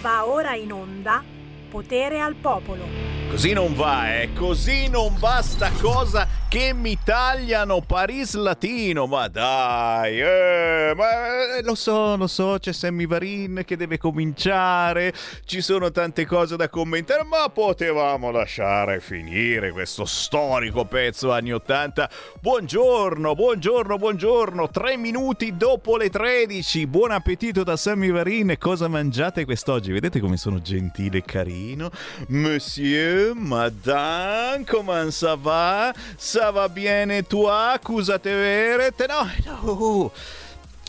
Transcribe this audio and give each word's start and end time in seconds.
Va 0.00 0.26
ora 0.26 0.54
in 0.54 0.72
onda 0.72 1.22
Potere 1.68 2.20
al 2.20 2.34
Popolo. 2.34 2.84
Così 3.28 3.52
non 3.52 3.74
va, 3.74 4.20
eh, 4.20 4.32
così 4.32 4.88
non 4.88 5.14
va 5.18 5.42
sta 5.42 5.70
cosa 5.70 6.26
che 6.50 6.74
mi 6.74 6.98
tagliano 7.00 7.80
Paris 7.80 8.34
Latino, 8.34 9.06
ma 9.06 9.28
dai, 9.28 10.20
eh, 10.20 10.92
ma 10.96 11.58
eh, 11.58 11.62
lo 11.62 11.76
so, 11.76 12.16
lo 12.16 12.26
so, 12.26 12.56
c'è 12.58 12.72
Sammy 12.72 13.06
Varin 13.06 13.62
che 13.64 13.76
deve 13.76 13.98
cominciare, 13.98 15.14
ci 15.44 15.60
sono 15.60 15.92
tante 15.92 16.26
cose 16.26 16.56
da 16.56 16.68
commentare, 16.68 17.22
ma 17.22 17.48
potevamo 17.50 18.32
lasciare 18.32 18.98
finire 18.98 19.70
questo 19.70 20.04
storico 20.04 20.86
pezzo 20.86 21.30
anni 21.30 21.52
80. 21.52 22.10
Buongiorno, 22.40 23.32
buongiorno, 23.36 23.96
buongiorno, 23.96 24.70
tre 24.70 24.96
minuti 24.96 25.56
dopo 25.56 25.96
le 25.96 26.10
13, 26.10 26.84
buon 26.88 27.12
appetito 27.12 27.62
da 27.62 27.76
Sammy 27.76 28.10
Varin, 28.10 28.56
cosa 28.58 28.88
mangiate 28.88 29.44
quest'oggi? 29.44 29.92
Vedete 29.92 30.18
come 30.18 30.36
sono 30.36 30.60
gentile 30.60 31.18
e 31.18 31.22
carino? 31.22 31.92
Monsieur, 32.26 33.36
madame, 33.36 34.64
comment 34.64 35.12
ça 35.12 35.36
va? 35.36 35.94
Ça 36.40 36.52
va 36.52 36.70
bene 36.70 37.22
toi? 37.26 37.78
Cosa 37.82 38.18
te 38.18 38.32
verete? 38.32 39.06
No, 39.06 39.30
no. 39.44 40.10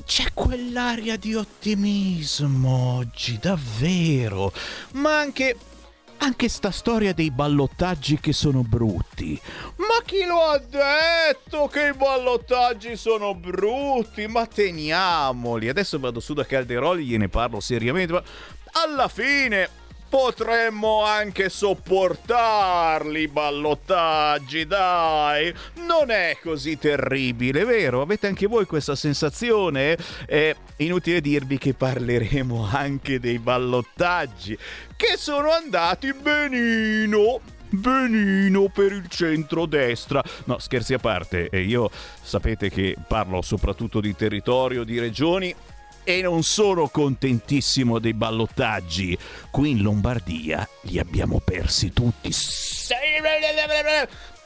C'è 0.05 0.31
quell'aria 0.33 1.17
di 1.17 1.35
ottimismo 1.35 2.95
oggi, 2.95 3.37
davvero. 3.37 4.53
Ma 4.93 5.19
anche 5.19 5.57
anche 6.19 6.47
sta 6.47 6.71
storia 6.71 7.13
dei 7.13 7.31
ballottaggi 7.31 8.17
che 8.21 8.31
sono 8.31 8.61
brutti. 8.61 9.37
Ma 9.75 10.01
chi 10.05 10.23
lo 10.23 10.39
ha 10.41 10.57
detto 10.57 11.67
che 11.67 11.87
i 11.87 11.93
ballottaggi 11.93 12.95
sono 12.95 13.35
brutti? 13.35 14.27
Ma 14.27 14.47
teniamoli. 14.47 15.67
Adesso 15.67 15.99
vado 15.99 16.21
su 16.21 16.33
da 16.33 16.45
Calderoli, 16.45 17.03
gliene 17.03 17.27
parlo 17.27 17.59
seriamente, 17.59 18.13
ma 18.13 18.23
alla 18.85 19.09
fine 19.09 19.80
potremmo 20.11 21.05
anche 21.05 21.47
sopportarli 21.47 23.21
i 23.21 23.27
ballottaggi, 23.29 24.67
dai. 24.67 25.53
Non 25.87 26.11
è 26.11 26.37
così 26.43 26.77
terribile, 26.77 27.63
vero? 27.63 28.01
Avete 28.01 28.27
anche 28.27 28.45
voi 28.45 28.65
questa 28.65 28.93
sensazione? 28.93 29.97
È 30.25 30.53
inutile 30.77 31.21
dirvi 31.21 31.57
che 31.57 31.73
parleremo 31.73 32.67
anche 32.69 33.21
dei 33.21 33.39
ballottaggi, 33.39 34.57
che 34.97 35.15
sono 35.15 35.49
andati 35.49 36.13
benino 36.13 37.39
benino 37.69 38.67
per 38.67 38.91
il 38.91 39.07
centro-destra. 39.07 40.21
No, 40.43 40.59
scherzi 40.59 40.93
a 40.93 40.99
parte, 40.99 41.47
io 41.53 41.89
sapete 42.21 42.69
che 42.69 42.97
parlo 43.07 43.41
soprattutto 43.41 44.01
di 44.01 44.13
territorio, 44.13 44.83
di 44.83 44.99
regioni 44.99 45.55
e 46.03 46.21
non 46.21 46.43
sono 46.43 46.87
contentissimo 46.87 47.99
dei 47.99 48.13
ballottaggi. 48.13 49.17
Qui 49.49 49.71
in 49.71 49.81
Lombardia 49.81 50.67
li 50.81 50.99
abbiamo 50.99 51.39
persi 51.43 51.93
tutti. 51.93 52.31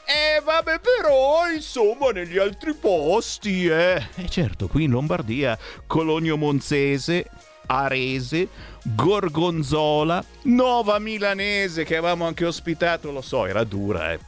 Eh 0.08 0.40
vabbè 0.40 0.78
però 0.78 1.50
insomma 1.50 2.10
negli 2.10 2.38
altri 2.38 2.74
posti 2.74 3.66
eh. 3.66 4.00
E 4.14 4.28
certo 4.28 4.68
qui 4.68 4.84
in 4.84 4.92
Lombardia 4.92 5.58
Colonio 5.84 6.36
Monzese, 6.36 7.28
Arese, 7.66 8.46
Gorgonzola, 8.84 10.24
Nova 10.42 11.00
Milanese 11.00 11.82
che 11.82 11.96
avevamo 11.96 12.24
anche 12.24 12.44
ospitato, 12.44 13.10
lo 13.10 13.20
so 13.20 13.46
era 13.46 13.64
dura 13.64 14.12
eh. 14.12 14.20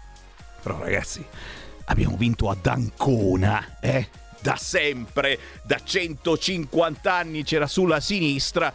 Però 0.61 0.81
ragazzi 0.81 1.25
abbiamo 1.85 2.17
vinto 2.17 2.51
ad 2.51 2.67
Ancona 2.67 3.79
eh 3.81 4.09
da 4.41 4.57
sempre, 4.57 5.39
da 5.63 5.81
150 5.83 7.13
anni 7.13 7.43
c'era 7.45 7.67
sulla 7.67 8.01
sinistra 8.01 8.73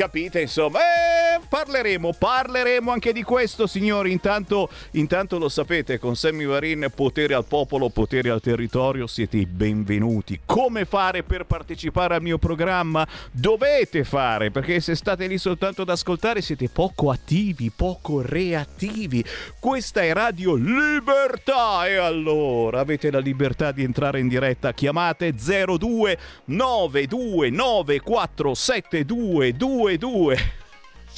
capite 0.00 0.40
insomma. 0.40 0.78
Eh, 0.78 1.40
parleremo 1.46 2.14
parleremo 2.16 2.90
anche 2.90 3.12
di 3.12 3.22
questo 3.22 3.66
signori. 3.66 4.12
Intanto, 4.12 4.70
intanto 4.92 5.38
lo 5.38 5.50
sapete 5.50 5.98
con 5.98 6.16
Sammy 6.16 6.46
Varin 6.46 6.90
potere 6.94 7.34
al 7.34 7.44
popolo 7.44 7.90
potere 7.90 8.30
al 8.30 8.40
territorio 8.40 9.06
siete 9.06 9.36
i 9.36 9.44
benvenuti. 9.44 10.40
Come 10.46 10.86
fare 10.86 11.22
per 11.22 11.44
partecipare 11.44 12.14
al 12.14 12.22
mio 12.22 12.38
programma? 12.38 13.06
Dovete 13.30 14.04
fare 14.04 14.50
perché 14.50 14.80
se 14.80 14.94
state 14.94 15.26
lì 15.26 15.36
soltanto 15.36 15.82
ad 15.82 15.90
ascoltare 15.90 16.40
siete 16.40 16.70
poco 16.70 17.10
attivi 17.10 17.70
poco 17.74 18.22
reattivi. 18.22 19.22
Questa 19.58 20.00
è 20.00 20.14
Radio 20.14 20.54
Libertà 20.54 21.86
e 21.86 21.96
allora 21.96 22.80
avete 22.80 23.10
la 23.10 23.18
libertà 23.18 23.70
di 23.70 23.82
entrare 23.82 24.20
in 24.20 24.28
diretta 24.28 24.72
chiamate 24.72 25.34
02 25.34 26.18
92 26.46 27.50
472 28.00 29.56
2 29.98 30.58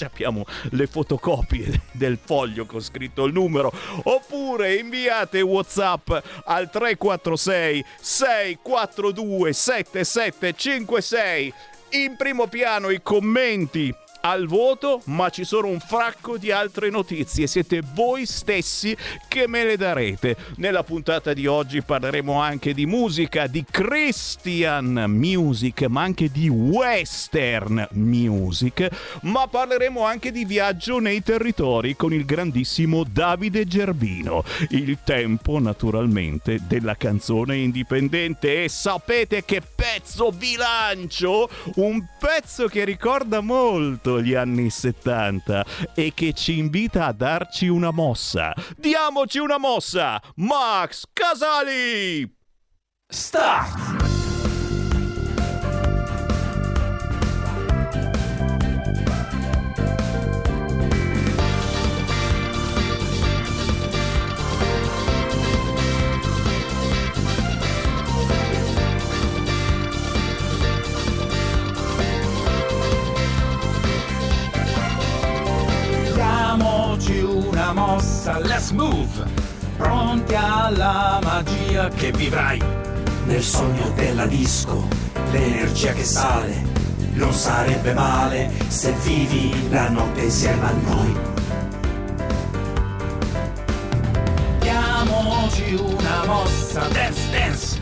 abbiamo 0.00 0.44
le 0.70 0.86
fotocopie 0.86 1.82
del 1.92 2.18
foglio 2.22 2.66
con 2.66 2.80
scritto 2.80 3.24
il 3.24 3.32
numero. 3.32 3.72
Oppure 4.04 4.74
inviate 4.74 5.40
whatsapp 5.40 6.10
al 6.44 6.70
346 6.70 7.84
642 8.00 9.52
7756 9.52 11.54
in 11.90 12.16
primo 12.16 12.46
piano 12.46 12.90
i 12.90 13.02
commenti 13.02 13.94
al 14.22 14.46
voto, 14.46 15.02
ma 15.06 15.30
ci 15.30 15.44
sono 15.44 15.68
un 15.68 15.80
fracco 15.80 16.38
di 16.38 16.50
altre 16.50 16.90
notizie. 16.90 17.46
Siete 17.46 17.82
voi 17.94 18.26
stessi 18.26 18.96
che 19.28 19.48
me 19.48 19.64
le 19.64 19.76
darete. 19.76 20.36
Nella 20.56 20.82
puntata 20.82 21.32
di 21.32 21.46
oggi 21.46 21.82
parleremo 21.82 22.40
anche 22.40 22.72
di 22.74 22.86
musica, 22.86 23.46
di 23.46 23.64
Christian 23.68 25.04
music, 25.08 25.82
ma 25.82 26.02
anche 26.02 26.30
di 26.30 26.48
western 26.48 27.88
music, 27.92 28.88
ma 29.22 29.46
parleremo 29.46 30.04
anche 30.04 30.30
di 30.30 30.44
viaggio 30.44 30.98
nei 30.98 31.22
territori 31.22 31.96
con 31.96 32.12
il 32.12 32.24
grandissimo 32.24 33.04
Davide 33.04 33.66
Gerbino. 33.66 34.44
Il 34.70 34.98
tempo, 35.04 35.58
naturalmente, 35.58 36.60
della 36.66 36.94
canzone 36.96 37.56
indipendente. 37.56 38.64
E 38.64 38.68
sapete 38.68 39.44
che 39.44 39.60
pezzo 39.60 40.30
vi 40.30 40.54
lancio? 40.56 41.48
Un 41.76 42.04
pezzo 42.18 42.68
che 42.68 42.84
ricorda 42.84 43.40
molto 43.40 44.11
gli 44.20 44.34
anni 44.34 44.70
70 44.70 45.64
e 45.94 46.12
che 46.14 46.32
ci 46.32 46.58
invita 46.58 47.06
a 47.06 47.12
darci 47.12 47.68
una 47.68 47.90
mossa. 47.90 48.52
Diamoci 48.76 49.38
una 49.38 49.58
mossa! 49.58 50.20
Max 50.36 51.04
Casali! 51.12 52.28
Start! 53.06 54.31
Disco, 84.52 84.86
l'energia 85.30 85.92
che 85.94 86.04
sale. 86.04 86.70
Non 87.14 87.32
sarebbe 87.32 87.94
male 87.94 88.50
se 88.68 88.92
vivi 89.02 89.70
la 89.70 89.88
notte 89.88 90.20
insieme 90.22 90.66
a 90.66 90.72
noi. 90.84 91.20
Diamoci 94.58 95.74
una 95.74 96.24
mossa, 96.26 96.86
dance 96.88 97.30
dance! 97.30 97.80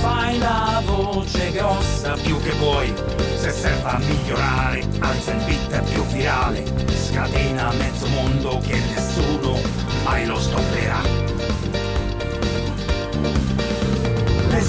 Fai 0.00 0.38
la 0.38 0.82
voce 0.84 1.52
grossa 1.52 2.12
più 2.20 2.40
che 2.42 2.50
vuoi. 2.52 2.92
Se 3.36 3.50
serve 3.50 3.88
a 3.88 3.98
migliorare, 3.98 4.86
alza 4.98 5.32
il 5.32 5.44
beat 5.44 5.82
più 5.90 6.04
virale. 6.06 6.64
Scatena 7.08 7.72
mezzo 7.72 8.06
mondo 8.08 8.60
che 8.64 8.80
nessuno 8.94 9.58
mai 10.04 10.26
lo 10.26 10.38
stopperà. 10.38 11.27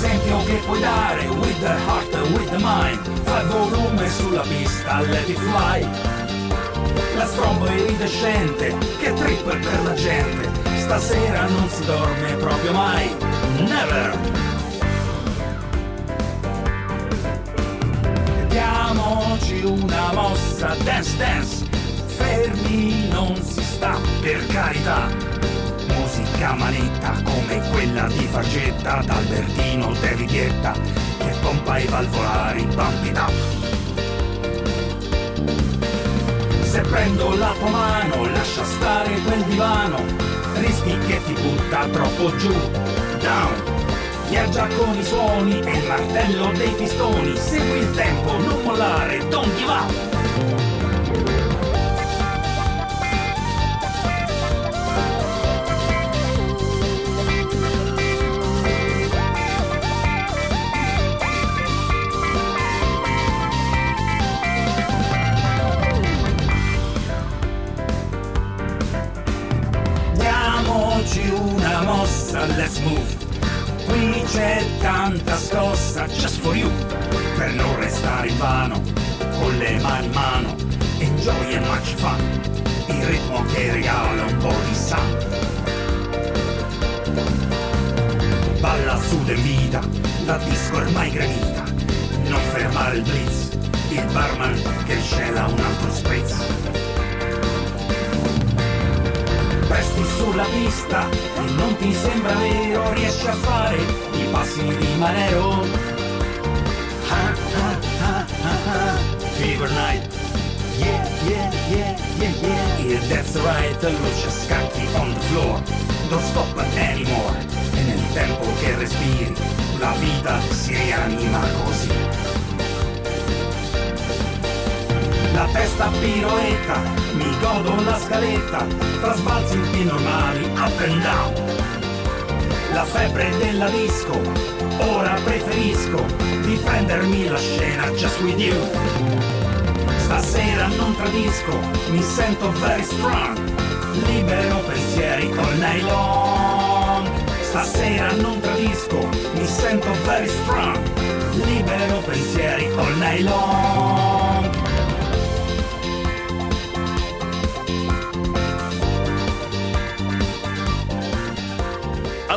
L'esempio 0.01 0.37
che 0.45 0.53
puoi 0.65 0.79
dare, 0.79 1.27
with 1.27 1.59
the 1.59 1.75
heart, 1.85 2.07
with 2.31 2.49
the 2.51 2.57
mind. 2.59 3.05
Fai 3.25 3.45
volume 3.47 4.07
sulla 4.07 4.43
pista, 4.43 5.01
let 5.01 5.27
it 5.27 5.37
fly. 5.37 5.85
La 7.17 7.25
strombo 7.25 7.69
iridescente, 7.69 8.77
che 8.97 9.13
trip 9.13 9.43
per 9.43 9.83
la 9.83 9.93
gente. 9.95 10.49
Stasera 10.77 11.47
non 11.47 11.67
si 11.67 11.83
dorme 11.83 12.33
proprio 12.35 12.71
mai. 12.71 13.13
Never! 13.57 14.17
diamoci 18.47 19.63
una 19.65 20.13
mossa, 20.13 20.77
dance 20.85 21.17
dance, 21.17 21.65
fermi 22.05 23.09
non 23.09 23.35
si 23.35 23.61
sta 23.61 23.99
per 24.21 24.45
carità. 24.47 25.28
Manetta 26.47 27.21
come 27.21 27.61
quella 27.69 28.07
di 28.07 28.25
Fargetta, 28.31 29.01
d'Albertino 29.05 29.93
Davidietta, 29.99 30.71
che 31.17 31.35
pompa 31.41 31.77
i 31.77 31.85
valvolari, 31.85 32.65
up. 32.71 33.31
Se 36.61 36.81
prendo 36.81 37.35
la 37.35 37.53
tua 37.59 37.69
mano, 37.69 38.25
lascia 38.31 38.63
stare 38.63 39.19
quel 39.21 39.43
divano, 39.43 39.97
rischi 40.55 40.97
che 41.07 41.21
ti 41.25 41.33
butta 41.33 41.85
troppo 41.87 42.33
giù, 42.37 42.53
down. 43.19 43.63
Viaggia 44.29 44.67
con 44.77 44.97
i 44.97 45.03
suoni 45.03 45.59
e 45.59 45.77
il 45.77 45.87
martello 45.87 46.51
dei 46.53 46.71
pistoni, 46.71 47.35
segui 47.35 47.79
il 47.79 47.91
tempo, 47.91 48.31
non 48.37 48.61
mollare, 48.63 49.27
don't 49.27 49.55
give 49.57 49.71
up. 49.71 50.08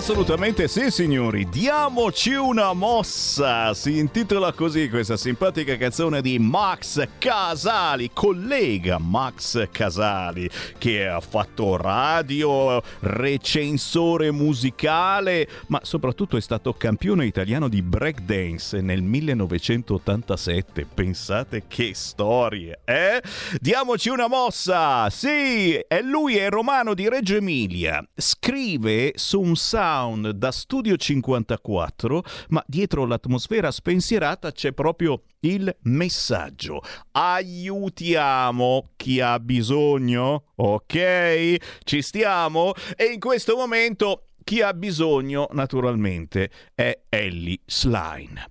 Assolutamente 0.03 0.67
sì, 0.67 0.91
signori. 0.91 1.49
Diamoci 1.49 2.33
una 2.33 2.73
mossa. 2.73 3.73
Si 3.73 3.99
intitola 3.99 4.53
così 4.53 4.89
questa 4.89 5.17
simpatica 5.17 5.77
canzone 5.77 6.21
di 6.21 6.41
Max 6.41 7.07
Casali, 7.19 8.11
collega 8.13 8.99
Max 8.99 9.69
Casali, 9.71 10.51
che 10.77 11.07
ha 11.07 11.21
fatto 11.21 11.77
radio, 11.77 12.83
recensore 12.99 14.33
musicale, 14.33 15.49
ma 15.69 15.79
soprattutto 15.85 16.37
è 16.37 16.41
stato 16.41 16.73
campione 16.73 17.25
italiano 17.25 17.69
di 17.69 17.81
breakdance 17.81 18.81
nel 18.81 19.03
1987. 19.03 20.85
Pensate 20.93 21.63
che 21.69 21.93
storie, 21.95 22.81
eh? 22.85 23.23
Diamoci 23.61 24.09
una 24.09 24.27
mossa. 24.27 25.09
Sì, 25.11 25.75
è 25.75 26.01
lui 26.03 26.39
è 26.39 26.49
romano 26.49 26.93
di 26.93 27.09
Reggio 27.09 27.37
Emilia. 27.37 28.05
Scrive 28.17 29.13
su 29.15 29.41
un 29.41 29.55
sito 29.55 29.91
sound 29.93 30.31
da 30.31 30.51
Studio 30.51 30.97
54, 30.97 32.25
ma 32.49 32.65
dietro 32.67 33.05
l'atmosfera 33.05 33.71
spensierata 33.71 34.51
c'è 34.51 34.73
proprio 34.73 35.25
il 35.41 35.75
messaggio. 35.83 36.81
Aiutiamo 37.13 38.93
chi 38.97 39.21
ha 39.21 39.39
bisogno, 39.39 40.45
ok? 40.55 41.57
Ci 41.85 42.01
stiamo? 42.01 42.73
E 42.97 43.05
in 43.05 43.21
questo 43.21 43.55
momento 43.55 44.29
chi 44.43 44.63
ha 44.63 44.73
bisogno, 44.73 45.49
naturalmente, 45.53 46.51
è 46.75 47.03
Ellie 47.11 47.61
Slime. 47.67 48.47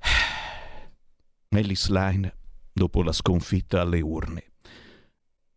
Ellie 1.50 1.76
Slime, 1.76 2.34
dopo 2.72 3.02
la 3.02 3.12
sconfitta 3.12 3.82
alle 3.82 4.00
urne, 4.00 4.51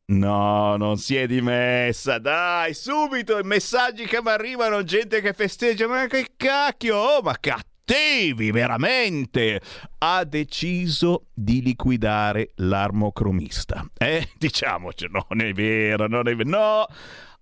No, 0.08 0.78
non 0.78 0.98
si 0.98 1.16
è 1.16 1.26
dimessa, 1.26 2.20
dai, 2.20 2.76
subito 2.76 3.40
i 3.40 3.44
messaggi 3.44 4.06
che 4.06 4.22
mi 4.22 4.30
arrivano, 4.30 4.84
gente 4.84 5.20
che 5.20 5.34
festeggia, 5.34 5.88
ma 5.88 6.06
che 6.06 6.34
cacchio, 6.38 6.96
oh, 6.96 7.22
ma 7.24 7.36
cattivi, 7.40 8.52
veramente! 8.52 9.60
Ha 9.98 10.24
deciso 10.24 11.26
di 11.34 11.64
liquidare 11.64 12.52
l'armocromista. 12.58 13.84
Eh, 13.98 14.30
diciamoci, 14.38 15.08
non 15.10 15.42
è 15.42 15.52
vero, 15.54 16.08
non 16.08 16.28
è 16.28 16.36
vero, 16.36 16.50
no! 16.50 16.86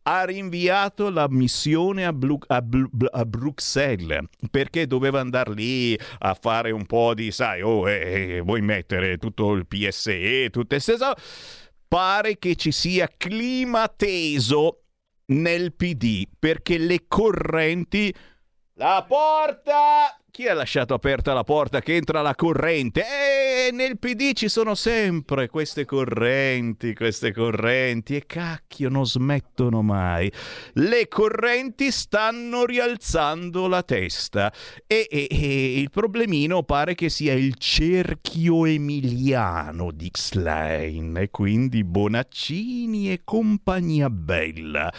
ha 0.05 0.23
rinviato 0.25 1.09
la 1.09 1.27
missione 1.29 2.05
a, 2.05 2.11
Blu- 2.11 2.43
a, 2.47 2.61
Blu- 2.61 2.89
a, 3.09 3.25
Bruxelles 3.25 4.25
perché 4.51 4.85
doveva 4.85 5.21
andare 5.21 5.53
lì 5.53 5.97
a 6.19 6.33
fare 6.33 6.71
un 6.71 6.85
po' 6.85 7.13
di, 7.13 7.31
sai, 7.31 7.61
oh, 7.61 7.89
eh, 7.89 8.35
eh 8.35 8.41
vuoi 8.41 8.61
mettere 8.61 9.17
tutto 9.17 9.53
il 9.53 9.65
PSE, 9.65 10.49
tutte 10.49 10.75
queste 10.75 10.97
cose 10.97 11.61
pare 11.93 12.39
che 12.39 12.55
ci 12.55 12.71
sia 12.71 13.07
clima 13.07 13.87
teso 13.87 14.85
nel 15.25 15.75
PD 15.75 16.27
perché 16.39 16.79
le 16.79 17.05
correnti... 17.07 18.11
La 18.77 19.05
porta! 19.07 20.17
Chi 20.35 20.47
ha 20.47 20.55
lasciato 20.55 20.95
aperta 20.95 21.31
la 21.33 21.43
porta 21.43 21.79
che 21.79 21.93
entra 21.95 22.23
la 22.23 22.33
corrente? 22.33 23.01
E 23.01 23.71
nel 23.71 23.99
PD 23.99 24.33
ci 24.33 24.49
sono 24.49 24.73
sempre 24.73 25.47
queste 25.47 25.85
correnti, 25.85 26.95
queste 26.95 27.31
correnti 27.31 28.15
e 28.15 28.25
cacchio 28.25 28.89
non 28.89 29.05
smettono 29.05 29.83
mai. 29.83 30.33
Le 30.73 31.07
correnti 31.07 31.91
stanno 31.91 32.65
rialzando 32.65 33.67
la 33.67 33.83
testa 33.83 34.51
e, 34.87 35.07
e, 35.07 35.27
e 35.29 35.79
il 35.79 35.91
problemino 35.91 36.63
pare 36.63 36.95
che 36.95 37.09
sia 37.09 37.33
il 37.33 37.53
cerchio 37.57 38.65
emiliano 38.65 39.91
di 39.91 40.09
Xlein 40.09 41.15
e 41.15 41.29
quindi 41.29 41.83
Bonaccini 41.83 43.11
e 43.11 43.21
compagnia 43.23 44.09
bella. 44.09 44.91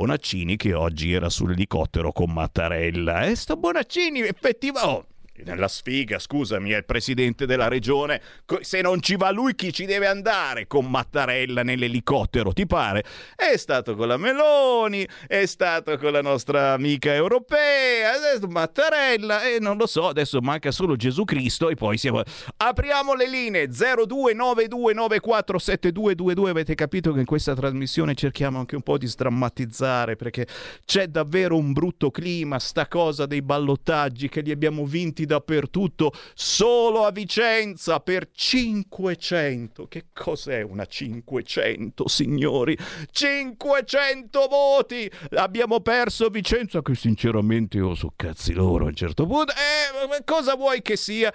Bonaccini 0.00 0.56
che 0.56 0.72
oggi 0.72 1.12
era 1.12 1.28
sull'elicottero 1.28 2.10
con 2.10 2.32
Mattarella. 2.32 3.24
E 3.24 3.36
sto 3.36 3.56
Bonaccini 3.56 4.20
effettivamente... 4.20 4.90
Oh, 4.90 5.09
nella 5.44 5.68
sfiga, 5.68 6.18
scusami, 6.18 6.70
è 6.70 6.78
il 6.78 6.84
presidente 6.84 7.46
della 7.46 7.68
regione. 7.68 8.20
Se 8.60 8.80
non 8.80 9.00
ci 9.00 9.16
va 9.16 9.30
lui, 9.30 9.54
chi 9.54 9.72
ci 9.72 9.86
deve 9.86 10.06
andare 10.06 10.66
con 10.66 10.90
Mattarella 10.90 11.62
nell'elicottero? 11.62 12.52
Ti 12.52 12.66
pare? 12.66 13.04
È 13.36 13.56
stato 13.56 13.94
con 13.94 14.08
la 14.08 14.16
Meloni, 14.16 15.06
è 15.26 15.46
stato 15.46 15.96
con 15.98 16.12
la 16.12 16.22
nostra 16.22 16.72
amica 16.72 17.14
europea, 17.14 18.14
adesso 18.14 18.48
Mattarella 18.48 19.48
e 19.48 19.58
non 19.60 19.76
lo 19.76 19.86
so, 19.86 20.08
adesso 20.08 20.40
manca 20.40 20.70
solo 20.70 20.96
Gesù 20.96 21.24
Cristo 21.24 21.68
e 21.68 21.74
poi 21.74 21.98
siamo... 21.98 22.22
Apriamo 22.56 23.14
le 23.14 23.28
linee 23.28 23.68
0292947222. 23.68 26.48
Avete 26.48 26.74
capito 26.74 27.12
che 27.12 27.20
in 27.20 27.26
questa 27.26 27.54
trasmissione 27.54 28.14
cerchiamo 28.14 28.58
anche 28.58 28.76
un 28.76 28.82
po' 28.82 28.98
di 28.98 29.06
sdrammatizzare 29.06 30.16
perché 30.16 30.46
c'è 30.84 31.06
davvero 31.06 31.56
un 31.56 31.72
brutto 31.72 32.10
clima, 32.10 32.58
sta 32.58 32.88
cosa 32.88 33.26
dei 33.26 33.42
ballottaggi 33.42 34.28
che 34.28 34.40
li 34.40 34.50
abbiamo 34.50 34.84
vinti 34.84 35.26
dappertutto, 35.30 36.12
solo 36.34 37.04
a 37.04 37.12
Vicenza 37.12 38.00
per 38.00 38.30
500. 38.32 39.86
Che 39.86 40.06
cos'è 40.12 40.62
una 40.62 40.84
500, 40.84 42.08
signori? 42.08 42.76
500 43.10 44.46
voti! 44.48 45.08
Abbiamo 45.36 45.78
perso 45.80 46.28
Vicenza, 46.30 46.82
che 46.82 46.96
sinceramente 46.96 47.76
io 47.76 47.94
so 47.94 48.12
cazzi 48.16 48.52
loro 48.52 48.86
a 48.86 48.88
un 48.88 48.94
certo 48.94 49.24
punto. 49.24 49.52
Eh, 49.52 50.24
cosa 50.24 50.56
vuoi 50.56 50.82
che 50.82 50.96
sia? 50.96 51.32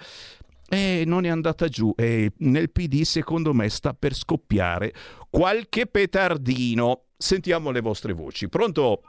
E 0.68 1.04
non 1.06 1.24
è 1.24 1.28
andata 1.28 1.68
giù 1.68 1.94
e 1.96 2.32
nel 2.38 2.72
PD 2.72 3.02
secondo 3.02 3.54
me 3.54 3.68
sta 3.68 3.94
per 3.94 4.14
scoppiare 4.14 4.92
qualche 5.30 5.86
petardino. 5.86 7.04
Sentiamo 7.16 7.70
le 7.70 7.80
vostre 7.80 8.12
voci. 8.12 8.48
Pronto? 8.48 9.02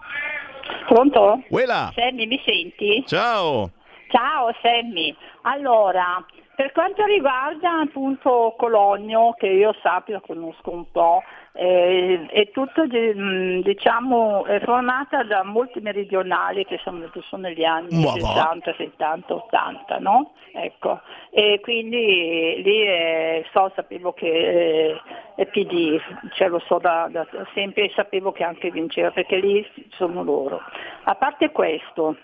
Pronto? 0.87 1.43
Uela. 1.49 1.91
Sammy, 1.93 2.27
mi 2.27 2.41
senti? 2.45 3.03
Ciao. 3.05 3.71
Ciao 4.09 4.51
Sammy. 4.61 5.15
Allora, 5.41 6.23
per 6.55 6.71
quanto 6.71 7.05
riguarda 7.05 7.81
appunto 7.81 8.55
Cologno, 8.57 9.35
che 9.37 9.47
io 9.47 9.75
sappia, 9.81 10.19
conosco 10.21 10.71
un 10.71 10.89
po', 10.91 11.21
eh, 11.53 12.25
è 12.29 12.49
tutto 12.51 12.85
diciamo 12.85 14.45
è 14.45 14.59
formata 14.61 15.23
da 15.23 15.43
molti 15.43 15.79
meridionali 15.81 16.65
che 16.65 16.79
sono, 16.83 17.09
sono 17.29 17.43
negli 17.43 17.63
anni 17.63 18.03
Ma 18.03 18.11
60, 18.11 18.73
70, 18.75 19.33
80, 19.33 19.97
no? 19.99 20.33
Ecco. 20.53 21.01
E 21.31 21.59
quindi 21.61 22.61
lì 22.63 22.81
eh, 22.87 23.45
so, 23.51 23.71
sapevo 23.75 24.13
che 24.13 24.27
eh, 24.27 25.01
è 25.35 25.45
PD, 25.47 25.99
cioè 26.33 26.47
lo 26.47 26.59
so 26.59 26.77
da, 26.77 27.07
da 27.11 27.27
sempre 27.53 27.85
e 27.85 27.91
sapevo 27.95 28.31
che 28.31 28.43
anche 28.43 28.71
vinceva 28.71 29.11
perché 29.11 29.37
lì 29.37 29.67
sono 29.89 30.23
loro. 30.23 30.61
A 31.03 31.15
parte 31.15 31.51
questo, 31.51 32.15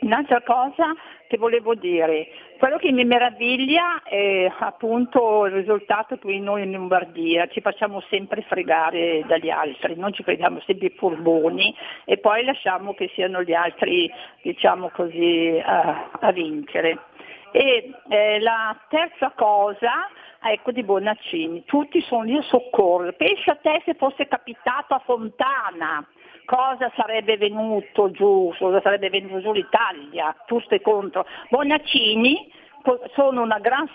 Un'altra 0.00 0.42
cosa 0.42 0.94
che 1.26 1.36
volevo 1.36 1.74
dire, 1.74 2.28
quello 2.58 2.78
che 2.78 2.90
mi 2.90 3.04
meraviglia 3.04 4.02
è 4.02 4.50
appunto 4.58 5.44
il 5.46 5.52
risultato 5.52 6.16
qui 6.18 6.40
noi 6.40 6.62
in 6.62 6.72
Lombardia, 6.72 7.46
ci 7.48 7.60
facciamo 7.60 8.00
sempre 8.08 8.42
fregare 8.42 9.24
dagli 9.26 9.50
altri, 9.50 9.96
non 9.96 10.12
ci 10.12 10.22
crediamo 10.22 10.60
sempre 10.60 10.90
furboni 10.96 11.74
e 12.04 12.18
poi 12.18 12.44
lasciamo 12.44 12.94
che 12.94 13.10
siano 13.14 13.42
gli 13.42 13.52
altri, 13.52 14.10
diciamo 14.42 14.90
così, 14.90 15.60
a, 15.62 16.10
a 16.18 16.32
vincere. 16.32 16.98
E 17.52 17.92
eh, 18.08 18.40
la 18.40 18.76
terza 18.88 19.32
cosa, 19.34 20.08
ecco 20.42 20.70
di 20.70 20.82
Bonaccini, 20.82 21.64
tutti 21.64 22.00
sono 22.02 22.22
lì 22.22 22.36
a 22.36 22.42
soccorrere, 22.42 23.14
pensa 23.14 23.52
a 23.52 23.56
te 23.56 23.82
se 23.84 23.94
fosse 23.94 24.28
capitato 24.28 24.94
a 24.94 25.02
Fontana, 25.04 26.06
cosa 26.48 26.90
sarebbe 26.96 27.36
venuto 27.36 28.10
giù, 28.10 28.54
cosa 28.58 28.80
sarebbe 28.80 29.10
venuto 29.10 29.38
giù 29.42 29.52
l'Italia, 29.52 30.34
tu 30.46 30.58
stai 30.60 30.80
contro. 30.80 31.26
Bonaccini 31.50 32.50
sono 33.14 33.42
una 33.42 33.58
gran 33.58 33.86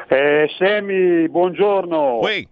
Eh, 0.09 0.47
Semi, 0.59 1.27
buongiorno. 1.27 2.19
Uè. 2.19 2.43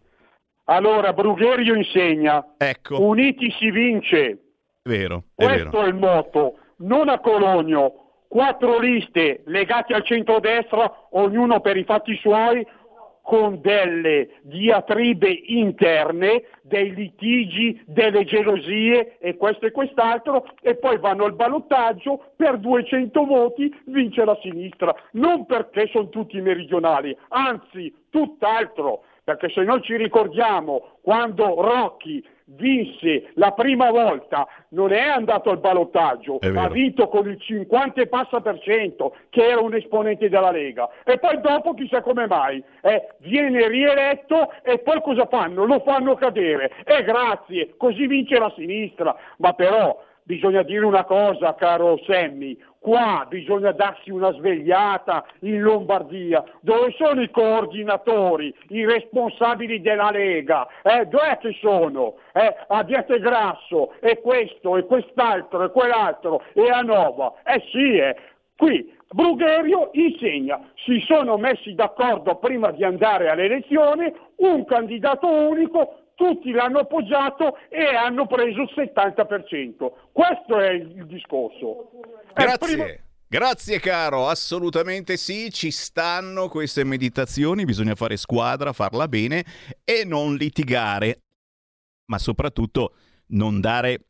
Allora, 0.66 1.14
Brugherio 1.14 1.76
insegna. 1.76 2.56
Ecco. 2.58 3.04
Uniti 3.04 3.54
si 3.60 3.70
vince. 3.70 4.38
Vero, 4.84 5.26
è 5.36 5.46
Questo 5.46 5.70
vero. 5.70 5.84
è 5.84 5.88
il 5.90 5.96
motto 5.96 6.56
non 6.82 7.10
a 7.10 7.20
Cologno, 7.20 7.94
quattro 8.28 8.80
liste 8.80 9.42
legate 9.46 9.94
al 9.94 10.04
centrodestra, 10.04 11.08
ognuno 11.12 11.60
per 11.60 11.78
i 11.78 11.84
fatti 11.84 12.16
suoi, 12.18 12.66
con 13.24 13.62
delle 13.62 14.40
diatribe 14.42 15.30
interne, 15.30 16.44
dei 16.64 16.94
litigi, 16.94 17.82
delle 17.86 18.26
gelosie 18.26 19.18
e 19.20 19.38
questo 19.38 19.68
e 19.68 19.72
quest'altro, 19.72 20.46
e 20.62 20.76
poi 20.76 20.98
vanno 20.98 21.26
al 21.26 21.36
ballottaggio, 21.36 22.32
per 22.36 22.58
200 22.58 23.24
voti 23.26 23.74
vince 23.86 24.26
la 24.26 24.38
sinistra, 24.42 24.94
non 25.12 25.46
perché 25.46 25.88
sono 25.92 26.10
tutti 26.10 26.42
meridionali, 26.42 27.16
anzi 27.30 27.94
tutt'altro, 28.10 29.04
perché 29.24 29.50
se 29.50 29.62
noi 29.62 29.82
ci 29.84 29.96
ricordiamo 29.98 30.98
quando 31.02 31.62
Rocchi 31.62 32.26
vinse 32.46 33.32
la 33.36 33.52
prima 33.52 33.92
volta, 33.92 34.48
non 34.70 34.92
è 34.92 35.08
andato 35.08 35.50
al 35.50 35.60
ballottaggio, 35.60 36.40
ha 36.42 36.70
vinto 36.70 37.08
con 37.08 37.28
il 37.28 37.40
50 37.40 38.02
e 38.02 38.08
passa 38.08 38.42
per 38.42 38.60
cento, 38.60 39.16
che 39.30 39.46
era 39.46 39.62
un 39.62 39.74
esponente 39.76 40.30
della 40.30 40.52
Lega. 40.52 40.90
E 41.04 41.18
poi 41.20 41.40
dopo 41.42 41.74
chissà 41.74 42.02
come 42.02 42.28
mai, 42.28 42.64
eh, 42.82 43.10
viene 43.20 43.68
rieletto 43.68 44.52
e 44.64 44.80
poi 44.80 45.02
cosa 45.02 45.26
fanno? 45.28 45.66
Lo 45.66 45.80
fanno 45.80 46.16
cadere. 46.16 46.72
E 46.86 47.04
grazie, 47.04 47.74
così 47.78 48.08
vince 48.08 48.38
la 48.38 48.52
sinistra. 48.56 49.16
Ma 49.38 49.54
però 49.54 50.02
bisogna 50.24 50.64
dire 50.64 50.86
una 50.86 51.04
cosa, 51.04 51.56
caro 51.56 52.00
Semmi, 52.06 52.58
qua 52.82 53.26
bisogna 53.30 53.72
darsi 53.72 54.10
una 54.10 54.34
svegliata 54.34 55.24
in 55.42 55.62
Lombardia. 55.62 56.44
Dove 56.62 56.94
sono 56.98 57.22
i 57.22 57.30
coordinatori, 57.30 58.54
i 58.70 58.86
responsabili 58.86 59.82
della 59.82 60.10
Lega? 60.10 60.68
Eh, 60.82 61.06
dov'è 61.06 61.38
che 61.38 61.56
sono? 61.62 62.16
Eh, 62.34 62.56
Abbiate 62.68 63.20
Grasso, 63.20 63.94
e 64.02 64.20
questo, 64.20 64.78
e 64.78 64.86
quest'altro, 64.86 65.64
e 65.64 65.72
quell'altro, 65.72 66.44
e 66.54 66.70
a 66.70 66.82
Nova. 66.82 67.34
Eh 67.46 67.64
sì, 67.72 67.98
eh. 67.98 68.16
Qui 68.56 69.00
Brugherio 69.14 69.90
insegna, 69.94 70.60
si 70.86 71.00
sono 71.02 71.38
messi 71.38 71.74
d'accordo 71.74 72.36
prima 72.36 72.72
di 72.72 72.84
andare 72.84 73.30
all'elezione, 73.30 74.14
un 74.38 74.64
candidato 74.66 75.28
unico, 75.28 76.01
tutti 76.22 76.52
l'hanno 76.52 76.80
appoggiato 76.80 77.58
e 77.70 77.84
hanno 77.84 78.28
preso 78.28 78.62
il 78.62 78.70
70%. 78.76 79.92
Questo 80.12 80.60
è 80.60 80.70
il 80.70 81.08
discorso. 81.08 81.90
Eh, 82.36 82.44
Grazie. 82.44 82.58
prima- 82.58 83.10
Grazie 83.32 83.80
caro, 83.80 84.28
assolutamente 84.28 85.16
sì, 85.16 85.50
ci 85.52 85.72
stanno 85.72 86.50
queste 86.50 86.84
meditazioni, 86.84 87.64
bisogna 87.64 87.96
fare 87.96 88.18
squadra, 88.18 88.74
farla 88.74 89.08
bene 89.08 89.46
e 89.86 90.04
non 90.04 90.36
litigare, 90.36 91.22
ma 92.08 92.18
soprattutto 92.18 92.94
non 93.28 93.62
dare 93.62 94.02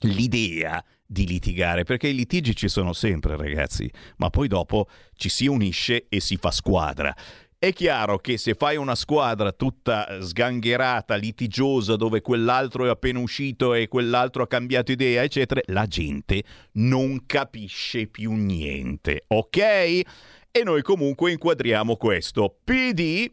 l'idea 0.00 0.84
di 1.06 1.26
litigare, 1.26 1.84
perché 1.84 2.08
i 2.08 2.14
litigi 2.14 2.54
ci 2.54 2.68
sono 2.68 2.92
sempre 2.92 3.38
ragazzi, 3.38 3.90
ma 4.18 4.28
poi 4.28 4.48
dopo 4.48 4.86
ci 5.14 5.30
si 5.30 5.46
unisce 5.46 6.04
e 6.10 6.20
si 6.20 6.36
fa 6.36 6.50
squadra. 6.50 7.14
È 7.60 7.72
chiaro 7.72 8.18
che 8.18 8.38
se 8.38 8.54
fai 8.54 8.76
una 8.76 8.94
squadra 8.94 9.50
tutta 9.50 10.20
sgangherata, 10.20 11.16
litigiosa, 11.16 11.96
dove 11.96 12.20
quell'altro 12.20 12.86
è 12.86 12.88
appena 12.88 13.18
uscito 13.18 13.74
e 13.74 13.88
quell'altro 13.88 14.44
ha 14.44 14.46
cambiato 14.46 14.92
idea, 14.92 15.24
eccetera, 15.24 15.60
la 15.64 15.84
gente 15.86 16.44
non 16.74 17.26
capisce 17.26 18.06
più 18.06 18.32
niente, 18.34 19.24
ok? 19.26 19.56
E 19.56 20.62
noi 20.62 20.82
comunque 20.82 21.32
inquadriamo 21.32 21.96
questo. 21.96 22.60
PD 22.62 23.28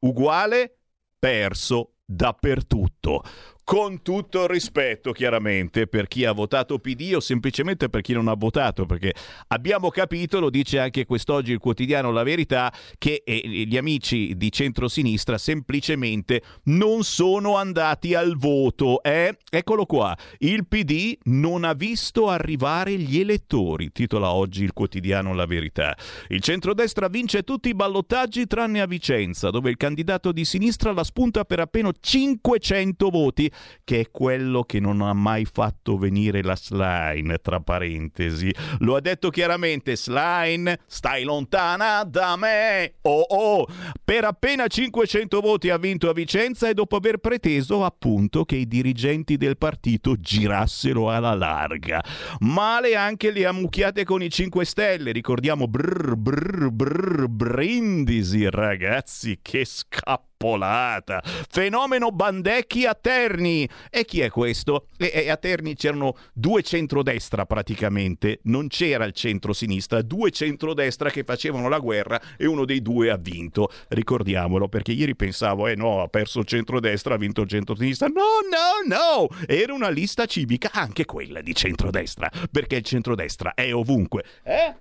uguale 0.00 0.76
perso 1.18 1.94
dappertutto 2.04 3.22
con 3.64 4.02
tutto 4.02 4.42
il 4.42 4.48
rispetto 4.48 5.12
chiaramente 5.12 5.86
per 5.86 6.08
chi 6.08 6.24
ha 6.24 6.32
votato 6.32 6.78
PD 6.78 7.12
o 7.14 7.20
semplicemente 7.20 7.88
per 7.88 8.00
chi 8.00 8.12
non 8.12 8.28
ha 8.28 8.34
votato, 8.34 8.86
perché 8.86 9.14
abbiamo 9.48 9.90
capito, 9.90 10.40
lo 10.40 10.50
dice 10.50 10.78
anche 10.78 11.06
quest'oggi 11.06 11.52
il 11.52 11.58
quotidiano 11.58 12.10
La 12.10 12.22
Verità, 12.22 12.72
che 12.98 13.22
eh, 13.24 13.40
gli 13.44 13.76
amici 13.76 14.36
di 14.36 14.50
centrosinistra 14.50 15.38
semplicemente 15.38 16.42
non 16.64 17.04
sono 17.04 17.56
andati 17.56 18.14
al 18.14 18.36
voto. 18.36 19.02
Eh? 19.02 19.36
Eccolo 19.48 19.86
qua, 19.86 20.16
il 20.38 20.66
PD 20.66 21.16
non 21.24 21.64
ha 21.64 21.74
visto 21.74 22.28
arrivare 22.28 22.96
gli 22.96 23.18
elettori, 23.18 23.92
titola 23.92 24.32
oggi 24.32 24.64
il 24.64 24.72
quotidiano 24.72 25.34
La 25.34 25.46
Verità. 25.46 25.96
Il 26.28 26.40
centrodestra 26.40 27.08
vince 27.08 27.42
tutti 27.42 27.68
i 27.68 27.74
ballottaggi 27.74 28.46
tranne 28.46 28.80
a 28.80 28.86
Vicenza, 28.86 29.50
dove 29.50 29.70
il 29.70 29.76
candidato 29.76 30.32
di 30.32 30.44
sinistra 30.44 30.92
la 30.92 31.04
spunta 31.04 31.44
per 31.44 31.60
appena 31.60 31.90
500 31.98 33.08
voti 33.08 33.50
che 33.84 34.00
è 34.00 34.10
quello 34.10 34.62
che 34.62 34.80
non 34.80 35.00
ha 35.00 35.12
mai 35.12 35.44
fatto 35.44 35.96
venire 35.96 36.42
la 36.42 36.56
Slime, 36.56 37.38
tra 37.38 37.60
parentesi. 37.60 38.54
Lo 38.78 38.96
ha 38.96 39.00
detto 39.00 39.30
chiaramente, 39.30 39.96
Slime, 39.96 40.80
stai 40.86 41.24
lontana 41.24 42.04
da 42.04 42.36
me! 42.36 42.94
Oh 43.02 43.24
oh! 43.28 43.66
Per 44.04 44.24
appena 44.24 44.66
500 44.66 45.40
voti 45.40 45.70
ha 45.70 45.78
vinto 45.78 46.08
a 46.08 46.12
Vicenza 46.12 46.68
e 46.68 46.74
dopo 46.74 46.96
aver 46.96 47.18
preteso 47.18 47.84
appunto 47.84 48.44
che 48.44 48.56
i 48.56 48.66
dirigenti 48.66 49.36
del 49.36 49.56
partito 49.56 50.16
girassero 50.16 51.10
alla 51.10 51.34
larga. 51.34 52.02
Male 52.40 52.94
anche 52.94 53.30
le 53.30 53.46
ammucchiate 53.46 54.04
con 54.04 54.22
i 54.22 54.30
5 54.30 54.64
Stelle, 54.64 55.12
ricordiamo 55.12 55.66
brr 55.66 56.16
brr 56.16 56.70
brr 56.70 57.28
brindisi 57.28 58.48
ragazzi, 58.48 59.38
che 59.40 59.64
scappo! 59.64 60.31
Polata. 60.42 61.22
Fenomeno 61.22 62.10
Bandecchi 62.10 62.84
a 62.84 62.96
Terni. 62.96 63.68
E 63.88 64.04
chi 64.04 64.22
è 64.22 64.28
questo? 64.28 64.88
E, 64.98 65.12
e 65.14 65.30
a 65.30 65.36
Terni 65.36 65.76
c'erano 65.76 66.16
due 66.32 66.62
centrodestra 66.62 67.46
praticamente, 67.46 68.40
non 68.44 68.66
c'era 68.66 69.04
il 69.04 69.12
centro-sinistra, 69.12 70.02
due 70.02 70.32
centrodestra 70.32 71.10
che 71.10 71.22
facevano 71.22 71.68
la 71.68 71.78
guerra 71.78 72.20
e 72.36 72.46
uno 72.46 72.64
dei 72.64 72.82
due 72.82 73.10
ha 73.10 73.16
vinto. 73.16 73.70
Ricordiamolo, 73.86 74.66
perché 74.66 74.90
ieri 74.90 75.14
pensavo, 75.14 75.68
eh 75.68 75.76
no, 75.76 76.02
ha 76.02 76.08
perso 76.08 76.40
il 76.40 76.46
centrodestra, 76.46 77.14
ha 77.14 77.18
vinto 77.18 77.42
il 77.42 77.48
centro-sinistra. 77.48 78.08
No, 78.08 78.40
no, 78.50 78.96
no! 78.96 79.28
Era 79.46 79.72
una 79.72 79.90
lista 79.90 80.26
civica, 80.26 80.70
anche 80.72 81.04
quella 81.04 81.40
di 81.40 81.54
centrodestra, 81.54 82.28
perché 82.50 82.74
il 82.74 82.84
centrodestra 82.84 83.54
è 83.54 83.72
ovunque. 83.72 84.24
Eh? 84.42 84.74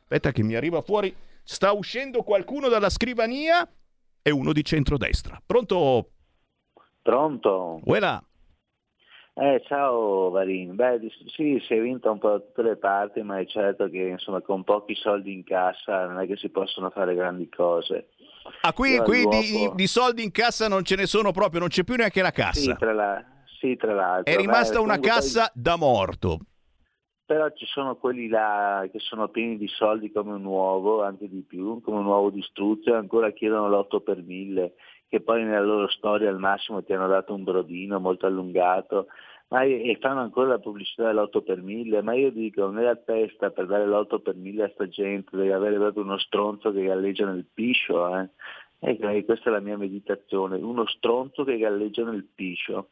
Aspetta 0.00 0.32
che 0.32 0.42
mi 0.42 0.54
arriva 0.54 0.80
fuori. 0.80 1.14
Sta 1.42 1.72
uscendo 1.72 2.22
qualcuno 2.22 2.68
dalla 2.68 2.88
scrivania? 2.88 3.68
E 4.28 4.32
uno 4.32 4.52
di 4.52 4.64
centrodestra. 4.64 5.40
Pronto? 5.44 6.10
Pronto? 7.02 7.80
Uela. 7.84 8.22
Eh, 9.34 9.62
ciao 9.68 10.30
Varin, 10.30 10.74
beh 10.74 10.98
sì, 11.32 11.62
si 11.64 11.74
è 11.74 11.80
vinto 11.80 12.10
un 12.10 12.18
po' 12.18 12.30
da 12.30 12.38
tutte 12.40 12.62
le 12.62 12.76
parti, 12.76 13.22
ma 13.22 13.38
è 13.38 13.46
certo 13.46 13.88
che 13.88 13.98
insomma 13.98 14.40
con 14.40 14.64
pochi 14.64 14.96
soldi 14.96 15.32
in 15.32 15.44
cassa 15.44 16.06
non 16.06 16.18
è 16.18 16.26
che 16.26 16.36
si 16.36 16.48
possono 16.48 16.90
fare 16.90 17.14
grandi 17.14 17.48
cose. 17.48 18.08
Ah, 18.62 18.72
qui, 18.72 18.98
qui 18.98 19.28
di, 19.28 19.70
di, 19.74 19.86
soldi 19.86 20.24
in 20.24 20.32
cassa 20.32 20.66
non 20.66 20.82
ce 20.82 20.96
ne 20.96 21.06
sono 21.06 21.30
proprio, 21.30 21.60
non 21.60 21.68
c'è 21.68 21.84
più 21.84 21.94
neanche 21.94 22.20
la 22.20 22.32
cassa. 22.32 22.60
Sì, 22.60 22.74
tra, 22.76 22.92
la, 22.92 23.24
sì, 23.60 23.76
tra 23.76 23.94
l'altro. 23.94 24.32
È 24.32 24.36
rimasta 24.36 24.78
beh, 24.78 24.84
una 24.84 24.98
cassa 24.98 25.50
poi... 25.52 25.62
da 25.62 25.76
morto 25.76 26.40
però 27.28 27.50
ci 27.50 27.66
sono 27.66 27.96
quelli 27.96 28.26
là 28.26 28.88
che 28.90 29.00
sono 29.00 29.28
pieni 29.28 29.58
di 29.58 29.68
soldi 29.68 30.10
come 30.10 30.32
un 30.32 30.46
uovo, 30.46 31.02
anche 31.02 31.28
di 31.28 31.42
più, 31.42 31.78
come 31.82 31.98
un 31.98 32.06
uovo 32.06 32.30
distrutto 32.30 32.90
e 32.90 32.96
ancora 32.96 33.32
chiedono 33.32 33.68
l'8 33.68 34.02
per 34.02 34.22
1000, 34.22 34.72
che 35.08 35.20
poi 35.20 35.44
nella 35.44 35.60
loro 35.60 35.88
storia 35.88 36.30
al 36.30 36.38
massimo 36.38 36.82
ti 36.82 36.94
hanno 36.94 37.06
dato 37.06 37.34
un 37.34 37.44
brodino 37.44 38.00
molto 38.00 38.24
allungato 38.24 39.08
ma, 39.48 39.62
e 39.62 39.98
fanno 40.00 40.20
ancora 40.20 40.48
la 40.48 40.58
pubblicità 40.58 41.04
dell'8 41.12 41.42
per 41.42 41.60
1000, 41.60 42.00
ma 42.00 42.14
io 42.14 42.30
dico 42.30 42.70
nella 42.70 42.96
testa 42.96 43.50
per 43.50 43.66
dare 43.66 43.86
l'8 43.86 44.22
per 44.22 44.34
1000 44.34 44.64
a 44.64 44.70
sta 44.70 44.88
gente 44.88 45.36
devi 45.36 45.52
avere 45.52 45.76
proprio 45.76 46.04
uno 46.04 46.18
stronzo 46.18 46.72
che 46.72 46.82
galleggia 46.82 47.26
nel 47.26 47.44
piscio, 47.52 48.16
eh? 48.16 48.30
E 48.80 49.24
questa 49.26 49.50
è 49.50 49.52
la 49.52 49.60
mia 49.60 49.76
meditazione, 49.76 50.56
uno 50.56 50.86
stronzo 50.86 51.44
che 51.44 51.58
galleggia 51.58 52.04
nel 52.04 52.24
piscio. 52.34 52.88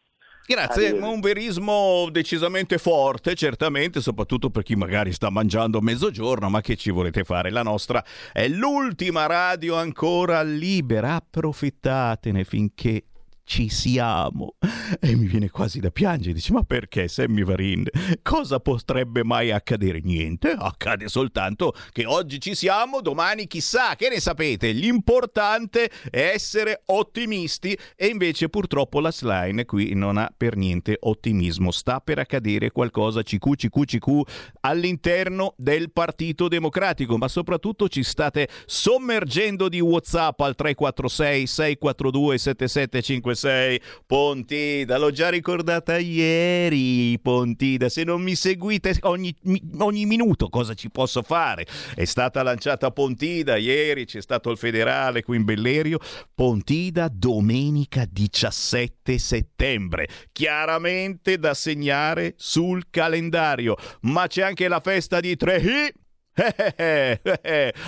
Grazie, 0.49 0.93
un 0.93 1.19
verismo 1.19 2.09
decisamente 2.11 2.79
forte, 2.79 3.35
certamente, 3.35 4.01
soprattutto 4.01 4.49
per 4.49 4.63
chi 4.63 4.77
magari 4.77 5.13
sta 5.13 5.29
mangiando 5.29 5.79
a 5.79 5.83
mezzogiorno, 5.83 6.49
ma 6.49 6.61
che 6.61 6.77
ci 6.77 6.91
volete 6.91 7.25
fare? 7.25 7.51
La 7.51 7.65
nostra 7.65 8.05
è 8.33 8.47
l'ultima 8.47 9.27
radio 9.27 9.75
ancora 9.75 10.43
libera, 10.43 11.17
approfittatene 11.17 12.45
finché 12.45 13.07
ci 13.47 13.69
siamo. 13.69 14.57
E 15.01 15.15
mi 15.15 15.27
viene 15.27 15.49
quasi 15.51 15.79
da 15.79 15.91
piangere. 15.91 16.35
Dice: 16.35 16.53
Ma 16.53 16.65
perché, 16.65 17.07
Sammy 17.07 17.45
Varin? 17.45 17.85
Cosa 18.23 18.59
potrebbe 18.59 19.23
mai 19.25 19.53
accadere? 19.53 20.01
Niente, 20.03 20.51
accade 20.51 21.09
soltanto 21.09 21.73
che 21.93 22.05
oggi 22.05 22.41
ci 22.41 22.55
siamo, 22.55 23.01
domani 23.01 23.47
chissà, 23.47 23.95
che 23.95 24.09
ne 24.09 24.21
sapete? 24.21 24.73
L'importante 24.73 25.91
è 26.11 26.33
essere 26.35 26.83
ottimisti. 26.87 27.79
E 27.95 28.07
invece, 28.07 28.49
purtroppo, 28.49 28.99
la 29.01 29.13
slime 29.13 29.65
qui 29.65 29.95
non 29.95 30.19
ha 30.19 30.31
per 30.37 30.57
niente 30.57 30.97
ottimismo. 30.99 31.71
Sta 31.71 32.01
per 32.01 32.19
accadere 32.19 32.73
qualcosa 32.73 33.23
CQ, 33.23 33.55
CQ, 33.55 33.85
CQ 33.85 34.21
all'interno 34.63 35.55
del 35.57 35.93
Partito 35.93 36.49
Democratico. 36.49 37.17
Ma 37.17 37.29
soprattutto 37.29 37.89
ci 37.89 38.03
state 38.03 38.49
sommergendo 38.67 39.69
di 39.69 39.79
WhatsApp 39.79 40.41
al 40.41 40.57
346 40.57 41.47
642 41.47 42.39
7756 42.39 43.36
sei 43.37 43.81
Pontida, 44.05 44.99
l'ho 44.99 45.13
già 45.13 45.29
ricordata 45.29 45.97
ieri, 45.99 47.17
Pontida, 47.21 47.89
se 47.89 48.03
non 48.03 48.23
mi 48.23 48.35
seguite 48.35 48.97
ogni, 49.03 49.33
ogni 49.79 50.07
minuto 50.07 50.49
cosa 50.49 50.75
ci 50.75 50.91
posso 50.91 51.23
fare? 51.23 51.67
È 51.95 52.05
stata 52.05 52.43
lanciata 52.43 52.91
Pontida 52.91 53.57
ieri, 53.57 54.05
c'è 54.05 54.21
stato 54.21 54.51
il 54.51 54.59
federale 54.59 55.23
qui 55.23 55.37
in 55.37 55.45
Bellerio, 55.45 55.99
Pontida 56.35 57.09
domenica 57.13 58.05
17 58.11 59.19
settembre, 59.19 60.09
chiaramente 60.33 61.39
da 61.39 61.55
segnare 61.55 62.35
sul 62.37 62.87
calendario, 62.91 63.77
ma 64.03 64.27
c'è 64.27 64.43
anche 64.43 64.67
la 64.67 64.81
festa 64.81 65.21
di 65.21 65.37
Trehi 65.37 66.05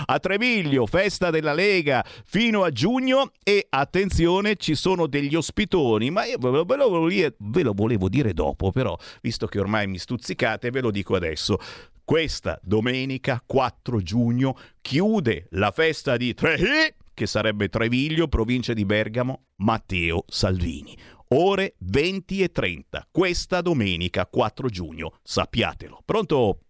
a 0.06 0.18
Treviglio, 0.18 0.86
festa 0.86 1.30
della 1.30 1.52
Lega 1.52 2.04
fino 2.24 2.64
a 2.64 2.70
giugno 2.70 3.32
e 3.42 3.66
attenzione 3.68 4.56
ci 4.56 4.74
sono 4.74 5.06
degli 5.06 5.34
ospitoni, 5.34 6.10
ma 6.10 6.24
io 6.24 6.38
ve 6.38 6.50
lo, 6.50 6.64
volevo, 6.64 7.06
ve 7.38 7.62
lo 7.62 7.72
volevo 7.74 8.08
dire 8.08 8.32
dopo, 8.32 8.72
però 8.72 8.96
visto 9.20 9.46
che 9.46 9.60
ormai 9.60 9.86
mi 9.86 9.98
stuzzicate 9.98 10.70
ve 10.70 10.80
lo 10.80 10.90
dico 10.90 11.14
adesso. 11.14 11.58
Questa 12.04 12.58
domenica 12.62 13.42
4 13.44 14.00
giugno 14.00 14.56
chiude 14.80 15.48
la 15.50 15.70
festa 15.70 16.16
di 16.16 16.32
Trehi, 16.32 16.94
che 17.12 17.26
sarebbe 17.26 17.68
Treviglio, 17.68 18.28
provincia 18.28 18.72
di 18.72 18.86
Bergamo, 18.86 19.42
Matteo 19.56 20.24
Salvini 20.26 20.96
ore 21.30 21.74
20 21.80 22.42
e 22.42 22.48
30, 22.50 23.08
questa 23.10 23.60
domenica 23.60 24.26
4 24.26 24.68
giugno, 24.68 25.18
sappiatelo. 25.22 26.02
Pronto? 26.04 26.60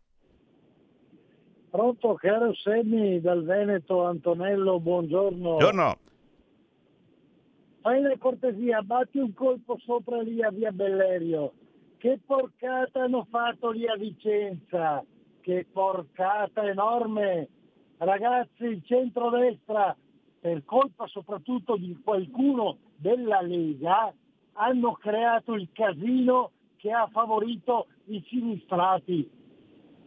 Pronto, 1.70 2.14
caro 2.14 2.54
Semmi 2.54 3.20
dal 3.20 3.44
Veneto, 3.44 4.04
Antonello, 4.04 4.81
buongiorno. 4.81 5.57
Buongiorno. 5.57 5.98
Fai 7.83 8.00
la 8.00 8.16
cortesia, 8.18 8.81
batti 8.81 9.18
un 9.18 9.35
colpo 9.35 9.76
sopra 9.85 10.22
lì 10.22 10.42
a 10.42 10.50
via 10.50 10.72
Bellerio. 10.72 11.52
Che 11.98 12.20
porcata 12.24 13.02
hanno 13.02 13.26
fatto 13.31 13.70
lì 13.70 13.87
a 13.87 13.96
Vicenza? 13.96 15.04
Che 15.40 15.66
porcata 15.70 16.66
enorme! 16.66 17.48
Ragazzi, 17.98 18.64
il 18.64 18.83
centrodestra, 18.85 19.94
per 20.40 20.64
colpa 20.64 21.07
soprattutto 21.07 21.76
di 21.76 22.00
qualcuno 22.02 22.78
della 22.96 23.42
Lega, 23.42 24.12
hanno 24.54 24.92
creato 24.92 25.54
il 25.54 25.68
casino 25.72 26.52
che 26.76 26.92
ha 26.92 27.09
favorito 27.12 27.88
i 28.07 28.24
sinistrati 28.26 29.38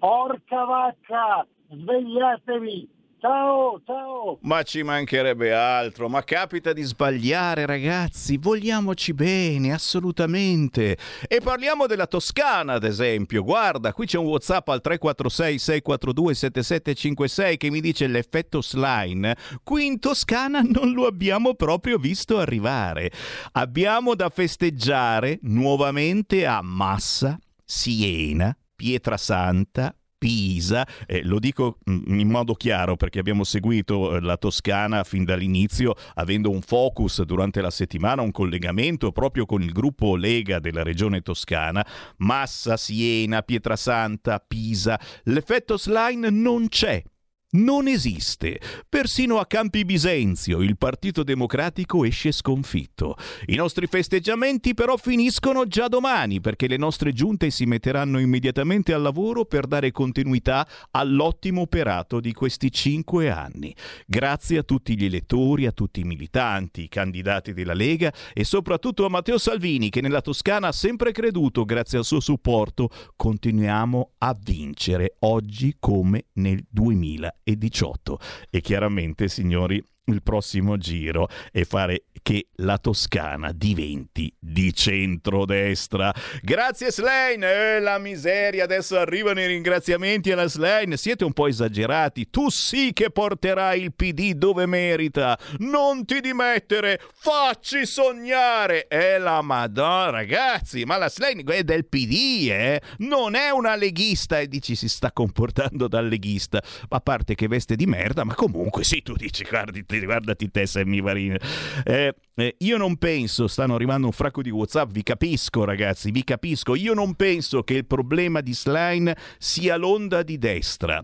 Porca 0.02 0.66
vacca, 0.66 1.46
svegliatevi, 1.70 2.90
Ciao, 3.20 3.80
ciao. 3.86 4.40
Ma 4.42 4.64
ci 4.64 4.82
mancherebbe 4.82 5.54
altro, 5.54 6.10
ma 6.10 6.24
capita 6.24 6.74
di 6.74 6.82
sbagliare 6.82 7.68
ragazzi, 7.68 8.38
vogliamoci 8.38 9.14
bene, 9.14 9.74
assolutamente. 9.74 10.98
E 11.28 11.40
parliamo 11.40 11.86
della 11.86 12.08
Toscana 12.08 12.74
ad 12.74 12.84
esempio, 12.84 13.44
guarda, 13.44 13.94
qui 13.94 14.08
c'è 14.08 14.18
un 14.18 14.26
Whatsapp 14.26 14.68
al 14.70 14.82
346 14.82 15.60
642 15.60 16.34
7756 16.34 17.58
che 17.58 17.70
mi 17.70 17.80
dice 17.80 18.08
l'effetto 18.08 18.60
slime, 18.64 19.36
qui 19.62 19.86
in 19.86 20.00
Toscana 20.00 20.62
non 20.62 20.92
lo 20.92 21.06
abbiamo 21.06 21.54
proprio 21.54 22.00
visto 22.00 22.40
arrivare. 22.40 23.12
Abbiamo 23.52 24.16
da 24.16 24.30
festeggiare 24.30 25.38
nuovamente 25.44 26.48
a 26.48 26.62
Massa, 26.64 27.38
Siena, 27.64 28.56
Pietrasanta, 28.82 29.96
Pisa, 30.18 30.88
eh, 31.06 31.22
lo 31.24 31.38
dico 31.38 31.78
mm, 31.88 32.20
in 32.20 32.28
modo 32.28 32.56
chiaro 32.56 32.96
perché 32.96 33.20
abbiamo 33.20 33.44
seguito 33.44 34.16
eh, 34.16 34.22
la 34.22 34.38
Toscana 34.38 35.04
fin 35.04 35.24
dall'inizio, 35.24 35.94
avendo 36.16 36.50
un 36.50 36.62
focus 36.62 37.22
durante 37.22 37.62
la 37.62 37.70
settimana, 37.70 38.24
un 38.24 38.32
collegamento 38.32 39.12
proprio 39.12 39.46
con 39.46 39.62
il 39.62 39.72
gruppo 39.72 40.16
Lega 40.16 40.58
della 40.58 40.82
regione 40.82 41.22
toscana, 41.22 41.86
Massa, 42.18 42.76
Siena, 42.76 43.44
Pietrasanta, 43.44 44.40
Pisa. 44.40 45.00
L'effetto 45.26 45.78
slime 45.78 46.32
non 46.32 46.70
c'è 46.70 47.04
non 47.52 47.88
esiste. 47.88 48.60
Persino 48.88 49.40
a 49.40 49.46
Campi 49.46 49.84
Bisenzio 49.84 50.62
il 50.62 50.78
Partito 50.78 51.24
Democratico 51.24 52.06
esce 52.06 52.32
sconfitto. 52.32 53.18
I 53.48 53.56
nostri 53.56 53.88
festeggiamenti 53.88 54.74
però 54.74 54.96
finiscono 54.96 55.66
già 55.66 55.88
domani 55.88 56.40
perché 56.40 56.68
le 56.68 56.78
nostre 56.78 57.12
giunte 57.12 57.50
si 57.50 57.66
metteranno 57.66 58.20
immediatamente 58.20 58.94
al 58.94 59.02
lavoro 59.02 59.46
per 59.46 59.68
dare 59.68 59.92
continuità 59.92 60.68
all'ottimo 60.92 61.62
operato 61.62 62.20
di 62.20 62.32
questi 62.32 62.72
cinque 62.72 63.30
anni. 63.30 63.76
Grazie 64.06 64.60
a 64.60 64.64
tutti 64.64 64.98
gli 64.98 65.06
elettori, 65.06 65.66
a 65.66 65.72
tutti 65.72 66.02
i 66.02 66.06
militanti, 66.06 66.84
i 66.84 66.90
candidati 66.90 67.54
della 67.54 67.74
Lega 67.74 68.14
e 68.34 68.44
soprattutto 68.44 69.06
a 69.06 69.10
Matteo 69.10 69.38
Salvini 69.38 69.90
che 69.90 70.02
nella 70.02 70.22
Toscana 70.22 70.68
ha 70.68 70.72
sempre 70.72 71.12
creduto, 71.12 71.66
grazie 71.66 71.98
al 71.98 72.06
suo 72.06 72.20
supporto, 72.20 72.90
continuiamo 73.16 74.12
a 74.20 74.38
vincere 74.40 75.16
oggi 75.20 75.76
come 75.80 76.28
nel 76.34 76.64
2000 76.70 77.41
2018. 77.44 78.20
E 78.50 78.62
chiaramente, 78.62 79.28
signori, 79.28 79.84
il 80.06 80.22
prossimo 80.24 80.78
giro 80.78 81.28
è 81.52 81.64
fare 81.64 82.06
che 82.22 82.48
la 82.58 82.78
Toscana 82.78 83.52
diventi 83.52 84.32
di 84.38 84.74
centrodestra. 84.74 86.14
Grazie 86.42 86.92
Slane, 86.92 87.76
eh, 87.76 87.80
la 87.80 87.98
miseria, 87.98 88.64
adesso 88.64 88.98
arrivano 88.98 89.40
i 89.40 89.48
ringraziamenti 89.48 90.32
alla 90.32 90.48
Slane, 90.48 90.98
siete 90.98 91.24
un 91.24 91.34
po' 91.34 91.48
esagerati, 91.48 92.30
tu 92.30 92.50
sì 92.50 92.94
che 92.94 93.10
porterai 93.10 93.82
il 93.82 93.94
PD 93.94 94.34
dove 94.34 94.66
merita, 94.66 95.38
non 95.60 96.06
ti 96.06 96.20
dimettere, 96.20 97.02
facci 97.14 97.86
sognare. 97.86 98.88
È 98.88 99.18
la 99.18 99.42
madonna, 99.42 100.10
ragazzi, 100.12 100.84
ma 100.84 100.98
la 100.98 101.10
Slane 101.10 101.44
è 101.44 101.64
del 101.64 101.88
PD, 101.88 102.50
eh? 102.50 102.82
non 103.00 103.36
è 103.36 103.50
una 103.50 103.76
leghista 103.76 104.40
e 104.40 104.48
dici 104.48 104.76
si 104.76 104.88
sta 104.88 105.12
comportando 105.12 105.88
da 105.88 106.02
leghista, 106.02 106.62
a 106.90 107.00
parte 107.00 107.34
che 107.34 107.48
veste 107.48 107.76
di 107.76 107.86
merda, 107.88 108.24
ma 108.24 108.36
comunque 108.36 108.84
sì, 108.84 109.02
tu 109.02 109.16
dici 109.16 109.44
guardi, 109.44 109.86
guardati 110.00 110.50
te 110.50 110.66
Sammy 110.66 111.02
Varin. 111.02 111.36
Eh, 111.84 112.16
eh, 112.36 112.56
io 112.60 112.78
non 112.78 112.98
penso, 112.98 113.48
stanno 113.48 113.76
arrivando 113.76 114.08
un 114.08 114.14
fracco 114.14 114.42
di 114.42 114.50
WhatsApp, 114.50 114.92
vi 114.92 115.04
capisco 115.04 115.64
ragazzi, 115.64 116.12
vi 116.12 116.24
capisco, 116.24 116.76
io 116.76 116.94
non 116.94 117.16
penso 117.16 117.64
che 117.64 117.76
il 117.76 117.86
problema 117.86 118.42
di 118.42 118.54
Slime 118.54 119.16
sia 119.38 119.76
l'onda 119.76 120.24
di 120.24 120.38
destra. 120.38 121.04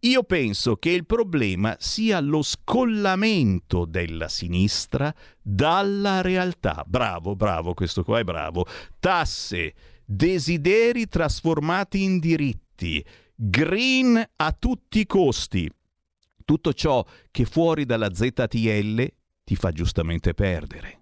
Io 0.00 0.22
penso 0.22 0.76
che 0.76 0.90
il 0.90 1.06
problema 1.06 1.74
sia 1.80 2.20
lo 2.20 2.42
scollamento 2.42 3.86
della 3.86 4.28
sinistra 4.28 5.12
dalla 5.42 6.20
realtà. 6.20 6.84
Bravo, 6.86 7.34
bravo, 7.34 7.74
questo 7.74 8.04
qua 8.04 8.20
è 8.20 8.24
bravo. 8.24 8.66
Tasse, 9.00 9.74
desideri 10.04 11.08
trasformati 11.08 12.02
in 12.02 12.20
diritti, 12.20 13.04
green 13.34 14.22
a 14.36 14.52
tutti 14.52 15.00
i 15.00 15.06
costi. 15.06 15.68
Tutto 16.46 16.72
ciò 16.72 17.04
che 17.32 17.44
fuori 17.44 17.84
dalla 17.84 18.14
ZTL 18.14 19.04
ti 19.42 19.56
fa 19.56 19.72
giustamente 19.72 20.32
perdere. 20.32 21.00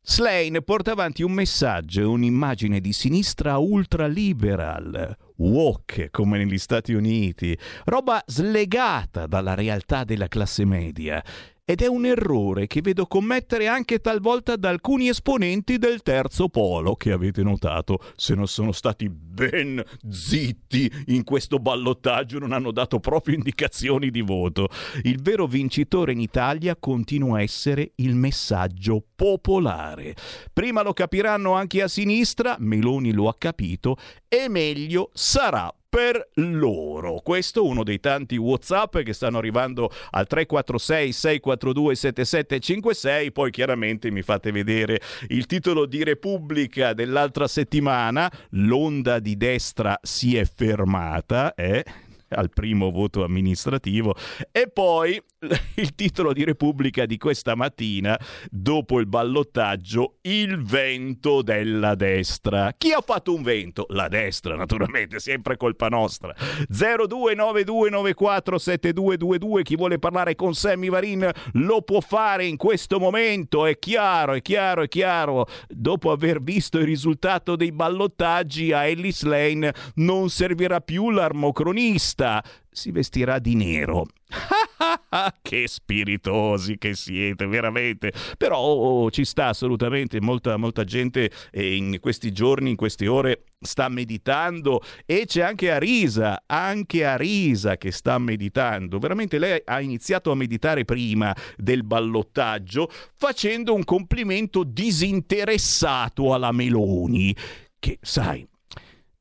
Slane 0.00 0.62
porta 0.62 0.92
avanti 0.92 1.22
un 1.22 1.32
messaggio 1.32 2.00
e 2.00 2.04
un'immagine 2.04 2.80
di 2.80 2.94
sinistra 2.94 3.58
ultraliberal, 3.58 5.14
woke 5.36 6.08
come 6.10 6.38
negli 6.38 6.56
Stati 6.56 6.94
Uniti, 6.94 7.56
roba 7.84 8.22
slegata 8.26 9.26
dalla 9.26 9.52
realtà 9.52 10.04
della 10.04 10.26
classe 10.26 10.64
media 10.64 11.22
ed 11.70 11.82
è 11.82 11.86
un 11.86 12.04
errore 12.04 12.66
che 12.66 12.80
vedo 12.80 13.06
commettere 13.06 13.68
anche 13.68 14.00
talvolta 14.00 14.56
da 14.56 14.70
alcuni 14.70 15.06
esponenti 15.06 15.78
del 15.78 16.02
terzo 16.02 16.48
polo, 16.48 16.96
che 16.96 17.12
avete 17.12 17.44
notato, 17.44 18.00
se 18.16 18.34
non 18.34 18.48
sono 18.48 18.72
stati 18.72 19.08
ben 19.08 19.80
zitti 20.08 20.90
in 21.06 21.22
questo 21.22 21.60
ballottaggio, 21.60 22.40
non 22.40 22.50
hanno 22.50 22.72
dato 22.72 22.98
proprio 22.98 23.36
indicazioni 23.36 24.10
di 24.10 24.20
voto. 24.20 24.66
Il 25.02 25.22
vero 25.22 25.46
vincitore 25.46 26.10
in 26.10 26.18
Italia 26.18 26.74
continua 26.74 27.38
a 27.38 27.42
essere 27.42 27.92
il 27.96 28.16
messaggio 28.16 29.04
popolare. 29.14 30.16
Prima 30.52 30.82
lo 30.82 30.92
capiranno 30.92 31.52
anche 31.52 31.82
a 31.82 31.86
sinistra, 31.86 32.56
Meloni 32.58 33.12
lo 33.12 33.28
ha 33.28 33.36
capito, 33.38 33.96
e 34.26 34.48
meglio 34.48 35.10
sarà 35.12 35.72
per 35.90 36.30
loro. 36.34 37.20
Questo 37.20 37.58
è 37.60 37.68
uno 37.68 37.82
dei 37.82 37.98
tanti 37.98 38.36
WhatsApp 38.36 38.98
che 38.98 39.12
stanno 39.12 39.38
arrivando 39.38 39.90
al 40.10 40.26
346 40.26 41.12
642 41.12 41.94
7756. 41.96 43.32
Poi 43.32 43.50
chiaramente 43.50 44.10
mi 44.12 44.22
fate 44.22 44.52
vedere 44.52 45.00
il 45.28 45.46
titolo 45.46 45.86
di 45.86 46.04
Repubblica 46.04 46.94
dell'altra 46.94 47.48
settimana. 47.48 48.30
L'onda 48.50 49.18
di 49.18 49.36
destra 49.36 49.98
si 50.00 50.36
è 50.36 50.44
fermata. 50.44 51.54
Eh? 51.54 51.84
al 52.32 52.48
primo 52.50 52.92
voto 52.92 53.24
amministrativo 53.24 54.14
e 54.52 54.68
poi 54.68 55.20
il 55.76 55.94
titolo 55.94 56.34
di 56.34 56.44
Repubblica 56.44 57.06
di 57.06 57.16
questa 57.16 57.54
mattina 57.54 58.20
dopo 58.50 59.00
il 59.00 59.06
ballottaggio 59.06 60.18
il 60.22 60.62
vento 60.62 61.40
della 61.40 61.94
destra 61.94 62.74
chi 62.76 62.92
ha 62.92 63.00
fatto 63.00 63.32
un 63.34 63.40
vento? 63.42 63.86
la 63.88 64.08
destra 64.08 64.54
naturalmente 64.54 65.18
sempre 65.18 65.56
colpa 65.56 65.88
nostra 65.88 66.34
0292947222 66.70 69.62
chi 69.62 69.76
vuole 69.76 69.98
parlare 69.98 70.34
con 70.34 70.54
Sammy 70.54 70.90
Varin 70.90 71.30
lo 71.54 71.80
può 71.80 72.00
fare 72.00 72.44
in 72.44 72.58
questo 72.58 72.98
momento 72.98 73.64
è 73.64 73.78
chiaro 73.78 74.34
è 74.34 74.42
chiaro 74.42 74.82
è 74.82 74.88
chiaro 74.88 75.46
dopo 75.68 76.10
aver 76.10 76.42
visto 76.42 76.78
il 76.78 76.84
risultato 76.84 77.56
dei 77.56 77.72
ballottaggi 77.72 78.72
a 78.72 78.84
Ellis 78.84 79.22
Lane 79.22 79.72
non 79.94 80.28
servirà 80.28 80.82
più 80.82 81.08
l'armocronista 81.08 82.44
si 82.70 82.92
vestirà 82.92 83.38
di 83.38 83.54
nero. 83.54 84.06
che 85.42 85.68
spiritosi 85.68 86.78
che 86.78 86.94
siete, 86.94 87.46
veramente. 87.46 88.12
Però 88.36 88.58
oh, 88.58 89.10
ci 89.10 89.24
sta 89.24 89.48
assolutamente, 89.48 90.20
molta, 90.20 90.56
molta 90.56 90.84
gente 90.84 91.30
eh, 91.50 91.76
in 91.76 91.98
questi 92.00 92.32
giorni, 92.32 92.70
in 92.70 92.76
queste 92.76 93.06
ore 93.06 93.44
sta 93.60 93.88
meditando 93.88 94.80
e 95.04 95.24
c'è 95.26 95.42
anche 95.42 95.70
Arisa, 95.70 96.44
anche 96.46 97.04
Arisa 97.04 97.76
che 97.76 97.92
sta 97.92 98.18
meditando. 98.18 98.98
Veramente 98.98 99.38
lei 99.38 99.60
ha 99.64 99.80
iniziato 99.80 100.30
a 100.30 100.34
meditare 100.34 100.84
prima 100.84 101.34
del 101.56 101.84
ballottaggio 101.84 102.90
facendo 103.16 103.74
un 103.74 103.84
complimento 103.84 104.64
disinteressato 104.64 106.32
alla 106.32 106.52
Meloni, 106.52 107.36
che 107.78 107.98
sai, 108.00 108.46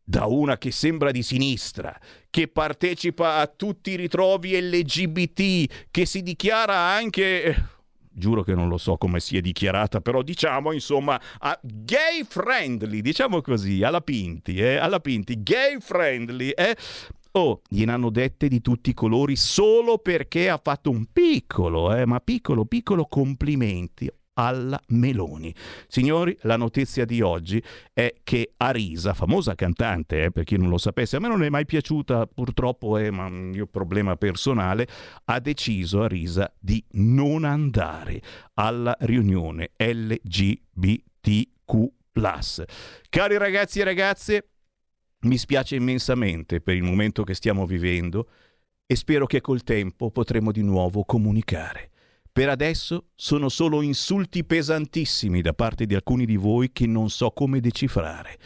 da 0.10 0.26
una 0.26 0.58
che 0.58 0.72
sembra 0.72 1.12
di 1.12 1.22
sinistra, 1.22 1.96
che 2.30 2.48
partecipa 2.48 3.38
a 3.38 3.48
tutti 3.48 3.92
i 3.92 3.96
ritrovi 3.96 4.60
LGBT, 4.60 5.88
che 5.92 6.06
si 6.06 6.22
dichiara 6.22 6.76
anche 6.76 7.78
giuro 8.12 8.44
che 8.44 8.54
non 8.54 8.68
lo 8.68 8.78
so 8.78 8.98
come 8.98 9.20
si 9.20 9.38
è 9.38 9.42
dichiarata, 9.42 10.02
però 10.02 10.22
diciamo 10.22 10.72
insomma 10.74 11.20
gay 11.62 12.24
friendly, 12.28 13.02
diciamo 13.02 13.42
così, 13.42 13.82
alla 13.82 14.02
Pinti, 14.02 14.58
eh, 14.58 14.76
alla 14.76 15.00
Pinti, 15.00 15.42
gay 15.42 15.78
friendly, 15.80 16.50
eh. 16.50 16.76
Oh, 17.34 17.62
gliene 17.70 17.92
hanno 17.92 18.10
dette 18.10 18.48
di 18.48 18.60
tutti 18.60 18.90
i 18.90 18.96
colori 18.96 19.36
solo 19.36 20.00
perché 20.00 20.50
ha 20.50 20.60
fatto 20.62 20.90
un 20.90 21.06
piccolo, 21.12 21.96
eh, 21.96 22.06
ma 22.06 22.20
piccolo, 22.20 22.66
piccolo 22.66 23.06
complimenti 23.06 24.10
alla 24.40 24.80
Meloni. 24.88 25.54
Signori, 25.88 26.38
la 26.42 26.56
notizia 26.56 27.04
di 27.06 27.22
oggi 27.22 27.62
è 27.94 28.16
che 28.24 28.54
Arisa, 28.58 29.14
famosa 29.14 29.56
cantante, 29.56 30.26
eh, 30.26 30.32
per 30.32 30.46
chi 30.46 30.58
non 30.58 30.70
lo 30.70 30.78
sapesse, 30.78 31.18
a 31.18 31.20
me 31.20 31.28
non 31.28 31.44
è 31.44 31.50
mai 31.50 31.66
piaciuta, 31.66 32.26
purtroppo 32.26 32.98
è 32.98 33.10
un 33.10 33.50
mio 33.50 33.68
problema 33.68 34.16
personale, 34.16 34.88
ha 35.26 35.40
deciso 35.40 36.04
Arisa 36.04 36.52
di 36.58 36.84
non 36.92 37.44
andare 37.44 38.22
alla 38.54 38.96
riunione 39.02 39.72
LGBTQ. 39.76 41.08
Cari 43.10 43.38
ragazzi 43.38 43.80
e 43.80 43.84
ragazze, 43.86 44.50
mi 45.22 45.38
spiace 45.38 45.76
immensamente 45.76 46.60
per 46.60 46.76
il 46.76 46.84
momento 46.84 47.24
che 47.24 47.34
stiamo 47.34 47.66
vivendo 47.66 48.28
e 48.86 48.96
spero 48.96 49.26
che 49.26 49.40
col 49.40 49.64
tempo 49.64 50.12
potremo 50.12 50.52
di 50.52 50.64
nuovo 50.64 51.06
comunicare. 51.06 51.89
Per 52.40 52.48
adesso 52.48 53.08
sono 53.16 53.50
solo 53.50 53.82
insulti 53.82 54.46
pesantissimi 54.46 55.42
da 55.42 55.52
parte 55.52 55.86
di 55.86 55.94
alcuni 55.94 56.26
di 56.26 56.38
voi 56.38 56.72
che 56.72 56.88
non 56.88 57.10
so 57.10 57.32
come 57.32 57.60
decifrare. 57.60 58.38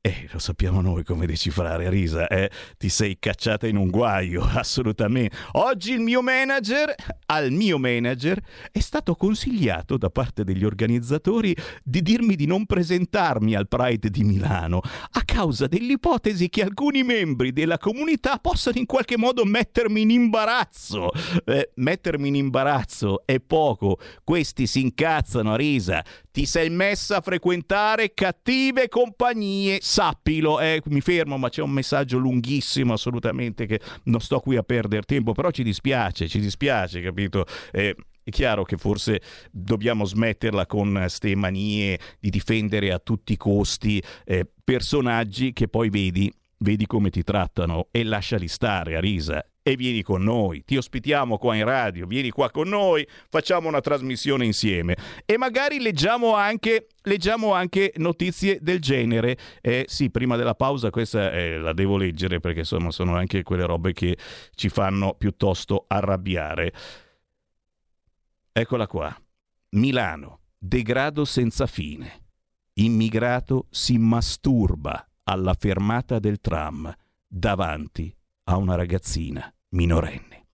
Eh, 0.00 0.28
lo 0.30 0.38
sappiamo 0.38 0.80
noi 0.80 1.02
come 1.02 1.26
decifrare, 1.26 1.90
Risa, 1.90 2.28
eh? 2.28 2.48
Ti 2.78 2.88
sei 2.88 3.18
cacciata 3.18 3.66
in 3.66 3.74
un 3.74 3.90
guaio, 3.90 4.42
assolutamente. 4.54 5.36
Oggi 5.54 5.90
il 5.90 5.98
mio 5.98 6.22
manager, 6.22 6.94
al 7.26 7.50
mio 7.50 7.78
manager, 7.78 8.40
è 8.70 8.78
stato 8.78 9.16
consigliato 9.16 9.96
da 9.96 10.08
parte 10.08 10.44
degli 10.44 10.64
organizzatori 10.64 11.54
di 11.82 12.00
dirmi 12.00 12.36
di 12.36 12.46
non 12.46 12.64
presentarmi 12.64 13.56
al 13.56 13.66
Pride 13.66 14.08
di 14.08 14.22
Milano 14.22 14.82
a 15.10 15.22
causa 15.24 15.66
dell'ipotesi 15.66 16.48
che 16.48 16.62
alcuni 16.62 17.02
membri 17.02 17.52
della 17.52 17.78
comunità 17.78 18.38
possano 18.38 18.78
in 18.78 18.86
qualche 18.86 19.18
modo 19.18 19.44
mettermi 19.44 20.02
in 20.02 20.10
imbarazzo. 20.10 21.10
Eh, 21.44 21.72
mettermi 21.74 22.28
in 22.28 22.36
imbarazzo 22.36 23.22
è 23.24 23.40
poco, 23.40 23.98
questi 24.22 24.68
si 24.68 24.80
incazzano 24.80 25.56
Risa. 25.56 26.04
Ti 26.30 26.46
sei 26.46 26.70
messa 26.70 27.16
a 27.16 27.20
frequentare 27.20 28.14
cattive 28.14 28.88
compagnie 28.88 29.80
sappilo, 29.88 30.60
eh, 30.60 30.82
mi 30.86 31.00
fermo, 31.00 31.38
ma 31.38 31.48
c'è 31.48 31.62
un 31.62 31.70
messaggio 31.70 32.18
lunghissimo 32.18 32.92
assolutamente 32.92 33.64
che 33.64 33.80
non 34.04 34.20
sto 34.20 34.38
qui 34.38 34.56
a 34.56 34.62
perdere 34.62 35.02
tempo, 35.02 35.32
però 35.32 35.50
ci 35.50 35.62
dispiace, 35.62 36.28
ci 36.28 36.40
dispiace, 36.40 37.00
capito? 37.00 37.46
Eh, 37.72 37.96
è 38.22 38.30
chiaro 38.30 38.64
che 38.64 38.76
forse 38.76 39.22
dobbiamo 39.50 40.04
smetterla 40.04 40.66
con 40.66 40.92
queste 40.92 41.34
manie 41.34 41.98
di 42.20 42.28
difendere 42.28 42.92
a 42.92 42.98
tutti 42.98 43.32
i 43.32 43.38
costi 43.38 44.02
eh, 44.26 44.46
personaggi 44.62 45.54
che 45.54 45.68
poi 45.68 45.88
vedi, 45.88 46.30
vedi 46.58 46.84
come 46.84 47.08
ti 47.08 47.22
trattano 47.22 47.88
e 47.90 48.04
lasciali 48.04 48.46
stare 48.46 48.96
a 48.96 49.00
risa 49.00 49.42
e 49.68 49.76
vieni 49.76 50.02
con 50.02 50.22
noi, 50.22 50.64
ti 50.64 50.78
ospitiamo 50.78 51.36
qua 51.36 51.54
in 51.54 51.64
radio, 51.64 52.06
vieni 52.06 52.30
qua 52.30 52.50
con 52.50 52.68
noi, 52.68 53.06
facciamo 53.28 53.68
una 53.68 53.82
trasmissione 53.82 54.46
insieme 54.46 54.96
e 55.26 55.36
magari 55.36 55.78
leggiamo 55.78 56.34
anche, 56.34 56.86
leggiamo 57.02 57.52
anche 57.52 57.92
notizie 57.96 58.60
del 58.62 58.80
genere. 58.80 59.36
Eh, 59.60 59.84
sì, 59.86 60.08
prima 60.08 60.36
della 60.36 60.54
pausa 60.54 60.88
questa 60.88 61.32
eh, 61.32 61.58
la 61.58 61.74
devo 61.74 61.98
leggere 61.98 62.40
perché 62.40 62.60
insomma 62.60 62.90
sono 62.90 63.14
anche 63.14 63.42
quelle 63.42 63.66
robe 63.66 63.92
che 63.92 64.16
ci 64.54 64.70
fanno 64.70 65.12
piuttosto 65.12 65.84
arrabbiare. 65.86 66.72
Eccola 68.50 68.86
qua. 68.86 69.14
Milano, 69.72 70.40
degrado 70.56 71.26
senza 71.26 71.66
fine. 71.66 72.22
Immigrato 72.78 73.66
si 73.68 73.98
masturba 73.98 75.06
alla 75.24 75.52
fermata 75.52 76.18
del 76.18 76.40
tram 76.40 76.90
davanti 77.26 78.10
a 78.44 78.56
una 78.56 78.74
ragazzina 78.74 79.52
minorenne. 79.70 80.46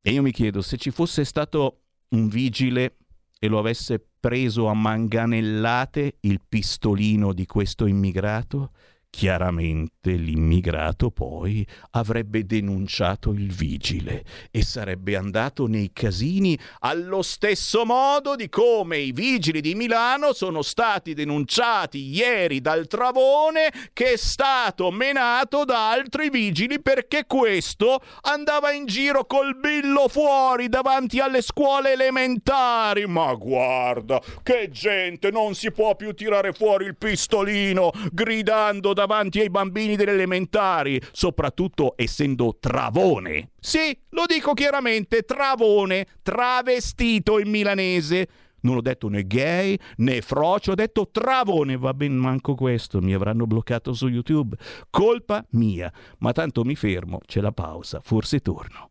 E 0.00 0.10
io 0.10 0.22
mi 0.22 0.32
chiedo 0.32 0.62
se 0.62 0.78
ci 0.78 0.90
fosse 0.90 1.24
stato 1.24 1.82
un 2.10 2.28
vigile 2.28 2.96
e 3.38 3.46
lo 3.46 3.58
avesse 3.58 4.04
preso 4.20 4.66
a 4.66 4.74
manganellate 4.74 6.16
il 6.20 6.40
pistolino 6.48 7.32
di 7.32 7.46
questo 7.46 7.86
immigrato, 7.86 8.72
Chiaramente 9.10 10.12
l'immigrato 10.12 11.10
poi 11.10 11.66
avrebbe 11.92 12.44
denunciato 12.44 13.32
il 13.32 13.50
vigile 13.50 14.22
e 14.50 14.62
sarebbe 14.62 15.16
andato 15.16 15.66
nei 15.66 15.90
casini 15.92 16.56
allo 16.80 17.22
stesso 17.22 17.84
modo 17.84 18.36
di 18.36 18.48
come 18.48 18.98
i 18.98 19.12
vigili 19.12 19.60
di 19.60 19.74
Milano 19.74 20.32
sono 20.34 20.62
stati 20.62 21.14
denunciati 21.14 22.14
ieri 22.14 22.60
dal 22.60 22.86
Travone 22.86 23.72
che 23.92 24.12
è 24.12 24.16
stato 24.16 24.90
menato 24.90 25.64
da 25.64 25.90
altri 25.90 26.28
vigili 26.30 26.80
perché 26.80 27.24
questo 27.26 28.00
andava 28.22 28.72
in 28.72 28.86
giro 28.86 29.24
col 29.24 29.56
billo 29.56 30.06
fuori 30.08 30.68
davanti 30.68 31.18
alle 31.18 31.40
scuole 31.42 31.92
elementari. 31.92 33.06
Ma 33.06 33.32
guarda, 33.34 34.20
che 34.42 34.68
gente, 34.70 35.30
non 35.30 35.54
si 35.54 35.72
può 35.72 35.96
più 35.96 36.12
tirare 36.12 36.52
fuori 36.52 36.84
il 36.84 36.96
pistolino 36.96 37.90
gridando 38.12 38.92
davanti 38.98 39.38
ai 39.38 39.48
bambini 39.48 39.94
delle 39.94 40.10
elementari, 40.10 41.00
soprattutto 41.12 41.92
essendo 41.94 42.56
travone. 42.58 43.52
Sì, 43.60 43.96
lo 44.10 44.24
dico 44.26 44.54
chiaramente, 44.54 45.22
travone, 45.22 46.06
travestito 46.22 47.38
in 47.38 47.48
milanese. 47.48 48.28
Non 48.62 48.74
ho 48.74 48.80
detto 48.80 49.08
né 49.08 49.24
gay 49.24 49.78
né 49.98 50.20
frocio, 50.20 50.72
ho 50.72 50.74
detto 50.74 51.10
travone, 51.12 51.76
va 51.76 51.94
ben 51.94 52.16
manco 52.16 52.56
questo, 52.56 53.00
mi 53.00 53.14
avranno 53.14 53.46
bloccato 53.46 53.92
su 53.92 54.08
YouTube. 54.08 54.56
Colpa 54.90 55.46
mia, 55.50 55.92
ma 56.18 56.32
tanto 56.32 56.64
mi 56.64 56.74
fermo, 56.74 57.20
c'è 57.24 57.40
la 57.40 57.52
pausa, 57.52 58.00
forse 58.02 58.40
torno. 58.40 58.90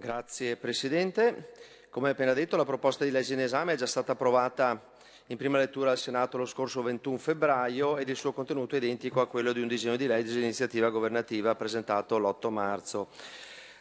Grazie 0.00 0.56
Presidente. 0.56 1.52
Come 1.90 2.08
appena 2.08 2.32
detto, 2.32 2.56
la 2.56 2.64
proposta 2.64 3.04
di 3.04 3.10
legge 3.10 3.34
in 3.34 3.40
esame 3.40 3.74
è 3.74 3.76
già 3.76 3.84
stata 3.84 4.12
approvata 4.12 4.92
in 5.26 5.36
prima 5.36 5.58
lettura 5.58 5.90
al 5.90 5.98
Senato 5.98 6.38
lo 6.38 6.46
scorso 6.46 6.82
21 6.82 7.18
febbraio 7.18 7.98
ed 7.98 8.08
il 8.08 8.16
suo 8.16 8.32
contenuto 8.32 8.74
è 8.74 8.78
identico 8.78 9.20
a 9.20 9.26
quello 9.26 9.52
di 9.52 9.60
un 9.60 9.68
disegno 9.68 9.96
di 9.96 10.06
legge 10.06 10.32
di 10.32 10.40
iniziativa 10.40 10.88
governativa 10.88 11.54
presentato 11.54 12.16
l'8 12.16 12.48
marzo. 12.48 13.08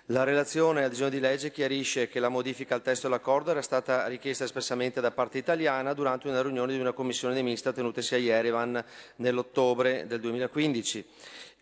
La 0.08 0.26
relazione 0.26 0.84
al 0.84 0.90
disegno 0.90 1.10
di 1.10 1.22
legge 1.22 1.52
chiarisce 1.52 2.10
che 2.10 2.20
la 2.20 2.30
modifica 2.30 2.76
al 2.76 2.82
testo 2.82 3.08
dell'accordo 3.08 3.52
era 3.52 3.62
stata 3.62 4.06
richiesta 4.08 4.44
espressamente 4.44 5.00
da 5.00 5.12
parte 5.12 5.38
italiana 5.38 5.94
durante 5.94 6.28
una 6.28 6.42
riunione 6.42 6.74
di 6.74 6.80
una 6.80 6.92
commissione 6.92 7.42
mista 7.42 7.72
tenutasi 7.72 8.16
a 8.16 8.18
Yerevan 8.18 8.84
nell'ottobre 9.18 10.06
del 10.06 10.20
2015 10.20 11.06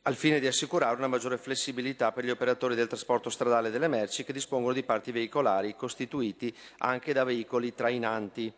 al 0.07 0.15
fine 0.15 0.39
di 0.39 0.47
assicurare 0.47 0.95
una 0.95 1.07
maggiore 1.07 1.37
flessibilità 1.37 2.13
per 2.13 2.23
gli 2.23 2.29
operatori 2.29 2.75
del 2.75 2.87
trasporto 2.87 3.29
stradale 3.29 3.69
delle 3.69 3.89
merci 3.89 4.23
che 4.23 4.31
dispongono 4.31 4.73
di 4.73 4.83
parti 4.83 5.11
veicolari 5.11 5.75
costituiti 5.75 6.55
anche 6.77 7.11
da 7.11 7.25
veicoli 7.25 7.73
trainanti. 7.73 8.51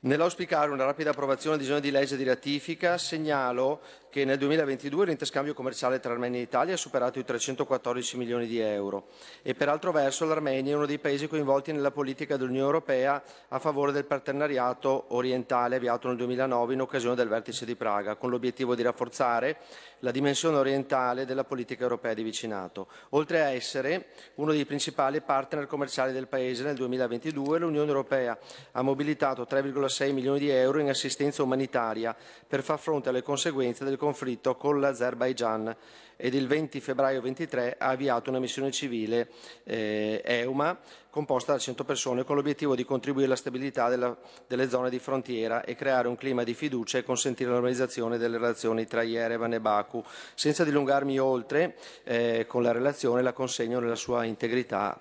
Nell'auspicare 0.00 0.72
una 0.72 0.84
rapida 0.84 1.10
approvazione 1.10 1.56
del 1.56 1.66
disegno 1.66 1.80
di 1.80 1.92
legge 1.92 2.16
di 2.16 2.24
ratifica, 2.24 2.98
segnalo 2.98 3.80
che 4.10 4.24
nel 4.24 4.38
2022 4.38 5.06
l'interscambio 5.06 5.54
commerciale 5.54 6.00
tra 6.00 6.12
Armenia 6.12 6.40
e 6.40 6.42
Italia 6.42 6.74
ha 6.74 6.76
superato 6.76 7.20
i 7.20 7.24
314 7.24 8.16
milioni 8.16 8.48
di 8.48 8.58
euro 8.58 9.06
e 9.40 9.54
per 9.54 9.68
altro 9.68 9.92
verso 9.92 10.24
l'Armenia 10.24 10.72
è 10.72 10.76
uno 10.76 10.84
dei 10.84 10.98
paesi 10.98 11.28
coinvolti 11.28 11.70
nella 11.70 11.92
politica 11.92 12.36
dell'Unione 12.36 12.66
Europea 12.66 13.22
a 13.48 13.58
favore 13.60 13.92
del 13.92 14.04
partenariato 14.04 15.04
orientale 15.14 15.76
avviato 15.76 16.08
nel 16.08 16.16
2009 16.16 16.74
in 16.74 16.80
occasione 16.80 17.14
del 17.14 17.28
vertice 17.28 17.64
di 17.64 17.76
Praga, 17.76 18.16
con 18.16 18.30
l'obiettivo 18.30 18.74
di 18.74 18.82
rafforzare 18.82 19.58
la 20.00 20.10
dimensione 20.10 20.56
orientale 20.56 21.24
della 21.24 21.44
politica 21.44 21.82
europea 21.82 22.12
di 22.12 22.24
vicinato. 22.24 22.88
Oltre 23.10 23.42
a 23.42 23.50
essere 23.50 24.08
uno 24.36 24.50
dei 24.50 24.64
principali 24.64 25.20
partner 25.20 25.66
commerciali 25.66 26.12
del 26.12 26.26
Paese, 26.26 26.64
nel 26.64 26.74
2022 26.74 27.60
l'Unione 27.60 27.88
Europea 27.88 28.36
ha 28.72 28.82
mobilitato 28.82 29.46
3,6 29.48 30.12
milioni 30.12 30.40
di 30.40 30.48
euro 30.48 30.80
in 30.80 30.88
assistenza 30.88 31.44
umanitaria 31.44 32.16
per 32.46 32.62
far 32.62 32.80
fronte 32.80 33.10
alle 33.10 33.22
conseguenze 33.22 33.84
del 33.84 33.98
conflitto 34.00 34.56
con 34.56 34.80
l'Azerbaigian 34.80 35.76
ed 36.16 36.34
il 36.34 36.46
20 36.46 36.80
febbraio 36.80 37.20
23 37.20 37.76
ha 37.78 37.88
avviato 37.88 38.30
una 38.30 38.38
missione 38.38 38.70
civile 38.70 39.30
eh, 39.64 40.20
EUMA 40.24 40.78
composta 41.08 41.52
da 41.52 41.58
100 41.58 41.84
persone 41.84 42.24
con 42.24 42.36
l'obiettivo 42.36 42.74
di 42.74 42.84
contribuire 42.84 43.26
alla 43.26 43.36
stabilità 43.36 43.88
della, 43.88 44.16
delle 44.46 44.68
zone 44.68 44.90
di 44.90 44.98
frontiera 44.98 45.64
e 45.64 45.74
creare 45.74 46.08
un 46.08 46.16
clima 46.16 46.44
di 46.44 46.54
fiducia 46.54 46.98
e 46.98 47.04
consentire 47.04 47.48
la 47.48 47.56
normalizzazione 47.56 48.18
delle 48.18 48.36
relazioni 48.36 48.86
tra 48.86 49.02
Yerevan 49.02 49.54
e 49.54 49.60
Baku. 49.60 50.04
Senza 50.34 50.64
dilungarmi 50.64 51.18
oltre 51.18 51.76
eh, 52.04 52.44
con 52.46 52.62
la 52.62 52.72
relazione 52.72 53.22
la 53.22 53.32
consegno 53.32 53.80
nella 53.80 53.96
sua 53.96 54.24
integrità 54.24 54.98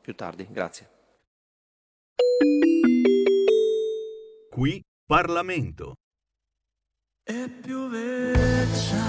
più 0.00 0.14
tardi. 0.14 0.46
Grazie. 0.50 0.88
Qui 4.50 4.82
Parlamento. 5.06 6.03
E 7.26 7.48
pioveccia 7.62 9.02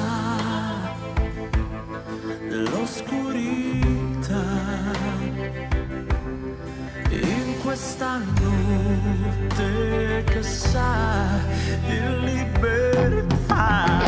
l'oscurità 2.47 4.41
in 7.09 7.59
questa 7.61 8.19
notte 8.39 10.23
che 10.27 10.41
sa 10.43 11.41
di 11.85 11.99
libertà 12.23 13.99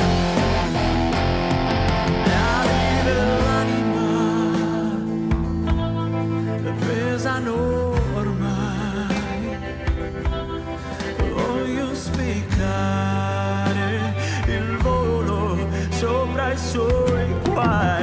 suoi 17.67 17.96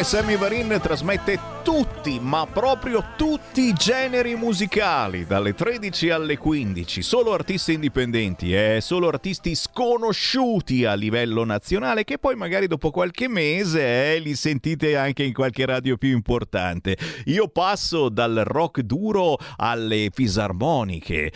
che 0.00 0.06
Sammy 0.06 0.36
Varin 0.38 0.78
trasmette 0.80 1.38
tutti, 1.62 2.18
ma 2.20 2.46
proprio 2.46 3.12
tutti 3.18 3.68
i 3.68 3.74
generi 3.74 4.34
musicali, 4.34 5.26
dalle 5.26 5.52
13 5.52 6.08
alle 6.08 6.38
15, 6.38 7.02
solo 7.02 7.34
artisti 7.34 7.74
indipendenti 7.74 8.54
e 8.54 8.78
solo 8.80 9.08
artisti 9.08 9.54
sconosciuti 9.54 10.86
a 10.86 10.94
livello 10.94 11.44
nazionale 11.44 12.04
che 12.04 12.16
poi 12.16 12.34
magari 12.34 12.66
dopo 12.66 12.90
qualche 12.90 13.28
mese 13.28 14.14
eh, 14.14 14.18
li 14.20 14.34
sentite 14.34 14.96
anche 14.96 15.22
in 15.22 15.34
qualche 15.34 15.66
radio 15.66 15.98
più 15.98 16.12
importante. 16.12 16.96
Io 17.26 17.48
passo 17.48 18.08
dal 18.08 18.40
rock 18.46 18.80
duro 18.80 19.36
alle 19.56 20.08
fisarmoniche. 20.10 21.30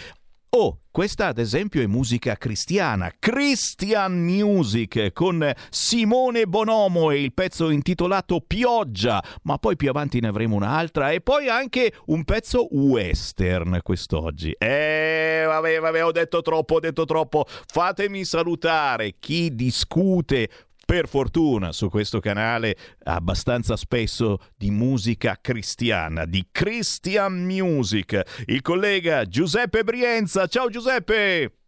Oh, 0.56 0.82
questa 0.92 1.26
ad 1.26 1.38
esempio 1.38 1.82
è 1.82 1.86
musica 1.86 2.36
cristiana, 2.36 3.10
Christian 3.18 4.22
Music 4.22 5.12
con 5.12 5.52
Simone 5.68 6.46
Bonomo 6.46 7.10
e 7.10 7.20
il 7.20 7.34
pezzo 7.34 7.70
intitolato 7.70 8.40
Pioggia, 8.40 9.20
ma 9.42 9.58
poi 9.58 9.74
più 9.74 9.88
avanti 9.88 10.20
ne 10.20 10.28
avremo 10.28 10.54
un'altra 10.54 11.10
e 11.10 11.20
poi 11.22 11.48
anche 11.48 11.92
un 12.06 12.22
pezzo 12.22 12.68
western 12.70 13.80
quest'oggi. 13.82 14.54
Eh, 14.56 15.42
vabbè, 15.44 15.80
vabbè, 15.80 16.04
ho 16.04 16.12
detto 16.12 16.40
troppo, 16.40 16.76
ho 16.76 16.80
detto 16.80 17.04
troppo. 17.04 17.46
Fatemi 17.48 18.24
salutare 18.24 19.16
chi 19.18 19.52
discute 19.56 20.48
per 20.84 21.08
fortuna 21.08 21.72
su 21.72 21.88
questo 21.88 22.20
canale 22.20 22.76
abbastanza 23.04 23.76
spesso 23.76 24.38
di 24.56 24.70
musica 24.70 25.38
cristiana, 25.40 26.24
di 26.24 26.46
Christian 26.50 27.44
Music. 27.44 28.44
Il 28.46 28.62
collega 28.62 29.24
Giuseppe 29.24 29.84
Brienza. 29.84 30.46
Ciao 30.46 30.68
Giuseppe! 30.68 31.58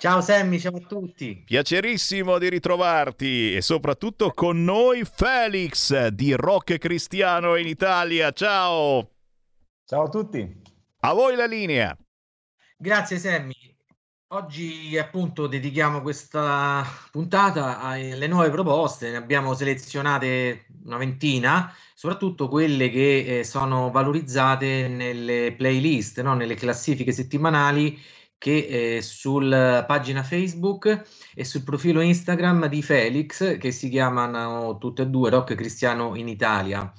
Ciao 0.00 0.22
Sammy, 0.22 0.58
ciao 0.58 0.76
a 0.76 0.80
tutti. 0.80 1.42
Piacerissimo 1.44 2.38
di 2.38 2.48
ritrovarti 2.48 3.54
e 3.54 3.60
soprattutto 3.60 4.30
con 4.30 4.64
noi 4.64 5.04
Felix 5.04 6.06
di 6.06 6.32
Rock 6.32 6.78
Cristiano 6.78 7.56
in 7.56 7.66
Italia. 7.66 8.32
Ciao! 8.32 9.10
Ciao 9.84 10.04
a 10.04 10.08
tutti. 10.08 10.62
A 11.00 11.12
voi 11.12 11.36
la 11.36 11.44
linea. 11.44 11.94
Grazie 12.78 13.18
Sammy. 13.18 13.69
Oggi 14.32 14.96
appunto 14.96 15.48
dedichiamo 15.48 16.02
questa 16.02 16.84
puntata 17.10 17.80
alle 17.80 18.28
nuove 18.28 18.48
proposte, 18.50 19.10
ne 19.10 19.16
abbiamo 19.16 19.54
selezionate 19.54 20.66
una 20.84 20.98
ventina, 20.98 21.74
soprattutto 21.94 22.46
quelle 22.46 22.90
che 22.90 23.40
eh, 23.40 23.44
sono 23.44 23.90
valorizzate 23.90 24.86
nelle 24.86 25.52
playlist, 25.56 26.20
no? 26.22 26.34
nelle 26.34 26.54
classifiche 26.54 27.10
settimanali 27.10 27.98
che 28.38 28.98
eh, 28.98 29.02
sul 29.02 29.84
pagina 29.88 30.22
Facebook 30.22 31.02
e 31.34 31.44
sul 31.44 31.64
profilo 31.64 32.00
Instagram 32.00 32.66
di 32.68 32.82
Felix, 32.82 33.58
che 33.58 33.72
si 33.72 33.88
chiamano 33.88 34.78
tutte 34.78 35.02
e 35.02 35.06
due 35.06 35.30
Rock 35.30 35.56
Cristiano 35.56 36.14
in 36.14 36.28
Italia. 36.28 36.92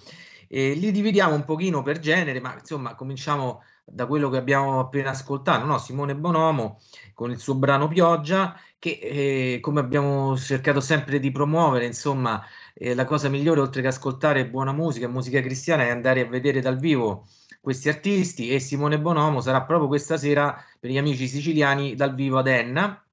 E 0.49 0.73
li 0.73 0.91
dividiamo 0.91 1.33
un 1.33 1.45
pochino 1.45 1.81
per 1.81 1.99
genere, 1.99 2.41
ma 2.41 2.53
insomma 2.59 2.93
cominciamo 2.93 3.63
da 3.93 4.05
quello 4.05 4.29
che 4.29 4.37
abbiamo 4.37 4.79
appena 4.79 5.11
ascoltato, 5.11 5.65
no? 5.65 5.77
Simone 5.77 6.15
Bonomo 6.15 6.79
con 7.13 7.31
il 7.31 7.39
suo 7.39 7.55
brano 7.55 7.87
Pioggia, 7.87 8.59
che 8.79 8.99
eh, 9.01 9.59
come 9.61 9.79
abbiamo 9.79 10.37
cercato 10.37 10.79
sempre 10.79 11.19
di 11.19 11.31
promuovere, 11.31 11.85
insomma, 11.85 12.43
eh, 12.73 12.95
la 12.95 13.05
cosa 13.05 13.29
migliore 13.29 13.59
oltre 13.59 13.81
che 13.81 13.87
ascoltare 13.87 14.47
buona 14.47 14.71
musica, 14.71 15.07
musica 15.07 15.41
cristiana, 15.41 15.83
è 15.83 15.89
andare 15.89 16.21
a 16.21 16.29
vedere 16.29 16.61
dal 16.61 16.77
vivo 16.79 17.27
questi 17.61 17.89
artisti 17.89 18.49
e 18.49 18.59
Simone 18.59 18.99
Bonomo 18.99 19.39
sarà 19.39 19.61
proprio 19.63 19.87
questa 19.87 20.17
sera 20.17 20.63
per 20.79 20.89
gli 20.89 20.97
amici 20.97 21.27
siciliani 21.27 21.93
dal 21.95 22.15
vivo 22.15 22.39
ad 22.39 22.47
Enna 22.47 23.05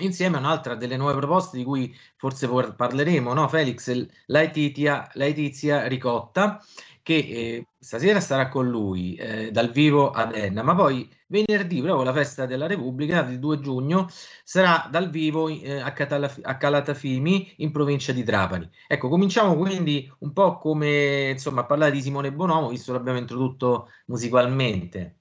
insieme 0.00 0.36
a 0.36 0.40
un'altra 0.40 0.74
delle 0.74 0.96
nuove 0.96 1.16
proposte 1.16 1.56
di 1.56 1.64
cui 1.64 1.96
forse 2.16 2.48
parleremo, 2.48 3.32
no 3.32 3.48
Felix? 3.48 4.06
Laetitia, 4.26 5.10
Laetizia 5.14 5.86
Ricotta 5.86 6.62
che 7.08 7.14
eh, 7.14 7.66
stasera 7.78 8.20
sarà 8.20 8.50
con 8.50 8.68
lui 8.68 9.14
eh, 9.14 9.50
dal 9.50 9.70
vivo 9.70 10.10
ad 10.10 10.34
Enna, 10.36 10.62
ma 10.62 10.74
poi 10.74 11.08
venerdì, 11.28 11.80
proprio 11.80 12.04
la 12.04 12.12
festa 12.12 12.44
della 12.44 12.66
Repubblica, 12.66 13.26
il 13.26 13.38
2 13.38 13.60
giugno, 13.60 14.08
sarà 14.44 14.86
dal 14.90 15.08
vivo 15.08 15.48
eh, 15.48 15.80
a, 15.80 15.90
Catalaf- 15.94 16.40
a, 16.42 16.58
Calatafimi 16.58 17.54
in 17.58 17.72
provincia 17.72 18.12
di 18.12 18.22
Trapani. 18.24 18.68
Ecco, 18.86 19.08
cominciamo 19.08 19.56
quindi 19.56 20.06
un 20.18 20.34
po' 20.34 20.58
come 20.58 21.30
insomma 21.30 21.62
a 21.62 21.64
parlare 21.64 21.92
di 21.92 22.02
Simone 22.02 22.30
Bonomo, 22.30 22.68
visto 22.68 22.92
che 22.92 22.98
l'abbiamo 22.98 23.20
introdotto 23.20 23.88
musicalmente. 24.08 25.14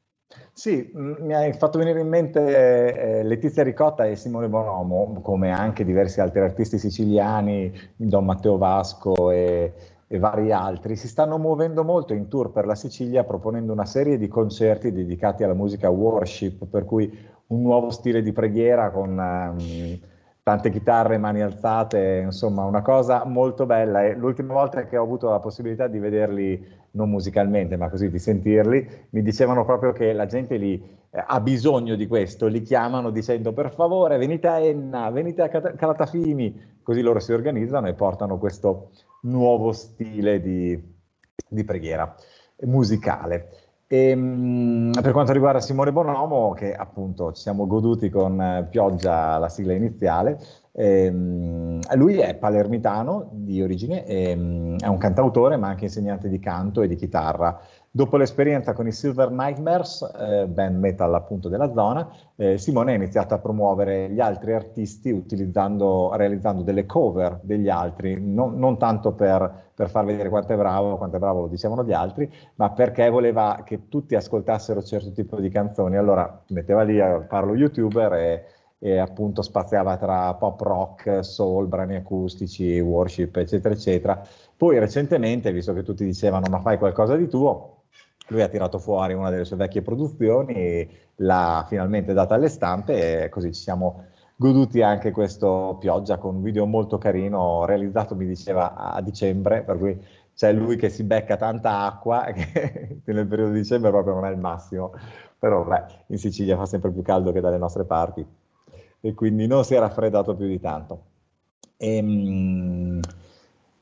Sì, 0.52 0.92
mi 0.94 1.34
hai 1.34 1.54
fatto 1.54 1.78
venire 1.78 2.02
in 2.02 2.10
mente 2.10 3.20
eh, 3.20 3.24
Letizia 3.24 3.64
Ricotta 3.64 4.06
e 4.06 4.18
Simone 4.18 4.50
Bonomo, 4.50 5.22
come 5.22 5.52
anche 5.54 5.86
diversi 5.86 6.20
altri 6.20 6.42
artisti 6.42 6.78
siciliani, 6.78 7.72
Don 7.96 8.26
Matteo 8.26 8.58
Vasco 8.58 9.32
e 9.32 9.96
e 10.08 10.20
vari 10.20 10.52
altri 10.54 10.96
si 10.96 11.08
stanno 11.08 11.38
muovendo 11.38 11.84
molto 11.84 12.14
in 12.14 12.30
tour 12.30 12.52
per 12.52 12.66
la 12.66 12.76
Sicilia 12.76 13.26
proponendo 13.26 13.74
una 13.74 13.86
serie 13.86 14.18
di 14.18 14.30
concerti 14.30 14.92
dedicati 14.92 15.44
alla 15.44 15.54
musica 15.54 15.90
worship, 15.90 16.66
per 16.66 16.86
cui 16.86 17.12
un 17.48 17.62
nuovo 17.62 17.90
stile 17.90 18.22
di 18.22 18.32
preghiera 18.32 18.90
con 18.90 19.10
um, 19.10 20.00
tante 20.44 20.70
chitarre, 20.72 21.18
mani 21.18 21.42
alzate, 21.42 22.22
insomma 22.24 22.64
una 22.64 22.82
cosa 22.82 23.26
molto 23.26 23.66
bella. 23.66 24.06
E 24.06 24.16
l'ultima 24.16 24.54
volta 24.54 24.86
che 24.86 24.96
ho 24.96 25.04
avuto 25.04 25.30
la 25.30 25.40
possibilità 25.40 25.88
di 25.88 26.00
vederli, 26.00 26.66
non 26.92 27.10
musicalmente 27.10 27.76
ma 27.76 27.90
così 27.90 28.10
di 28.10 28.18
sentirli, 28.18 28.88
mi 29.10 29.22
dicevano 29.22 29.66
proprio 29.66 29.92
che 29.92 30.14
la 30.14 30.26
gente 30.26 30.56
lì 30.56 30.82
eh, 31.10 31.24
ha 31.26 31.42
bisogno 31.42 31.96
di 31.96 32.08
questo, 32.08 32.48
li 32.48 32.62
chiamano 32.62 33.10
dicendo 33.10 33.52
per 33.52 33.74
favore 33.74 34.18
venite 34.18 34.48
a 34.48 34.60
Enna, 34.60 35.10
venite 35.10 35.42
a 35.42 35.50
Calatafimi, 35.50 36.78
così 36.82 37.02
loro 37.02 37.20
si 37.20 37.34
organizzano 37.34 37.88
e 37.88 37.94
portano 37.94 38.38
questo 38.38 38.92
nuovo 39.22 39.72
stile 39.72 40.42
di, 40.42 40.96
di 41.48 41.64
preghiera 41.64 42.16
musicale. 42.62 43.50
E, 43.88 44.10
ehm, 44.10 44.90
mh, 44.90 45.02
per 45.02 45.12
quanto 45.14 45.32
riguarda 45.32 45.62
Simone 45.62 45.92
Bonomo, 45.92 46.52
che 46.52 46.74
appunto 46.74 47.32
ci 47.32 47.42
siamo 47.42 47.68
goduti 47.68 48.10
con 48.10 48.68
pioggia 48.70 49.38
la 49.38 49.50
sigla 49.50 49.74
iniziale, 49.74 50.40
ehm, 50.74 51.80
lui 51.96 52.18
è 52.18 52.36
palermitano 52.36 53.30
di 53.32 53.62
origine, 53.62 54.06
ehm, 54.06 54.80
è 54.80 54.88
un 54.88 54.98
cantautore 54.98 55.56
ma 55.56 55.70
anche 55.70 55.86
insegnante 55.86 56.28
di 56.28 56.40
canto 56.40 56.82
e 56.82 56.88
di 56.88 56.96
chitarra. 56.96 57.60
Dopo 57.98 58.16
l'esperienza 58.18 58.74
con 58.74 58.86
i 58.86 58.92
Silver 58.92 59.32
Nightmares, 59.32 60.08
eh, 60.20 60.46
band 60.46 60.78
metal 60.78 61.16
appunto 61.16 61.50
della 61.50 61.74
zona, 61.74 62.08
eh, 62.36 62.60
Simone 62.60 62.92
ha 62.92 62.96
iniziato 62.96 63.34
a 63.34 63.40
promuovere 63.40 64.12
gli 64.12 64.20
altri 64.20 64.54
artisti 64.54 65.26
realizzando 65.28 66.62
delle 66.62 66.86
cover 66.86 67.40
degli 67.42 67.70
altri, 67.70 68.22
non, 68.22 68.60
non 68.60 68.78
tanto 68.78 69.14
per, 69.14 69.72
per, 69.74 69.90
far 69.90 70.06
vedere 70.06 70.30
quanto 70.30 70.54
è 70.54 70.56
bravo, 70.56 70.96
quanto 70.98 71.16
è 71.16 71.20
bravo 71.20 71.42
lo 71.42 71.48
dicevano 71.48 71.84
gli 71.84 71.92
altri, 71.92 72.32
ma 72.58 72.70
perché 72.70 73.10
voleva 73.10 73.64
che 73.66 73.88
tutti 73.88 74.14
ascoltassero 74.14 74.84
certo 74.84 75.12
tipo 75.12 75.40
di 75.40 75.50
canzoni. 75.50 75.98
Allora 75.98 76.44
metteva 76.50 76.84
lì 76.84 77.02
a 77.02 77.26
farlo 77.28 77.56
youtuber 77.56 78.14
e, 78.14 78.46
e 78.78 79.00
appunto 79.00 79.42
spaziava 79.42 79.98
tra 79.98 80.36
pop 80.36 80.62
rock, 80.62 81.26
soul, 81.26 81.66
brani 81.66 81.96
acustici, 81.96 82.80
worship, 82.80 83.38
eccetera, 83.38 83.74
eccetera. 83.74 84.22
Poi 84.56 84.78
recentemente, 84.78 85.52
visto 85.52 85.74
che 85.74 85.82
tutti 85.82 86.06
dicevano 86.06 86.46
ma 86.48 86.60
fai 86.60 86.78
qualcosa 86.78 87.16
di 87.16 87.28
tuo, 87.28 87.77
lui 88.28 88.42
ha 88.42 88.48
tirato 88.48 88.80
fuori 88.80 89.14
una 89.14 89.30
delle 89.30 89.46
sue 89.46 89.58
vecchie 89.58 89.82
produzioni, 89.82 90.90
l'ha 91.18 91.66
finalmente 91.68 92.14
data 92.14 92.36
alle 92.36 92.50
stampe 92.50 93.24
e 93.24 93.30
così 93.30 93.54
ci 93.54 93.62
siamo 93.62 94.06
goduti 94.36 94.82
anche 94.82 95.12
questo 95.12 95.78
Pioggia 95.80 96.18
con 96.18 96.36
un 96.36 96.42
video 96.42 96.66
molto 96.66 96.98
carino 96.98 97.66
realizzato, 97.66 98.16
mi 98.16 98.26
diceva, 98.26 98.76
a 98.76 99.02
dicembre, 99.02 99.64
per 99.64 99.78
cui 99.78 100.00
c'è 100.36 100.54
lui 100.54 100.76
che 100.76 100.90
si 100.90 101.04
becca 101.04 101.36
tanta 101.36 101.86
acqua 101.86 102.26
che 102.32 103.02
nel 103.06 103.28
periodo 103.28 103.52
di 103.52 103.60
dicembre 103.60 103.90
proprio 103.90 104.14
non 104.14 104.26
è 104.26 104.30
il 104.30 104.38
massimo, 104.38 104.94
però 105.40 105.64
beh, 105.64 105.84
in 106.08 106.18
Sicilia 106.18 106.56
fa 106.56 106.66
sempre 106.66 106.92
più 106.92 107.02
caldo 107.02 107.32
che 107.32 107.42
dalle 107.42 107.58
nostre 107.58 107.86
parti 107.86 108.26
e 109.00 109.14
quindi 109.14 109.48
non 109.48 109.64
si 109.64 109.74
è 109.74 109.80
raffreddato 109.80 110.36
più 110.36 110.48
di 110.48 110.60
tanto. 110.60 111.02
E, 111.78 111.98
ehm, 111.98 113.00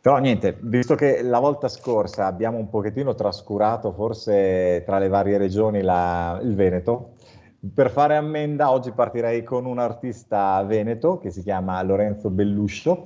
però 0.05 0.19
niente, 0.19 0.55
visto 0.61 0.93
che 0.93 1.23
la 1.23 1.39
volta 1.39 1.67
scorsa 1.67 2.27
abbiamo 2.27 2.59
un 2.59 2.69
pochettino 2.69 3.15
trascurato 3.15 3.91
forse 3.91 4.83
tra 4.85 4.99
le 4.99 5.07
varie 5.07 5.39
regioni 5.39 5.81
la, 5.81 6.39
il 6.43 6.53
Veneto, 6.53 7.13
per 7.73 7.89
fare 7.89 8.15
ammenda 8.15 8.69
oggi 8.69 8.91
partirei 8.91 9.43
con 9.43 9.65
un 9.65 9.79
artista 9.79 10.61
veneto 10.61 11.17
che 11.17 11.31
si 11.31 11.41
chiama 11.41 11.81
Lorenzo 11.81 12.29
Belluscio, 12.29 13.03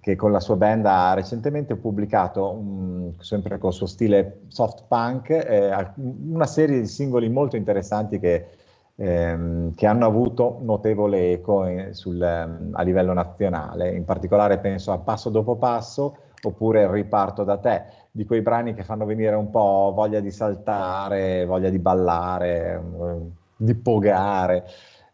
che 0.00 0.16
con 0.16 0.32
la 0.32 0.40
sua 0.40 0.56
band 0.56 0.86
ha 0.86 1.12
recentemente 1.12 1.76
pubblicato, 1.76 2.50
um, 2.50 3.18
sempre 3.18 3.58
col 3.58 3.74
suo 3.74 3.84
stile 3.84 4.44
soft 4.48 4.84
punk, 4.88 5.28
eh, 5.28 5.70
una 5.96 6.46
serie 6.46 6.80
di 6.80 6.86
singoli 6.86 7.28
molto 7.28 7.56
interessanti 7.56 8.18
che, 8.18 8.46
ehm, 8.96 9.74
che 9.74 9.86
hanno 9.86 10.06
avuto 10.06 10.60
notevole 10.62 11.30
eco 11.32 11.66
in, 11.66 11.88
sul, 11.92 12.22
a 12.22 12.82
livello 12.82 13.12
nazionale. 13.12 13.94
In 13.94 14.06
particolare 14.06 14.56
penso 14.56 14.92
a 14.92 14.98
Passo 14.98 15.28
dopo 15.28 15.56
Passo, 15.56 16.16
oppure 16.42 16.90
riparto 16.90 17.44
da 17.44 17.56
te, 17.58 17.82
di 18.10 18.24
quei 18.24 18.42
brani 18.42 18.74
che 18.74 18.84
fanno 18.84 19.04
venire 19.04 19.34
un 19.34 19.50
po' 19.50 19.92
voglia 19.94 20.20
di 20.20 20.30
saltare, 20.30 21.44
voglia 21.44 21.70
di 21.70 21.78
ballare, 21.78 22.80
mm, 22.80 23.26
di 23.56 23.74
pogare, 23.74 24.64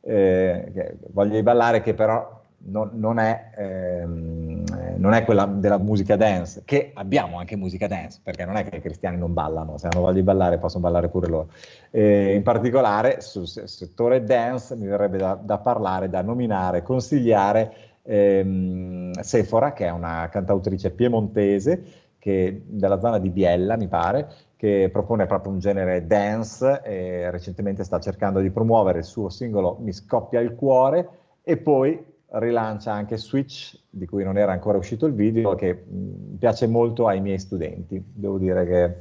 eh, 0.01 0.97
voglia 1.13 1.35
di 1.35 1.43
ballare 1.43 1.81
che 1.81 1.95
però 1.95 2.43
non, 2.67 2.91
non, 2.95 3.19
è, 3.19 3.51
ehm, 3.57 4.65
non, 4.97 5.13
è, 5.13 5.25
quella 5.25 5.45
della 5.47 5.79
musica 5.79 6.17
dance, 6.17 6.63
che 6.65 6.93
abbiamo 6.95 7.39
anche 7.39 7.57
musica 7.57 7.87
dance, 7.87 8.21
perché 8.23 8.45
non 8.45 8.57
è 8.57 8.65
che 8.65 8.77
i 8.77 8.81
cristiani 8.81 9.19
non 9.19 9.33
ballano, 9.33 9.77
se 9.77 9.89
hanno 9.89 10.01
voglia 10.01 10.15
di 10.15 10.23
ballare 10.23 10.59
possono 10.59 10.85
ballare 10.85 11.09
pure 11.09 11.29
loro. 11.29 11.49
Eh, 11.91 12.35
in 12.35 12.43
particolare 12.43 13.21
sul 13.21 13.47
settore 13.47 14.25
dance 14.25 14.77
mi 14.77 14.87
verrebbe 14.87 15.19
da, 15.19 15.39
da 15.41 15.59
parlare, 15.59 16.09
da 16.09 16.23
nominare, 16.23 16.83
consigliare 16.83 17.94
ehm, 18.05 19.13
Sephora, 19.21 19.73
che 19.73 19.87
è 19.87 19.91
una 19.91 20.29
cantautrice 20.31 20.91
piemontese 20.91 21.83
che, 22.19 22.63
della 22.67 23.01
zona 23.01 23.19
di 23.19 23.31
Biella, 23.31 23.77
mi 23.77 23.89
pare, 23.89 24.29
che 24.57 24.89
propone 24.93 25.27
proprio 25.27 25.53
un 25.53 25.59
genere 25.59 26.07
dance 26.07 26.81
e 26.83 27.31
recentemente 27.31 27.85
sta 27.85 27.99
cercando 27.99 28.41
di 28.41 28.51
promuovere 28.51 28.99
il 28.99 29.05
suo 29.05 29.29
singolo 29.29 29.77
Mi 29.81 29.93
scoppia 29.93 30.41
il 30.41 30.55
cuore 30.55 31.09
e 31.43 31.57
poi 31.59 32.13
rilancia 32.37 32.93
anche 32.93 33.17
Switch, 33.17 33.79
di 33.91 34.07
cui 34.07 34.25
non 34.25 34.39
era 34.39 34.53
ancora 34.53 34.79
uscito 34.79 35.07
il 35.07 35.13
video, 35.13 35.55
che 35.55 35.85
piace 36.39 36.67
molto 36.67 37.07
ai 37.07 37.21
miei 37.21 37.39
studenti. 37.39 38.03
Devo 38.13 38.39
dire 38.39 38.65
che 38.67 38.95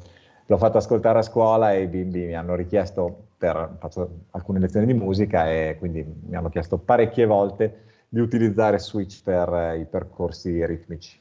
l'ho 0.45 0.57
fatto 0.57 0.77
ascoltare 0.77 1.19
a 1.19 1.23
scuola 1.23 1.73
e 1.73 1.83
i 1.83 1.87
bimbi 1.87 2.25
mi 2.25 2.35
hanno 2.35 2.55
richiesto, 2.55 3.27
per, 3.37 3.75
faccio 3.79 4.25
alcune 4.31 4.59
lezioni 4.59 4.85
di 4.85 4.93
musica 4.93 5.49
e 5.49 5.77
quindi 5.79 6.05
mi 6.27 6.35
hanno 6.35 6.49
chiesto 6.49 6.77
parecchie 6.77 7.25
volte 7.25 7.91
di 8.13 8.19
utilizzare 8.19 8.77
Switch 8.77 9.23
per 9.23 9.51
eh, 9.51 9.79
i 9.79 9.85
percorsi 9.87 10.63
ritmici. 10.67 11.19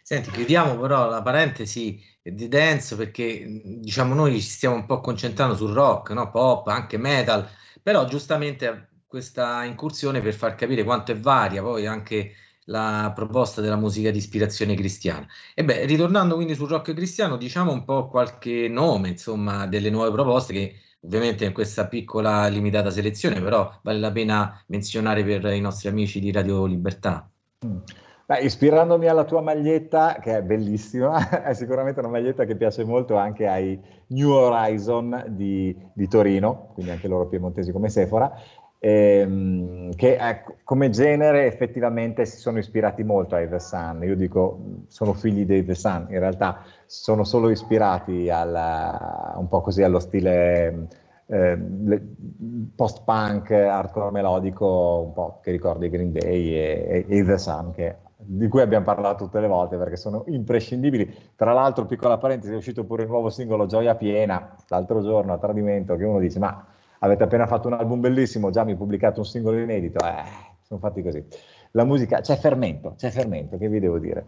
Senti, 0.00 0.30
chiudiamo 0.30 0.78
però 0.78 1.08
la 1.08 1.22
parentesi 1.22 2.00
di 2.22 2.46
dance 2.46 2.94
perché 2.94 3.60
diciamo 3.80 4.14
noi 4.14 4.34
ci 4.34 4.48
stiamo 4.48 4.76
un 4.76 4.86
po' 4.86 5.00
concentrando 5.00 5.56
sul 5.56 5.72
rock, 5.72 6.10
no? 6.10 6.30
pop, 6.30 6.68
anche 6.68 6.98
metal, 6.98 7.48
però 7.82 8.04
giustamente 8.04 8.90
questa 9.08 9.64
incursione 9.64 10.20
per 10.20 10.34
far 10.34 10.54
capire 10.54 10.84
quanto 10.84 11.10
è 11.10 11.18
varia 11.18 11.62
poi 11.62 11.84
anche 11.86 12.34
la 12.66 13.10
proposta 13.12 13.60
della 13.60 13.76
musica 13.76 14.12
di 14.12 14.18
ispirazione 14.18 14.76
cristiana. 14.76 15.26
E 15.52 15.64
beh, 15.64 15.84
ritornando 15.84 16.36
quindi 16.36 16.54
sul 16.54 16.68
rock 16.68 16.94
cristiano, 16.94 17.36
diciamo 17.36 17.72
un 17.72 17.84
po' 17.84 18.06
qualche 18.08 18.68
nome, 18.68 19.08
insomma, 19.08 19.66
delle 19.66 19.90
nuove 19.90 20.12
proposte 20.12 20.52
che 20.52 20.76
ovviamente 21.04 21.44
in 21.44 21.52
questa 21.52 21.86
piccola 21.86 22.46
limitata 22.48 22.90
selezione, 22.90 23.40
però 23.40 23.70
vale 23.82 23.98
la 23.98 24.10
pena 24.10 24.62
menzionare 24.66 25.24
per 25.24 25.44
i 25.52 25.60
nostri 25.60 25.88
amici 25.88 26.20
di 26.20 26.32
Radio 26.32 26.64
Libertà. 26.66 27.28
Mm. 27.64 27.78
Beh, 28.26 28.38
ispirandomi 28.38 29.06
alla 29.06 29.24
tua 29.24 29.42
maglietta, 29.42 30.16
che 30.18 30.38
è 30.38 30.42
bellissima, 30.42 31.28
è 31.44 31.52
sicuramente 31.52 32.00
una 32.00 32.08
maglietta 32.08 32.46
che 32.46 32.56
piace 32.56 32.82
molto 32.82 33.16
anche 33.16 33.46
ai 33.46 33.78
New 34.08 34.30
Horizon 34.30 35.24
di, 35.28 35.76
di 35.92 36.08
Torino, 36.08 36.70
quindi 36.72 36.92
anche 36.92 37.06
loro 37.06 37.26
piemontesi 37.26 37.70
come 37.70 37.90
Sephora, 37.90 38.32
ehm, 38.84 39.94
che 39.94 40.16
ecco, 40.16 40.56
come 40.62 40.90
genere 40.90 41.46
effettivamente 41.46 42.26
si 42.26 42.36
sono 42.36 42.58
ispirati 42.58 43.02
molto 43.02 43.34
ai 43.34 43.48
The 43.48 43.58
Sun. 43.58 44.02
Io 44.02 44.14
dico, 44.14 44.58
sono 44.88 45.14
figli 45.14 45.46
dei 45.46 45.64
The 45.64 45.74
Sun, 45.74 46.06
in 46.10 46.18
realtà 46.18 46.60
sono 46.84 47.24
solo 47.24 47.48
ispirati 47.48 48.28
alla, 48.28 49.34
un 49.36 49.48
po' 49.48 49.62
così 49.62 49.82
allo 49.82 50.00
stile 50.00 50.88
eh, 51.26 51.58
post-punk, 52.76 53.50
hardcore 53.52 54.10
melodico, 54.10 55.04
un 55.06 55.12
po' 55.14 55.40
che 55.42 55.50
ricorda 55.50 55.86
i 55.86 55.90
Green 55.90 56.12
Day 56.12 56.52
e, 56.52 57.06
e, 57.08 57.18
e 57.18 57.24
The 57.24 57.38
Sun, 57.38 57.72
che, 57.72 57.96
di 58.16 58.48
cui 58.48 58.60
abbiamo 58.60 58.84
parlato 58.84 59.24
tutte 59.24 59.40
le 59.40 59.48
volte 59.48 59.78
perché 59.78 59.96
sono 59.96 60.24
imprescindibili. 60.26 61.32
Tra 61.36 61.54
l'altro, 61.54 61.86
piccola 61.86 62.18
parentesi, 62.18 62.52
è 62.52 62.56
uscito 62.56 62.84
pure 62.84 63.04
il 63.04 63.08
nuovo 63.08 63.30
singolo 63.30 63.64
Gioia 63.64 63.94
Piena, 63.94 64.54
l'altro 64.68 65.02
giorno 65.02 65.32
a 65.32 65.38
Tradimento, 65.38 65.96
che 65.96 66.04
uno 66.04 66.18
dice 66.18 66.38
ma 66.38 66.66
avete 67.04 67.22
appena 67.22 67.46
fatto 67.46 67.68
un 67.68 67.74
album 67.74 68.00
bellissimo, 68.00 68.50
già 68.50 68.64
mi 68.64 68.76
pubblicate 68.76 69.18
un 69.20 69.26
singolo 69.26 69.58
inedito, 69.58 70.04
eh, 70.04 70.22
sono 70.62 70.80
fatti 70.80 71.02
così. 71.02 71.22
La 71.72 71.84
musica, 71.84 72.20
c'è 72.20 72.36
fermento, 72.36 72.94
c'è 72.96 73.10
fermento, 73.10 73.58
che 73.58 73.68
vi 73.68 73.78
devo 73.78 73.98
dire. 73.98 74.26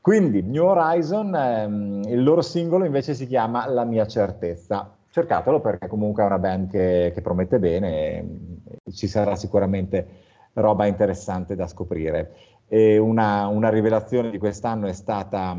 Quindi 0.00 0.42
New 0.42 0.66
Horizon, 0.66 1.34
ehm, 1.34 2.02
il 2.08 2.22
loro 2.22 2.42
singolo 2.42 2.84
invece 2.84 3.14
si 3.14 3.26
chiama 3.26 3.66
La 3.66 3.84
mia 3.84 4.06
certezza. 4.06 4.94
Cercatelo 5.10 5.60
perché 5.60 5.86
comunque 5.86 6.22
è 6.22 6.26
una 6.26 6.38
band 6.38 6.68
che, 6.70 7.12
che 7.14 7.22
promette 7.22 7.58
bene 7.58 8.26
ci 8.92 9.06
sarà 9.06 9.36
sicuramente 9.36 10.06
roba 10.54 10.86
interessante 10.86 11.54
da 11.54 11.66
scoprire. 11.66 12.34
E 12.68 12.98
una, 12.98 13.46
una 13.46 13.70
rivelazione 13.70 14.30
di 14.30 14.38
quest'anno 14.38 14.88
è 14.88 14.92
stata 14.92 15.56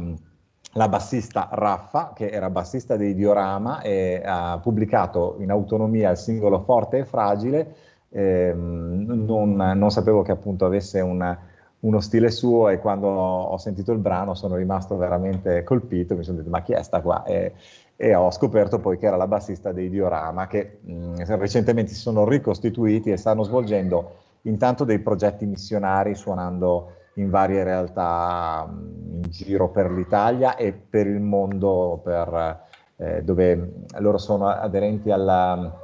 la 0.77 0.89
bassista 0.89 1.47
Raffa, 1.51 2.11
che 2.13 2.29
era 2.29 2.49
bassista 2.49 2.97
dei 2.97 3.15
Diorama 3.15 3.81
e 3.81 4.21
ha 4.23 4.59
pubblicato 4.61 5.37
in 5.39 5.49
autonomia 5.49 6.11
il 6.11 6.17
singolo 6.17 6.59
Forte 6.63 6.99
e 6.99 7.05
Fragile. 7.05 7.75
Eh, 8.09 8.53
non, 8.53 9.55
non, 9.55 9.89
sapevo 9.89 10.21
che 10.21 10.31
appunto 10.31 10.65
avesse 10.65 10.99
una, 10.99 11.37
uno 11.79 11.99
stile 12.01 12.29
suo 12.29 12.69
e 12.69 12.79
quando 12.79 13.07
ho 13.07 13.57
sentito 13.57 13.93
il 13.93 13.99
brano 13.99 14.35
sono 14.35 14.55
rimasto 14.55 14.97
veramente 14.97 15.63
colpito, 15.63 16.15
mi 16.15 16.23
sono 16.23 16.37
detto 16.37 16.49
ma 16.49 16.61
chi 16.61 16.73
è 16.73 16.81
sta 16.83 17.01
qua? 17.01 17.23
E, 17.23 17.53
e 17.95 18.13
ho 18.13 18.29
scoperto 18.31 18.79
poi 18.79 18.97
che 18.97 19.05
era 19.05 19.15
la 19.15 19.27
bassista 19.27 19.71
dei 19.71 19.89
Diorama 19.89 20.47
che 20.47 20.79
mh, 20.81 21.23
recentemente 21.37 21.93
si 21.93 21.99
sono 21.99 22.27
ricostituiti 22.27 23.11
e 23.11 23.17
stanno 23.17 23.43
svolgendo 23.43 24.23
intanto 24.41 24.83
dei 24.83 24.99
progetti 24.99 25.45
missionari 25.45 26.15
suonando 26.15 26.91
in 27.15 27.29
varie 27.29 27.63
realtà 27.63 28.67
in 28.69 29.23
giro 29.29 29.69
per 29.69 29.91
l'Italia 29.91 30.55
e 30.55 30.73
per 30.73 31.07
il 31.07 31.21
mondo, 31.21 32.01
per, 32.03 32.63
eh, 32.97 33.23
dove 33.23 33.85
loro 33.99 34.17
sono 34.17 34.47
aderenti 34.47 35.11
alla, 35.11 35.83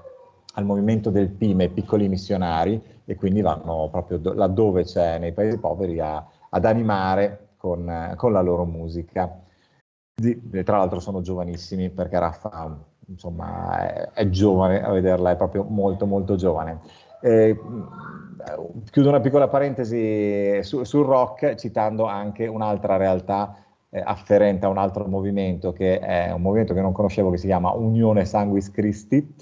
al 0.54 0.66
movimento 0.66 1.10
del 1.10 1.30
PIME, 1.30 1.70
piccoli 1.70 2.08
missionari, 2.08 2.82
e 3.06 3.16
quindi 3.16 3.42
vanno 3.42 3.90
proprio 3.90 4.18
do, 4.18 4.34
laddove 4.34 4.84
c'è 4.84 5.20
nei 5.20 5.34
paesi 5.34 5.58
poveri 5.58 6.00
a, 6.00 6.26
ad 6.50 6.66
animare 6.66 7.50
con, 7.58 8.14
con, 8.16 8.32
la 8.32 8.42
loro 8.42 8.66
musica. 8.66 9.40
Di, 10.14 10.64
tra 10.64 10.78
l'altro 10.78 11.00
sono 11.00 11.22
giovanissimi 11.22 11.90
perché 11.90 12.20
Raffa 12.20 12.78
insomma, 13.08 13.88
è, 13.88 14.10
è, 14.14 14.30
giovane, 14.30 14.84
a 14.84 14.92
vederla 14.92 15.32
è 15.32 15.36
proprio 15.36 15.64
molto 15.64 16.06
molto 16.06 16.36
giovane. 16.36 16.80
Eh, 17.22 17.58
chiudo 18.90 19.10
una 19.10 19.20
piccola 19.20 19.48
parentesi 19.48 20.64
su, 20.64 20.84
sul 20.84 21.06
rock 21.06 21.56
citando 21.56 22.06
anche 22.06 22.48
un'altra 22.48 22.98
realtà 22.98 23.56
eh, 23.90 24.02
afferente 24.04 24.66
a 24.66 24.70
un 24.70 24.78
altro 24.78 25.06
movimento 25.06 25.74
che 25.74 26.00
è 26.00 26.32
un 26.32 26.42
movimento 26.42 26.74
che 26.74 26.82
non 26.82 26.92
conoscevo 26.92 27.30
che 27.30 27.38
si 27.38 27.48
chiama 27.48 27.72
Unione 27.72 28.26
Sanguis 28.26 28.72
Christi. 28.72 29.36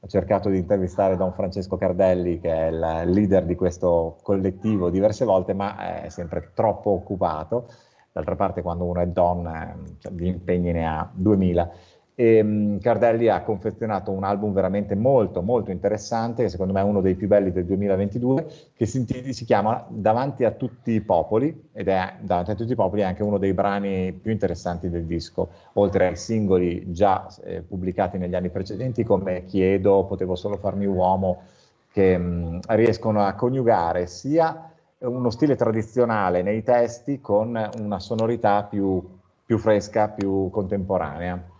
Ho 0.00 0.08
cercato 0.08 0.48
di 0.48 0.58
intervistare 0.58 1.16
Don 1.16 1.32
Francesco 1.32 1.76
Cardelli 1.76 2.40
che 2.40 2.52
è 2.52 2.66
il 2.68 3.10
leader 3.10 3.44
di 3.44 3.54
questo 3.54 4.18
collettivo 4.22 4.90
diverse 4.90 5.24
volte 5.24 5.54
ma 5.54 6.02
è 6.02 6.08
sempre 6.08 6.50
troppo 6.54 6.90
occupato. 6.90 7.68
D'altra 8.12 8.34
parte 8.36 8.60
quando 8.60 8.84
uno 8.84 9.00
è 9.00 9.06
Don 9.06 9.46
eh, 9.46 10.10
gli 10.10 10.26
impegni 10.26 10.72
ne 10.72 10.86
ha 10.86 11.08
2000 11.12 11.72
e 12.14 12.40
um, 12.40 12.78
Cardelli 12.78 13.28
ha 13.28 13.42
confezionato 13.42 14.10
un 14.10 14.22
album 14.24 14.52
veramente 14.52 14.94
molto 14.94 15.40
molto 15.40 15.70
interessante, 15.70 16.42
che 16.42 16.48
secondo 16.50 16.72
me 16.72 16.80
è 16.80 16.84
uno 16.84 17.00
dei 17.00 17.14
più 17.14 17.26
belli 17.26 17.52
del 17.52 17.64
2022, 17.64 18.46
che 18.74 18.86
si, 18.86 19.04
chiama 19.44 19.86
Davanti 19.88 20.44
a 20.44 20.50
tutti 20.50 20.92
i 20.92 21.00
popoli, 21.00 21.68
ed 21.72 21.88
è 21.88 22.16
Davanti 22.20 22.50
a 22.50 22.54
tutti 22.54 22.72
i 22.72 22.76
popoli 22.76 23.00
è 23.00 23.04
anche 23.04 23.22
uno 23.22 23.38
dei 23.38 23.54
brani 23.54 24.12
più 24.12 24.30
interessanti 24.30 24.90
del 24.90 25.04
disco, 25.04 25.48
oltre 25.74 26.08
ai 26.08 26.16
singoli 26.16 26.92
già 26.92 27.26
eh, 27.44 27.62
pubblicati 27.62 28.18
negli 28.18 28.34
anni 28.34 28.50
precedenti 28.50 29.04
come 29.04 29.44
Chiedo, 29.46 30.04
Potevo 30.04 30.34
solo 30.34 30.56
farmi 30.56 30.86
uomo, 30.86 31.42
che 31.92 32.14
um, 32.14 32.60
riescono 32.68 33.24
a 33.24 33.32
coniugare 33.34 34.06
sia 34.06 34.70
uno 34.98 35.30
stile 35.30 35.56
tradizionale 35.56 36.42
nei 36.42 36.62
testi 36.62 37.20
con 37.20 37.70
una 37.80 37.98
sonorità 37.98 38.62
più, 38.64 39.02
più 39.44 39.58
fresca, 39.58 40.08
più 40.08 40.48
contemporanea. 40.50 41.51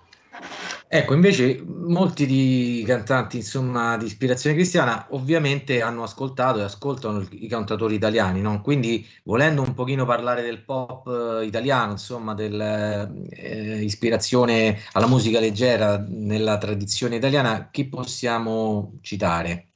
Ecco, 0.89 1.15
invece 1.15 1.63
molti 1.65 2.27
di 2.27 2.83
cantanti, 2.87 3.37
insomma, 3.39 3.97
di 3.97 4.05
ispirazione 4.07 4.55
cristiana 4.55 5.07
ovviamente 5.11 5.81
hanno 5.81 6.03
ascoltato 6.03 6.59
e 6.61 6.65
ascoltano 6.65 7.27
i 7.31 7.47
cantatori 7.49 7.95
italiani, 7.95 8.41
no? 8.43 8.61
Quindi 8.61 9.07
volendo 9.25 9.63
un 9.63 9.73
pochino 9.75 10.05
parlare 10.05 10.43
del 10.43 10.63
pop 10.65 11.07
eh, 11.41 11.47
italiano, 11.47 11.93
insomma, 11.93 12.35
dell'ispirazione 12.35 14.77
eh, 14.77 14.83
alla 14.93 15.07
musica 15.07 15.41
leggera 15.41 16.05
nella 16.07 16.59
tradizione 16.59 17.17
italiana, 17.17 17.71
chi 17.71 17.89
possiamo 17.89 18.99
citare? 19.01 19.72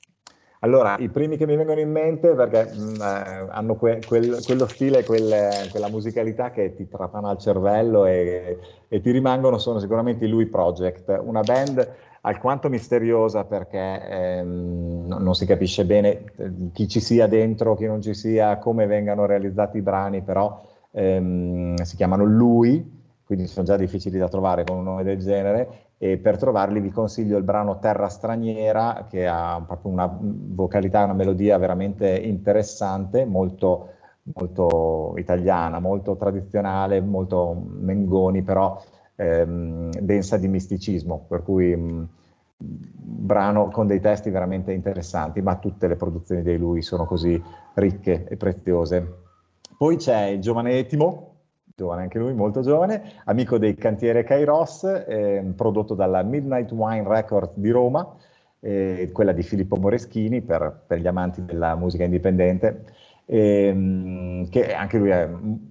Allora, 0.60 0.96
i 0.98 1.08
primi 1.10 1.36
che 1.36 1.46
mi 1.46 1.54
vengono 1.54 1.80
in 1.80 1.90
mente, 1.90 2.34
perché 2.34 2.64
mh, 2.64 2.80
mm, 2.80 3.00
eh, 3.02 3.46
hanno 3.50 3.74
que- 3.76 4.04
quel, 4.04 4.42
quello 4.42 4.66
stile, 4.66 5.04
quel, 5.04 5.68
quella 5.70 5.88
musicalità 5.88 6.50
che 6.50 6.74
ti 6.74 6.88
trapana 6.88 7.28
al 7.28 7.38
cervello 7.38 8.06
e, 8.06 8.58
e, 8.88 9.00
ti 9.00 9.10
rimangono, 9.10 9.58
sono 9.58 9.78
sicuramente 9.78 10.24
i 10.24 10.28
Louis 10.28 10.48
Project, 10.48 11.20
una 11.22 11.44
band 11.44 11.86
alquanto 12.22 12.68
misteriosa 12.68 13.44
perché 13.44 14.08
ehm, 14.08 15.06
non 15.06 15.34
si 15.34 15.46
capisce 15.46 15.84
bene 15.84 16.24
eh, 16.36 16.50
chi 16.72 16.88
ci 16.88 17.00
sia 17.00 17.26
dentro, 17.26 17.76
chi 17.76 17.86
non 17.86 18.00
ci 18.00 18.14
sia, 18.14 18.58
come 18.58 18.86
vengano 18.86 19.26
realizzati 19.26 19.78
i 19.78 19.82
brani, 19.82 20.22
però 20.22 20.60
ehm, 20.90 21.76
si 21.82 21.96
chiamano 21.96 22.24
Lui, 22.24 22.94
quindi 23.24 23.46
sono 23.46 23.66
già 23.66 23.76
difficili 23.76 24.18
da 24.18 24.28
trovare 24.28 24.64
con 24.64 24.78
un 24.78 24.84
nome 24.84 25.04
del 25.04 25.18
genere 25.18 25.85
e 25.98 26.18
per 26.18 26.36
trovarli 26.36 26.80
vi 26.80 26.90
consiglio 26.90 27.38
il 27.38 27.44
brano 27.44 27.78
Terra 27.78 28.08
Straniera 28.08 29.06
che 29.08 29.26
ha 29.26 29.62
proprio 29.66 29.92
una 29.92 30.14
vocalità, 30.20 31.04
una 31.04 31.14
melodia 31.14 31.56
veramente 31.56 32.08
interessante, 32.16 33.24
molto, 33.24 33.92
molto 34.34 35.14
italiana, 35.16 35.78
molto 35.80 36.16
tradizionale, 36.16 37.00
molto 37.00 37.54
Mengoni, 37.78 38.42
però 38.42 38.78
ehm, 39.16 39.90
densa 40.00 40.36
di 40.36 40.48
misticismo, 40.48 41.24
per 41.28 41.42
cui 41.42 41.74
mh, 41.74 42.08
brano 42.58 43.68
con 43.70 43.86
dei 43.86 44.00
testi 44.00 44.28
veramente 44.28 44.72
interessanti, 44.72 45.40
ma 45.40 45.56
tutte 45.56 45.88
le 45.88 45.96
produzioni 45.96 46.42
di 46.42 46.58
lui 46.58 46.82
sono 46.82 47.06
così 47.06 47.42
ricche 47.74 48.26
e 48.28 48.36
preziose. 48.36 49.24
Poi 49.78 49.96
c'è 49.96 50.24
il 50.26 50.40
giovane 50.40 50.78
Etimo, 50.78 51.35
giovane 51.76 52.00
anche 52.00 52.18
lui, 52.18 52.32
molto 52.32 52.62
giovane, 52.62 53.02
amico 53.24 53.58
dei 53.58 53.74
cantiere 53.74 54.24
Kairos, 54.24 54.84
eh, 54.84 55.52
prodotto 55.54 55.92
dalla 55.94 56.22
Midnight 56.22 56.72
Wine 56.72 57.06
Records 57.06 57.52
di 57.58 57.68
Roma, 57.68 58.16
eh, 58.60 59.10
quella 59.12 59.32
di 59.32 59.42
Filippo 59.42 59.76
Moreschini 59.76 60.40
per, 60.40 60.84
per, 60.86 61.00
gli 61.00 61.06
amanti 61.06 61.44
della 61.44 61.76
musica 61.76 62.04
indipendente. 62.04 62.84
E, 63.26 64.46
che 64.48 64.72
anche 64.72 64.96
lui 64.96 65.10
è, 65.10 65.28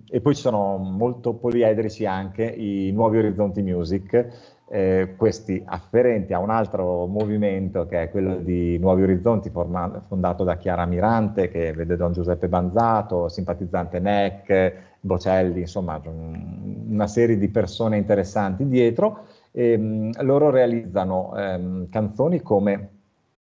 e 0.09 0.21
poi 0.21 0.35
ci 0.35 0.41
sono 0.41 0.77
molto 0.77 1.33
poliedrici 1.33 2.05
anche 2.05 2.43
i 2.43 2.91
Nuovi 2.91 3.17
Orizzonti 3.17 3.63
Music, 3.63 4.54
eh, 4.67 5.13
questi 5.15 5.61
afferenti 5.63 6.33
a 6.33 6.39
un 6.39 6.49
altro 6.49 7.05
movimento 7.05 7.85
che 7.85 8.03
è 8.03 8.09
quello 8.09 8.37
di 8.37 8.77
Nuovi 8.79 9.03
Orizzonti 9.03 9.49
formato, 9.49 10.01
fondato 10.07 10.43
da 10.43 10.57
Chiara 10.57 10.85
Mirante 10.85 11.49
che 11.49 11.71
vede 11.73 11.95
Don 11.95 12.13
Giuseppe 12.13 12.47
Banzato, 12.47 13.27
simpatizzante 13.29 13.99
NEC, 13.99 14.73
Bocelli, 14.99 15.61
insomma 15.61 16.01
una 16.03 17.07
serie 17.07 17.37
di 17.37 17.49
persone 17.49 17.97
interessanti 17.97 18.67
dietro. 18.67 19.25
E 19.51 19.77
mh, 19.77 20.23
loro 20.23 20.49
realizzano 20.49 21.33
ehm, 21.37 21.89
canzoni 21.89 22.41
come 22.41 22.89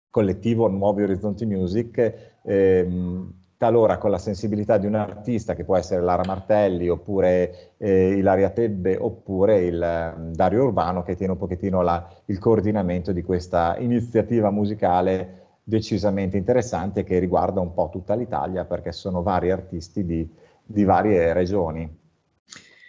collettivo 0.09 0.67
Nuovi 0.67 1.03
Orizzonti 1.03 1.45
Music 1.45 2.39
ehm, 2.43 3.33
talora 3.59 3.97
con 3.97 4.09
la 4.09 4.17
sensibilità 4.17 4.77
di 4.77 4.85
un 4.85 4.95
artista 4.95 5.53
che 5.53 5.65
può 5.65 5.75
essere 5.75 6.01
Lara 6.01 6.23
Martelli 6.25 6.87
oppure 6.87 7.73
eh, 7.75 8.13
Ilaria 8.13 8.51
Tebbe 8.51 8.95
oppure 8.97 9.65
il 9.65 9.83
eh, 9.83 10.13
Dario 10.31 10.63
Urbano 10.63 11.03
che 11.03 11.17
tiene 11.17 11.33
un 11.33 11.37
pochettino 11.37 11.81
la, 11.81 12.09
il 12.27 12.39
coordinamento 12.39 13.11
di 13.11 13.21
questa 13.21 13.75
iniziativa 13.77 14.49
musicale 14.49 15.57
decisamente 15.61 16.37
interessante 16.37 17.03
che 17.03 17.19
riguarda 17.19 17.59
un 17.59 17.73
po' 17.73 17.89
tutta 17.91 18.15
l'Italia 18.15 18.63
perché 18.63 18.93
sono 18.93 19.21
vari 19.23 19.51
artisti 19.51 20.05
di, 20.05 20.25
di 20.63 20.85
varie 20.85 21.33
regioni. 21.33 21.97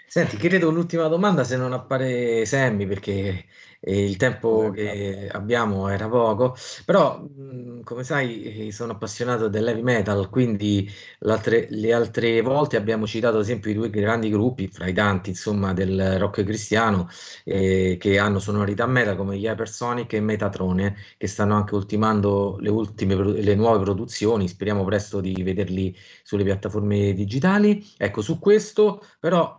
Senti, 0.07 0.37
credo 0.37 0.71
l'ultima 0.71 1.09
domanda 1.09 1.43
se 1.43 1.57
non 1.57 1.73
appare 1.73 2.47
Sammy 2.47 2.87
perché 2.87 3.45
e 3.81 4.05
il 4.05 4.17
tempo 4.17 4.71
che 4.71 5.29
abbiamo 5.33 5.89
era 5.89 6.09
poco, 6.09 6.55
però 6.85 7.19
mh, 7.19 7.83
come 7.83 8.05
sai 8.05 8.67
eh, 8.69 8.73
sono 8.73 8.93
appassionato 8.93 9.49
dell'heavy 9.49 9.83
metal, 9.83 10.29
quindi 10.29 10.89
le 11.21 11.93
altre 11.93 12.41
volte 12.43 12.77
abbiamo 12.77 13.07
citato 13.07 13.37
ad 13.37 13.43
esempio 13.43 13.71
i 13.71 13.75
due 13.75 13.91
grandi 13.91 14.29
gruppi, 14.31 14.69
fra 14.69 14.87
i 14.87 14.93
tanti 14.93 15.31
insomma 15.31 15.73
del 15.73 16.19
rock 16.19 16.45
cristiano, 16.45 17.09
eh, 17.45 17.97
che 17.99 18.19
hanno 18.19 18.39
sonorità 18.39 18.87
metal 18.87 19.17
come 19.17 19.39
gli 19.39 19.47
Hypersonic 19.47 20.13
e 20.13 20.21
Metatrone, 20.21 20.97
che 21.17 21.27
stanno 21.27 21.55
anche 21.55 21.75
ultimando 21.75 22.57
le, 22.61 22.71
ultime, 22.71 23.15
le 23.15 23.55
nuove 23.55 23.83
produzioni, 23.83 24.47
speriamo 24.49 24.85
presto 24.85 25.21
di 25.21 25.43
vederli 25.43 25.97
sulle 26.23 26.45
piattaforme 26.45 27.13
digitali. 27.15 27.85
Ecco, 27.97 28.21
su 28.23 28.39
questo 28.39 29.03
però 29.19 29.59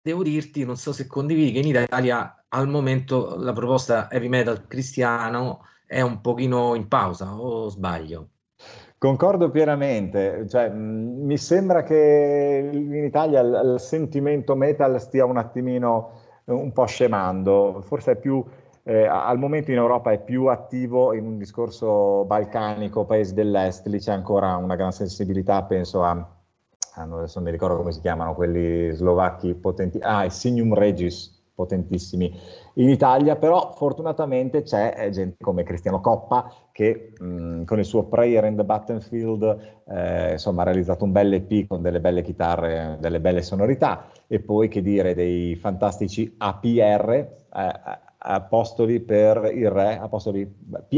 devo 0.00 0.22
dirti, 0.22 0.64
non 0.64 0.76
so 0.76 0.92
se 0.92 1.06
condividi, 1.06 1.52
che 1.52 1.58
in 1.60 1.66
Italia 1.68 2.41
al 2.54 2.68
momento 2.68 3.36
la 3.38 3.52
proposta 3.52 4.10
heavy 4.10 4.28
metal 4.28 4.66
cristiano 4.66 5.66
è 5.86 6.00
un 6.00 6.20
pochino 6.20 6.74
in 6.74 6.88
pausa, 6.88 7.34
o 7.34 7.68
sbaglio? 7.68 8.28
Concordo 8.98 9.50
pienamente, 9.50 10.46
cioè, 10.48 10.70
mi 10.70 11.36
sembra 11.36 11.82
che 11.82 12.70
in 12.72 13.04
Italia 13.04 13.40
il, 13.40 13.72
il, 13.74 13.80
sentimento 13.80 14.54
metal 14.54 15.00
stia 15.00 15.24
un 15.24 15.38
attimino 15.38 16.20
un 16.44 16.72
po' 16.72 16.86
scemando, 16.86 17.82
forse 17.84 18.12
è 18.12 18.16
più 18.16 18.44
eh, 18.84 19.06
al 19.06 19.38
momento 19.38 19.70
in 19.70 19.76
Europa 19.76 20.10
è 20.10 20.22
più 20.22 20.46
attivo 20.46 21.14
in 21.14 21.24
un 21.24 21.38
discorso 21.38 22.24
balcanico, 22.24 23.04
paesi 23.04 23.34
dell'est, 23.34 23.86
lì 23.86 23.98
c'è 23.98 24.12
ancora 24.12 24.56
una 24.56 24.76
gran 24.76 24.92
sensibilità, 24.92 25.62
penso 25.62 26.02
a, 26.02 26.12
adesso 26.96 27.38
non 27.38 27.44
mi 27.44 27.50
ricordo 27.50 27.76
come 27.76 27.92
si 27.92 28.00
chiamano 28.00 28.34
quelli 28.34 28.90
slovacchi 28.92 29.54
potenti, 29.54 29.98
ah, 30.00 30.24
i 30.24 30.30
Signum 30.30 30.74
Regis, 30.74 31.41
potentissimi 31.54 32.32
in 32.74 32.88
Italia, 32.88 33.36
però 33.36 33.72
fortunatamente 33.72 34.62
c'è 34.62 34.94
eh, 34.96 35.10
gente 35.10 35.36
come 35.40 35.62
Cristiano 35.62 36.00
Coppa 36.00 36.52
che 36.72 37.12
mh, 37.18 37.64
con 37.64 37.78
il 37.78 37.84
suo 37.84 38.04
Prayer 38.04 38.44
in 38.44 38.56
the 38.56 38.64
Battlefield 38.64 39.82
eh, 39.88 40.32
insomma, 40.32 40.62
ha 40.62 40.64
realizzato 40.64 41.04
un 41.04 41.12
bel 41.12 41.32
EP 41.34 41.66
con 41.66 41.82
delle 41.82 42.00
belle 42.00 42.22
chitarre, 42.22 42.96
delle 43.00 43.20
belle 43.20 43.42
sonorità 43.42 44.08
e 44.26 44.40
poi 44.40 44.68
che 44.68 44.82
dire 44.82 45.14
dei 45.14 45.54
fantastici 45.56 46.34
APR, 46.38 47.10
eh, 47.10 47.30
Apostoli 48.24 49.00
per 49.00 49.50
il 49.52 49.70
Re, 49.70 49.98
Apostoli 49.98 50.48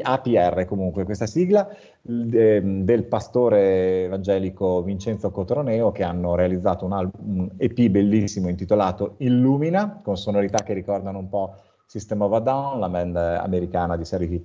APR 0.03 0.65
comunque, 0.67 1.05
questa 1.05 1.27
sigla 1.27 1.69
de, 2.03 2.85
del 2.85 3.05
pastore 3.05 4.05
evangelico 4.05 4.83
Vincenzo 4.83 5.31
Cotroneo 5.31 5.91
che 5.91 6.03
hanno 6.03 6.35
realizzato 6.35 6.85
un, 6.85 7.11
un 7.25 7.51
EP 7.57 7.89
bellissimo 7.89 8.49
intitolato 8.49 9.15
Illumina 9.19 10.01
con 10.03 10.17
sonorità 10.17 10.63
che 10.63 10.75
ricordano 10.75 11.19
un 11.19 11.29
po' 11.29 11.55
System 11.87 12.23
of 12.23 12.33
a 12.33 12.41
Down, 12.41 12.81
la 12.81 12.89
band 12.89 13.17
americana 13.17 13.97
di 13.97 14.05
Sergi 14.05 14.43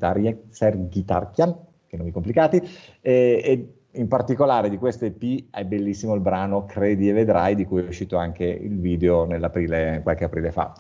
Gitarchian, 0.90 1.56
che 1.88 1.98
nomi 1.98 2.12
complicati, 2.12 2.58
e, 3.02 3.42
e 3.44 3.74
in 3.94 4.08
particolare 4.08 4.70
di 4.70 4.78
questo 4.78 5.06
EP 5.06 5.46
è 5.50 5.66
bellissimo 5.66 6.14
il 6.14 6.22
brano 6.22 6.66
Credi 6.66 7.10
e 7.10 7.14
vedrai, 7.14 7.56
di 7.56 7.66
cui 7.66 7.82
è 7.82 7.88
uscito 7.88 8.18
anche 8.18 8.46
il 8.46 8.80
video 8.80 9.26
nell'aprile, 9.26 10.02
qualche 10.04 10.26
aprile 10.26 10.52
fa. 10.52 10.74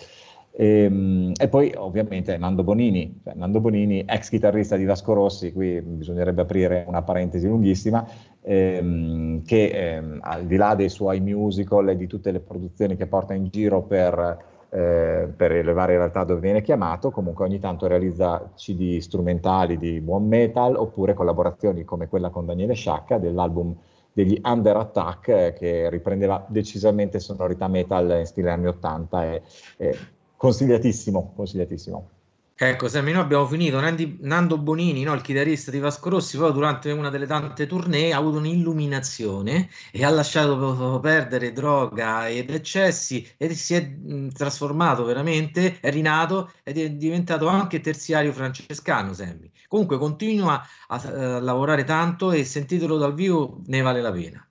E, 0.60 0.84
ehm, 0.84 1.32
e, 1.39 1.47
poi 1.47 1.74
ovviamente 1.78 2.38
Nando 2.38 2.64
Bonini, 2.64 3.22
cioè 3.24 3.34
Nando 3.34 3.62
Bonini, 3.62 4.03
ex 4.05 4.28
chitarrista 4.28 4.76
di 4.76 4.84
Vasco 4.84 5.14
Rossi, 5.14 5.53
qui 5.53 5.80
bisognerebbe 5.82 6.41
aprire 6.41 6.84
una 6.86 7.01
parentesi 7.01 7.47
lunghissima, 7.47 8.05
ehm, 8.41 9.45
che 9.45 9.68
ehm, 9.68 10.20
al 10.22 10.45
di 10.45 10.57
là 10.57 10.76
dei 10.76 10.89
suoi 10.89 11.22
musical 11.22 11.88
e 11.88 11.95
di 11.95 12.07
tutte 12.07 12.32
le 12.32 12.41
produzioni 12.41 12.97
che 12.97 13.07
porta 13.07 13.34
in 13.34 13.47
giro 13.47 13.84
per, 13.84 14.38
eh, 14.70 15.30
per 15.34 15.51
le 15.51 15.74
varie 15.74 15.95
realtà 15.95 16.26
dove 16.26 16.41
viene 16.41 16.62
chiamato, 16.62 17.10
comunque 17.10 17.45
ogni 17.45 17.60
tanto 17.60 17.88
realizza 17.88 18.51
CD 18.55 18.97
strumentali 18.99 19.78
di 19.78 20.01
buon 20.01 20.28
metal 20.28 20.76
oppure 20.76 21.14
collaborazioni 21.14 21.86
come 21.86 22.10
quella 22.10 22.32
con 22.32 22.45
Daniele 22.45 22.74
Sciacca 22.74 23.18
dell'album 23.18 23.74
degli 24.12 24.38
Under 24.43 24.76
Attack 24.76 25.28
eh, 25.30 25.53
che 25.53 25.89
riprendeva 25.89 26.45
decisamente 26.49 27.20
sonorità 27.20 27.70
metal 27.70 28.18
in 28.20 28.26
stile 28.26 28.49
anni 28.49 28.68
80 28.68 29.24
e, 29.24 29.41
e 29.78 29.97
Consigliatissimo, 30.40 31.34
consigliatissimo. 31.36 32.10
Ecco, 32.56 32.88
Sammy, 32.88 33.12
noi 33.12 33.24
abbiamo 33.24 33.46
finito. 33.46 33.78
Nando 34.22 34.58
Bonini, 34.58 35.04
no, 35.04 35.14
il 35.14 35.20
chitarrista 35.22 35.70
di 35.70 35.80
Vasco 35.80 36.10
Rossi, 36.10 36.38
poi 36.38 36.54
durante 36.54 36.92
una 36.92 37.10
delle 37.10 37.26
tante 37.26 37.68
tournée 37.68 38.14
ha 38.14 38.18
avuto 38.18 38.38
un'illuminazione 38.38 39.68
e 39.92 40.06
ha 40.06 40.10
lasciato 40.10 40.98
perdere 41.02 41.52
droga 41.52 42.30
ed 42.30 42.52
eccessi 42.52 43.30
e 43.36 43.54
si 43.54 43.74
è 43.74 43.94
trasformato 44.34 45.04
veramente, 45.04 45.82
è 45.82 45.92
rinato 45.92 46.54
ed 46.64 46.78
è 46.78 46.90
diventato 46.92 47.48
anche 47.48 47.82
terziario 47.82 48.32
francescano, 48.32 49.12
Sammy. 49.12 49.52
Comunque 49.68 49.98
continua 49.98 50.66
a, 50.88 50.96
a 50.96 51.40
lavorare 51.42 51.84
tanto 51.84 52.32
e 52.32 52.46
sentitelo 52.46 52.96
dal 52.98 53.14
vivo 53.14 53.60
ne 53.66 53.82
vale 53.82 54.02
la 54.02 54.12
pena. 54.14 54.49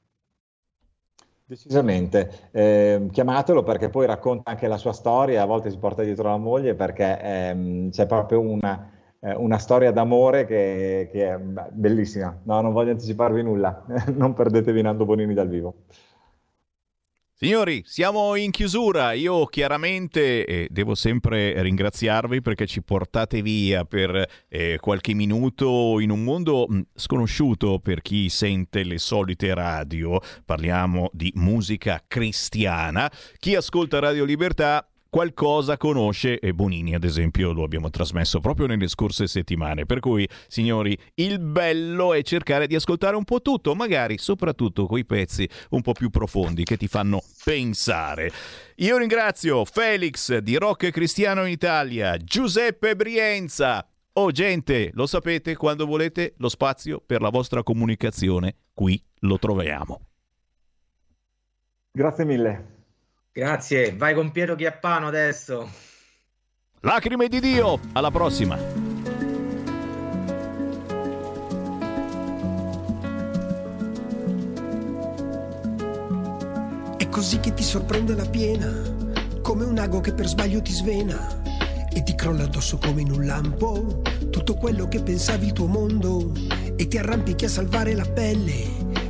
Decisamente, 1.48 2.50
eh, 2.50 3.08
chiamatelo 3.10 3.62
perché 3.62 3.88
poi 3.88 4.04
racconta 4.04 4.50
anche 4.50 4.68
la 4.68 4.76
sua 4.76 4.92
storia, 4.92 5.40
a 5.40 5.46
volte 5.46 5.70
si 5.70 5.78
porta 5.78 6.02
dietro 6.02 6.28
la 6.28 6.36
moglie 6.36 6.74
perché 6.74 7.18
ehm, 7.18 7.88
c'è 7.88 8.04
proprio 8.04 8.40
una, 8.40 8.90
eh, 9.18 9.34
una 9.34 9.56
storia 9.56 9.90
d'amore 9.90 10.44
che, 10.44 11.08
che, 11.10 11.32
è 11.32 11.38
bellissima. 11.38 12.38
No, 12.42 12.60
non 12.60 12.74
voglio 12.74 12.90
anticiparvi 12.90 13.42
nulla, 13.42 13.82
non 14.14 14.34
perdetevi 14.34 14.82
Nando 14.82 15.06
Bonini 15.06 15.32
dal 15.32 15.48
vivo. 15.48 15.84
Signori, 17.40 17.84
siamo 17.86 18.34
in 18.34 18.50
chiusura. 18.50 19.12
Io 19.12 19.46
chiaramente 19.46 20.44
eh, 20.44 20.66
devo 20.72 20.96
sempre 20.96 21.62
ringraziarvi 21.62 22.42
perché 22.42 22.66
ci 22.66 22.82
portate 22.82 23.42
via 23.42 23.84
per 23.84 24.28
eh, 24.48 24.78
qualche 24.80 25.14
minuto 25.14 26.00
in 26.00 26.10
un 26.10 26.24
mondo 26.24 26.66
mh, 26.68 26.80
sconosciuto 26.96 27.78
per 27.78 28.02
chi 28.02 28.28
sente 28.28 28.82
le 28.82 28.98
solite 28.98 29.54
radio. 29.54 30.18
Parliamo 30.44 31.10
di 31.12 31.30
musica 31.36 32.02
cristiana. 32.04 33.08
Chi 33.38 33.54
ascolta 33.54 34.00
Radio 34.00 34.24
Libertà 34.24 34.84
qualcosa 35.10 35.76
conosce 35.76 36.38
e 36.38 36.52
Bonini 36.52 36.94
ad 36.94 37.04
esempio 37.04 37.52
lo 37.52 37.62
abbiamo 37.62 37.88
trasmesso 37.88 38.40
proprio 38.40 38.66
nelle 38.66 38.88
scorse 38.88 39.26
settimane 39.26 39.86
per 39.86 40.00
cui 40.00 40.28
signori 40.48 40.96
il 41.14 41.38
bello 41.38 42.12
è 42.12 42.22
cercare 42.22 42.66
di 42.66 42.74
ascoltare 42.74 43.16
un 43.16 43.24
po' 43.24 43.40
tutto 43.40 43.74
magari 43.74 44.18
soprattutto 44.18 44.86
quei 44.86 45.06
pezzi 45.06 45.48
un 45.70 45.80
po' 45.80 45.92
più 45.92 46.10
profondi 46.10 46.64
che 46.64 46.76
ti 46.76 46.88
fanno 46.88 47.22
pensare 47.42 48.30
io 48.76 48.98
ringrazio 48.98 49.64
Felix 49.64 50.36
di 50.38 50.56
Rock 50.56 50.90
Cristiano 50.90 51.44
in 51.44 51.52
Italia 51.52 52.16
Giuseppe 52.18 52.94
Brienza 52.94 53.86
Oh 54.20 54.32
gente, 54.32 54.90
lo 54.94 55.06
sapete, 55.06 55.54
quando 55.54 55.86
volete 55.86 56.34
lo 56.38 56.48
spazio 56.48 57.00
per 57.00 57.20
la 57.20 57.28
vostra 57.28 57.62
comunicazione, 57.62 58.56
qui 58.74 59.00
lo 59.20 59.38
troviamo. 59.38 60.00
Grazie 61.92 62.24
mille. 62.24 62.77
Grazie, 63.32 63.94
vai 63.94 64.14
con 64.14 64.30
Piero 64.30 64.54
Chiappano 64.56 65.06
adesso. 65.06 65.68
Lacrime 66.80 67.28
di 67.28 67.40
Dio, 67.40 67.80
alla 67.92 68.10
prossima. 68.10 68.56
È 76.96 77.08
così 77.08 77.40
che 77.40 77.54
ti 77.54 77.62
sorprende 77.62 78.14
la 78.14 78.26
piena, 78.26 78.72
come 79.42 79.64
un 79.64 79.78
ago 79.78 80.00
che 80.00 80.12
per 80.12 80.26
sbaglio 80.26 80.62
ti 80.62 80.72
svena 80.72 81.42
e 81.92 82.02
ti 82.02 82.14
crolla 82.14 82.44
addosso 82.44 82.78
come 82.78 83.00
in 83.00 83.10
un 83.10 83.26
lampo 83.26 84.02
tutto 84.30 84.54
quello 84.54 84.88
che 84.88 85.02
pensavi 85.02 85.46
il 85.46 85.52
tuo 85.52 85.66
mondo 85.66 86.32
e 86.76 86.86
ti 86.86 86.98
arrampichi 86.98 87.46
a 87.46 87.48
salvare 87.48 87.94
la 87.94 88.04
pelle 88.04 88.66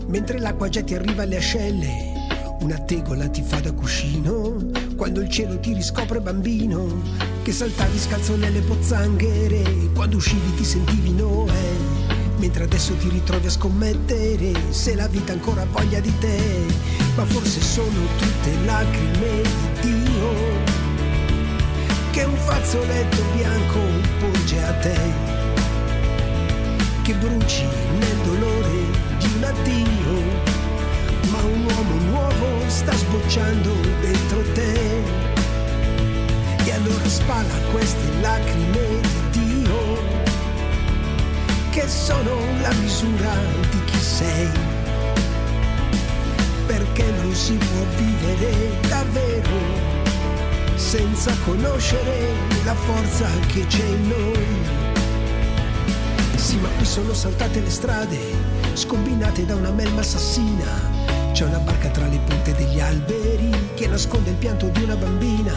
mentre 0.06 0.38
l'acqua 0.38 0.68
già 0.68 0.82
ti 0.82 0.94
arriva 0.94 1.24
alle 1.24 1.36
ascelle 1.36 2.17
una 2.60 2.78
tegola 2.78 3.28
ti 3.28 3.42
fa 3.42 3.60
da 3.60 3.72
cuscino 3.72 4.56
quando 4.96 5.20
il 5.20 5.28
cielo 5.28 5.58
ti 5.58 5.72
riscopre 5.72 6.20
bambino. 6.20 7.02
Che 7.42 7.52
saltavi 7.52 7.98
scalzo 7.98 8.36
nelle 8.36 8.60
pozzanghere 8.60 9.90
quando 9.94 10.16
uscivi 10.16 10.54
ti 10.54 10.64
sentivi 10.64 11.12
Noè. 11.12 11.76
Mentre 12.38 12.64
adesso 12.64 12.94
ti 12.94 13.08
ritrovi 13.08 13.46
a 13.46 13.50
scommettere 13.50 14.52
se 14.70 14.94
la 14.94 15.08
vita 15.08 15.32
ancora 15.32 15.66
voglia 15.70 16.00
di 16.00 16.12
te. 16.18 16.38
Ma 17.16 17.24
forse 17.24 17.60
sono 17.60 18.06
tutte 18.16 18.64
lacrime 18.64 19.42
di 19.80 20.02
Dio 20.02 20.76
che 22.10 22.24
un 22.24 22.36
fazzoletto 22.36 23.22
bianco 23.36 23.78
porge 24.18 24.64
a 24.64 24.72
te. 24.74 24.98
Che 27.02 27.14
bruci 27.14 27.64
nel 27.98 28.16
dolore 28.24 29.06
di 29.18 29.30
un 29.36 29.44
addio 29.44 30.07
sta 32.68 32.92
sbocciando 32.92 33.72
dentro 34.00 34.42
te. 34.52 35.02
E 36.64 36.72
allora 36.72 37.08
spala 37.08 37.54
queste 37.72 38.20
lacrime 38.20 39.00
di 39.00 39.38
Dio, 39.38 39.98
che 41.70 41.88
sono 41.88 42.36
la 42.60 42.72
misura 42.74 43.34
di 43.70 43.84
chi 43.84 43.98
sei. 43.98 44.50
Perché 46.66 47.04
non 47.22 47.34
si 47.34 47.54
può 47.54 47.84
vivere 47.96 48.80
davvero 48.88 49.96
senza 50.74 51.34
conoscere 51.44 52.32
la 52.64 52.74
forza 52.74 53.26
che 53.46 53.66
c'è 53.66 53.84
in 53.84 54.08
noi. 54.08 54.46
Sì, 56.36 56.56
ma 56.58 56.68
qui 56.76 56.84
sono 56.84 57.14
saltate 57.14 57.60
le 57.60 57.70
strade, 57.70 58.18
scombinate 58.74 59.44
da 59.44 59.54
una 59.54 59.70
melma 59.70 60.00
assassina 60.00 60.97
c'è 61.32 61.44
una 61.44 61.58
barca 61.58 61.88
tra 61.88 62.06
le 62.06 62.18
punte 62.18 62.52
degli 62.54 62.80
alberi 62.80 63.50
che 63.74 63.86
nasconde 63.86 64.30
il 64.30 64.36
pianto 64.36 64.68
di 64.68 64.82
una 64.82 64.96
bambina. 64.96 65.54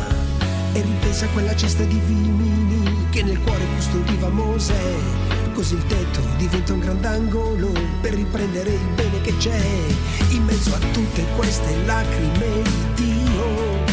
E 0.73 0.81
ripensa 0.81 1.27
quella 1.27 1.55
cesta 1.55 1.83
di 1.83 1.99
vimini 2.05 3.07
che 3.09 3.23
nel 3.23 3.39
cuore 3.41 3.65
custodiva 3.75 4.29
Mosè. 4.29 4.93
Così 5.53 5.75
il 5.75 5.85
tetto 5.87 6.21
diventa 6.37 6.73
un 6.73 6.79
grandangolo 6.79 7.71
per 7.99 8.13
riprendere 8.13 8.71
il 8.71 8.87
bene 8.95 9.21
che 9.21 9.35
c'è 9.37 9.61
in 10.29 10.43
mezzo 10.43 10.73
a 10.73 10.79
tutte 10.93 11.25
queste 11.35 11.75
lacrime 11.85 12.61
di 12.95 13.03
Dio. 13.03 13.83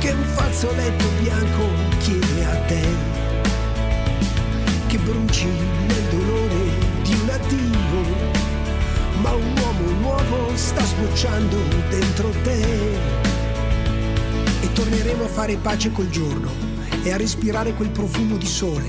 Che 0.00 0.10
un 0.10 0.24
fazzoletto 0.24 1.04
bianco 1.20 1.64
chiede 1.98 2.44
a 2.44 2.56
te 2.66 3.16
che 4.88 4.96
bruci 4.96 5.46
nel 5.86 6.02
dolore 6.10 6.70
di 7.02 7.12
un 7.12 7.28
un 7.28 7.34
addio, 7.34 8.37
ma 9.20 9.34
un 9.34 9.54
uomo 9.58 9.90
nuovo 10.00 10.56
sta 10.56 10.84
sbocciando 10.84 11.56
dentro 11.88 12.30
te. 12.42 12.60
E 14.60 14.72
torneremo 14.72 15.24
a 15.24 15.28
fare 15.28 15.56
pace 15.56 15.90
col 15.92 16.08
giorno 16.08 16.50
e 17.02 17.12
a 17.12 17.16
respirare 17.16 17.74
quel 17.74 17.90
profumo 17.90 18.36
di 18.36 18.46
sole 18.46 18.88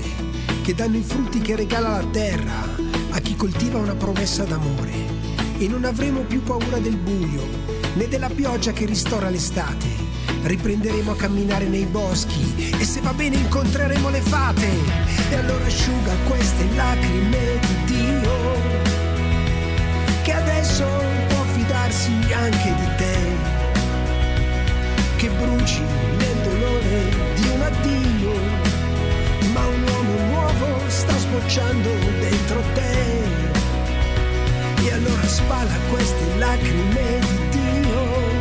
che 0.62 0.74
danno 0.74 0.96
i 0.96 1.02
frutti 1.02 1.40
che 1.40 1.56
regala 1.56 1.88
la 1.88 2.04
terra 2.10 2.68
a 3.10 3.18
chi 3.20 3.34
coltiva 3.34 3.78
una 3.78 3.94
promessa 3.94 4.44
d'amore. 4.44 5.18
E 5.58 5.68
non 5.68 5.84
avremo 5.84 6.20
più 6.20 6.42
paura 6.42 6.78
del 6.78 6.96
buio 6.96 7.46
né 7.94 8.08
della 8.08 8.28
pioggia 8.28 8.72
che 8.72 8.86
ristora 8.86 9.28
l'estate 9.28 10.08
riprenderemo 10.42 11.12
a 11.12 11.16
camminare 11.16 11.66
nei 11.66 11.84
boschi 11.84 12.72
e 12.78 12.84
se 12.84 13.00
va 13.00 13.12
bene 13.12 13.36
incontreremo 13.36 14.08
le 14.08 14.20
fate 14.20 14.68
e 15.30 15.34
allora 15.34 15.66
asciuga 15.66 16.14
queste 16.26 16.66
lacrime 16.74 17.58
di 17.60 17.94
Dio 17.94 18.49
adesso 20.80 21.26
può 21.28 21.42
fidarsi 21.54 22.12
anche 22.32 22.74
di 22.74 22.88
te. 22.96 23.18
Che 25.16 25.28
bruci 25.28 25.82
nel 26.16 26.36
dolore 26.42 27.02
di 27.34 27.48
un 27.48 27.60
addio 27.60 28.32
ma 29.52 29.66
un 29.66 29.82
uomo 29.82 30.26
nuovo 30.26 30.88
sta 30.88 31.16
sbocciando 31.16 31.90
dentro 32.20 32.62
te. 32.74 32.98
E 34.82 34.92
allora 34.92 35.26
spala 35.26 35.74
queste 35.90 36.38
lacrime 36.38 37.18
di 37.20 37.48
Dio. 37.50 38.38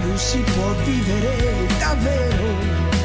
Non 0.00 0.16
si 0.16 0.38
può 0.38 0.72
vivere 0.84 1.66
davvero 1.78 2.97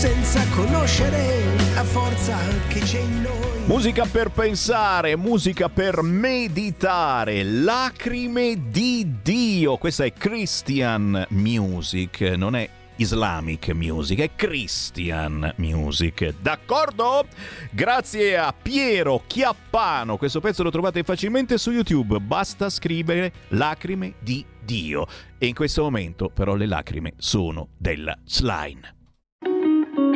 senza 0.00 0.42
conoscere 0.48 1.44
la 1.74 1.84
forza 1.84 2.38
che 2.68 2.80
c'è 2.80 3.00
in 3.00 3.20
noi. 3.20 3.66
Musica 3.66 4.06
per 4.06 4.30
pensare, 4.30 5.14
musica 5.14 5.68
per 5.68 6.00
meditare, 6.00 7.42
lacrime 7.42 8.70
di 8.70 9.16
Dio. 9.22 9.76
Questa 9.76 10.06
è 10.06 10.14
Christian 10.14 11.26
Music, 11.28 12.22
non 12.34 12.56
è 12.56 12.66
Islamic 12.96 13.72
Music, 13.72 14.20
è 14.20 14.30
Christian 14.34 15.52
Music. 15.56 16.34
D'accordo? 16.40 17.26
Grazie 17.70 18.38
a 18.38 18.54
Piero 18.54 19.24
Chiappano. 19.26 20.16
Questo 20.16 20.40
pezzo 20.40 20.62
lo 20.62 20.70
trovate 20.70 21.02
facilmente 21.02 21.58
su 21.58 21.72
YouTube. 21.72 22.20
Basta 22.20 22.70
scrivere 22.70 23.32
lacrime 23.48 24.14
di 24.18 24.42
Dio. 24.64 25.06
E 25.36 25.46
in 25.46 25.54
questo 25.54 25.82
momento 25.82 26.30
però 26.30 26.54
le 26.54 26.66
lacrime 26.66 27.12
sono 27.18 27.68
della 27.76 28.16
slime. 28.24 28.94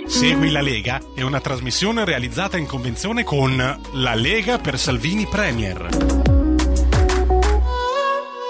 Segui 0.06 0.50
la 0.50 0.60
Lega 0.60 1.00
è 1.14 1.22
una 1.22 1.40
trasmissione 1.40 2.04
realizzata 2.04 2.56
in 2.56 2.66
convenzione 2.66 3.24
con 3.24 3.56
La 3.56 4.14
Lega 4.14 4.58
per 4.58 4.78
Salvini 4.78 5.26
Premier. 5.26 5.88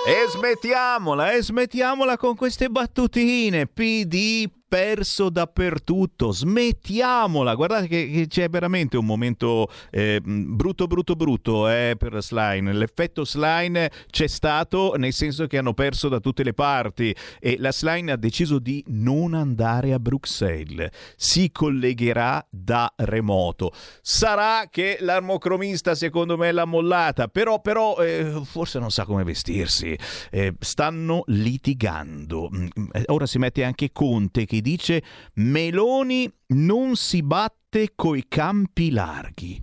E 0.06 0.28
smettiamola, 0.30 1.32
e 1.32 1.42
smettiamola 1.42 2.16
con 2.16 2.34
queste 2.34 2.68
battutine. 2.68 3.66
PD 3.66 4.50
perso 4.74 5.30
dappertutto. 5.30 6.32
Smettiamola. 6.32 7.54
Guardate 7.54 7.86
che, 7.86 8.10
che 8.10 8.26
c'è 8.26 8.48
veramente 8.48 8.96
un 8.96 9.06
momento 9.06 9.70
eh, 9.92 10.20
brutto, 10.20 10.88
brutto, 10.88 11.14
brutto 11.14 11.68
eh, 11.68 11.94
per 11.96 12.20
Slime. 12.20 12.72
L'effetto 12.72 13.24
Slime 13.24 13.88
c'è 14.10 14.26
stato 14.26 14.94
nel 14.96 15.12
senso 15.12 15.46
che 15.46 15.58
hanno 15.58 15.74
perso 15.74 16.08
da 16.08 16.18
tutte 16.18 16.42
le 16.42 16.54
parti 16.54 17.14
e 17.38 17.54
la 17.60 17.70
Slime 17.70 18.10
ha 18.10 18.16
deciso 18.16 18.58
di 18.58 18.82
non 18.88 19.34
andare 19.34 19.92
a 19.92 20.00
Bruxelles. 20.00 20.90
Si 21.14 21.52
collegherà 21.52 22.44
da 22.50 22.92
remoto. 22.96 23.70
Sarà 24.02 24.66
che 24.68 24.96
l'armocromista 24.98 25.94
secondo 25.94 26.36
me 26.36 26.50
l'ha 26.50 26.64
mollata, 26.64 27.28
però, 27.28 27.60
però 27.60 27.98
eh, 27.98 28.40
forse 28.42 28.80
non 28.80 28.90
sa 28.90 29.04
come 29.04 29.22
vestirsi. 29.22 29.96
Eh, 30.32 30.52
stanno 30.58 31.22
litigando. 31.26 32.50
Mm, 32.52 32.66
ora 33.06 33.26
si 33.26 33.38
mette 33.38 33.62
anche 33.62 33.92
Conte 33.92 34.46
che 34.46 34.62
dice 34.64 35.02
Meloni 35.34 36.32
non 36.54 36.96
si 36.96 37.22
batte 37.22 37.92
coi 37.94 38.24
campi 38.26 38.90
larghi. 38.90 39.62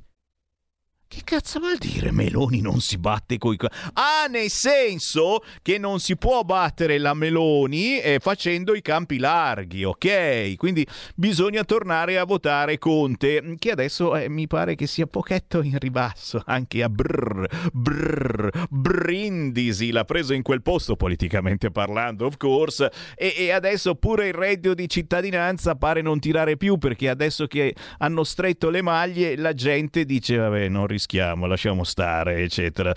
Che 1.12 1.24
cazzo 1.26 1.60
vuol 1.60 1.76
dire 1.78 2.10
Meloni 2.10 2.62
non 2.62 2.80
si 2.80 2.98
batte 2.98 3.38
coi... 3.38 3.58
Ah, 3.96 4.28
nel 4.30 4.50
senso 4.50 5.44
che 5.62 5.78
non 5.78 6.00
si 6.00 6.16
può 6.16 6.44
battere 6.44 6.98
la 7.00 7.14
Meloni 7.14 8.00
eh, 8.00 8.20
facendo 8.22 8.74
i 8.74 8.82
campi 8.82 9.18
larghi, 9.18 9.84
ok? 9.84 10.56
Quindi 10.56 10.88
bisogna 11.14 11.66
tornare 11.66 12.18
a 12.18 12.24
votare 12.24 12.78
Conte, 12.78 13.56
che 13.60 13.72
adesso 13.72 14.16
eh, 14.16 14.30
mi 14.30 14.48
pare 14.48 14.76
che 14.76 14.88
sia 14.88 15.06
pochetto 15.06 15.62
in 15.62 15.78
ribasso, 15.80 16.42
anche 16.46 16.82
a 16.82 16.88
brr, 16.88 17.46
brr, 17.74 18.68
Brindisi 18.70 19.92
l'ha 19.92 20.06
preso 20.06 20.32
in 20.32 20.44
quel 20.44 20.62
posto 20.62 20.96
politicamente 20.96 21.72
parlando, 21.72 22.26
of 22.26 22.38
course, 22.38 22.90
e, 23.18 23.34
e 23.38 23.52
adesso 23.52 23.96
pure 23.96 24.30
il 24.30 24.34
reddito 24.34 24.74
di 24.74 24.88
cittadinanza 24.88 25.76
pare 25.76 26.02
non 26.02 26.22
tirare 26.22 26.56
più 26.56 26.78
perché 26.78 27.10
adesso 27.10 27.48
che 27.48 27.76
hanno 27.98 28.24
stretto 28.24 28.70
le 28.70 28.82
maglie 28.82 29.36
la 29.36 29.54
gente 29.54 30.06
dice 30.06 30.38
vabbè 30.38 30.70
non 30.70 30.84
rischiamo 30.84 31.00
rischiamo, 31.02 31.48
lasciamo 31.48 31.84
stare, 31.84 32.44
eccetera. 32.44 32.94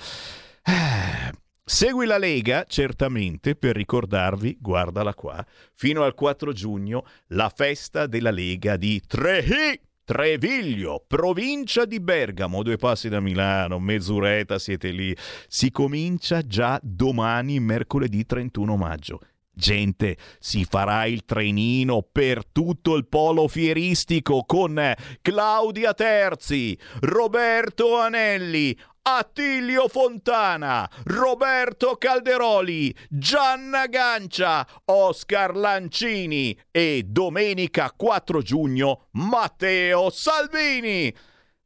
Segui 1.67 2.05
la 2.05 2.19
Lega, 2.19 2.67
certamente, 2.69 3.57
per 3.57 3.75
ricordarvi, 3.75 4.59
guardala 4.61 5.15
qua, 5.15 5.43
fino 5.73 6.03
al 6.03 6.15
4 6.15 6.53
giugno, 6.53 7.07
la 7.29 7.51
festa 7.55 8.07
della 8.07 8.31
Lega 8.31 8.77
di 8.77 9.01
Trehi. 9.07 9.81
Treviglio, 10.05 11.03
provincia 11.07 11.87
di 11.87 11.99
Bergamo, 11.99 12.63
due 12.63 12.77
passi 12.77 13.09
da 13.09 13.21
Milano, 13.21 13.79
mezz'oretta 13.79 14.59
siete 14.59 14.91
lì. 14.91 15.17
Si 15.49 15.71
comincia 15.71 16.43
già 16.43 16.79
domani, 16.83 17.59
mercoledì 17.59 18.27
31 18.27 18.77
maggio. 18.77 19.21
Gente, 19.55 20.17
si 20.41 20.65
farà 20.65 21.07
il 21.07 21.25
trenino 21.25 22.03
per 22.03 22.45
tutto 22.45 22.97
il 22.97 23.07
polo 23.07 23.47
fieristico 23.47 24.43
con 24.45 24.95
Claudia 25.23 25.95
Terzi, 25.95 26.77
Roberto 27.01 27.97
Anelli, 27.99 28.77
Attilio 29.03 29.87
Fontana, 29.87 30.91
Roberto 31.05 31.97
Calderoli, 31.97 32.95
Gianna 33.09 33.87
Gancia, 33.87 34.67
Oscar 34.87 35.55
Lancini 35.55 36.59
e 36.71 37.05
domenica 37.07 37.93
4 37.95 38.43
giugno 38.43 39.09
Matteo 39.13 40.11
Salvini. 40.11 41.15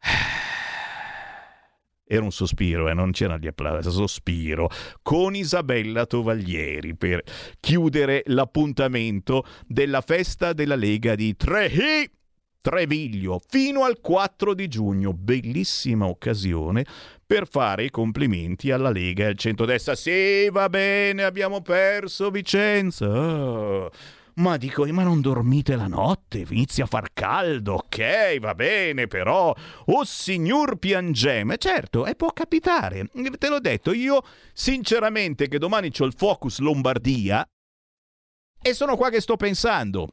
Era 2.11 2.25
un 2.25 2.33
sospiro, 2.33 2.89
eh, 2.89 2.95
non 2.95 3.11
c'erano 3.11 3.39
gli 3.39 3.47
applausi, 3.47 3.91
sospiro, 3.91 4.71
con 5.03 5.35
Isabella 5.35 6.07
Tovaglieri 6.07 6.97
per 6.97 7.23
chiudere 7.61 8.23
l'appuntamento 8.27 9.45
della 9.67 10.01
festa 10.01 10.55
della 10.55 10.75
Lega 10.75 11.15
di 11.15 11.37
Trehi. 11.37 12.11
Treviglio 12.63 13.41
fino 13.47 13.85
al 13.85 14.01
4 14.01 14.55
di 14.55 14.69
giugno, 14.69 15.13
bellissima 15.13 16.07
occasione 16.07 16.85
per 17.25 17.47
fare 17.47 17.85
i 17.85 17.91
complimenti 17.91 18.71
alla 18.71 18.91
Lega 18.91 19.25
e 19.25 19.29
al 19.29 19.39
centrodestra. 19.39 19.95
Sì, 19.95 20.49
va 20.51 20.69
bene, 20.71 21.25
abbiamo 21.25 21.61
perso 21.61 22.31
Vicenza. 22.31 23.07
Oh 23.07 23.91
ma 24.39 24.57
dico, 24.57 24.87
ma 24.87 25.03
non 25.03 25.21
dormite 25.21 25.77
la 25.77 25.87
notte? 25.87 26.45
Inizia 26.49 26.85
a 26.85 26.87
far 26.87 27.13
caldo, 27.13 27.75
ok, 27.75 28.39
va 28.39 28.55
bene, 28.55 29.07
però. 29.07 29.55
Oh 29.87 30.05
signor 30.05 30.79
piangeme, 30.79 31.59
certo, 31.59 32.07
e 32.07 32.15
può 32.15 32.33
capitare. 32.33 33.09
Te 33.39 33.49
l'ho 33.49 33.61
detto, 33.61 33.93
io 33.93 34.23
sinceramente 34.53 35.49
che 35.49 35.59
domani 35.59 35.91
c'ho 35.91 36.05
il 36.05 36.15
Focus 36.17 36.59
Lombardia 36.59 37.47
e 38.61 38.75
sono 38.75 38.97
qua 38.97 39.11
che 39.11 39.21
sto 39.21 39.37
pensando. 39.37 40.09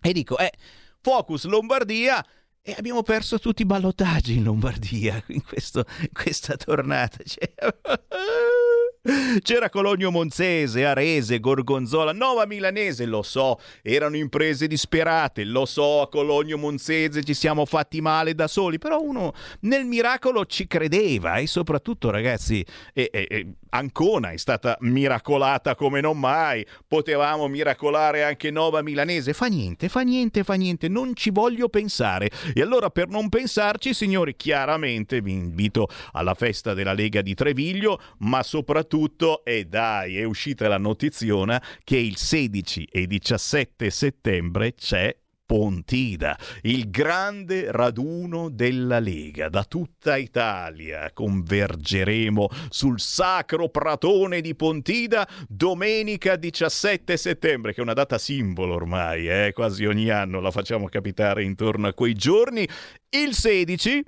E 0.00 0.12
dico, 0.12 0.38
eh, 0.38 0.52
Focus 1.00 1.44
Lombardia 1.44 2.24
e 2.66 2.74
abbiamo 2.78 3.02
perso 3.02 3.38
tutti 3.38 3.60
i 3.62 3.66
ballottaggi 3.66 4.36
in 4.36 4.44
Lombardia 4.44 5.22
in, 5.28 5.42
questo, 5.42 5.84
questa 6.12 6.56
tornata. 6.56 7.18
Cioè... 7.24 7.52
C'era 9.42 9.68
Cologno 9.68 10.10
Monzese, 10.10 10.86
Arese, 10.86 11.38
Gorgonzola, 11.38 12.12
Nova 12.12 12.46
Milanese, 12.46 13.04
lo 13.04 13.20
so, 13.22 13.58
erano 13.82 14.16
imprese 14.16 14.66
disperate, 14.66 15.44
lo 15.44 15.66
so, 15.66 16.00
a 16.00 16.08
Cologno 16.08 16.56
Monzese 16.56 17.22
ci 17.22 17.34
siamo 17.34 17.66
fatti 17.66 18.00
male 18.00 18.34
da 18.34 18.48
soli, 18.48 18.78
però 18.78 19.02
uno 19.02 19.34
nel 19.60 19.84
miracolo 19.84 20.46
ci 20.46 20.66
credeva 20.66 21.36
e 21.36 21.46
soprattutto 21.46 22.08
ragazzi, 22.08 22.64
e, 22.94 23.10
e, 23.12 23.26
e 23.28 23.46
Ancona 23.74 24.30
è 24.30 24.38
stata 24.38 24.78
miracolata 24.80 25.74
come 25.74 26.00
non 26.00 26.18
mai, 26.18 26.66
potevamo 26.88 27.46
miracolare 27.46 28.24
anche 28.24 28.50
Nova 28.50 28.80
Milanese, 28.80 29.34
fa 29.34 29.46
niente, 29.46 29.90
fa 29.90 30.00
niente, 30.00 30.44
fa 30.44 30.54
niente, 30.54 30.88
non 30.88 31.14
ci 31.14 31.28
voglio 31.30 31.68
pensare. 31.68 32.30
E 32.54 32.62
allora 32.62 32.88
per 32.88 33.08
non 33.08 33.28
pensarci, 33.28 33.92
signori, 33.92 34.34
chiaramente 34.34 35.20
vi 35.20 35.32
invito 35.32 35.88
alla 36.12 36.34
festa 36.34 36.72
della 36.72 36.94
Lega 36.94 37.20
di 37.20 37.34
Treviglio, 37.34 38.00
ma 38.20 38.42
soprattutto, 38.42 38.92
e 39.42 39.64
dai, 39.64 40.18
è 40.18 40.24
uscita 40.24 40.68
la 40.68 40.78
notiziona 40.78 41.60
che 41.82 41.96
il 41.96 42.16
16 42.16 42.84
e 42.84 43.08
17 43.08 43.90
settembre 43.90 44.74
c'è 44.74 45.16
Pontida, 45.44 46.38
il 46.62 46.90
grande 46.90 47.72
raduno 47.72 48.48
della 48.48 49.00
Lega. 49.00 49.48
Da 49.48 49.64
tutta 49.64 50.16
Italia 50.16 51.10
convergeremo 51.12 52.48
sul 52.68 53.00
sacro 53.00 53.68
pratone 53.68 54.40
di 54.40 54.54
Pontida 54.54 55.28
domenica 55.48 56.36
17 56.36 57.16
settembre, 57.16 57.72
che 57.72 57.80
è 57.80 57.82
una 57.82 57.94
data 57.94 58.16
simbolo 58.16 58.74
ormai, 58.74 59.28
eh? 59.28 59.50
quasi 59.52 59.84
ogni 59.84 60.08
anno 60.08 60.40
la 60.40 60.52
facciamo 60.52 60.86
capitare 60.86 61.42
intorno 61.42 61.88
a 61.88 61.94
quei 61.94 62.14
giorni. 62.14 62.66
Il 63.10 63.34
16 63.34 64.02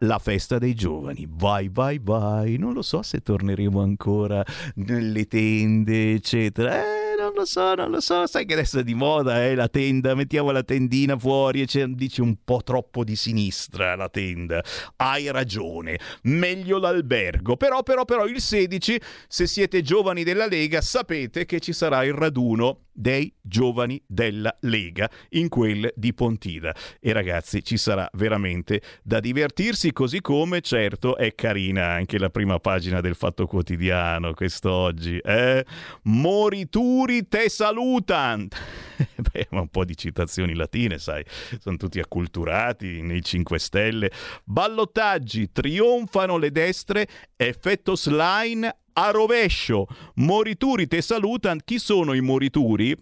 la 0.00 0.18
festa 0.18 0.58
dei 0.58 0.74
giovani. 0.74 1.26
Vai, 1.28 1.68
vai, 1.72 1.98
vai. 2.02 2.56
Non 2.56 2.72
lo 2.72 2.82
so 2.82 3.02
se 3.02 3.20
torneremo 3.20 3.80
ancora 3.80 4.44
nelle 4.76 5.26
tende, 5.26 6.12
eccetera. 6.12 6.82
Eh, 6.82 7.16
non 7.18 7.32
lo 7.34 7.44
so, 7.44 7.74
non 7.74 7.90
lo 7.90 8.00
so. 8.00 8.26
Sai 8.26 8.44
che 8.44 8.54
adesso 8.54 8.80
è 8.80 8.84
di 8.84 8.94
moda, 8.94 9.44
eh, 9.44 9.54
la 9.54 9.68
tenda. 9.68 10.14
Mettiamo 10.14 10.50
la 10.50 10.62
tendina 10.62 11.18
fuori 11.18 11.62
e 11.62 11.66
c'è, 11.66 11.86
dici 11.86 12.20
un 12.20 12.36
po' 12.44 12.62
troppo 12.62 13.04
di 13.04 13.16
sinistra 13.16 13.94
la 13.96 14.08
tenda. 14.08 14.62
Hai 14.96 15.30
ragione. 15.30 15.98
Meglio 16.22 16.78
l'albergo. 16.78 17.56
Però, 17.56 17.82
però, 17.82 18.04
però, 18.04 18.26
il 18.26 18.40
16, 18.40 19.00
se 19.28 19.46
siete 19.46 19.82
giovani 19.82 20.24
della 20.24 20.46
Lega, 20.46 20.80
sapete 20.80 21.46
che 21.46 21.60
ci 21.60 21.72
sarà 21.72 22.04
il 22.04 22.12
raduno 22.12 22.85
dei 22.96 23.32
giovani 23.40 24.02
della 24.06 24.56
Lega 24.60 25.08
in 25.30 25.48
quel 25.48 25.92
di 25.94 26.14
Pontida. 26.14 26.74
E 26.98 27.12
ragazzi, 27.12 27.62
ci 27.62 27.76
sarà 27.76 28.08
veramente 28.14 28.80
da 29.02 29.20
divertirsi, 29.20 29.92
così 29.92 30.20
come 30.20 30.62
certo 30.62 31.16
è 31.16 31.34
carina 31.34 31.88
anche 31.88 32.18
la 32.18 32.30
prima 32.30 32.58
pagina 32.58 33.00
del 33.00 33.14
Fatto 33.14 33.46
Quotidiano 33.46 34.32
quest'oggi. 34.32 35.18
Eh? 35.18 35.64
Morituri 36.04 37.28
te 37.28 37.48
salutan! 37.48 38.48
Beh, 39.32 39.48
ma 39.50 39.60
un 39.60 39.68
po' 39.68 39.84
di 39.84 39.96
citazioni 39.96 40.54
latine, 40.54 40.98
sai, 40.98 41.22
sono 41.58 41.76
tutti 41.76 42.00
acculturati 42.00 43.02
nei 43.02 43.22
5 43.22 43.58
Stelle. 43.58 44.10
Ballottaggi, 44.44 45.52
trionfano 45.52 46.38
le 46.38 46.50
destre, 46.50 47.06
effetto 47.36 47.94
slime 47.94 48.74
a 48.98 49.10
rovescio. 49.10 49.86
Morituri 50.14 50.86
te 50.86 51.02
salutan. 51.02 51.60
Chi 51.64 51.78
sono 51.78 52.14
i 52.14 52.20
morituri? 52.20 52.96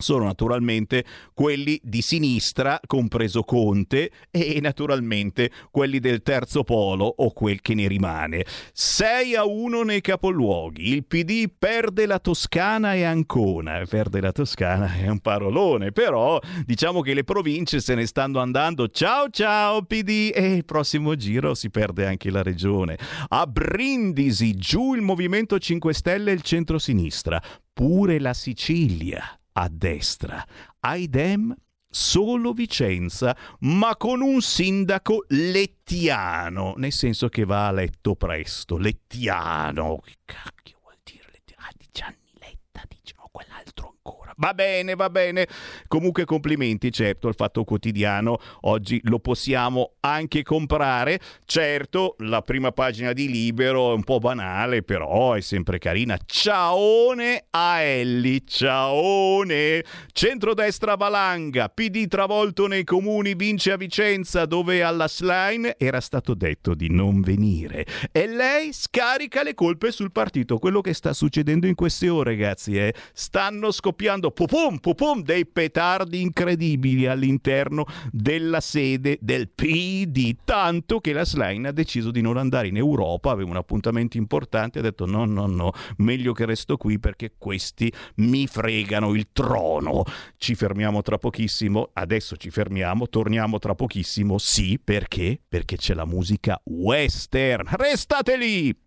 Sono 0.00 0.26
naturalmente 0.26 1.04
quelli 1.34 1.80
di 1.82 2.02
sinistra, 2.02 2.80
compreso 2.86 3.42
Conte, 3.42 4.12
e 4.30 4.60
naturalmente 4.60 5.50
quelli 5.72 5.98
del 5.98 6.22
terzo 6.22 6.62
polo 6.62 7.04
o 7.04 7.32
quel 7.32 7.60
che 7.60 7.74
ne 7.74 7.88
rimane. 7.88 8.44
6 8.72 9.34
a 9.34 9.44
1 9.44 9.82
nei 9.82 10.00
capoluoghi. 10.00 10.92
Il 10.92 11.04
PD 11.04 11.50
perde 11.56 12.06
la 12.06 12.20
Toscana 12.20 12.94
e 12.94 13.02
Ancona. 13.02 13.82
Perde 13.88 14.20
la 14.20 14.30
Toscana 14.30 14.94
è 14.94 15.08
un 15.08 15.18
parolone, 15.18 15.90
però 15.90 16.38
diciamo 16.64 17.00
che 17.00 17.12
le 17.12 17.24
province 17.24 17.80
se 17.80 17.96
ne 17.96 18.06
stanno 18.06 18.38
andando. 18.38 18.88
Ciao 18.90 19.28
ciao 19.30 19.82
PD! 19.82 20.30
E 20.32 20.54
il 20.54 20.64
prossimo 20.64 21.16
giro 21.16 21.54
si 21.54 21.70
perde 21.70 22.06
anche 22.06 22.30
la 22.30 22.44
regione. 22.44 22.96
A 23.30 23.46
Brindisi, 23.48 24.54
giù 24.54 24.94
il 24.94 25.02
Movimento 25.02 25.58
5 25.58 25.92
Stelle 25.92 26.30
e 26.30 26.34
il 26.34 26.42
centro-sinistra. 26.42 27.42
Pure 27.72 28.20
la 28.20 28.34
Sicilia 28.34 29.37
a 29.60 29.68
destra. 29.68 30.44
Aidem 30.80 31.54
solo 31.90 32.52
Vicenza, 32.52 33.36
ma 33.60 33.96
con 33.96 34.20
un 34.20 34.40
sindaco 34.40 35.24
lettiano, 35.28 36.74
nel 36.76 36.92
senso 36.92 37.28
che 37.28 37.44
va 37.44 37.66
a 37.66 37.72
letto 37.72 38.14
presto. 38.14 38.76
Lettiano. 38.76 40.00
Cacchio 40.24 40.78
vuol 40.82 40.98
dire 41.02 41.24
lettiano? 41.32 41.62
Ah, 41.66 41.72
di 41.76 41.88
Gianni 41.90 42.30
Letta, 42.34 42.82
dice, 42.86 43.14
no, 43.16 43.28
quell'altro 43.32 43.94
ancora. 43.96 44.27
Va 44.38 44.54
bene, 44.54 44.94
va 44.94 45.10
bene. 45.10 45.48
Comunque 45.88 46.24
complimenti, 46.24 46.92
certo, 46.92 47.26
al 47.26 47.34
Fatto 47.34 47.64
Quotidiano. 47.64 48.38
Oggi 48.62 49.00
lo 49.04 49.18
possiamo 49.18 49.94
anche 50.00 50.44
comprare. 50.44 51.18
Certo, 51.44 52.14
la 52.18 52.42
prima 52.42 52.70
pagina 52.70 53.12
di 53.12 53.28
Libero 53.28 53.90
è 53.90 53.94
un 53.94 54.04
po' 54.04 54.20
banale, 54.20 54.84
però 54.84 55.32
è 55.32 55.40
sempre 55.40 55.78
carina. 55.78 56.16
Ciaone 56.24 57.46
a 57.50 57.80
Elli, 57.80 58.46
ciaone. 58.46 59.84
Centrodestra 60.12 60.94
Valanga, 60.94 61.68
PD 61.68 62.06
travolto 62.06 62.68
nei 62.68 62.84
comuni, 62.84 63.34
vince 63.34 63.72
a 63.72 63.76
Vicenza 63.76 64.46
dove 64.46 64.84
alla 64.84 65.08
Slime 65.08 65.74
era 65.76 66.00
stato 66.00 66.34
detto 66.34 66.74
di 66.74 66.88
non 66.90 67.22
venire. 67.22 67.84
E 68.12 68.28
lei 68.28 68.72
scarica 68.72 69.42
le 69.42 69.54
colpe 69.54 69.90
sul 69.90 70.12
partito. 70.12 70.58
Quello 70.58 70.80
che 70.80 70.94
sta 70.94 71.12
succedendo 71.12 71.66
in 71.66 71.74
queste 71.74 72.08
ore, 72.08 72.30
ragazzi, 72.30 72.76
è 72.76 72.92
stanno 73.12 73.72
scoppiando 73.72 74.26
pupum 74.30 74.78
pupum 74.78 75.22
dei 75.22 75.46
petardi 75.46 76.20
incredibili 76.20 77.06
all'interno 77.06 77.84
della 78.10 78.60
sede 78.60 79.18
del 79.20 79.48
PD, 79.48 80.36
tanto 80.44 81.00
che 81.00 81.12
la 81.12 81.24
Slime 81.24 81.68
ha 81.68 81.72
deciso 81.72 82.10
di 82.10 82.20
non 82.20 82.36
andare 82.36 82.68
in 82.68 82.76
Europa, 82.76 83.30
aveva 83.30 83.50
un 83.50 83.56
appuntamento 83.56 84.16
importante, 84.16 84.78
ha 84.78 84.82
detto 84.82 85.06
no, 85.06 85.24
no, 85.24 85.46
no, 85.46 85.72
meglio 85.98 86.32
che 86.32 86.44
resto 86.44 86.76
qui 86.76 86.98
perché 86.98 87.34
questi 87.36 87.92
mi 88.16 88.46
fregano 88.46 89.14
il 89.14 89.28
trono. 89.32 90.04
Ci 90.36 90.54
fermiamo 90.54 91.02
tra 91.02 91.18
pochissimo, 91.18 91.90
adesso 91.92 92.36
ci 92.36 92.50
fermiamo, 92.50 93.08
torniamo 93.08 93.58
tra 93.58 93.74
pochissimo, 93.74 94.38
sì, 94.38 94.80
perché? 94.82 95.40
Perché 95.46 95.76
c'è 95.76 95.94
la 95.94 96.06
musica 96.06 96.60
western. 96.64 97.66
Restate 97.76 98.36
lì! 98.36 98.86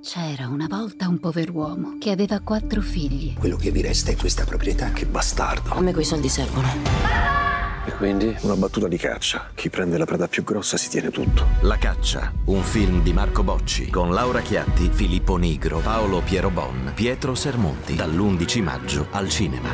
C'era 0.00 0.46
una 0.46 0.66
volta 0.68 1.08
un 1.08 1.18
pover'uomo 1.18 1.96
che 1.98 2.10
aveva 2.10 2.38
quattro 2.40 2.80
figli. 2.80 3.34
Quello 3.34 3.56
che 3.56 3.72
vi 3.72 3.82
resta 3.82 4.12
è 4.12 4.16
questa 4.16 4.44
proprietà. 4.44 4.92
Che 4.92 5.06
bastardo. 5.06 5.74
A 5.74 5.80
me 5.80 5.92
quei 5.92 6.04
soldi 6.04 6.28
servono. 6.28 6.68
E 7.84 7.90
quindi 7.96 8.34
una 8.42 8.54
battuta 8.54 8.86
di 8.86 8.96
caccia. 8.96 9.50
Chi 9.54 9.68
prende 9.70 9.98
la 9.98 10.04
preda 10.04 10.28
più 10.28 10.44
grossa 10.44 10.76
si 10.76 10.88
tiene 10.88 11.10
tutto. 11.10 11.46
La 11.62 11.76
caccia, 11.78 12.32
un 12.44 12.62
film 12.62 13.02
di 13.02 13.12
Marco 13.12 13.42
Bocci 13.42 13.90
con 13.90 14.12
Laura 14.12 14.40
Chiatti, 14.40 14.88
Filippo 14.92 15.36
Nigro, 15.36 15.80
Paolo 15.80 16.20
Piero 16.20 16.50
Bon, 16.50 16.92
Pietro 16.94 17.34
Sermonti, 17.34 17.96
dall'11 17.96 18.62
maggio 18.62 19.08
al 19.10 19.28
cinema. 19.28 19.70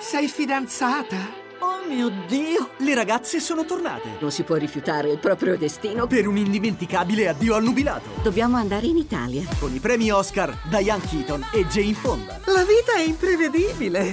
Sei 0.00 0.26
fidanzata? 0.26 1.42
Oh 1.64 1.88
mio 1.88 2.10
Dio! 2.28 2.72
Le 2.80 2.94
ragazze 2.94 3.40
sono 3.40 3.64
tornate! 3.64 4.18
Non 4.20 4.30
si 4.30 4.42
può 4.42 4.56
rifiutare 4.56 5.10
il 5.10 5.18
proprio 5.18 5.56
destino. 5.56 6.06
Per 6.06 6.28
un 6.28 6.36
indimenticabile 6.36 7.26
addio 7.26 7.54
al 7.54 7.62
nubilato! 7.62 8.10
Dobbiamo 8.22 8.58
andare 8.58 8.84
in 8.84 8.98
Italia. 8.98 9.44
Con 9.58 9.74
i 9.74 9.78
premi 9.78 10.10
Oscar, 10.10 10.54
Diane 10.68 11.02
Keaton 11.08 11.46
e 11.54 11.66
Jane 11.66 11.94
Fonda. 11.94 12.38
La 12.44 12.64
vita 12.64 12.96
è 12.96 13.00
imprevedibile! 13.00 14.12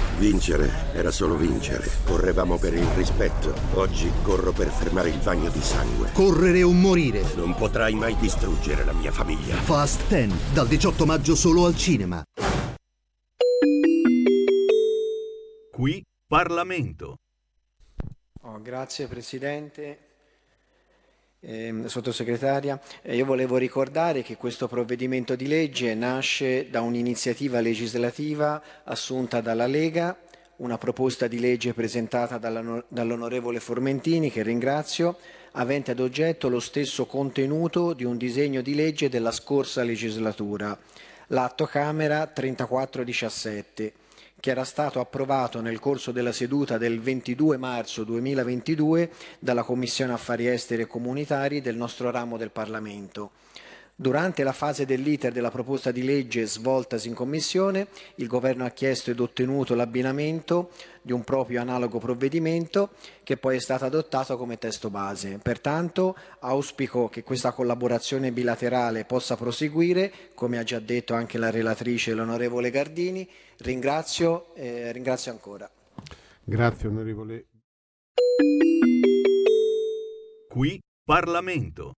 Vincere 0.21 0.93
era 0.93 1.09
solo 1.09 1.35
vincere. 1.35 1.89
Correvamo 2.05 2.59
per 2.59 2.75
il 2.75 2.85
rispetto. 2.89 3.55
Oggi 3.73 4.07
corro 4.21 4.51
per 4.51 4.67
fermare 4.67 5.09
il 5.09 5.17
bagno 5.17 5.49
di 5.49 5.59
sangue. 5.59 6.11
Correre 6.13 6.61
o 6.61 6.71
morire. 6.71 7.23
Non 7.35 7.55
potrai 7.55 7.95
mai 7.95 8.15
distruggere 8.17 8.85
la 8.85 8.93
mia 8.93 9.11
famiglia. 9.11 9.55
Fast 9.55 10.07
10, 10.07 10.53
dal 10.53 10.67
18 10.67 11.05
maggio 11.07 11.33
solo 11.33 11.65
al 11.65 11.75
cinema. 11.75 12.23
Qui 15.71 16.05
Parlamento. 16.27 17.17
Oh, 18.43 18.61
grazie 18.61 19.07
Presidente, 19.07 20.10
Ehm, 21.43 21.87
Sottosegretaria. 21.87 22.79
Eh, 23.01 23.15
io 23.15 23.25
volevo 23.25 23.57
ricordare 23.57 24.21
che 24.21 24.37
questo 24.37 24.67
provvedimento 24.67 25.35
di 25.35 25.47
legge 25.47 25.95
nasce 25.95 26.69
da 26.69 26.81
un'iniziativa 26.81 27.59
legislativa 27.59 28.61
assunta 28.83 29.41
dalla 29.41 29.65
Lega, 29.65 30.15
una 30.57 30.77
proposta 30.77 31.25
di 31.25 31.39
legge 31.39 31.73
presentata 31.73 32.37
dall'on- 32.37 32.83
dall'onorevole 32.87 33.59
Formentini, 33.59 34.29
che 34.29 34.43
ringrazio, 34.43 35.17
avente 35.53 35.89
ad 35.89 35.99
oggetto 35.99 36.47
lo 36.47 36.59
stesso 36.59 37.07
contenuto 37.07 37.93
di 37.93 38.03
un 38.03 38.17
disegno 38.17 38.61
di 38.61 38.75
legge 38.75 39.09
della 39.09 39.31
scorsa 39.31 39.81
legislatura, 39.81 40.77
l'atto 41.27 41.65
Camera 41.65 42.27
3417, 42.27 43.93
che 44.41 44.49
era 44.49 44.65
stato 44.65 44.99
approvato 44.99 45.61
nel 45.61 45.79
corso 45.79 46.11
della 46.11 46.33
seduta 46.33 46.77
del 46.77 46.99
22 46.99 47.57
marzo 47.57 48.03
2022 48.03 49.11
dalla 49.39 49.63
Commissione 49.63 50.13
Affari 50.13 50.47
Esteri 50.47 50.81
e 50.81 50.87
Comunitari 50.87 51.61
del 51.61 51.77
nostro 51.77 52.09
ramo 52.09 52.37
del 52.37 52.51
Parlamento. 52.51 53.31
Durante 54.01 54.41
la 54.41 54.51
fase 54.51 54.87
dell'iter 54.87 55.31
della 55.31 55.51
proposta 55.51 55.91
di 55.91 56.03
legge 56.03 56.47
svoltasi 56.47 57.07
in 57.07 57.13
Commissione, 57.13 57.85
il 58.15 58.25
Governo 58.25 58.65
ha 58.65 58.71
chiesto 58.71 59.11
ed 59.11 59.19
ottenuto 59.19 59.75
l'abbinamento 59.75 60.71
di 61.03 61.11
un 61.11 61.23
proprio 61.23 61.61
analogo 61.61 61.99
provvedimento 61.99 62.89
che 63.23 63.37
poi 63.37 63.57
è 63.57 63.59
stato 63.59 63.85
adottato 63.85 64.37
come 64.37 64.57
testo 64.57 64.89
base. 64.89 65.39
Pertanto 65.39 66.15
auspico 66.39 67.09
che 67.09 67.21
questa 67.21 67.51
collaborazione 67.51 68.31
bilaterale 68.31 69.05
possa 69.05 69.35
proseguire, 69.35 70.11
come 70.33 70.57
ha 70.57 70.63
già 70.63 70.79
detto 70.79 71.13
anche 71.13 71.37
la 71.37 71.51
relatrice 71.51 72.15
l'onorevole 72.15 72.71
Gardini. 72.71 73.29
Ringrazio, 73.61 74.55
eh, 74.55 74.91
ringrazio 74.91 75.31
ancora. 75.31 75.69
Grazie 76.43 76.87
onorevole. 76.87 77.45
Qui 80.49 80.79
Parlamento. 81.05 81.93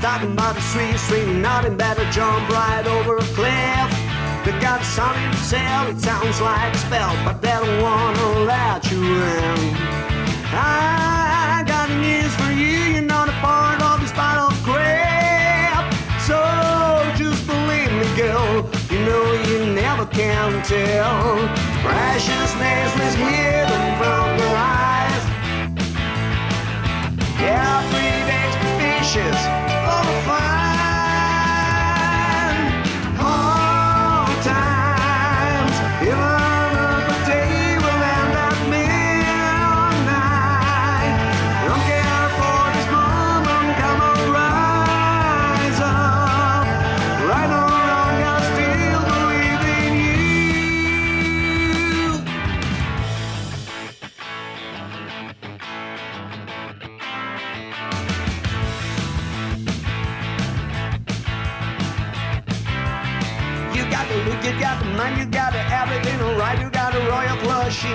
Talking 0.00 0.32
about 0.32 0.56
the 0.56 0.60
sweet, 0.62 0.98
sweet, 0.98 1.26
nothing 1.26 1.76
better 1.76 2.04
jump 2.10 2.48
right 2.48 2.84
over 2.86 3.18
a 3.18 3.28
cliff. 3.38 3.88
They 4.44 4.50
got 4.60 4.80
a 4.80 4.84
song 4.84 5.14
in 5.22 5.32
sell, 5.34 5.86
it 5.86 6.00
sounds 6.00 6.40
like 6.40 6.74
a 6.74 6.78
spell, 6.78 7.14
but 7.24 7.40
they 7.40 7.50
don't 7.50 7.80
wanna 7.80 8.40
let 8.40 8.90
you 8.90 9.00
in. 9.00 9.76
I 10.52 11.62
got 11.68 11.88
news 11.88 12.34
for 12.34 12.50
you, 12.50 12.94
you're 12.94 13.02
not 13.02 13.28
a 13.28 13.32
part 13.40 13.80
of 13.80 14.00
this 14.00 14.10
pile 14.10 14.48
of 14.48 14.62
crap. 14.64 15.94
So 16.26 16.36
just 17.16 17.46
believe 17.46 17.92
me, 17.92 18.06
girl, 18.16 18.68
you 18.90 18.98
know 19.06 19.32
you 19.46 19.72
never 19.72 20.06
can 20.06 20.64
tell. 20.64 21.38
Preciousness 21.86 22.92
is 23.06 23.14
hidden 23.14 23.84
from 24.00 24.36
the 24.36 24.50
eyes. 24.56 25.24
Every 27.38 28.10
day's 28.26 28.56
vicious 28.80 29.61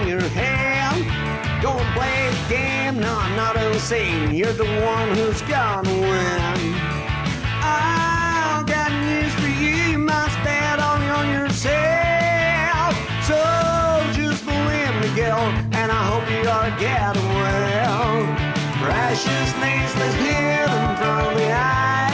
in 0.01 0.07
your 0.07 0.21
hand. 0.29 1.05
And 1.65 1.93
play 1.93 2.29
the 2.29 2.49
game. 2.49 2.99
No, 2.99 3.13
I'm 3.17 3.35
not 3.35 3.55
insane. 3.57 4.33
You're 4.33 4.53
the 4.53 4.65
one 4.65 5.09
who's 5.17 5.41
gonna 5.43 5.89
win. 5.89 6.73
I've 7.61 8.65
got 8.65 8.91
news 8.91 9.33
for 9.33 9.47
you. 9.61 9.75
You 9.91 9.97
must 9.97 10.35
bet 10.43 10.79
on, 10.79 11.01
on 11.03 11.29
yourself. 11.29 12.93
So 13.29 13.37
just 14.13 14.45
believe 14.45 14.93
me, 15.01 15.09
girl, 15.15 15.43
and 15.79 15.91
I 15.91 16.03
hope 16.11 16.25
you 16.31 16.49
are 16.49 16.71
getting 16.79 17.29
well. 17.43 18.25
Precious 18.83 19.49
things 19.61 19.91
that's 19.99 20.15
hidden 20.15 20.95
from 20.97 21.35
the 21.35 21.51
eyes. 21.51 22.06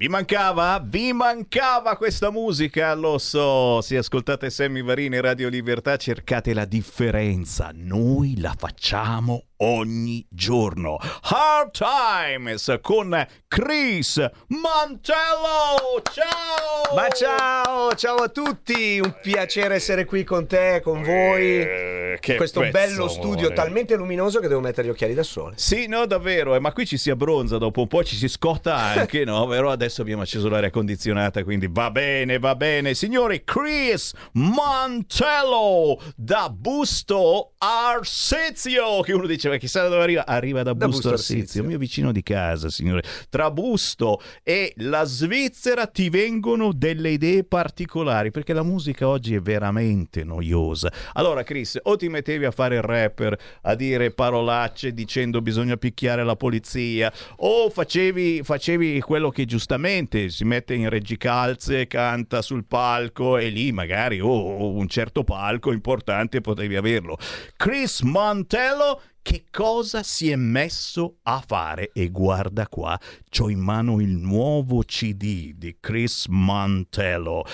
Vi 0.00 0.08
mancava? 0.08 0.82
Vi 0.82 1.12
mancava 1.12 1.94
questa 1.94 2.30
musica? 2.30 2.94
Lo 2.94 3.18
so, 3.18 3.82
se 3.82 3.98
ascoltate 3.98 4.48
Sammy 4.48 4.82
Varini 4.82 5.20
Radio 5.20 5.50
Libertà 5.50 5.98
cercate 5.98 6.54
la 6.54 6.64
differenza, 6.64 7.70
noi 7.74 8.40
la 8.40 8.54
facciamo 8.56 9.49
ogni 9.62 10.24
giorno. 10.28 10.98
Hard 11.22 11.70
Times 11.72 12.78
con 12.80 13.26
Chris 13.48 14.16
Mantello. 14.48 16.02
Ciao! 16.12 16.94
Ma 16.94 17.08
ciao, 17.08 17.94
ciao 17.94 18.16
a 18.16 18.28
tutti, 18.28 19.00
un 19.02 19.14
piacere 19.22 19.74
essere 19.76 20.04
qui 20.04 20.24
con 20.24 20.46
te, 20.46 20.80
con 20.82 21.02
voi. 21.02 21.60
Eh, 21.60 22.18
Questo 22.36 22.60
pezzo, 22.60 22.72
bello 22.72 23.08
studio 23.08 23.46
amore. 23.46 23.54
talmente 23.54 23.94
luminoso 23.96 24.40
che 24.40 24.48
devo 24.48 24.60
mettere 24.60 24.88
gli 24.88 24.90
occhiali 24.90 25.14
da 25.14 25.22
sole. 25.22 25.54
Sì, 25.56 25.86
no, 25.86 26.06
davvero, 26.06 26.54
eh, 26.54 26.58
ma 26.58 26.72
qui 26.72 26.86
ci 26.86 26.96
si 26.96 27.10
abbronza 27.10 27.58
dopo 27.58 27.82
un 27.82 27.86
po', 27.86 28.02
ci 28.02 28.16
si 28.16 28.28
scotta 28.28 28.74
anche, 28.76 29.24
no? 29.24 29.46
Però 29.50 29.70
adesso 29.70 30.02
abbiamo 30.02 30.22
acceso 30.22 30.48
l'aria 30.48 30.70
condizionata, 30.70 31.44
quindi 31.44 31.68
va 31.70 31.90
bene, 31.90 32.38
va 32.38 32.54
bene. 32.56 32.94
Signori, 32.94 33.44
Chris 33.44 34.12
Mantello 34.32 36.00
da 36.16 36.48
Busto 36.50 37.52
Arsizio, 37.58 39.00
che 39.02 39.12
uno 39.12 39.26
dice, 39.26 39.49
ma 39.50 39.56
chissà 39.56 39.82
da 39.82 39.88
dove 39.88 40.02
arriva? 40.02 40.26
Arriva 40.26 40.62
da, 40.62 40.72
Da 40.72 40.86
Busto, 40.86 40.88
Busto 40.90 41.08
Arsizio, 41.10 41.38
Arsizio. 41.38 41.64
mio 41.64 41.78
vicino 41.78 42.12
di 42.12 42.22
casa, 42.22 42.70
signore. 42.70 43.02
Tra 43.28 43.50
Busto 43.50 44.20
e 44.42 44.72
la 44.78 45.04
Svizzera 45.04 45.86
ti 45.86 46.08
vengono 46.08 46.72
delle 46.72 47.10
idee 47.10 47.44
particolari, 47.44 48.30
perché 48.30 48.52
la 48.52 48.62
musica 48.62 49.08
oggi 49.08 49.34
è 49.34 49.40
veramente 49.40 50.24
noiosa. 50.24 50.92
Allora, 51.14 51.42
Chris, 51.42 51.78
o 51.82 51.96
ti 51.96 52.08
mettevi 52.08 52.44
a 52.44 52.50
fare 52.50 52.76
il 52.76 52.82
rapper, 52.82 53.38
a 53.62 53.74
dire 53.74 54.10
parolacce 54.10 54.92
dicendo 54.92 55.40
bisogna 55.40 55.76
picchiare 55.76 56.24
la 56.24 56.36
polizia, 56.36 57.12
o 57.36 57.70
facevi, 57.70 58.42
facevi 58.42 59.00
quello 59.00 59.30
che 59.30 59.44
giustamente 59.44 60.28
si 60.28 60.44
mette 60.44 60.74
in 60.74 60.88
reggicalze, 60.88 61.86
canta 61.86 62.42
sul 62.42 62.64
palco 62.64 63.36
e 63.36 63.48
lì 63.48 63.72
magari 63.72 64.20
oh, 64.20 64.70
un 64.70 64.88
certo 64.88 65.24
palco 65.24 65.72
importante 65.72 66.40
potevi 66.40 66.76
averlo. 66.76 67.18
Chris 67.56 68.00
Mantello 68.00 69.00
che 69.22 69.44
cosa 69.50 70.02
si 70.02 70.30
è 70.30 70.36
messo 70.36 71.18
a 71.22 71.42
fare? 71.46 71.90
E 71.92 72.08
guarda 72.10 72.66
qua, 72.68 72.98
c'ho 73.28 73.48
in 73.48 73.60
mano 73.60 74.00
il 74.00 74.16
nuovo 74.16 74.82
CD 74.82 75.52
di 75.54 75.76
Chris 75.80 76.26
Mantello. 76.28 77.44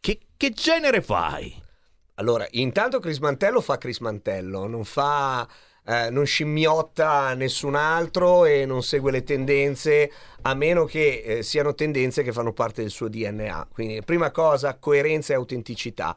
Che, 0.00 0.20
che 0.36 0.50
genere 0.50 1.02
fai? 1.02 1.54
Allora, 2.14 2.46
intanto 2.52 2.98
Chris 3.00 3.18
Mantello 3.18 3.60
fa 3.60 3.76
Chris 3.78 3.98
Mantello, 3.98 4.66
non 4.66 4.84
fa... 4.84 5.46
eh, 5.84 6.10
non 6.10 6.24
scimmiotta 6.24 7.34
nessun 7.34 7.74
altro 7.74 8.44
e 8.44 8.66
non 8.66 8.82
segue 8.82 9.12
le 9.12 9.22
tendenze 9.22 10.10
a 10.42 10.54
meno 10.54 10.84
che 10.84 11.22
eh, 11.24 11.42
siano 11.42 11.74
tendenze 11.74 12.22
che 12.22 12.32
fanno 12.32 12.52
parte 12.52 12.82
del 12.82 12.90
suo 12.90 13.08
DNA. 13.08 13.68
Quindi, 13.72 14.02
prima 14.02 14.30
cosa, 14.30 14.76
coerenza 14.78 15.32
e 15.32 15.36
autenticità, 15.36 16.16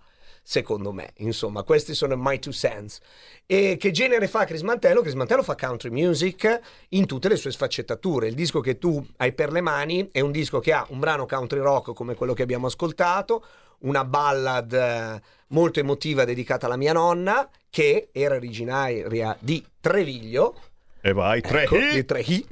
secondo 0.50 0.91
me. 0.91 1.12
Insomma, 1.18 1.62
questi 1.62 1.93
sono 1.93 2.16
my 2.18 2.39
two 2.39 2.52
cents. 2.52 2.97
E 3.45 3.78
che 3.78 3.91
genere 3.91 4.28
fa 4.28 4.45
Chris 4.45 4.62
Mantello? 4.62 5.02
Chris 5.02 5.14
Mantello 5.14 5.43
fa 5.43 5.54
country 5.54 5.91
music 5.91 6.60
in 6.89 7.06
tutte 7.06 7.30
le 7.30 7.36
sue 7.36 7.52
sfaccettature. 7.52 8.30
Il 8.30 8.34
disco 8.34 8.60
che 8.60 8.80
tu 8.80 9.06
hai 9.18 9.32
per 9.32 9.52
le 9.52 9.62
mani 9.62 10.10
è 10.12 10.22
un 10.22 10.32
disco 10.32 10.60
che 10.60 10.74
ha 10.74 10.88
un 10.89 10.97
brano 10.97 11.28
country 11.28 11.60
rock 11.60 11.93
come 11.93 12.16
quello 12.16 12.34
che 12.34 12.41
abbiamo 12.41 12.66
ascoltato, 12.66 13.45
una 13.82 14.04
ballad 14.04 14.74
eh, 14.74 15.22
molto 15.50 15.82
emotiva 15.82 16.26
dedicata 16.26 16.66
alla 16.66 16.78
mia 16.78 16.93
nonna, 16.93 17.47
che 17.70 18.10
era 18.12 18.34
originaria 18.34 19.38
di 19.39 19.64
Treviglio. 19.80 20.56
E 21.00 21.14
vai, 21.14 21.41
tre 21.41 21.62
Ecco, 21.62 21.78
di 21.78 22.04
Trehi. 22.04 22.47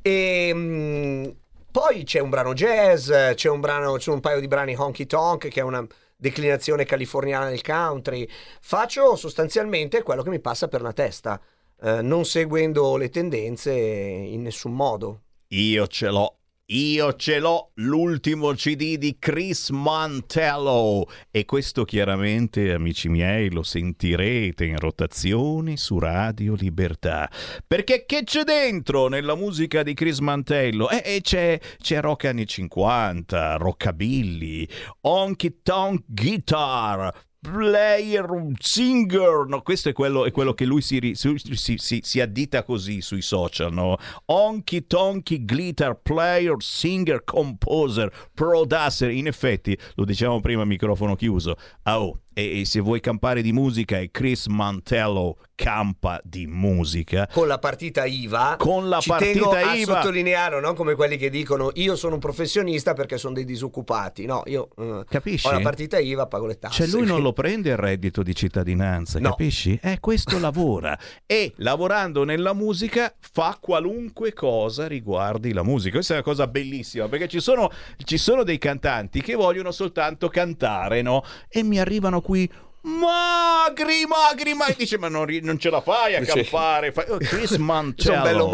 E 0.00 0.50
mm, 0.54 1.24
poi 1.70 2.04
c'è 2.04 2.20
un 2.20 2.30
brano 2.30 2.54
jazz, 2.54 3.12
c'è 3.34 3.50
un 3.50 3.60
brano, 3.60 3.96
c'è 3.98 4.10
un 4.10 4.20
paio 4.20 4.40
di 4.40 4.48
brani 4.48 4.74
honky 4.74 5.04
tonk, 5.04 5.48
che 5.48 5.60
è 5.60 5.62
una 5.62 5.86
declinazione 6.22 6.84
californiana 6.84 7.48
del 7.48 7.62
country. 7.62 8.28
Faccio 8.60 9.16
sostanzialmente 9.16 10.02
quello 10.02 10.22
che 10.22 10.30
mi 10.30 10.38
passa 10.38 10.68
per 10.68 10.80
la 10.80 10.92
testa, 10.92 11.40
eh, 11.82 12.00
non 12.00 12.24
seguendo 12.24 12.96
le 12.96 13.08
tendenze 13.08 13.72
in 13.72 14.42
nessun 14.42 14.72
modo. 14.72 15.22
Io 15.48 15.86
ce 15.88 16.08
l'ho. 16.08 16.36
Io 16.72 17.16
ce 17.16 17.38
l'ho 17.38 17.72
l'ultimo 17.74 18.52
CD 18.54 18.96
di 18.96 19.16
Chris 19.18 19.68
Mantello 19.68 21.06
e 21.30 21.44
questo 21.44 21.84
chiaramente, 21.84 22.72
amici 22.72 23.10
miei, 23.10 23.50
lo 23.50 23.62
sentirete 23.62 24.64
in 24.64 24.78
rotazione 24.78 25.76
su 25.76 25.98
Radio 25.98 26.54
Libertà. 26.54 27.30
Perché 27.66 28.06
che 28.06 28.22
c'è 28.24 28.44
dentro 28.44 29.08
nella 29.08 29.34
musica 29.34 29.82
di 29.82 29.92
Chris 29.92 30.20
Mantello? 30.20 30.88
Eh, 30.88 31.02
eh, 31.04 31.20
c'è, 31.20 31.60
c'è 31.76 32.00
rock 32.00 32.24
anni 32.24 32.46
50, 32.46 33.56
rockabilly, 33.56 34.66
honky 35.02 35.58
tonk 35.62 36.04
guitar, 36.06 37.12
player, 37.42 38.24
singer, 38.60 39.46
no, 39.48 39.62
questo 39.62 39.88
è 39.88 39.92
quello, 39.92 40.24
è 40.24 40.30
quello 40.30 40.54
che 40.54 40.64
lui 40.64 40.80
si, 40.80 41.10
si, 41.14 41.36
si- 41.76 42.00
si- 42.02 42.20
addita 42.20 42.62
così 42.62 43.00
sui 43.00 43.20
social, 43.20 43.72
no? 43.72 43.96
Honky 44.26 44.86
tonky 44.86 45.44
glitter, 45.44 45.98
player, 46.00 46.54
singer, 46.60 47.24
composer, 47.24 48.12
producer, 48.32 49.10
in 49.10 49.26
effetti, 49.26 49.76
lo 49.96 50.04
dicevamo 50.04 50.40
prima 50.40 50.64
microfono 50.64 51.16
chiuso, 51.16 51.56
ah, 51.82 52.00
oh, 52.00 52.20
e, 52.34 52.60
e 52.60 52.64
se 52.64 52.80
vuoi 52.80 53.00
campare 53.00 53.42
di 53.42 53.52
musica 53.52 53.98
è 53.98 54.10
Chris 54.10 54.46
Mantello 54.46 55.36
campa 55.54 56.20
di 56.24 56.46
musica. 56.46 57.28
Con 57.32 57.46
la 57.46 57.58
partita 57.58 58.04
IVA. 58.04 58.56
Con 58.58 58.88
la 58.88 58.98
ci 58.98 59.08
partita 59.10 59.32
tengo 59.32 59.50
a 59.50 59.74
IVA. 59.74 59.94
sottolineare, 59.96 60.60
non 60.60 60.74
come 60.74 60.94
quelli 60.94 61.16
che 61.16 61.30
dicono 61.30 61.70
io 61.74 61.94
sono 61.94 62.14
un 62.14 62.20
professionista 62.20 62.94
perché 62.94 63.16
sono 63.18 63.34
dei 63.34 63.44
disoccupati. 63.44 64.24
No, 64.24 64.42
io 64.46 64.68
eh, 64.76 65.04
Capisci? 65.08 65.46
ho 65.46 65.52
la 65.52 65.60
partita 65.60 65.98
IVA, 65.98 66.26
pago 66.26 66.46
le 66.46 66.58
tasse. 66.58 66.84
Cioè 66.84 66.86
lui 66.98 67.06
non 67.06 67.20
lo 67.22 67.32
prende 67.32 67.70
il 67.70 67.76
reddito 67.76 68.22
di 68.22 68.34
cittadinanza, 68.34 69.18
No. 69.20 69.30
capisci? 69.30 69.78
Eh, 69.82 69.98
questo 70.00 70.38
lavora 70.40 70.98
e 71.26 71.52
lavorando 71.58 72.24
nella 72.24 72.54
musica 72.54 73.14
fa 73.20 73.56
qualunque 73.60 74.32
cosa 74.32 74.88
riguardi 74.88 75.52
la 75.52 75.62
musica. 75.62 75.94
Questa 75.94 76.14
è 76.14 76.16
una 76.16 76.24
cosa 76.24 76.46
bellissima 76.48 77.06
perché 77.08 77.28
ci 77.28 77.40
sono, 77.40 77.70
ci 78.02 78.18
sono 78.18 78.42
dei 78.42 78.58
cantanti 78.58 79.20
che 79.20 79.34
vogliono 79.34 79.70
soltanto 79.70 80.28
cantare, 80.28 81.02
no? 81.02 81.22
E 81.48 81.62
mi 81.62 81.78
arrivano 81.78 82.20
qui 82.22 82.50
magri, 82.82 84.06
magri, 84.06 84.54
magri. 84.54 84.74
Dice, 84.78 84.98
ma 84.98 85.08
non, 85.08 85.26
non 85.42 85.58
ce 85.58 85.70
la 85.70 85.80
fai 85.80 86.16
a 86.16 86.20
campare. 86.22 86.92
Fai- 86.92 87.10
oh, 87.10 87.18
Chris 87.18 87.52
Mantello 87.58 88.50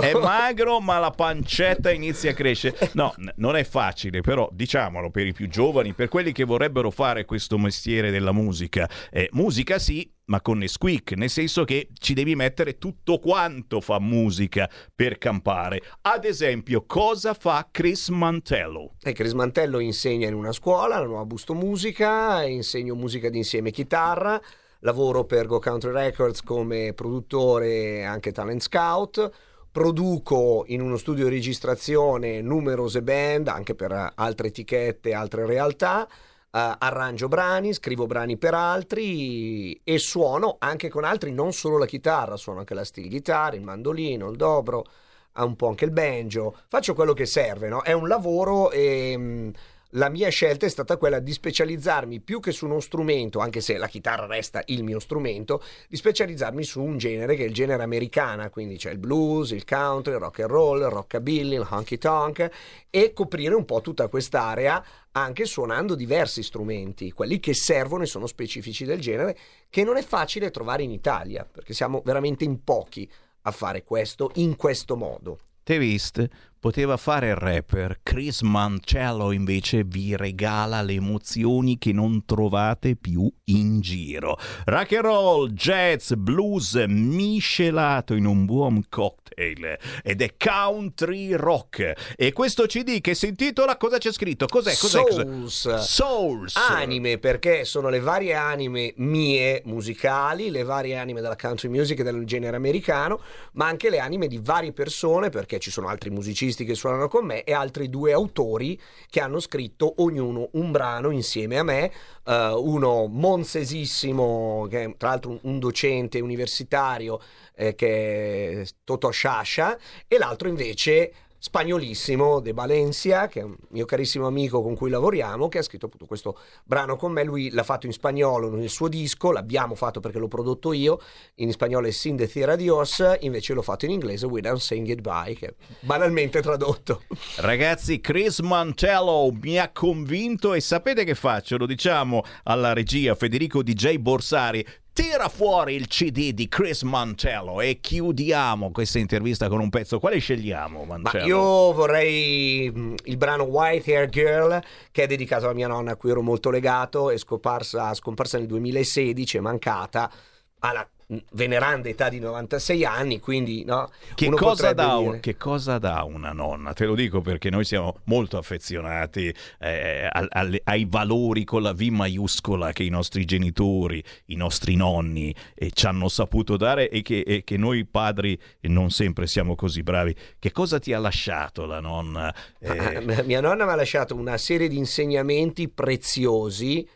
è 0.00 0.12
magro, 0.14 0.80
ma 0.80 0.98
la 0.98 1.10
pancetta 1.10 1.90
inizia 1.90 2.30
a 2.30 2.34
crescere. 2.34 2.90
No, 2.92 3.14
n- 3.16 3.32
non 3.36 3.56
è 3.56 3.64
facile, 3.64 4.20
però 4.20 4.48
diciamolo 4.52 5.10
per 5.10 5.26
i 5.26 5.32
più 5.32 5.48
giovani, 5.48 5.92
per 5.94 6.08
quelli 6.08 6.32
che 6.32 6.44
vorrebbero 6.44 6.90
fare 6.90 7.24
questo 7.24 7.58
mestiere 7.58 8.10
della 8.10 8.32
musica. 8.32 8.88
Eh, 9.10 9.28
musica 9.32 9.78
sì, 9.78 10.10
ma 10.26 10.40
con 10.40 10.58
Nesquik, 10.58 11.12
nel 11.12 11.30
senso 11.30 11.64
che 11.64 11.88
ci 11.94 12.14
devi 12.14 12.34
mettere 12.34 12.78
tutto 12.78 13.18
quanto 13.18 13.80
fa 13.80 13.98
musica 13.98 14.68
per 14.94 15.18
campare. 15.18 15.82
Ad 16.02 16.24
esempio, 16.24 16.84
cosa 16.86 17.34
fa 17.34 17.68
Chris 17.70 18.08
Mantello? 18.08 18.94
E 19.02 19.12
Chris 19.12 19.32
Mantello 19.32 19.78
insegna 19.78 20.28
in 20.28 20.34
una 20.34 20.52
scuola, 20.52 20.98
la 20.98 21.06
nuova 21.06 21.24
Busto 21.24 21.54
Musica, 21.54 22.42
insegno 22.44 22.94
musica 22.94 23.28
d'insieme 23.28 23.70
e 23.70 23.72
chitarra, 23.72 24.40
lavoro 24.80 25.24
per 25.24 25.46
Go 25.46 25.58
Country 25.58 25.92
Records 25.92 26.42
come 26.42 26.92
produttore 26.94 27.68
e 27.68 28.02
anche 28.02 28.32
talent 28.32 28.62
scout, 28.62 29.30
produco 29.70 30.64
in 30.66 30.82
uno 30.82 30.98
studio 30.98 31.24
di 31.24 31.30
registrazione 31.30 32.40
numerose 32.42 33.02
band, 33.02 33.48
anche 33.48 33.74
per 33.74 34.12
altre 34.14 34.48
etichette, 34.48 35.14
altre 35.14 35.46
realtà, 35.46 36.06
eh, 36.54 36.76
arrangio 36.78 37.28
brani, 37.28 37.72
scrivo 37.72 38.06
brani 38.06 38.36
per 38.36 38.54
altri 38.54 39.80
e 39.82 39.98
suono 39.98 40.56
anche 40.58 40.88
con 40.90 41.04
altri, 41.04 41.32
non 41.32 41.52
solo 41.52 41.78
la 41.78 41.86
chitarra, 41.86 42.36
suono 42.36 42.60
anche 42.60 42.74
la 42.74 42.84
steel 42.84 43.08
guitar, 43.08 43.54
il 43.54 43.62
mandolino, 43.62 44.28
il 44.28 44.36
dobro, 44.36 44.84
ha 45.32 45.44
un 45.44 45.56
po' 45.56 45.68
anche 45.68 45.86
il 45.86 45.92
banjo, 45.92 46.54
faccio 46.68 46.94
quello 46.94 47.14
che 47.14 47.24
serve, 47.24 47.68
no? 47.68 47.82
È 47.82 47.92
un 47.92 48.06
lavoro 48.06 48.70
e 48.70 49.16
mh, 49.16 49.52
la 49.94 50.08
mia 50.08 50.28
scelta 50.30 50.66
è 50.66 50.68
stata 50.68 50.96
quella 50.96 51.18
di 51.18 51.32
specializzarmi 51.32 52.20
più 52.20 52.40
che 52.40 52.52
su 52.52 52.64
uno 52.64 52.80
strumento, 52.80 53.40
anche 53.40 53.60
se 53.60 53.76
la 53.76 53.88
chitarra 53.88 54.26
resta 54.26 54.62
il 54.66 54.84
mio 54.84 54.98
strumento, 54.98 55.62
di 55.88 55.96
specializzarmi 55.96 56.62
su 56.62 56.82
un 56.82 56.96
genere 56.96 57.34
che 57.34 57.44
è 57.44 57.46
il 57.46 57.54
genere 57.54 57.82
americana, 57.82 58.48
quindi 58.48 58.76
c'è 58.76 58.90
il 58.90 58.98
blues, 58.98 59.50
il 59.50 59.64
country, 59.64 60.14
il 60.14 60.18
rock 60.18 60.40
and 60.40 60.50
roll, 60.50 60.80
il 60.80 60.88
rockabilly, 60.88 61.56
il 61.56 61.66
honky 61.68 61.98
tonk 61.98 62.50
e 62.88 63.12
coprire 63.12 63.54
un 63.54 63.64
po' 63.64 63.80
tutta 63.80 64.08
quest'area 64.08 64.82
anche 65.12 65.44
suonando 65.44 65.94
diversi 65.94 66.42
strumenti, 66.42 67.12
quelli 67.12 67.38
che 67.38 67.52
servono 67.52 68.04
e 68.04 68.06
sono 68.06 68.26
specifici 68.26 68.86
del 68.86 69.00
genere, 69.00 69.36
che 69.68 69.84
non 69.84 69.98
è 69.98 70.02
facile 70.02 70.50
trovare 70.50 70.84
in 70.84 70.90
Italia, 70.90 71.44
perché 71.44 71.74
siamo 71.74 72.00
veramente 72.02 72.44
in 72.44 72.64
pochi 72.64 73.10
a 73.42 73.50
fare 73.50 73.84
questo 73.84 74.30
in 74.36 74.56
questo 74.56 74.96
modo. 74.96 75.38
Te 75.62 75.78
viste? 75.78 76.30
Poteva 76.62 76.96
fare 76.96 77.30
il 77.30 77.34
rapper, 77.34 77.98
Chris 78.04 78.42
Mancello 78.42 79.32
invece 79.32 79.82
vi 79.82 80.14
regala 80.14 80.80
le 80.80 80.92
emozioni 80.92 81.76
che 81.76 81.92
non 81.92 82.24
trovate 82.24 82.94
più 82.94 83.28
in 83.46 83.80
giro. 83.80 84.38
Rock 84.66 84.92
and 84.92 85.04
roll, 85.04 85.50
jazz, 85.50 86.12
blues 86.12 86.76
miscelato 86.86 88.14
in 88.14 88.26
un 88.26 88.44
buon 88.44 88.84
cocktail 88.88 89.76
ed 90.04 90.22
è 90.22 90.36
country 90.36 91.32
rock. 91.32 92.14
E 92.14 92.32
questo 92.32 92.66
CD 92.66 93.00
che 93.00 93.16
si 93.16 93.26
intitola 93.26 93.76
cosa 93.76 93.98
c'è 93.98 94.12
scritto? 94.12 94.46
Cos'è? 94.46 94.76
Cos'è? 94.76 95.02
Souls. 95.02 95.78
Souls. 95.78 96.54
Anime, 96.54 97.18
perché 97.18 97.64
sono 97.64 97.88
le 97.88 97.98
varie 97.98 98.34
anime 98.34 98.92
mie 98.98 99.62
musicali, 99.64 100.48
le 100.48 100.62
varie 100.62 100.96
anime 100.96 101.22
della 101.22 101.34
country 101.34 101.68
music 101.68 101.98
e 101.98 102.04
del 102.04 102.24
genere 102.24 102.54
americano, 102.54 103.20
ma 103.54 103.66
anche 103.66 103.90
le 103.90 103.98
anime 103.98 104.28
di 104.28 104.38
varie 104.40 104.72
persone, 104.72 105.28
perché 105.28 105.58
ci 105.58 105.72
sono 105.72 105.88
altri 105.88 106.10
musicisti 106.10 106.50
che 106.54 106.74
suonano 106.74 107.08
con 107.08 107.24
me 107.24 107.44
e 107.44 107.52
altri 107.52 107.88
due 107.88 108.12
autori 108.12 108.80
che 109.08 109.20
hanno 109.20 109.40
scritto 109.40 109.94
ognuno 110.02 110.48
un 110.52 110.70
brano 110.70 111.10
insieme 111.10 111.58
a 111.58 111.62
me, 111.62 111.90
eh, 112.24 112.52
uno 112.54 113.06
monzesissimo, 113.06 114.66
che 114.70 114.84
è 114.84 114.96
tra 114.96 115.08
l'altro 115.08 115.30
un, 115.30 115.38
un 115.42 115.58
docente 115.58 116.20
universitario, 116.20 117.20
eh, 117.54 117.74
che 117.74 118.62
è 118.62 118.66
Toto 118.84 119.10
Sciascia, 119.10 119.78
e 120.06 120.18
l'altro 120.18 120.48
invece 120.48 121.12
spagnolissimo 121.44 122.38
De 122.38 122.52
Valencia, 122.52 123.26
che 123.26 123.40
è 123.40 123.42
un 123.42 123.56
mio 123.70 123.84
carissimo 123.84 124.28
amico 124.28 124.62
con 124.62 124.76
cui 124.76 124.90
lavoriamo, 124.90 125.48
che 125.48 125.58
ha 125.58 125.62
scritto 125.62 125.86
appunto 125.86 126.06
questo 126.06 126.38
brano 126.62 126.94
con 126.94 127.10
me. 127.10 127.24
Lui 127.24 127.50
l'ha 127.50 127.64
fatto 127.64 127.86
in 127.86 127.92
spagnolo 127.92 128.48
nel 128.54 128.68
suo 128.68 128.86
disco, 128.86 129.32
l'abbiamo 129.32 129.74
fatto 129.74 129.98
perché 129.98 130.20
l'ho 130.20 130.28
prodotto 130.28 130.72
io. 130.72 131.00
In 131.36 131.50
spagnolo 131.50 131.88
è 131.88 131.90
Sin 131.90 132.14
decir 132.14 132.48
adios, 132.48 133.02
invece 133.20 133.54
l'ho 133.54 133.62
fatto 133.62 133.86
in 133.86 133.90
inglese 133.90 134.26
We 134.26 134.40
Don't 134.40 134.60
Say 134.60 134.80
Goodbye, 134.84 135.34
che 135.34 135.46
è 135.48 135.54
banalmente 135.80 136.40
tradotto. 136.40 137.02
Ragazzi, 137.38 138.00
Chris 138.00 138.38
Mantello 138.38 139.32
mi 139.32 139.58
ha 139.58 139.72
convinto 139.72 140.54
e 140.54 140.60
sapete 140.60 141.02
che 141.02 141.16
faccio? 141.16 141.56
Lo 141.56 141.66
diciamo 141.66 142.22
alla 142.44 142.72
regia 142.72 143.16
Federico 143.16 143.64
DJ 143.64 143.96
Borsari. 143.96 144.64
Tira 144.94 145.30
fuori 145.30 145.74
il 145.74 145.86
CD 145.86 146.32
di 146.32 146.48
Chris 146.48 146.82
Mantello 146.82 147.62
e 147.62 147.78
chiudiamo 147.80 148.70
questa 148.70 148.98
intervista 148.98 149.48
con 149.48 149.58
un 149.58 149.70
pezzo. 149.70 149.98
Quale 149.98 150.18
scegliamo, 150.18 150.84
Ma 150.84 150.98
Mantello? 150.98 151.26
io 151.26 151.72
vorrei 151.72 152.64
il 153.04 153.16
brano 153.16 153.44
White 153.44 153.90
Hair 153.96 154.08
Girl, 154.10 154.62
che 154.90 155.04
è 155.04 155.06
dedicato 155.06 155.44
alla 155.46 155.54
mia 155.54 155.66
nonna 155.66 155.92
a 155.92 155.96
cui 155.96 156.10
ero 156.10 156.20
molto 156.20 156.50
legato, 156.50 157.08
è 157.08 157.16
scomparsa, 157.16 157.94
scomparsa 157.94 158.36
nel 158.36 158.46
2016, 158.48 159.38
è 159.38 159.40
mancata 159.40 160.12
alla 160.58 160.86
veneranda 161.32 161.88
età 161.88 162.08
di 162.08 162.18
96 162.18 162.84
anni, 162.84 163.20
quindi 163.20 163.64
no, 163.64 163.90
Che 164.14 164.28
cosa, 164.30 164.72
dà, 164.72 164.98
dire- 164.98 165.20
che 165.20 165.36
cosa 165.36 165.78
dà 165.78 166.02
una 166.04 166.32
nonna? 166.32 166.72
Te 166.72 166.84
lo 166.86 166.94
dico 166.94 167.20
perché 167.20 167.50
noi 167.50 167.64
siamo 167.64 167.98
molto 168.04 168.38
affezionati 168.38 169.34
eh, 169.58 170.08
al- 170.10 170.28
alle- 170.30 170.60
ai 170.64 170.86
valori 170.88 171.44
con 171.44 171.62
la 171.62 171.72
V 171.72 171.80
maiuscola 171.82 172.72
che 172.72 172.82
i 172.82 172.88
nostri 172.88 173.24
genitori, 173.24 174.02
i 174.26 174.36
nostri 174.36 174.76
nonni 174.76 175.34
eh, 175.54 175.70
ci 175.72 175.86
hanno 175.86 176.08
saputo 176.08 176.56
dare 176.56 176.88
e 176.90 177.02
che, 177.02 177.20
e 177.20 177.44
che 177.44 177.56
noi 177.56 177.84
padri 177.84 178.38
non 178.62 178.90
sempre 178.90 179.26
siamo 179.26 179.54
così 179.54 179.82
bravi. 179.82 180.14
Che 180.38 180.50
cosa 180.52 180.78
ti 180.78 180.92
ha 180.92 180.98
lasciato 180.98 181.66
la 181.66 181.80
nonna? 181.80 182.34
Eh, 182.58 182.70
Ah, 182.82 183.22
Mia 183.22 183.40
nonna 183.40 183.64
mi 183.64 183.70
ha 183.72 183.74
lasciato 183.74 184.14
una 184.14 184.36
serie 184.38 184.68
di 184.68 184.76
insegnamenti 184.76 185.68
preziosi, 185.68 186.88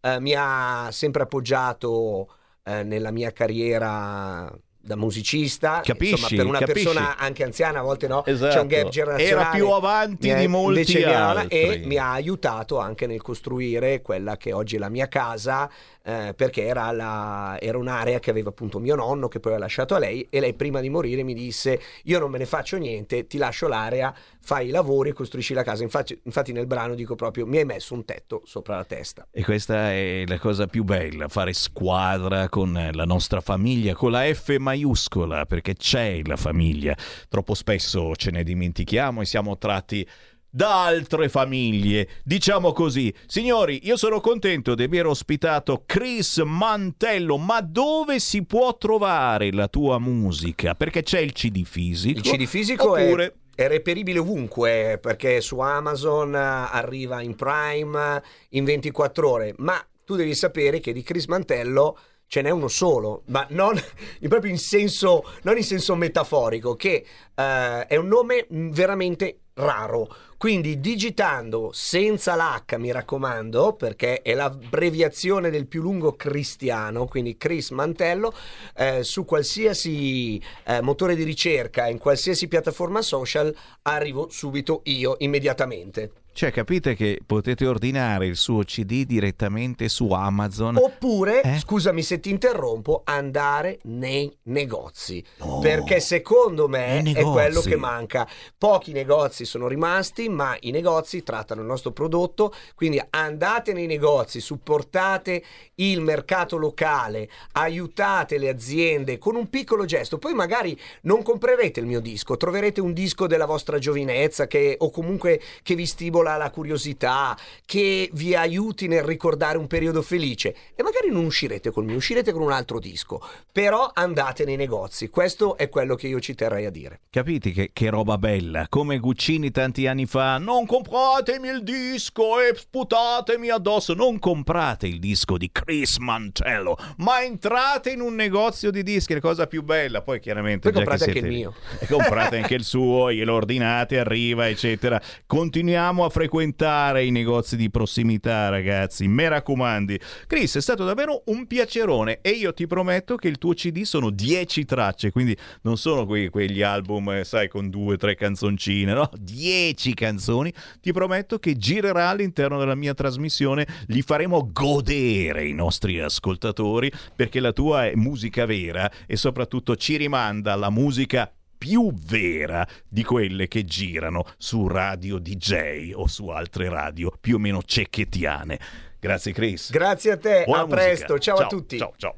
eh, 0.00 0.20
mi 0.20 0.34
ha 0.36 0.88
sempre 0.90 1.22
appoggiato 1.22 2.28
eh, 2.64 2.82
nella 2.82 3.10
mia 3.10 3.32
carriera 3.32 4.52
da 4.86 4.96
musicista, 4.96 5.80
Capisci, 5.82 6.12
insomma 6.12 6.36
per 6.36 6.46
una 6.46 6.58
capisci. 6.58 6.84
persona 6.84 7.16
anche 7.16 7.42
anziana 7.42 7.78
a 7.78 7.82
volte 7.82 8.06
no, 8.06 8.20
c'è 8.20 8.32
Esatto. 8.32 8.60
un 8.60 8.66
gap 8.66 8.88
generazionale. 8.90 9.40
Era 9.42 9.50
più 9.56 9.70
avanti 9.70 10.30
ha- 10.30 10.36
di 10.38 10.46
molti 10.46 10.96
mia 10.96 11.06
nonna- 11.26 11.40
altri. 11.40 11.58
E 11.58 11.82
mi 11.86 11.96
ha 11.96 12.12
aiutato 12.12 12.78
anche 12.78 13.06
nel 13.06 13.22
costruire 13.22 14.02
quella 14.02 14.36
che 14.36 14.52
oggi 14.52 14.76
è 14.76 14.78
la 14.78 14.90
mia 14.90 15.08
casa, 15.08 15.70
eh, 16.06 16.34
perché 16.36 16.66
era, 16.66 16.92
la- 16.92 17.56
era 17.58 17.78
un'area 17.78 18.20
che 18.20 18.28
aveva 18.28 18.50
appunto 18.50 18.78
mio 18.78 18.94
nonno 18.94 19.26
che 19.28 19.40
poi 19.40 19.54
ha 19.54 19.58
lasciato 19.58 19.94
a 19.94 19.98
lei 19.98 20.26
e 20.28 20.38
lei 20.38 20.52
prima 20.52 20.80
di 20.80 20.90
morire 20.90 21.22
mi 21.22 21.32
disse 21.32 21.80
io 22.04 22.18
non 22.18 22.30
me 22.30 22.36
ne 22.38 22.44
faccio 22.44 22.76
niente, 22.76 23.26
ti 23.26 23.38
lascio 23.38 23.68
l'area, 23.68 24.14
fai 24.40 24.68
i 24.68 24.70
lavori 24.70 25.10
e 25.10 25.12
costruisci 25.14 25.54
la 25.54 25.62
casa. 25.62 25.82
Infatti, 25.82 26.18
infatti 26.24 26.52
nel 26.52 26.66
brano 26.66 26.94
dico 26.94 27.14
proprio 27.14 27.46
mi 27.46 27.56
hai 27.56 27.64
messo 27.64 27.94
un 27.94 28.04
tetto 28.04 28.42
sopra 28.44 28.76
la 28.76 28.84
testa. 28.84 29.26
E 29.30 29.42
questa 29.42 29.92
è 29.92 30.24
la 30.26 30.38
cosa 30.38 30.66
più 30.66 30.84
bella, 30.84 31.28
fare 31.28 31.54
squadra 31.54 32.50
con 32.50 32.90
la 32.92 33.04
nostra 33.04 33.40
famiglia, 33.40 33.94
con 33.94 34.10
la 34.10 34.22
F 34.32 34.54
maiuscola, 34.58 35.46
perché 35.46 35.74
c'è 35.74 36.20
la 36.24 36.36
famiglia. 36.36 36.94
Troppo 37.28 37.54
spesso 37.54 38.14
ce 38.14 38.30
ne 38.30 38.42
dimentichiamo 38.42 39.22
e 39.22 39.24
siamo 39.24 39.56
tratti 39.56 40.06
da 40.54 40.84
altre 40.84 41.28
famiglie. 41.28 42.08
Diciamo 42.22 42.72
così, 42.72 43.12
signori, 43.26 43.80
io 43.82 43.96
sono 43.96 44.20
contento 44.20 44.76
di 44.76 44.84
aver 44.84 45.06
ospitato 45.06 45.82
Chris 45.84 46.38
Mantello, 46.38 47.38
ma 47.38 47.60
dove 47.60 48.20
si 48.20 48.44
può 48.44 48.76
trovare 48.76 49.50
la 49.52 49.66
tua 49.66 49.98
musica? 49.98 50.76
Perché 50.76 51.02
c'è 51.02 51.18
il 51.18 51.32
CD 51.32 51.64
fisico. 51.64 52.18
Il 52.18 52.24
CD 52.24 52.46
fisico 52.46 52.92
oppure... 52.92 53.34
è, 53.56 53.64
è 53.64 53.68
reperibile 53.68 54.20
ovunque 54.20 55.00
perché 55.02 55.40
su 55.40 55.58
Amazon 55.58 56.36
eh, 56.36 56.38
arriva 56.38 57.20
in 57.20 57.34
Prime 57.34 58.16
eh, 58.16 58.22
in 58.50 58.64
24 58.64 59.28
ore, 59.28 59.54
ma 59.56 59.84
tu 60.04 60.14
devi 60.14 60.36
sapere 60.36 60.78
che 60.78 60.92
di 60.92 61.02
Chris 61.02 61.26
Mantello 61.26 61.98
ce 62.28 62.42
n'è 62.42 62.50
uno 62.50 62.68
solo, 62.68 63.22
ma 63.26 63.44
non 63.50 63.74
in- 64.20 64.28
proprio 64.28 64.52
in 64.52 64.58
senso, 64.58 65.24
non 65.42 65.56
in 65.56 65.64
senso 65.64 65.96
metaforico, 65.96 66.76
che 66.76 67.04
eh, 67.34 67.86
è 67.86 67.96
un 67.96 68.06
nome 68.06 68.46
mh, 68.48 68.68
veramente 68.70 69.38
raro. 69.54 70.08
Quindi 70.44 70.78
digitando 70.78 71.70
senza 71.72 72.36
l'H, 72.36 72.76
mi 72.76 72.92
raccomando, 72.92 73.72
perché 73.72 74.20
è 74.20 74.34
l'abbreviazione 74.34 75.48
del 75.48 75.66
più 75.66 75.80
lungo 75.80 76.16
cristiano, 76.16 77.06
quindi 77.06 77.38
Chris 77.38 77.70
Mantello, 77.70 78.30
eh, 78.76 79.02
su 79.04 79.24
qualsiasi 79.24 80.38
eh, 80.64 80.82
motore 80.82 81.16
di 81.16 81.22
ricerca, 81.22 81.88
in 81.88 81.96
qualsiasi 81.96 82.46
piattaforma 82.46 83.00
social, 83.00 83.56
arrivo 83.84 84.28
subito 84.28 84.82
io 84.84 85.14
immediatamente. 85.20 86.23
Cioè, 86.34 86.50
capite 86.50 86.96
che 86.96 87.20
potete 87.24 87.64
ordinare 87.64 88.26
il 88.26 88.34
suo 88.34 88.64
CD 88.64 89.04
direttamente 89.04 89.88
su 89.88 90.10
Amazon. 90.10 90.76
Oppure, 90.76 91.40
Eh? 91.42 91.58
scusami 91.60 92.02
se 92.02 92.18
ti 92.18 92.28
interrompo, 92.28 93.02
andare 93.04 93.78
nei 93.84 94.36
negozi. 94.46 95.24
Perché 95.62 96.00
secondo 96.00 96.66
me 96.66 97.02
è 97.04 97.22
quello 97.22 97.60
che 97.60 97.76
manca. 97.76 98.28
Pochi 98.58 98.90
negozi 98.90 99.44
sono 99.44 99.68
rimasti, 99.68 100.28
ma 100.28 100.56
i 100.58 100.72
negozi 100.72 101.22
trattano 101.22 101.60
il 101.60 101.68
nostro 101.68 101.92
prodotto. 101.92 102.52
Quindi 102.74 103.00
andate 103.10 103.72
nei 103.72 103.86
negozi, 103.86 104.40
supportate 104.40 105.40
il 105.76 106.00
mercato 106.00 106.56
locale, 106.56 107.28
aiutate 107.52 108.38
le 108.38 108.48
aziende 108.48 109.18
con 109.18 109.36
un 109.36 109.48
piccolo 109.48 109.84
gesto. 109.84 110.18
Poi 110.18 110.34
magari 110.34 110.76
non 111.02 111.22
comprerete 111.22 111.78
il 111.78 111.86
mio 111.86 112.00
disco, 112.00 112.36
troverete 112.36 112.80
un 112.80 112.92
disco 112.92 113.28
della 113.28 113.46
vostra 113.46 113.78
giovinezza 113.78 114.48
che, 114.48 114.74
o 114.80 114.90
comunque 114.90 115.40
che 115.62 115.76
vi 115.76 115.86
stimola 115.86 116.22
la 116.24 116.50
curiosità, 116.50 117.36
che 117.64 118.10
vi 118.12 118.34
aiuti 118.34 118.88
nel 118.88 119.02
ricordare 119.02 119.58
un 119.58 119.66
periodo 119.66 120.02
felice. 120.02 120.54
E 120.74 120.82
magari 120.82 121.10
non 121.10 121.24
uscirete 121.24 121.70
col 121.70 121.84
mio, 121.84 121.96
uscirete 121.96 122.32
con 122.32 122.42
un 122.42 122.52
altro 122.52 122.78
disco. 122.78 123.20
Però 123.52 123.90
andate 123.92 124.44
nei 124.44 124.56
negozi. 124.56 125.08
Questo 125.08 125.56
è 125.56 125.68
quello 125.68 125.94
che 125.94 126.08
io 126.08 126.20
ci 126.20 126.34
terrei 126.34 126.64
a 126.66 126.70
dire. 126.70 127.00
Capiti 127.10 127.52
che, 127.52 127.70
che 127.72 127.90
roba 127.90 128.18
bella? 128.18 128.66
Come 128.68 128.98
Guccini 128.98 129.50
tanti 129.50 129.86
anni 129.86 130.06
fa. 130.06 130.38
Non 130.38 130.66
compratemi 130.66 131.48
il 131.48 131.62
disco 131.62 132.40
e 132.40 132.54
sputatemi 132.54 133.50
addosso. 133.50 133.94
Non 133.94 134.18
comprate 134.18 134.86
il 134.86 134.98
disco 134.98 135.36
di 135.36 135.50
Chris 135.52 135.98
Mantello, 135.98 136.76
ma 136.98 137.22
entrate 137.22 137.90
in 137.90 138.00
un 138.00 138.14
negozio 138.14 138.70
di 138.70 138.82
dischi. 138.82 139.14
La 139.14 139.20
cosa 139.20 139.46
più 139.46 139.62
bella. 139.62 140.02
Poi 140.02 140.20
chiaramente... 140.20 140.70
Poi 140.70 140.84
comprate 140.84 141.04
che 141.04 141.10
anche 141.10 141.20
siete 141.20 141.34
il 141.34 141.40
mio. 141.40 141.54
E 141.78 141.86
comprate 141.92 142.36
anche 142.36 142.54
il 142.54 142.64
suo, 142.64 143.12
glielo 143.12 143.34
ordinate, 143.34 143.98
arriva, 143.98 144.48
eccetera. 144.48 145.00
Continuiamo 145.26 146.04
a 146.04 146.08
frequentare 146.14 147.04
i 147.04 147.10
negozi 147.10 147.56
di 147.56 147.70
prossimità, 147.70 148.48
ragazzi. 148.48 149.08
Mi 149.08 149.26
raccomandi. 149.26 149.98
Chris, 150.28 150.54
è 150.54 150.60
stato 150.60 150.84
davvero 150.84 151.24
un 151.26 151.48
piacerone 151.48 152.20
e 152.20 152.30
io 152.30 152.54
ti 152.54 152.68
prometto 152.68 153.16
che 153.16 153.26
il 153.26 153.36
tuo 153.36 153.52
CD 153.52 153.82
sono 153.82 154.10
10 154.10 154.64
tracce, 154.64 155.10
quindi 155.10 155.36
non 155.62 155.76
sono 155.76 156.06
quei- 156.06 156.28
quegli 156.28 156.62
album, 156.62 157.10
eh, 157.10 157.24
sai, 157.24 157.48
con 157.48 157.68
due 157.68 157.96
tre 157.96 158.14
canzoncine, 158.14 158.92
no? 158.92 159.10
10 159.18 159.92
canzoni. 159.94 160.54
Ti 160.80 160.92
prometto 160.92 161.40
che 161.40 161.56
girerà 161.56 162.10
all'interno 162.10 162.60
della 162.60 162.76
mia 162.76 162.94
trasmissione, 162.94 163.66
li 163.88 164.02
faremo 164.02 164.50
godere 164.52 165.48
i 165.48 165.52
nostri 165.52 165.98
ascoltatori 165.98 166.92
perché 167.16 167.40
la 167.40 167.52
tua 167.52 167.86
è 167.86 167.94
musica 167.96 168.46
vera 168.46 168.88
e 169.04 169.16
soprattutto 169.16 169.74
ci 169.74 169.96
rimanda 169.96 170.52
alla 170.52 170.70
musica 170.70 171.28
più 171.56 171.92
vera 171.92 172.66
di 172.88 173.02
quelle 173.02 173.48
che 173.48 173.64
girano 173.64 174.24
su 174.36 174.66
radio 174.66 175.18
DJ 175.18 175.92
o 175.94 176.06
su 176.06 176.28
altre 176.28 176.68
radio 176.68 177.12
più 177.18 177.36
o 177.36 177.38
meno 177.38 177.62
cecchettiane. 177.62 178.58
Grazie 178.98 179.32
Chris. 179.32 179.70
Grazie 179.70 180.12
a 180.12 180.16
te, 180.16 180.44
Buona 180.46 180.62
a 180.62 180.66
musica. 180.66 180.82
presto, 180.82 181.18
ciao, 181.18 181.36
a 181.36 181.46
tutti. 181.46 181.78
Ciao, 181.78 181.92
ciao. 181.96 182.16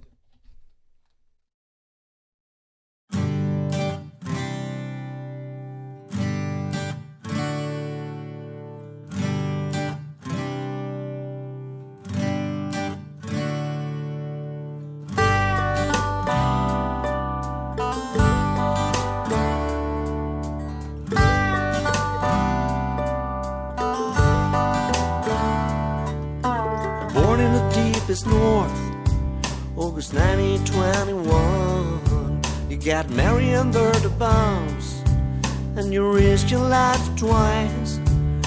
August 29.76 30.14
1921. 30.14 32.40
You 32.70 32.78
got 32.78 33.10
married 33.10 33.55
under 33.55 33.93
the 34.01 34.09
bombs, 34.09 35.02
and 35.76 35.93
you 35.93 36.10
risked 36.10 36.51
your 36.51 36.66
life 36.66 37.14
twice. 37.16 38.01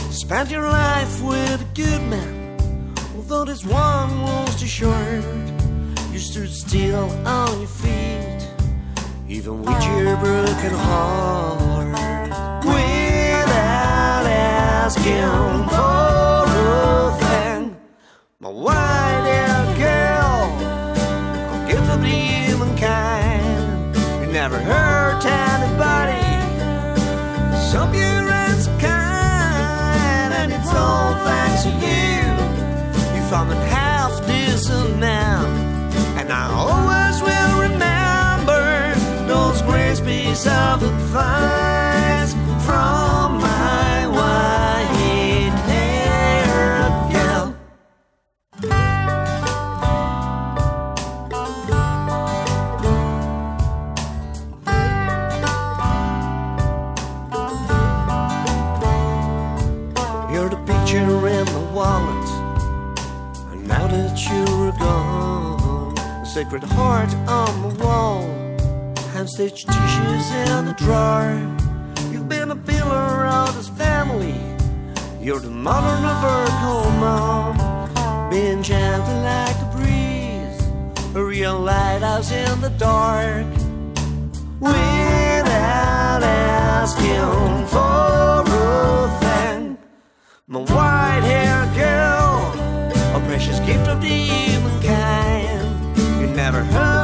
Spent 0.10 0.50
your 0.50 0.68
life 0.68 1.22
with 1.22 1.62
a 1.62 1.66
good 1.76 2.02
man, 2.10 2.58
although 3.16 3.46
this 3.46 3.64
one 3.64 4.24
was 4.24 4.56
too 4.60 4.66
short. 4.66 5.24
You 6.12 6.18
stood 6.18 6.50
still 6.50 7.08
on 7.28 7.60
your 7.60 7.68
feet, 7.68 8.48
even 9.28 9.62
with 9.62 9.84
your 9.86 10.18
broken 10.18 10.74
heart. 10.74 11.94
Without 12.66 14.26
asking 14.26 15.70
for 15.70 16.48
a 16.58 17.12
thing, 17.20 17.78
my 18.40 18.50
white-haired 18.50 19.39
never 24.50 24.64
hurt 24.64 25.26
anybody, 25.26 26.26
so 27.70 27.88
pure 27.92 28.32
and 28.32 28.60
so 28.60 28.72
kind, 28.80 30.34
and 30.34 30.52
it's 30.52 30.74
all 30.74 31.14
thanks 31.24 31.64
to 31.64 31.70
you. 31.70 33.16
You 33.16 33.22
found 33.30 33.52
a 33.52 33.56
half 33.68 34.26
decent 34.26 34.98
now, 34.98 35.46
and 36.18 36.32
I 36.32 36.50
always 36.52 37.22
will 37.22 37.70
remember 37.70 38.96
those 39.28 39.62
great 39.62 40.04
pieces 40.04 40.48
of 40.48 40.82
advice 40.82 41.89
sacred 66.50 66.72
heart 66.72 67.14
on 67.28 67.62
the 67.62 67.84
wall, 67.84 68.22
hand 69.14 69.30
stitched 69.30 69.68
tissues 69.68 70.32
in 70.32 70.66
the 70.66 70.74
drawer. 70.80 71.30
You've 72.12 72.28
been 72.28 72.50
a 72.50 72.56
pillar 72.56 73.28
of 73.28 73.56
this 73.56 73.70
family. 73.70 74.34
You're 75.22 75.42
the 75.42 75.52
mother 75.52 75.96
of 76.14 76.24
our 76.34 76.48
cold 76.64 76.94
mom, 76.96 78.32
being 78.32 78.64
gentle 78.64 79.22
like 79.22 79.58
a 79.62 79.70
breeze, 79.76 81.16
a 81.16 81.24
real 81.24 81.60
lighthouse 81.60 82.32
in 82.32 82.62
the 82.62 82.70
dark. 82.80 83.46
Without 84.60 86.24
asking 86.24 87.68
for 87.68 88.42
a 88.48 89.20
thing. 89.20 89.78
My 90.48 90.62
white 90.62 91.22
haired 91.22 91.76
girl, 91.76 92.54
a 93.16 93.20
precious 93.28 93.60
gift 93.60 93.88
of 93.88 94.02
the 94.02 94.59
never 96.52 96.64
hurt 96.64 96.99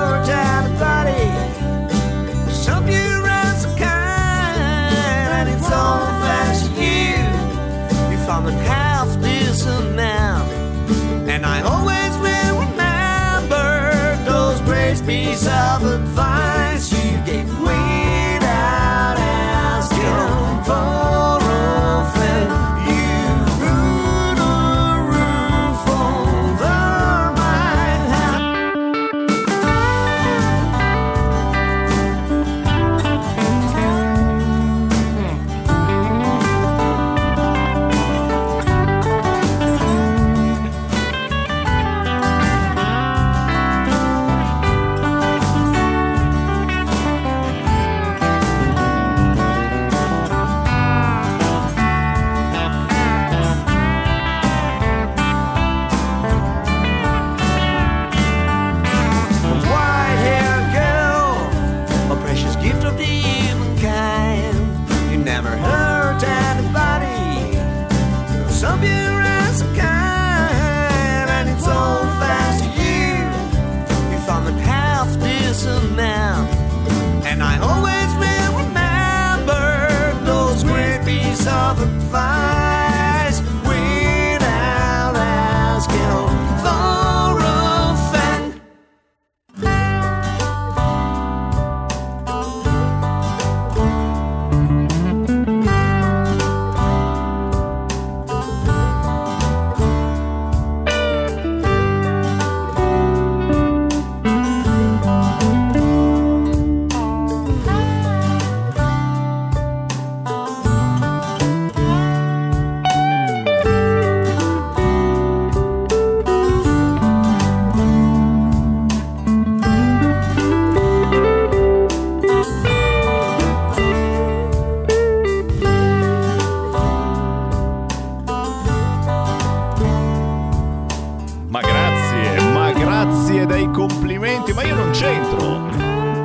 complimenti, 133.87 134.51
ma 134.51 134.63
io 134.63 134.73
non 134.73 134.89
c'entro. 134.91 135.69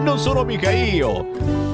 Non 0.03 0.19
sono 0.19 0.45
mica 0.45 0.71
io. 0.71 1.27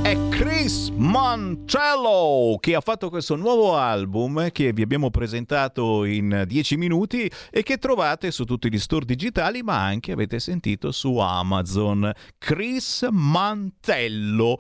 È 0.03 0.17
Chris 0.37 0.91
Mancello 0.91 2.59
che 2.61 2.75
ha 2.75 2.83
fatto 2.83 3.09
questo 3.09 3.37
nuovo 3.37 3.75
album 3.75 4.51
che 4.51 4.75
vi 4.75 4.83
abbiamo 4.83 5.09
presentato 5.09 6.05
in 6.05 6.45
10 6.47 6.77
minuti 6.77 7.31
e 7.51 7.63
che 7.63 7.79
trovate 7.79 8.31
su 8.31 8.45
tutti 8.45 8.71
gli 8.71 8.79
store 8.79 9.07
digitali, 9.07 9.63
ma 9.63 9.83
anche 9.83 10.13
avete 10.13 10.39
sentito 10.39 10.93
su 10.93 11.17
Amazon. 11.17 12.13
Chris 12.37 13.09
Mantello. 13.11 14.59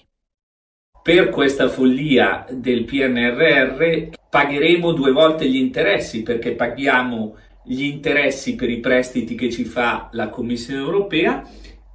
Per 1.01 1.29
questa 1.29 1.69
follia 1.69 2.45
del 2.51 2.85
PNRR 2.85 4.09
pagheremo 4.29 4.93
due 4.93 5.13
volte 5.13 5.49
gli 5.49 5.57
interessi 5.57 6.25
perché 6.25 6.57
paghiamo 6.57 7.37
gli 7.65 7.85
interessi 7.85 8.57
per 8.57 8.69
i 8.69 8.81
prestiti 8.81 9.37
che 9.37 9.49
ci 9.49 9.65
fa 9.65 10.09
la 10.13 10.29
Commissione 10.29 10.81
europea 10.81 11.49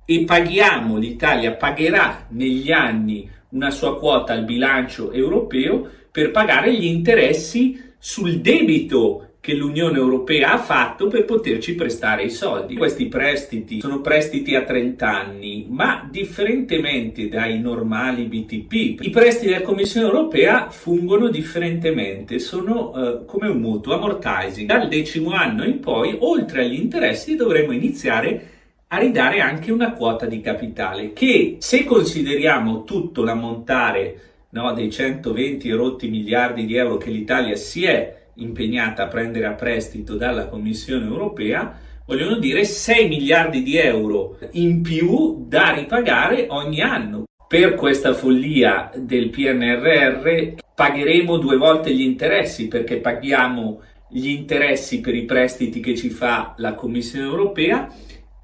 e 0.05 0.23
paghiamo, 0.23 0.97
l'Italia 0.97 1.53
pagherà 1.55 2.27
negli 2.29 2.71
anni 2.71 3.29
una 3.49 3.71
sua 3.71 3.99
quota 3.99 4.31
al 4.31 4.45
bilancio 4.45 5.11
europeo 5.11 5.89
per 6.11 6.31
pagare 6.31 6.73
gli 6.73 6.85
interessi 6.85 7.93
sul 8.05 8.39
debito 8.39 9.37
che 9.39 9.55
l'Unione 9.55 9.97
Europea 9.97 10.53
ha 10.53 10.57
fatto 10.59 11.07
per 11.07 11.25
poterci 11.25 11.73
prestare 11.73 12.21
i 12.21 12.29
soldi. 12.29 12.75
Questi 12.75 13.07
prestiti 13.07 13.79
sono 13.81 13.99
prestiti 13.99 14.53
a 14.53 14.63
30 14.63 15.07
anni, 15.07 15.65
ma 15.67 16.07
differentemente 16.07 17.27
dai 17.27 17.59
normali 17.59 18.25
BTP, 18.25 19.01
i 19.01 19.09
prestiti 19.09 19.47
della 19.51 19.65
Commissione 19.65 20.05
Europea 20.05 20.69
fungono 20.69 21.29
differentemente, 21.29 22.37
sono 22.37 22.93
eh, 22.93 23.25
come 23.25 23.47
un 23.47 23.57
mutuo 23.57 23.95
amortizing. 23.95 24.67
Dal 24.67 24.87
decimo 24.87 25.31
anno 25.31 25.63
in 25.63 25.79
poi, 25.79 26.15
oltre 26.19 26.63
agli 26.63 26.79
interessi, 26.79 27.35
dovremo 27.35 27.71
iniziare 27.71 28.49
a 28.89 28.99
ridare 28.99 29.39
anche 29.39 29.71
una 29.71 29.93
quota 29.93 30.27
di 30.27 30.41
capitale 30.41 31.11
che 31.11 31.57
se 31.57 31.83
consideriamo 31.83 32.83
tutto 32.83 33.23
l'ammontare 33.23 34.34
no, 34.55 34.71
dei 34.71 34.89
120 34.89 35.69
rotti 35.71 36.07
miliardi 36.07 36.65
di 36.65 36.77
euro 36.77 36.95
che 36.95 37.09
l'Italia 37.09 37.57
si 37.57 37.83
è 37.83 38.23
impegnata 38.35 39.03
a 39.03 39.07
prendere 39.07 39.45
a 39.45 39.53
prestito 39.53 40.15
dalla 40.15 40.47
Commissione 40.47 41.05
europea, 41.05 41.77
vogliono 42.05 42.37
dire 42.37 42.63
6 42.63 43.07
miliardi 43.09 43.63
di 43.63 43.75
euro 43.75 44.37
in 44.51 44.81
più 44.81 45.45
da 45.47 45.73
ripagare 45.73 46.47
ogni 46.49 46.79
anno. 46.79 47.25
Per 47.47 47.75
questa 47.75 48.13
follia 48.13 48.89
del 48.95 49.29
PNRR 49.29 50.53
pagheremo 50.73 51.37
due 51.37 51.57
volte 51.57 51.93
gli 51.93 52.01
interessi 52.01 52.67
perché 52.69 52.97
paghiamo 52.97 53.81
gli 54.09 54.29
interessi 54.29 55.01
per 55.01 55.15
i 55.15 55.25
prestiti 55.25 55.81
che 55.81 55.95
ci 55.95 56.09
fa 56.09 56.53
la 56.57 56.75
Commissione 56.75 57.25
europea 57.25 57.89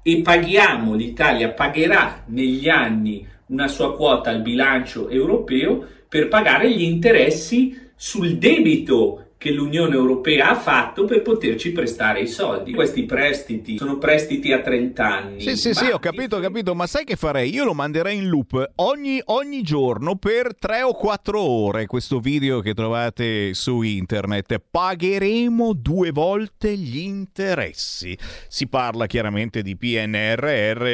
e 0.02 0.20
paghiamo, 0.20 0.94
l'Italia 0.94 1.52
pagherà 1.52 2.24
negli 2.26 2.68
anni 2.68 3.26
una 3.46 3.68
sua 3.68 3.94
quota 3.94 4.30
al 4.30 4.40
bilancio 4.40 5.08
europeo 5.08 5.86
per 6.12 6.28
pagare 6.28 6.70
gli 6.70 6.82
interessi 6.82 7.74
sul 7.96 8.36
debito 8.36 9.28
che 9.38 9.50
l'Unione 9.50 9.94
Europea 9.94 10.50
ha 10.50 10.54
fatto 10.54 11.06
per 11.06 11.22
poterci 11.22 11.72
prestare 11.72 12.20
i 12.20 12.26
soldi. 12.26 12.74
Questi 12.74 13.04
prestiti 13.04 13.78
sono 13.78 13.96
prestiti 13.96 14.52
a 14.52 14.60
30 14.60 15.02
anni. 15.02 15.40
Sì, 15.40 15.56
sì, 15.56 15.72
sì, 15.72 15.86
ho 15.86 15.98
capito, 15.98 16.36
ho 16.36 16.40
capito, 16.40 16.74
ma 16.74 16.86
sai 16.86 17.04
che 17.04 17.16
farei? 17.16 17.48
Io 17.54 17.64
lo 17.64 17.72
manderei 17.72 18.18
in 18.18 18.28
loop 18.28 18.72
ogni, 18.76 19.22
ogni 19.24 19.62
giorno 19.62 20.16
per 20.16 20.54
3 20.54 20.82
o 20.82 20.92
4 20.92 21.40
ore 21.40 21.86
questo 21.86 22.20
video 22.20 22.60
che 22.60 22.74
trovate 22.74 23.54
su 23.54 23.80
internet. 23.80 24.60
Pagheremo 24.70 25.72
due 25.72 26.10
volte 26.10 26.76
gli 26.76 26.98
interessi. 26.98 28.14
Si 28.48 28.68
parla 28.68 29.06
chiaramente 29.06 29.62
di 29.62 29.78
PNRR 29.78 30.92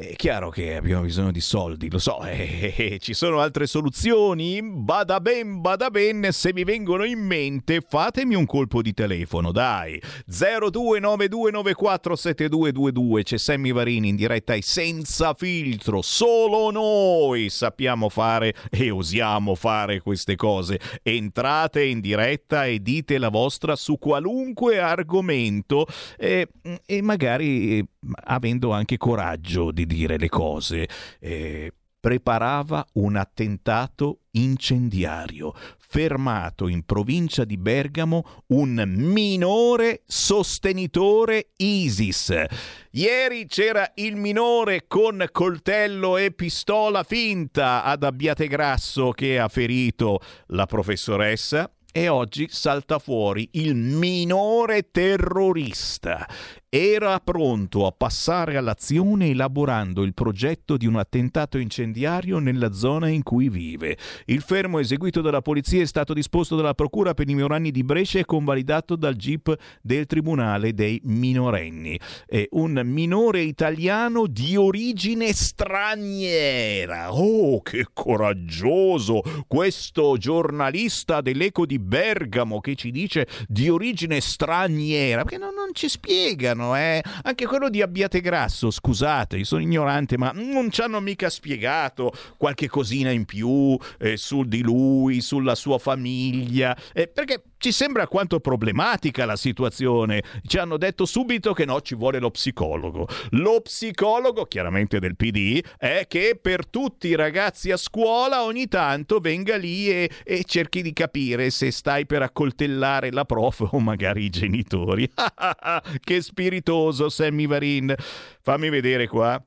è 0.00 0.14
chiaro 0.14 0.50
che 0.50 0.76
abbiamo 0.76 1.02
bisogno 1.02 1.32
di 1.32 1.40
soldi, 1.40 1.90
lo 1.90 1.98
so, 1.98 2.22
eh, 2.30 2.72
eh, 2.76 2.84
eh, 2.84 3.00
ci 3.00 3.14
sono 3.14 3.40
altre 3.40 3.66
soluzioni? 3.66 4.62
Bada 4.62 5.20
ben, 5.20 5.60
bada 5.60 5.90
ben, 5.90 6.28
se 6.30 6.52
mi 6.52 6.62
vengono 6.62 7.02
in 7.02 7.18
mente 7.18 7.80
fatemi 7.80 8.36
un 8.36 8.46
colpo 8.46 8.80
di 8.80 8.94
telefono, 8.94 9.50
dai. 9.50 10.00
0292947222, 10.30 13.22
c'è 13.24 13.38
Sammy 13.38 13.72
Varini 13.72 14.10
in 14.10 14.14
diretta 14.14 14.54
e 14.54 14.62
senza 14.62 15.34
filtro, 15.34 16.00
solo 16.00 16.70
noi 16.70 17.48
sappiamo 17.48 18.08
fare 18.08 18.54
e 18.70 18.92
osiamo 18.92 19.56
fare 19.56 20.00
queste 20.00 20.36
cose. 20.36 20.78
Entrate 21.02 21.82
in 21.82 21.98
diretta 21.98 22.66
e 22.66 22.78
dite 22.78 23.18
la 23.18 23.30
vostra 23.30 23.74
su 23.74 23.98
qualunque 23.98 24.78
argomento 24.78 25.88
e, 26.16 26.46
e 26.86 27.02
magari 27.02 27.84
avendo 28.24 28.72
anche 28.72 28.96
coraggio 28.96 29.70
di 29.70 29.86
dire 29.86 30.18
le 30.18 30.28
cose. 30.28 30.88
Eh, 31.20 31.72
preparava 32.00 32.86
un 32.94 33.16
attentato 33.16 34.20
incendiario. 34.32 35.52
Fermato 35.78 36.68
in 36.68 36.84
provincia 36.84 37.44
di 37.44 37.56
Bergamo 37.56 38.42
un 38.48 38.84
minore 38.86 40.02
sostenitore 40.06 41.50
ISIS. 41.56 42.44
Ieri 42.90 43.46
c'era 43.46 43.90
il 43.96 44.16
minore 44.16 44.84
con 44.86 45.26
coltello 45.32 46.16
e 46.18 46.30
pistola 46.32 47.02
finta 47.02 47.82
ad 47.84 48.02
Abbiategrasso 48.02 49.12
che 49.12 49.38
ha 49.38 49.48
ferito 49.48 50.20
la 50.48 50.66
professoressa 50.66 51.70
e 51.90 52.08
oggi 52.08 52.48
salta 52.50 52.98
fuori 52.98 53.48
il 53.52 53.74
minore 53.74 54.90
terrorista 54.90 56.28
era 56.70 57.18
pronto 57.20 57.86
a 57.86 57.94
passare 57.96 58.58
all'azione 58.58 59.28
elaborando 59.28 60.02
il 60.02 60.12
progetto 60.12 60.76
di 60.76 60.86
un 60.86 60.96
attentato 60.96 61.56
incendiario 61.56 62.40
nella 62.40 62.72
zona 62.72 63.08
in 63.08 63.22
cui 63.22 63.48
vive. 63.48 63.96
Il 64.26 64.42
fermo 64.42 64.78
eseguito 64.78 65.22
dalla 65.22 65.40
polizia 65.40 65.80
è 65.80 65.86
stato 65.86 66.12
disposto 66.12 66.56
dalla 66.56 66.74
Procura 66.74 67.14
per 67.14 67.26
i 67.26 67.34
minorenni 67.34 67.70
di 67.70 67.82
Brescia 67.82 68.18
e 68.18 68.26
convalidato 68.26 68.96
dal 68.96 69.16
GIP 69.16 69.56
del 69.80 70.04
Tribunale 70.04 70.74
dei 70.74 71.00
minorenni. 71.04 71.98
È 72.26 72.46
un 72.50 72.82
minore 72.84 73.40
italiano 73.40 74.26
di 74.26 74.54
origine 74.54 75.32
straniera. 75.32 77.14
Oh, 77.14 77.62
che 77.62 77.86
coraggioso! 77.94 79.22
Questo 79.46 80.18
giornalista 80.18 81.22
dell'Eco 81.22 81.64
di 81.64 81.78
Bergamo 81.78 82.60
che 82.60 82.74
ci 82.74 82.90
dice 82.90 83.26
di 83.46 83.70
origine 83.70 84.20
straniera, 84.20 85.22
perché 85.22 85.38
non, 85.38 85.54
non 85.54 85.70
ci 85.72 85.88
spiegano 85.88 86.57
spiegano, 86.58 86.76
eh? 86.76 87.02
Anche 87.22 87.46
quello 87.46 87.70
di 87.70 87.80
Abbiategrasso, 87.80 88.70
scusate, 88.70 89.36
io 89.36 89.44
sono 89.44 89.62
ignorante, 89.62 90.18
ma 90.18 90.32
non 90.34 90.70
ci 90.70 90.80
hanno 90.80 91.00
mica 91.00 91.30
spiegato 91.30 92.12
qualche 92.36 92.68
cosina 92.68 93.10
in 93.10 93.24
più 93.24 93.78
eh, 93.98 94.16
su 94.16 94.42
di 94.42 94.62
lui, 94.62 95.20
sulla 95.20 95.54
sua 95.54 95.78
famiglia, 95.78 96.76
eh, 96.92 97.06
perché 97.06 97.42
ci 97.58 97.72
sembra 97.72 98.06
quanto 98.06 98.40
problematica 98.40 99.24
la 99.24 99.36
situazione. 99.36 100.22
Ci 100.42 100.58
hanno 100.58 100.76
detto 100.76 101.04
subito 101.04 101.52
che 101.52 101.64
no, 101.64 101.80
ci 101.80 101.94
vuole 101.94 102.18
lo 102.18 102.30
psicologo. 102.30 103.06
Lo 103.30 103.60
psicologo, 103.60 104.44
chiaramente 104.44 104.98
del 104.98 105.16
PD, 105.16 105.62
è 105.76 106.06
che 106.08 106.38
per 106.40 106.66
tutti 106.66 107.08
i 107.08 107.16
ragazzi 107.16 107.70
a 107.70 107.76
scuola 107.76 108.44
ogni 108.44 108.68
tanto 108.68 109.18
venga 109.18 109.56
lì 109.56 109.90
e, 109.90 110.10
e 110.24 110.44
cerchi 110.44 110.82
di 110.82 110.92
capire 110.92 111.50
se 111.50 111.70
stai 111.70 112.06
per 112.06 112.22
accoltellare 112.22 113.10
la 113.10 113.24
prof 113.24 113.66
o 113.72 113.80
magari 113.80 114.24
i 114.24 114.30
genitori. 114.30 115.08
che 116.02 116.22
spiritoso, 116.22 117.08
Sammy 117.08 117.46
Varin. 117.46 117.94
Fammi 118.40 118.70
vedere 118.70 119.08
qua. 119.08 119.42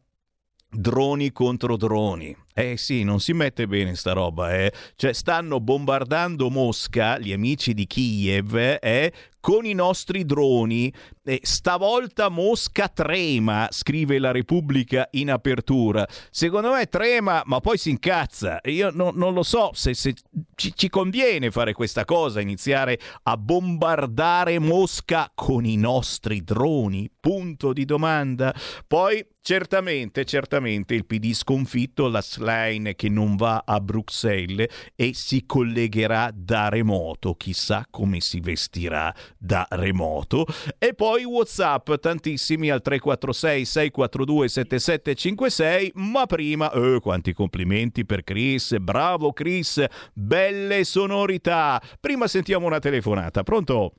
Droni 0.74 1.32
contro 1.32 1.76
droni. 1.76 2.36
Eh 2.54 2.78
sì, 2.78 3.04
non 3.04 3.20
si 3.20 3.34
mette 3.34 3.68
bene 3.68 3.96
sta 3.96 4.14
roba, 4.14 4.54
eh. 4.54 4.74
Cioè, 4.96 5.14
stanno 5.14 5.60
bombardando 5.60 6.50
Mosca, 6.50 7.18
gli 7.18 7.32
amici 7.32 7.74
di 7.74 7.88
Kiev, 7.88 8.56
eh, 8.82 9.12
con 9.42 9.66
i 9.66 9.74
nostri 9.74 10.24
droni. 10.24 10.94
E 11.24 11.40
stavolta 11.44 12.30
Mosca 12.30 12.88
trema, 12.88 13.68
scrive 13.70 14.18
la 14.18 14.32
Repubblica 14.32 15.08
in 15.12 15.30
apertura. 15.30 16.08
Secondo 16.32 16.72
me 16.72 16.88
trema, 16.88 17.44
ma 17.46 17.60
poi 17.60 17.78
si 17.78 17.92
incazza. 17.92 18.60
Io 18.64 18.90
no, 18.92 19.12
non 19.14 19.34
lo 19.34 19.44
so 19.44 19.70
se, 19.74 19.94
se 19.94 20.16
ci, 20.56 20.74
ci, 20.76 20.90
conviene 20.90 21.52
fare 21.52 21.74
questa 21.74 22.06
cosa, 22.06 22.42
iniziare 22.42 23.00
a 23.24 23.38
bombardare 23.38 24.58
Mosca 24.58 25.32
con 25.36 25.66
i 25.66 25.76
nostri 25.76 26.44
droni. 26.44 27.10
Punto 27.20 27.72
di 27.72 27.86
domanda. 27.86 28.54
Poi, 28.88 29.24
certamente, 29.42 30.26
certamente 30.26 30.96
il 30.96 31.06
PD 31.06 31.34
sconfitto, 31.34 32.08
la 32.08 32.22
Line 32.42 32.96
che 32.96 33.10
non 33.10 33.36
va 33.36 33.64
a 33.66 33.80
Bruxelles 33.80 34.92
e 34.96 35.14
si 35.14 35.46
collegherà 35.46 36.32
da 36.34 36.70
remoto, 36.70 37.34
chissà 37.36 37.86
come 37.90 38.20
si 38.20 38.40
vestirà 38.40 39.14
da 39.38 39.66
remoto. 39.70 40.46
E 40.78 40.94
poi 40.94 41.24
WhatsApp, 41.24 41.94
tantissimi 41.96 42.70
al 42.70 42.82
346 42.82 43.66
642 43.66 44.48
7756, 44.48 45.92
ma 45.96 46.26
prima, 46.26 46.72
eh, 46.72 47.00
quanti 47.02 47.34
complimenti 47.34 48.06
per 48.06 48.24
Chris, 48.24 48.78
bravo 48.78 49.34
Chris, 49.34 49.84
belle 50.14 50.84
sonorità. 50.84 51.82
Prima 52.00 52.28
sentiamo 52.28 52.66
una 52.66 52.80
telefonata, 52.80 53.44
pronto? 53.44 53.94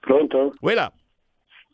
Pronto? 0.00 0.52
Quella. 0.60 0.92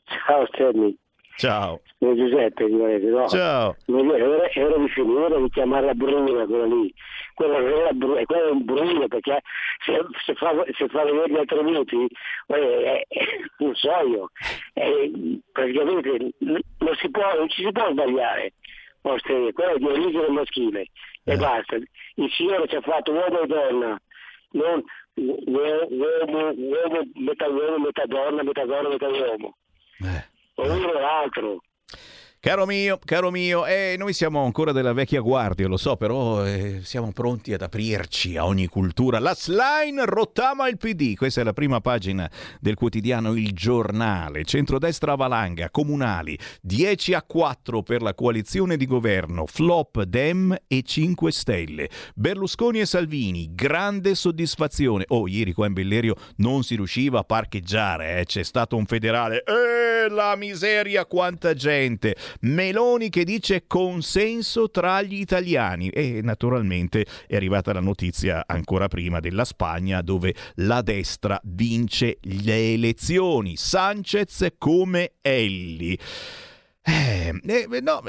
Ciao 0.05 0.47
Sterni. 0.47 0.97
Ciao. 1.37 1.81
Sono 1.99 2.15
Giuseppe 2.15 2.67
di 2.67 2.77
Varese, 2.77 3.07
no? 3.07 3.29
Ciao. 3.29 3.77
Era, 3.87 4.51
era 4.51 4.77
di 4.77 4.89
finire 4.89 5.41
di 5.41 5.51
chiamarla 5.51 5.95
Bruna 5.95 6.45
quella 6.45 6.67
lì. 6.67 6.93
Quella 7.35 7.57
era, 7.57 7.93
Bru- 7.93 8.25
quella 8.25 8.49
è 8.49 8.51
un 8.51 8.65
Bruna 8.65 9.07
perché 9.09 9.41
se, 9.85 10.05
se, 10.25 10.35
fa, 10.35 10.53
se 10.77 10.89
fa 10.89 11.05
vedere 11.05 11.31
gli 11.31 11.37
attributi, 11.37 12.07
eh, 12.49 13.07
eh, 13.09 13.27
non 13.59 13.75
so 13.75 13.91
io, 14.07 14.31
eh, 14.75 15.41
praticamente 15.53 16.33
non, 16.39 16.95
si 17.01 17.11
può, 17.11 17.35
non 17.37 17.49
ci 17.49 17.65
si 17.65 17.73
può 17.73 17.91
sbagliare. 17.91 18.53
Sterni, 19.17 19.53
quella 19.53 19.73
è 19.73 19.79
di 19.79 19.87
origine 19.87 20.29
maschile 20.29 20.81
e 21.25 21.37
basta. 21.37 21.77
Il 21.77 22.31
Signore 22.33 22.69
ci 22.69 22.77
ha 22.77 22.83
fatto 22.83 23.13
uomo 23.13 23.41
e 23.41 23.47
donna, 23.47 23.99
non 24.51 24.85
uomo, 25.15 26.53
uomo, 26.55 27.03
metà 27.15 27.49
uomo, 27.49 27.79
metà 27.79 28.05
donna, 28.05 28.43
metà 28.43 28.65
donna, 28.67 28.89
metà 28.91 29.09
uomo. 29.09 29.57
O 30.61 30.65
uno 30.65 30.89
o 30.89 30.93
l'altro. 30.93 31.63
Caro 32.43 32.65
mio, 32.65 32.99
caro 33.05 33.31
mio, 33.31 33.67
eh, 33.67 33.97
noi 33.99 34.15
siamo 34.15 34.43
ancora 34.43 34.73
della 34.73 34.95
vecchia 34.95 35.21
guardia, 35.21 35.69
lo 35.69 35.77
so, 35.77 35.99
però 35.99 36.43
eh, 36.47 36.81
siamo 36.83 37.13
pronti 37.13 37.53
ad 37.53 37.61
aprirci 37.61 38.39
a 38.39 38.47
ogni 38.47 38.67
cultura. 38.67 39.19
La 39.19 39.35
slime 39.35 40.07
rottama 40.07 40.67
il 40.67 40.79
PD, 40.79 41.17
questa 41.17 41.43
è 41.43 41.45
la 41.45 41.53
prima 41.53 41.83
pagina 41.83 42.31
del 42.59 42.77
quotidiano 42.77 43.35
Il 43.35 43.53
Giornale. 43.53 44.45
Centrodestra 44.45 45.17
valanga, 45.17 45.69
comunali, 45.69 46.39
10 46.63 47.13
a 47.13 47.23
4 47.23 47.83
per 47.83 48.01
la 48.01 48.15
coalizione 48.15 48.79
di 48.79 48.87
governo, 48.87 49.45
flop 49.45 50.05
Dem 50.05 50.57
e 50.67 50.81
5 50.83 51.31
Stelle. 51.31 51.91
Berlusconi 52.15 52.81
e 52.81 52.87
Salvini, 52.87 53.51
grande 53.53 54.15
soddisfazione. 54.15 55.05
Oh, 55.09 55.29
ieri 55.29 55.53
qua 55.53 55.67
in 55.67 55.75
Bellerio 55.75 56.15
non 56.37 56.63
si 56.63 56.77
riusciva 56.77 57.19
a 57.19 57.25
parcheggiare, 57.25 58.21
eh, 58.21 58.25
c'è 58.25 58.45
stato 58.45 58.79
un 58.79 58.87
federale. 58.87 59.45
Eh, 59.45 60.09
la 60.09 60.35
miseria, 60.37 61.05
quanta 61.05 61.53
gente! 61.53 62.17
Meloni 62.41 63.11
che 63.11 63.25
dice 63.25 63.65
consenso 63.67 64.71
tra 64.71 65.03
gli 65.03 65.21
italiani 65.21 65.89
e 65.89 66.21
naturalmente 66.23 67.07
è 67.27 67.37
arrivata 67.37 67.73
la 67.73 67.81
notizia 67.81 68.45
ancora 68.47 68.89
prima 68.89 69.21
della 69.21 69.45
Spagna 69.45 70.03
dove 70.03 70.35
la 70.57 70.83
destra 70.83 71.41
vince 71.45 72.19
le 72.23 72.73
elezioni. 72.73 73.57
Sanchez 73.57 74.55
come 74.59 75.13
Elli. 75.21 75.99
Eh, 76.83 77.41
eh, 77.47 77.81
no, 77.81 78.03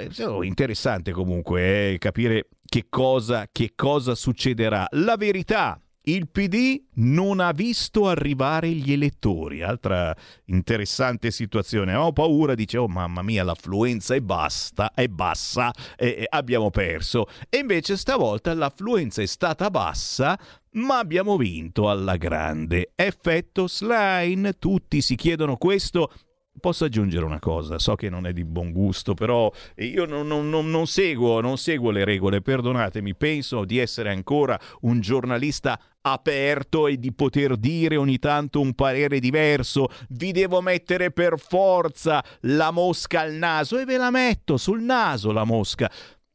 interessante 0.43 1.11
comunque 1.11 1.93
eh, 1.93 1.97
capire 1.97 2.47
che 2.65 2.85
cosa, 2.89 3.47
che 3.51 3.73
cosa 3.75 4.15
succederà. 4.15 4.87
La 4.91 5.17
verità 5.17 5.79
il 6.03 6.29
PD 6.29 6.81
non 6.95 7.39
ha 7.39 7.51
visto 7.51 8.07
arrivare 8.07 8.69
gli 8.69 8.91
elettori. 8.91 9.61
Altra 9.61 10.15
interessante 10.45 11.31
situazione. 11.31 11.93
Ho 11.93 12.11
paura, 12.11 12.55
dice, 12.55 12.77
oh 12.77 12.87
mamma 12.87 13.21
mia, 13.21 13.43
l'affluenza 13.43 14.15
è, 14.15 14.21
basta, 14.21 14.93
è 14.93 15.07
bassa, 15.07 15.71
e 15.95 16.25
abbiamo 16.27 16.69
perso. 16.69 17.27
E 17.49 17.57
invece 17.57 17.97
stavolta 17.97 18.53
l'affluenza 18.53 19.21
è 19.21 19.27
stata 19.27 19.69
bassa, 19.69 20.39
ma 20.71 20.97
abbiamo 20.97 21.37
vinto 21.37 21.89
alla 21.89 22.17
grande. 22.17 22.91
Effetto 22.95 23.67
slime, 23.67 24.53
tutti 24.53 25.01
si 25.01 25.15
chiedono 25.15 25.57
questo 25.57 26.11
Posso 26.59 26.85
aggiungere 26.85 27.25
una 27.25 27.39
cosa, 27.39 27.79
so 27.79 27.95
che 27.95 28.09
non 28.09 28.27
è 28.27 28.33
di 28.33 28.43
buon 28.43 28.71
gusto, 28.71 29.13
però 29.13 29.51
io 29.77 30.05
non, 30.05 30.27
non, 30.27 30.49
non, 30.49 30.69
non, 30.69 30.85
seguo, 30.85 31.39
non 31.39 31.57
seguo 31.57 31.91
le 31.91 32.03
regole, 32.03 32.41
perdonatemi, 32.41 33.15
penso 33.15 33.63
di 33.63 33.77
essere 33.77 34.11
ancora 34.11 34.59
un 34.81 34.99
giornalista 34.99 35.79
aperto 36.01 36.87
e 36.87 36.97
di 36.97 37.13
poter 37.13 37.55
dire 37.55 37.95
ogni 37.95 38.19
tanto 38.19 38.59
un 38.59 38.73
parere 38.73 39.19
diverso, 39.19 39.87
vi 40.09 40.31
devo 40.33 40.61
mettere 40.61 41.11
per 41.11 41.39
forza 41.39 42.23
la 42.41 42.69
mosca 42.71 43.21
al 43.21 43.33
naso 43.33 43.79
e 43.79 43.85
ve 43.85 43.97
la 43.97 44.11
metto 44.11 44.57
sul 44.57 44.81
naso 44.81 45.31
la 45.31 45.45
mosca. 45.45 45.89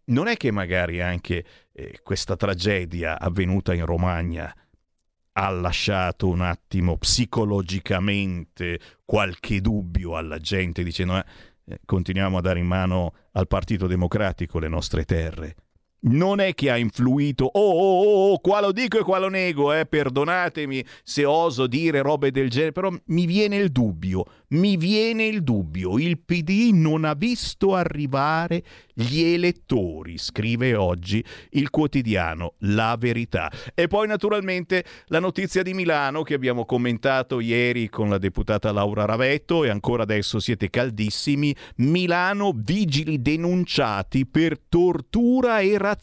Non 0.07 0.29
è 0.29 0.37
che 0.37 0.51
magari 0.51 1.01
anche 1.03 1.45
eh, 1.73 2.01
questa 2.03 2.37
tragedia 2.37 3.21
avvenuta 3.21 3.75
in 3.75 3.85
Romagna 3.85 4.53
ha 5.39 5.51
lasciato 5.51 6.29
un 6.29 6.41
attimo 6.41 6.97
psicologicamente 6.97 8.81
qualche 9.05 9.61
dubbio 9.61 10.17
alla 10.17 10.39
gente 10.39 10.83
dicendo 10.83 11.23
eh, 11.65 11.81
continuiamo 11.85 12.39
a 12.39 12.41
dare 12.41 12.59
in 12.59 12.67
mano 12.67 13.13
al 13.33 13.47
Partito 13.47 13.87
Democratico 13.87 14.59
le 14.59 14.69
nostre 14.69 15.05
terre 15.05 15.55
non 16.07 16.41
è 16.41 16.55
che 16.55 16.71
ha 16.71 16.77
influito, 16.77 17.45
oh, 17.45 17.61
oh, 17.61 18.03
oh, 18.03 18.33
oh, 18.33 18.39
qua 18.39 18.61
lo 18.61 18.73
dico 18.73 18.99
e 18.99 19.03
qua 19.03 19.19
lo 19.19 19.29
nego, 19.29 19.73
eh, 19.73 19.87
perdonatemi 19.87 20.85
se 21.03 21.25
oso 21.25 21.67
dire 21.67 22.03
robe 22.03 22.31
del 22.31 22.51
genere, 22.51 22.73
però 22.73 22.91
mi 23.07 23.27
viene 23.27 23.57
il 23.57 23.71
dubbio, 23.71 24.25
mi 24.49 24.77
viene 24.77 25.27
il 25.27 25.43
dubbio, 25.43 25.99
il 25.99 26.19
PD 26.19 26.71
non 26.73 27.05
ha 27.05 27.15
visto 27.15 27.75
arrivare 27.75 28.63
gli 28.93 29.21
elettori, 29.21 30.19
scrive 30.19 30.75
oggi 30.75 31.23
il 31.51 31.71
quotidiano 31.71 32.55
La 32.61 32.97
Verità. 32.99 33.51
E 33.75 33.89
poi 33.89 34.07
naturalmente 34.07 34.85
la 35.07 35.19
notizia 35.19 35.63
di 35.63 35.75
Milano 35.75 36.23
che 36.23 36.35
abbiamo 36.35 36.65
commentato 36.65 37.41
ieri 37.41 37.89
con 37.89 38.09
la 38.09 38.19
deputata 38.19 38.73
Laura 38.73 39.05
Ravetto 39.05 39.65
e 39.65 39.69
ancora 39.69 40.05
adesso 40.05 40.39
siete 40.39 40.71
caldissimi, 40.71 41.55
Milano 41.77 42.53
vigili 42.55 43.21
denunciati 43.21 44.27
per 44.27 44.59
tortura 44.59 45.61
e 45.61 45.77
razzismo 45.77 45.96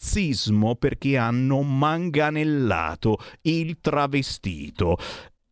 perché 0.76 1.16
hanno 1.16 1.62
manganellato 1.62 3.18
il 3.42 3.78
travestito. 3.80 4.96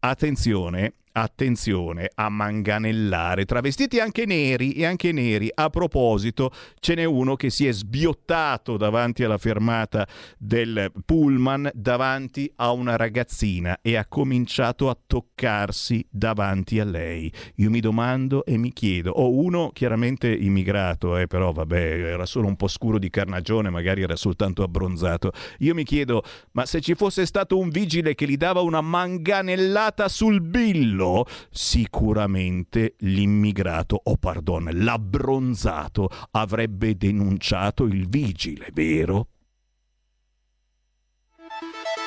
Attenzione, 0.01 0.95
Attenzione 1.15 2.11
a 2.15 2.31
manganellare, 2.31 3.45
travestiti 3.45 4.01
anche 4.01 4.25
neri 4.25 4.73
e 4.73 4.87
anche 4.87 5.13
neri. 5.13 5.51
A 5.53 5.69
proposito, 5.69 6.51
ce 6.81 6.95
n'è 6.95 7.05
uno 7.05 7.37
che 7.37 7.51
si 7.51 7.67
è 7.67 7.73
sbiottato 7.73 8.79
davanti 8.79 9.23
alla 9.23 9.37
fermata 9.37 10.09
del 10.39 10.91
pullman 11.05 11.71
davanti 11.75 12.51
a 12.57 12.73
una 12.73 12.97
ragazzina 12.97 13.81
e 13.83 13.97
ha 13.97 14.07
cominciato 14.07 14.89
a 14.89 14.97
toccarsi 15.07 16.03
davanti 16.09 16.81
a 16.81 16.85
lei. 16.85 17.31
Io 17.57 17.69
mi 17.69 17.81
domando 17.81 18.47
e 18.47 18.57
mi 18.57 18.73
chiedo, 18.73 19.11
oh, 19.11 19.31
uno 19.31 19.71
chiaramente 19.75 20.33
immigrato, 20.33 21.19
eh, 21.19 21.27
però 21.27 21.53
vabbè, 21.53 22.13
era 22.13 22.25
solo 22.25 22.47
un 22.47 22.57
po' 22.57 22.69
scuro 22.69 22.99
di 22.99 23.11
carnagione, 23.11 23.69
magari 23.69 24.01
era 24.01 24.17
soltanto 24.17 24.63
abbronzato. 24.63 25.33
Io 25.59 25.75
mi 25.75 25.85
chiedo, 25.85 26.23
ma 26.53 26.65
se 26.65 26.81
ci 26.81 26.95
fosse 26.95 27.27
stato 27.27 27.59
un 27.59 27.69
vigile 27.69 28.15
che 28.15 28.27
gli 28.27 28.39
dava 28.39 28.61
una 28.61 28.81
manganellata 28.81 30.09
sul 30.09 30.41
billo, 30.41 31.01
quello 31.03 31.27
sicuramente 31.51 32.95
l'immigrato, 32.99 33.97
o 33.97 34.13
oh 34.13 34.17
pardon, 34.17 34.69
l'abbronzato 34.73 36.09
avrebbe 36.31 36.97
denunciato 36.97 37.85
il 37.85 38.09
vigile, 38.09 38.69
vero? 38.73 39.29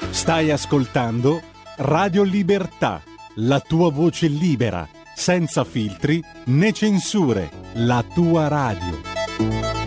Stai 0.09 0.51
ascoltando 0.51 1.41
Radio 1.77 2.23
Libertà, 2.23 3.01
la 3.35 3.59
tua 3.59 3.91
voce 3.91 4.27
libera, 4.27 4.87
senza 5.13 5.63
filtri 5.63 6.23
né 6.45 6.71
censure, 6.71 7.49
la 7.73 8.03
tua 8.13 8.47
radio. 8.47 9.84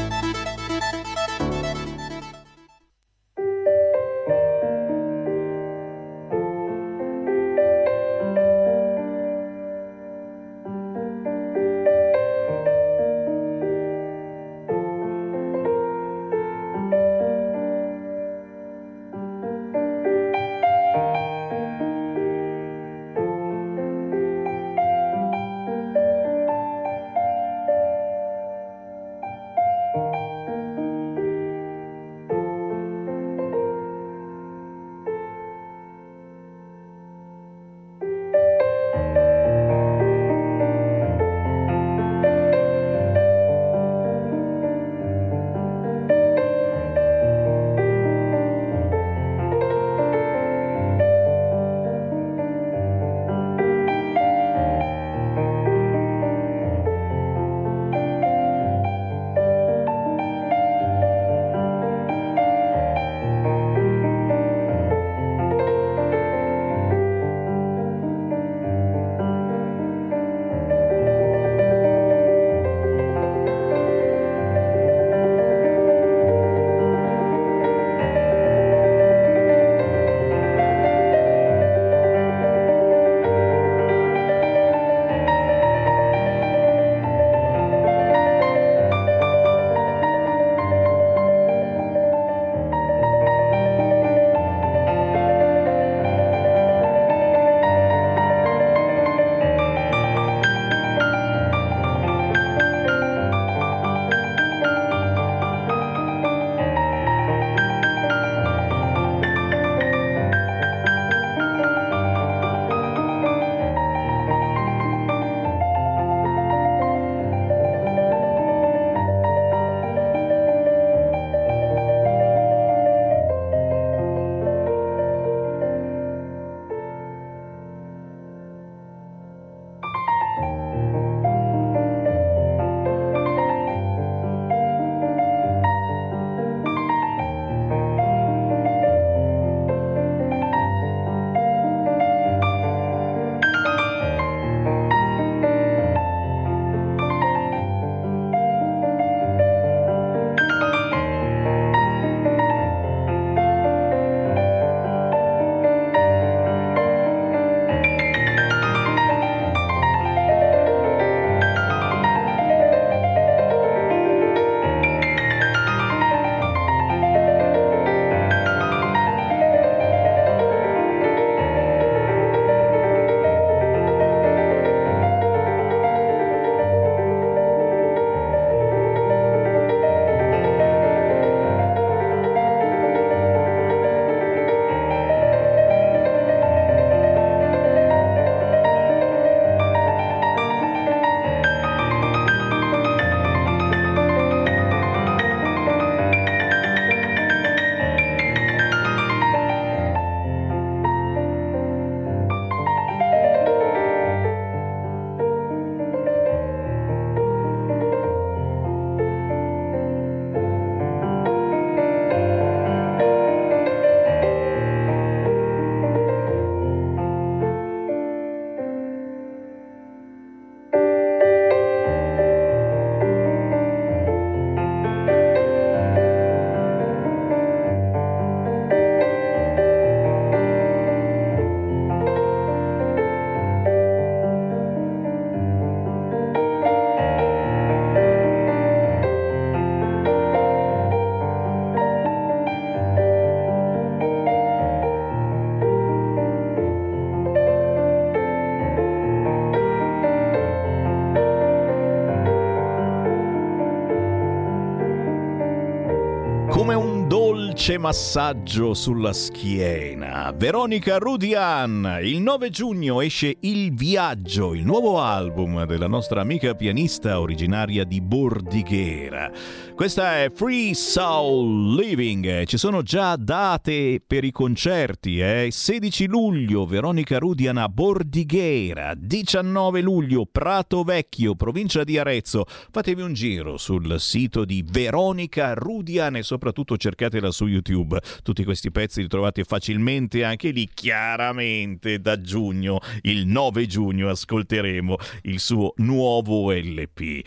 Dolce 257.68 257.76
massaggio 257.76 258.72
sulla 258.72 259.12
schiena. 259.12 259.97
Veronica 260.36 260.98
Rudian. 260.98 262.00
Il 262.02 262.20
9 262.20 262.50
giugno 262.50 263.00
esce 263.00 263.36
Il 263.40 263.72
Viaggio, 263.72 264.52
il 264.52 264.64
nuovo 264.64 265.00
album 265.00 265.64
della 265.64 265.86
nostra 265.86 266.20
amica 266.20 266.54
pianista 266.54 267.20
originaria 267.20 267.84
di 267.84 268.00
Bordighera. 268.00 269.30
Questa 269.74 270.22
è 270.22 270.30
Free 270.34 270.74
Soul 270.74 271.76
Living. 271.76 272.44
Ci 272.46 272.58
sono 272.58 272.82
già 272.82 273.14
date 273.14 274.02
per 274.04 274.24
i 274.24 274.32
concerti. 274.32 275.20
Eh? 275.20 275.48
16 275.52 276.06
luglio 276.06 276.66
Veronica 276.66 277.18
Rudian 277.18 277.58
a 277.58 277.68
Bordighera. 277.68 278.94
19 278.96 279.80
luglio 279.80 280.26
Prato 280.26 280.82
Vecchio, 280.82 281.36
provincia 281.36 281.84
di 281.84 281.96
Arezzo. 281.96 282.44
Fatevi 282.48 283.02
un 283.02 283.12
giro 283.12 283.56
sul 283.56 284.00
sito 284.00 284.44
di 284.44 284.64
Veronica 284.68 285.54
Rudian 285.54 286.16
e 286.16 286.24
soprattutto 286.24 286.76
cercatela 286.76 287.30
su 287.30 287.46
YouTube. 287.46 288.00
Tutti 288.24 288.42
questi 288.42 288.72
pezzi 288.72 289.02
li 289.02 289.08
trovate 289.08 289.44
facilmente 289.44 290.07
anche 290.24 290.50
lì. 290.50 290.68
Chiaramente 290.72 292.00
da 292.00 292.20
giugno, 292.20 292.80
il 293.02 293.26
9 293.26 293.66
giugno, 293.66 294.08
ascolteremo 294.08 294.96
il 295.22 295.40
suo 295.40 295.74
nuovo 295.76 296.52
LP. 296.52 297.26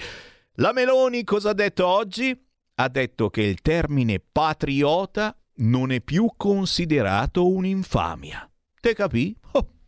La 0.55 0.73
Meloni 0.73 1.23
cosa 1.23 1.51
ha 1.51 1.53
detto 1.53 1.87
oggi? 1.87 2.37
Ha 2.75 2.87
detto 2.89 3.29
che 3.29 3.41
il 3.43 3.61
termine 3.61 4.19
patriota 4.19 5.35
non 5.55 5.91
è 5.91 6.01
più 6.01 6.29
considerato 6.35 7.47
un'infamia. 7.47 8.49
Te 8.79 8.93
capì? 8.93 9.35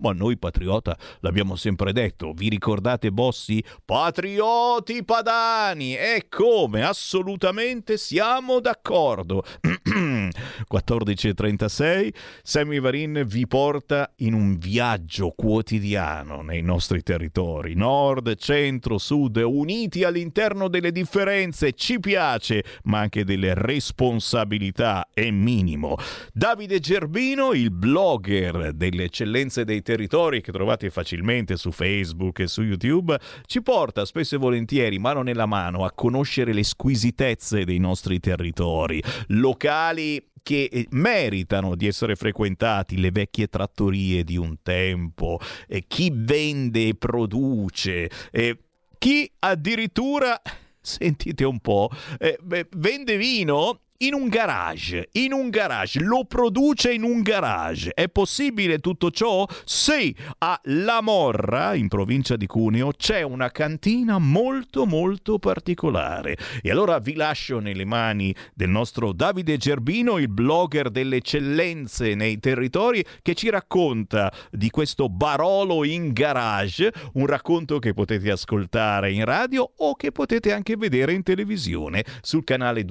Ma 0.04 0.12
noi 0.12 0.38
patriota 0.38 0.98
l'abbiamo 1.22 1.56
sempre 1.56 1.94
detto. 1.94 2.34
Vi 2.34 2.50
ricordate 2.50 3.10
Bossi? 3.10 3.64
Patrioti 3.86 5.06
padani! 5.06 5.96
E 5.96 6.26
come? 6.28 6.84
Assolutamente 6.84 7.96
siamo 7.96 8.60
d'accordo. 8.60 9.46
14.36 9.64 12.14
Sammy 12.44 12.82
Varin 12.82 13.24
vi 13.26 13.48
porta 13.48 14.12
in 14.18 14.34
un 14.34 14.58
viaggio 14.58 15.30
quotidiano 15.30 16.42
nei 16.42 16.62
nostri 16.62 17.02
territori, 17.02 17.74
nord, 17.74 18.36
centro, 18.36 18.98
sud, 18.98 19.38
uniti 19.38 20.04
all'interno 20.04 20.68
delle 20.68 20.92
differenze, 20.92 21.72
ci 21.72 22.02
piace, 22.02 22.66
ma 22.84 23.00
anche 23.00 23.24
delle 23.24 23.54
responsabilità 23.54 25.08
è 25.14 25.32
minimo. 25.32 25.96
Davide 26.34 26.82
Gerbino, 26.82 27.54
il 27.54 27.72
blogger 27.72 28.74
delle 28.74 29.06
eccellenze 29.06 29.64
dei 29.64 29.82
territori 29.82 29.92
che 29.96 30.52
trovate 30.52 30.90
facilmente 30.90 31.56
su 31.56 31.72
Facebook 31.72 32.40
e 32.40 32.48
su 32.48 32.62
YouTube, 32.62 33.18
ci 33.46 33.62
porta 33.62 34.06
spesso 34.06 34.36
e 34.36 34.38
volentieri 34.38 35.00
mano 35.00 35.22
nella 35.22 35.46
mano 35.46 35.86
a 35.86 35.92
conoscere 35.92 36.54
le 36.54 36.64
squisitezze 36.64 37.64
dei 37.64 37.80
nostri 37.80 38.20
territori, 38.20 39.02
locali 39.28 40.32
che 40.44 40.70
eh, 40.72 40.88
meritano 40.92 41.76
di 41.76 41.88
essere 41.88 42.16
frequentati, 42.16 43.00
le 43.00 43.12
vecchie 43.12 43.48
trattorie 43.48 44.24
di 44.24 44.38
un 44.38 44.58
tempo, 44.62 45.40
eh, 45.68 45.86
chi 45.88 46.12
vende 46.14 46.90
e 46.90 46.96
produce, 46.96 48.10
eh, 48.32 48.58
chi 49.00 49.30
addirittura, 49.40 50.40
sentite 50.82 51.46
un 51.46 51.60
po', 51.60 51.90
eh, 52.20 52.38
beh, 52.42 52.68
vende 52.76 53.18
vino 53.18 53.80
in 54.04 54.14
un 54.14 54.28
garage, 54.28 55.10
in 55.14 55.32
un 55.32 55.50
garage, 55.50 56.02
lo 56.02 56.26
produce 56.26 56.92
in 56.92 57.04
un 57.04 57.22
garage. 57.22 57.94
È 57.94 58.10
possibile 58.10 58.80
tutto 58.80 59.12
ciò? 59.12 59.48
Sì, 59.64 60.14
a 60.40 60.60
La 60.64 61.02
Morra, 61.02 61.74
in 61.74 61.88
provincia 61.88 62.36
di 62.36 62.46
Cuneo, 62.46 62.92
c'è 62.92 63.22
una 63.22 63.50
cantina 63.50 64.18
molto 64.18 64.86
molto 64.86 65.40
particolare. 65.40 66.38
E 66.62 66.70
allora 66.70 67.00
vi 67.00 67.14
lascio 67.14 67.60
nelle 67.60 67.86
mani 67.86 68.36
del 68.54 68.70
nostro 68.70 69.14
Davide 69.14 69.56
Gerbino, 69.56 70.18
il 70.18 70.28
blogger 70.28 70.90
delle 70.90 71.18
eccellenze 71.18 72.14
nei 72.14 72.40
territori, 72.40 73.06
che 73.22 73.36
ci 73.36 73.50
racconta 73.50 74.34
di 74.52 74.70
questo 74.70 75.08
Barolo 75.08 75.86
in 75.86 76.12
garage, 76.12 76.92
un 77.14 77.26
racconto 77.26 77.80
che 77.80 77.94
potete 77.94 78.32
ascoltare 78.32 79.14
in 79.14 79.24
radio 79.24 79.72
o 79.78 79.96
che 79.96 80.12
potete 80.12 80.52
anche 80.52 80.76
vedere 80.76 81.14
in 81.14 81.24
televisione 81.24 82.04
sul 82.22 82.44
canale 82.44 82.84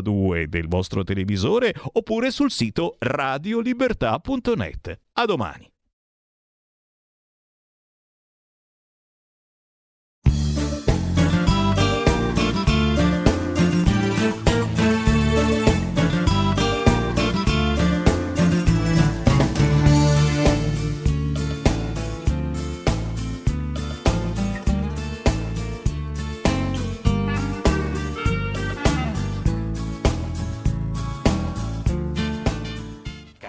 252 0.00 0.48
del 0.48 0.68
vostro 0.68 1.04
televisore 1.04 1.74
oppure 1.92 2.30
sul 2.30 2.50
sito 2.50 2.96
radiolibertà.net. 2.98 5.00
A 5.12 5.24
domani. 5.24 5.70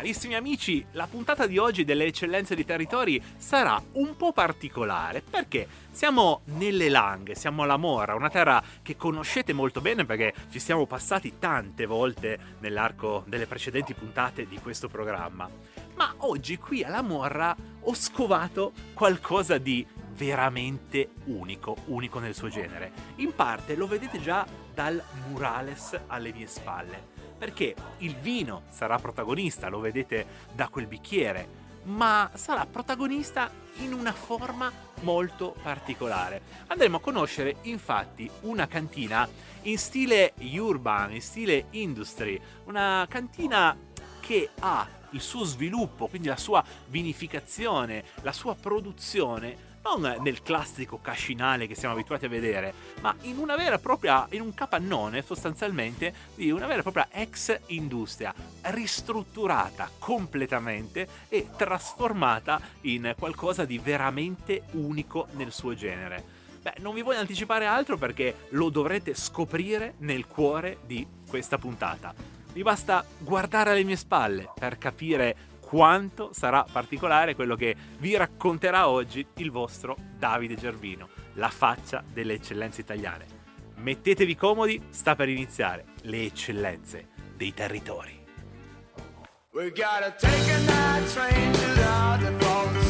Carissimi 0.09 0.33
amici, 0.33 0.83
la 0.93 1.05
puntata 1.05 1.45
di 1.45 1.59
oggi 1.59 1.85
delle 1.85 2.05
eccellenze 2.05 2.55
di 2.55 2.65
territori 2.65 3.21
sarà 3.37 3.79
un 3.91 4.17
po' 4.17 4.33
particolare 4.33 5.21
perché 5.21 5.67
siamo 5.91 6.41
nelle 6.45 6.89
Langhe, 6.89 7.35
siamo 7.35 7.61
alla 7.61 7.77
Morra, 7.77 8.15
una 8.15 8.31
terra 8.31 8.59
che 8.81 8.95
conoscete 8.95 9.53
molto 9.53 9.81
bene 9.81 10.05
perché 10.05 10.33
ci 10.49 10.57
siamo 10.57 10.87
passati 10.87 11.37
tante 11.37 11.85
volte 11.85 12.39
nell'arco 12.57 13.23
delle 13.27 13.45
precedenti 13.45 13.93
puntate 13.93 14.47
di 14.47 14.57
questo 14.57 14.87
programma. 14.87 15.47
Ma 15.93 16.11
oggi 16.17 16.57
qui 16.57 16.83
alla 16.83 17.03
Morra 17.03 17.55
ho 17.79 17.93
scovato 17.93 18.71
qualcosa 18.95 19.59
di 19.59 19.85
veramente 20.15 21.09
unico, 21.25 21.77
unico 21.85 22.17
nel 22.17 22.33
suo 22.33 22.49
genere. 22.49 22.91
In 23.17 23.35
parte 23.35 23.75
lo 23.75 23.85
vedete 23.85 24.19
già 24.19 24.43
dal 24.73 24.99
murales 25.27 25.95
alle 26.07 26.33
mie 26.33 26.47
spalle 26.47 27.08
perché 27.39 27.73
il 27.99 28.15
vino 28.17 28.63
sarà 28.69 28.99
protagonista, 28.99 29.69
lo 29.69 29.79
vedete 29.79 30.25
da 30.53 30.67
quel 30.67 30.85
bicchiere, 30.85 31.47
ma 31.83 32.29
sarà 32.33 32.65
protagonista 32.65 33.49
in 33.77 33.93
una 33.93 34.11
forma 34.11 34.71
molto 35.01 35.55
particolare. 35.63 36.41
Andremo 36.67 36.97
a 36.97 37.01
conoscere 37.01 37.55
infatti 37.63 38.29
una 38.41 38.67
cantina 38.67 39.27
in 39.63 39.77
stile 39.77 40.33
urban, 40.53 41.13
in 41.13 41.21
stile 41.21 41.67
industry, 41.71 42.39
una 42.65 43.05
cantina 43.09 43.75
che 44.19 44.49
ha 44.59 44.87
il 45.11 45.21
suo 45.21 45.45
sviluppo, 45.45 46.07
quindi 46.07 46.27
la 46.27 46.37
sua 46.37 46.63
vinificazione, 46.87 48.03
la 48.21 48.33
sua 48.33 48.53
produzione 48.53 49.68
non 49.83 50.17
nel 50.21 50.41
classico 50.41 50.99
cascinale 51.01 51.67
che 51.67 51.75
siamo 51.75 51.93
abituati 51.93 52.25
a 52.25 52.29
vedere, 52.29 52.73
ma 53.01 53.15
in 53.21 53.37
una 53.37 53.55
vera 53.55 53.75
e 53.75 53.79
propria, 53.79 54.27
in 54.31 54.41
un 54.41 54.53
capannone 54.53 55.21
sostanzialmente 55.21 56.13
di 56.35 56.51
una 56.51 56.67
vera 56.67 56.79
e 56.79 56.83
propria 56.83 57.07
ex 57.11 57.59
industria, 57.67 58.33
ristrutturata 58.61 59.89
completamente 59.97 61.07
e 61.29 61.47
trasformata 61.55 62.59
in 62.81 63.13
qualcosa 63.17 63.65
di 63.65 63.77
veramente 63.79 64.63
unico 64.71 65.27
nel 65.33 65.51
suo 65.51 65.73
genere. 65.75 66.37
Beh, 66.61 66.75
non 66.79 66.93
vi 66.93 67.01
voglio 67.01 67.19
anticipare 67.19 67.65
altro 67.65 67.97
perché 67.97 68.47
lo 68.49 68.69
dovrete 68.69 69.13
scoprire 69.13 69.95
nel 69.99 70.27
cuore 70.27 70.79
di 70.85 71.07
questa 71.27 71.57
puntata. 71.57 72.13
Vi 72.51 72.63
basta 72.63 73.05
guardare 73.19 73.71
alle 73.71 73.83
mie 73.83 73.95
spalle 73.95 74.51
per 74.55 74.77
capire 74.77 75.48
quanto 75.69 76.31
sarà 76.33 76.65
particolare 76.69 77.35
quello 77.35 77.55
che 77.55 77.75
vi 77.99 78.17
racconterà 78.17 78.89
oggi 78.89 79.23
il 79.35 79.51
vostro 79.51 79.95
Davide 80.17 80.55
Gervino, 80.55 81.09
la 81.33 81.49
faccia 81.49 82.03
delle 82.11 82.33
eccellenze 82.33 82.81
italiane. 82.81 83.25
Mettetevi 83.75 84.35
comodi, 84.35 84.81
sta 84.89 85.15
per 85.15 85.29
iniziare 85.29 85.85
le 86.01 86.25
eccellenze 86.25 87.09
dei 87.35 87.53
territori. 87.53 88.17
We 89.51 89.69
gotta 89.69 90.11
take 90.17 90.51
a 90.51 90.57
night 90.57 91.07
train 91.13 91.51
to 91.51 91.59
the 91.59 92.88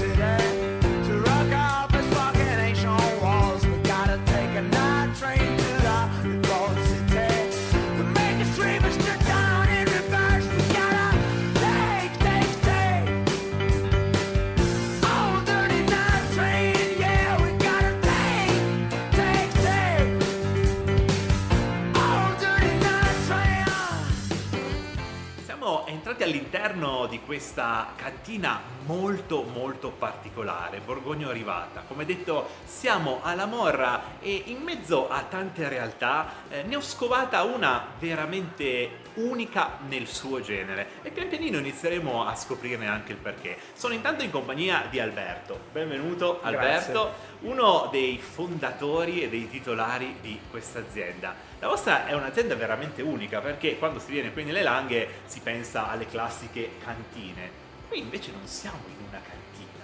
all'interno 26.29 27.07
di 27.07 27.19
questa 27.25 27.93
cantina 27.95 28.61
molto 28.89 29.43
molto 29.43 29.91
particolare, 29.91 30.79
Borgogno 30.79 31.31
Rivata. 31.31 31.83
Come 31.87 32.05
detto, 32.05 32.49
siamo 32.65 33.19
alla 33.21 33.45
Morra 33.45 34.17
e 34.19 34.45
in 34.47 34.63
mezzo 34.63 35.07
a 35.07 35.21
tante 35.29 35.69
realtà 35.69 36.27
eh, 36.49 36.63
ne 36.63 36.75
ho 36.75 36.81
scovata 36.81 37.43
una 37.43 37.85
veramente 37.99 39.07
unica 39.13 39.77
nel 39.87 40.07
suo 40.07 40.41
genere 40.41 40.87
e 41.03 41.11
pian 41.11 41.27
pianino 41.27 41.59
inizieremo 41.59 42.25
a 42.25 42.35
scoprirne 42.35 42.87
anche 42.87 43.11
il 43.11 43.19
perché. 43.19 43.57
Sono 43.73 43.93
intanto 43.93 44.23
in 44.23 44.31
compagnia 44.31 44.87
di 44.89 44.99
Alberto. 44.99 45.59
Benvenuto 45.71 46.39
Alberto, 46.41 47.13
uno 47.41 47.89
dei 47.91 48.17
fondatori 48.17 49.21
e 49.21 49.29
dei 49.29 49.47
titolari 49.47 50.15
di 50.19 50.39
questa 50.49 50.79
azienda. 50.79 51.35
La 51.59 51.67
vostra 51.67 52.07
è 52.07 52.13
un'azienda 52.13 52.55
veramente 52.55 53.03
unica 53.03 53.39
perché 53.39 53.77
quando 53.77 53.99
si 53.99 54.11
viene 54.11 54.33
qui 54.33 54.45
nelle 54.45 54.63
Langhe 54.63 55.07
si 55.25 55.41
pensa 55.41 55.91
alle 55.91 56.07
classiche 56.07 56.71
cantine. 56.83 57.58
Qui 57.89 57.99
invece 57.99 58.31
non 58.31 58.45
siamo 58.45 58.77
in 58.87 59.05
una 59.09 59.19
cantina. 59.19 59.83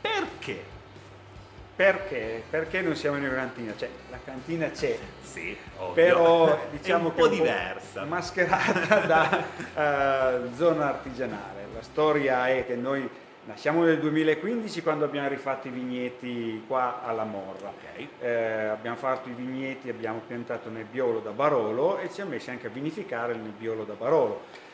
Perché? 0.00 0.74
Perché? 1.76 2.42
Perché 2.48 2.80
non 2.80 2.96
siamo 2.96 3.18
in 3.18 3.24
una 3.24 3.34
cantina? 3.34 3.74
Cioè, 3.76 3.88
la 4.10 4.18
cantina 4.24 4.70
c'è, 4.70 4.98
Sì, 5.22 5.54
ovvio. 5.76 5.92
però 5.92 6.58
diciamo 6.70 7.08
è 7.08 7.10
un 7.10 7.14
che 7.14 7.20
po' 7.20 7.26
è 7.26 7.30
un 7.30 7.34
diversa. 7.36 8.04
mascherata 8.04 8.98
da 9.04 9.44
eh, 10.44 10.48
zona 10.56 10.88
artigianale. 10.88 11.66
La 11.74 11.82
storia 11.82 12.48
è 12.48 12.64
che 12.64 12.74
noi 12.76 13.06
nasciamo 13.44 13.84
nel 13.84 14.00
2015 14.00 14.82
quando 14.82 15.04
abbiamo 15.04 15.28
rifatto 15.28 15.68
i 15.68 15.70
vigneti 15.70 16.64
qua 16.66 17.02
alla 17.04 17.24
Morra. 17.24 17.70
Eh, 18.20 18.30
abbiamo 18.64 18.96
fatto 18.96 19.28
i 19.28 19.32
vigneti, 19.32 19.90
abbiamo 19.90 20.22
piantato 20.26 20.70
nebbiolo 20.70 21.20
da 21.20 21.30
Barolo 21.32 21.98
e 21.98 22.06
ci 22.08 22.14
siamo 22.14 22.30
messi 22.30 22.48
anche 22.48 22.68
a 22.68 22.70
vinificare 22.70 23.34
il 23.34 23.40
nebbiolo 23.40 23.84
da 23.84 23.92
Barolo. 23.92 24.64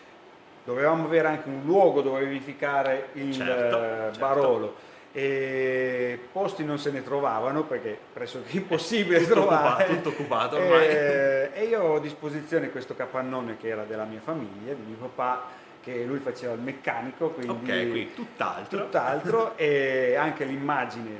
Dovevamo 0.65 1.05
avere 1.05 1.29
anche 1.29 1.49
un 1.49 1.63
luogo 1.65 2.03
dove 2.03 2.25
vinificare 2.25 3.09
il 3.15 3.33
Certo, 3.35 3.77
eh, 3.77 3.89
certo. 3.89 4.19
Barolo. 4.19 4.75
E 5.15 6.19
posti 6.33 6.65
non 6.65 6.79
se 6.79 6.91
ne 6.91 7.03
trovavano 7.03 7.65
perché 7.65 7.99
pressoché 8.13 8.57
impossibile 8.57 9.19
Tutto 9.21 9.33
trovare. 9.33 9.83
occupato, 9.85 9.93
tutto 9.95 10.09
occupato 10.09 10.57
ormai. 10.57 10.87
Eh, 10.87 11.51
e 11.53 11.65
io 11.65 11.83
ho 11.83 11.97
a 11.97 12.01
disposizione 12.01 12.71
questo 12.71 12.95
capannone 12.95 13.57
che 13.59 13.69
era 13.69 13.83
della 13.85 14.05
mia 14.05 14.21
famiglia, 14.21 14.73
di 14.73 14.83
mio 14.87 14.97
papà, 14.97 15.43
che 15.83 16.05
lui 16.05 16.19
faceva 16.21 16.55
il 16.55 16.61
meccanico, 16.61 17.31
quindi 17.31 17.71
Ok, 17.71 17.91
qui 17.91 18.15
tutt'altro. 18.15 18.85
tutt'altro, 18.85 19.53
e 19.59 20.15
anche 20.17 20.45
l'immagine 20.45 21.11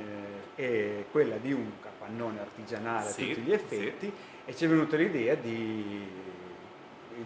è 0.55 1.03
quella 1.11 1.35
di 1.35 1.51
un 1.51 1.71
capannone 1.81 2.39
artigianale 2.39 3.09
Sì, 3.09 3.23
a 3.23 3.27
tutti 3.27 3.41
gli 3.41 3.53
effetti 3.53 4.11
e 4.45 4.55
ci 4.55 4.65
è 4.65 4.67
venuta 4.69 4.95
l'idea 4.95 5.35
di 5.35 6.09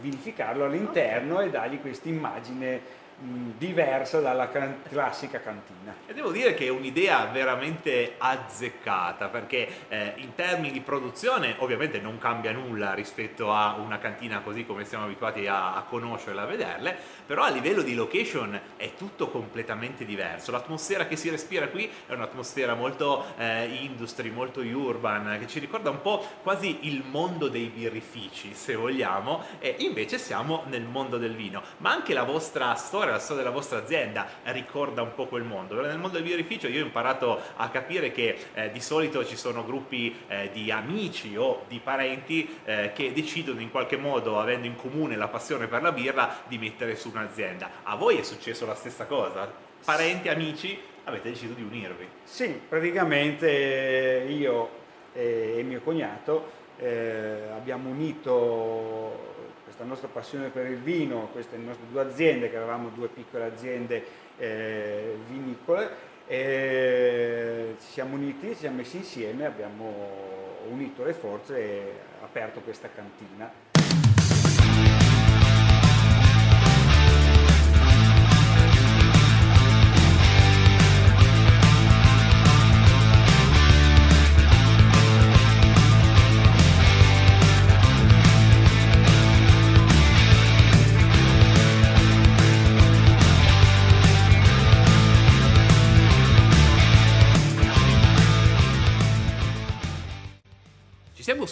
vinificarlo 0.02 0.66
all'interno 0.66 1.42
e 1.42 1.50
dargli 1.50 1.80
questa 1.80 2.10
immagine 2.10 3.06
diversa 3.20 4.20
dalla 4.20 4.50
can- 4.50 4.84
classica 4.88 5.40
cantina. 5.40 5.96
E 6.06 6.14
devo 6.14 6.32
dire 6.32 6.54
che 6.54 6.68
è 6.68 6.70
un'idea 6.70 7.26
veramente 7.26 8.14
azzeccata 8.18 9.30
perché 9.30 9.68
eh, 9.88 10.14
in 10.18 10.36
termini 10.36 10.72
di 10.72 10.82
produzione 10.82 11.56
ovviamente 11.58 12.00
non 12.00 12.20
cambia 12.20 12.52
nulla 12.52 12.94
rispetto 12.94 13.52
a 13.52 13.76
una 13.80 13.98
cantina 13.98 14.42
così 14.42 14.66
come 14.66 14.86
siamo 14.86 15.06
abituati 15.06 15.48
a, 15.48 15.76
a 15.76 15.82
conoscerla, 15.82 16.44
a 16.44 16.46
vederle, 16.46 16.98
però 17.28 17.44
a 17.44 17.49
livello 17.49 17.82
di 17.82 17.94
location 17.94 18.60
è 18.78 18.94
tutto 18.95 19.28
completamente 19.28 20.06
diverso. 20.06 20.52
L'atmosfera 20.52 21.08
che 21.08 21.18
si 21.18 21.30
respira 21.30 21.68
qui 21.68 21.88
è 22.08 22.14
un'atmosfera 22.14 22.74
molto 22.74 23.26
eh, 23.38 23.66
industry, 23.82 24.30
molto 24.30 24.62
urban, 24.62 25.38
che 25.40 25.48
ci 25.48 25.60
ricorda 25.60 25.90
un 25.90 26.02
po' 26.02 26.26
quasi 26.41 26.88
il 26.88 27.04
mondo 27.04 27.49
dei 27.49 27.68
birrifici, 27.68 28.54
se 28.54 28.76
vogliamo, 28.76 29.44
e 29.60 29.76
invece 29.80 30.18
siamo 30.18 30.64
nel 30.68 30.84
mondo 30.84 31.18
del 31.18 31.36
vino. 31.36 31.62
Ma 31.78 31.91
anche 31.91 32.14
la 32.14 32.24
vostra 32.24 32.74
storia, 32.76 33.12
la 33.12 33.20
storia 33.20 33.44
della 33.44 33.54
vostra 33.54 33.80
azienda 33.80 34.26
ricorda 34.44 35.02
un 35.02 35.14
po' 35.14 35.26
quel 35.26 35.44
mondo. 35.44 35.80
Nel 35.82 35.99
mondo 35.99 36.18
del 36.18 36.26
birrificio 36.26 36.68
io 36.68 36.82
ho 36.82 36.86
imparato 36.86 37.40
a 37.58 37.70
capire 37.70 38.12
che 38.12 38.38
eh, 38.54 38.72
di 38.72 38.80
solito 38.80 39.26
ci 39.26 39.36
sono 39.36 39.66
gruppi 39.66 40.16
eh, 40.28 40.49
di 40.54 40.72
amici 40.72 41.36
o 41.36 41.66
di 41.68 41.82
parenti 41.84 42.58
eh, 42.64 42.94
che 42.94 43.12
decidono 43.12 43.60
in 43.60 43.70
qualche 43.70 43.98
modo, 43.98 44.40
avendo 44.40 44.66
in 44.66 44.78
comune 44.78 45.18
la 45.18 45.28
passione 45.28 45.68
per 45.68 45.82
la 45.82 45.91
birra, 45.91 46.44
di 46.48 46.58
mettere 46.58 46.95
su 46.95 47.12
un'azienda. 47.18 47.69
A 47.84 47.95
voi 47.95 48.18
è 48.18 48.23
successo 48.23 48.65
la 48.65 48.76
stessa 48.76 49.06
cosa? 49.06 49.52
Parenti, 49.84 50.30
amici, 50.30 50.80
avete 51.03 51.30
deciso 51.30 51.53
di 51.53 51.64
unirvi. 51.64 52.07
Sì, 52.23 52.60
praticamente 52.68 54.26
io 54.27 54.69
e 55.14 55.64
mio 55.64 55.81
cognato 55.81 56.52
eh, 56.77 57.49
abbiamo 57.56 57.89
unito 57.89 59.35
questa 59.64 59.84
nostra 59.84 60.07
passione 60.07 60.49
per 60.49 60.68
il 60.68 60.77
vino, 60.77 61.30
queste 61.31 61.57
nostre 61.57 61.85
due 61.89 62.02
aziende, 62.02 62.49
che 62.49 62.57
avevamo 62.57 62.89
due 62.89 63.07
piccole 63.07 63.45
aziende 63.45 64.06
eh, 64.38 65.18
vinicole, 65.27 66.15
e 66.27 67.76
ci 67.80 67.88
siamo 67.88 68.15
uniti, 68.15 68.49
ci 68.49 68.56
siamo 68.56 68.77
messi 68.77 68.98
insieme, 68.98 69.45
abbiamo 69.45 70.65
unito 70.69 71.03
le 71.03 71.14
forze 71.14 71.57
e 71.57 71.91
aperto 72.22 72.60
questa 72.60 72.89
cantina. 72.94 73.52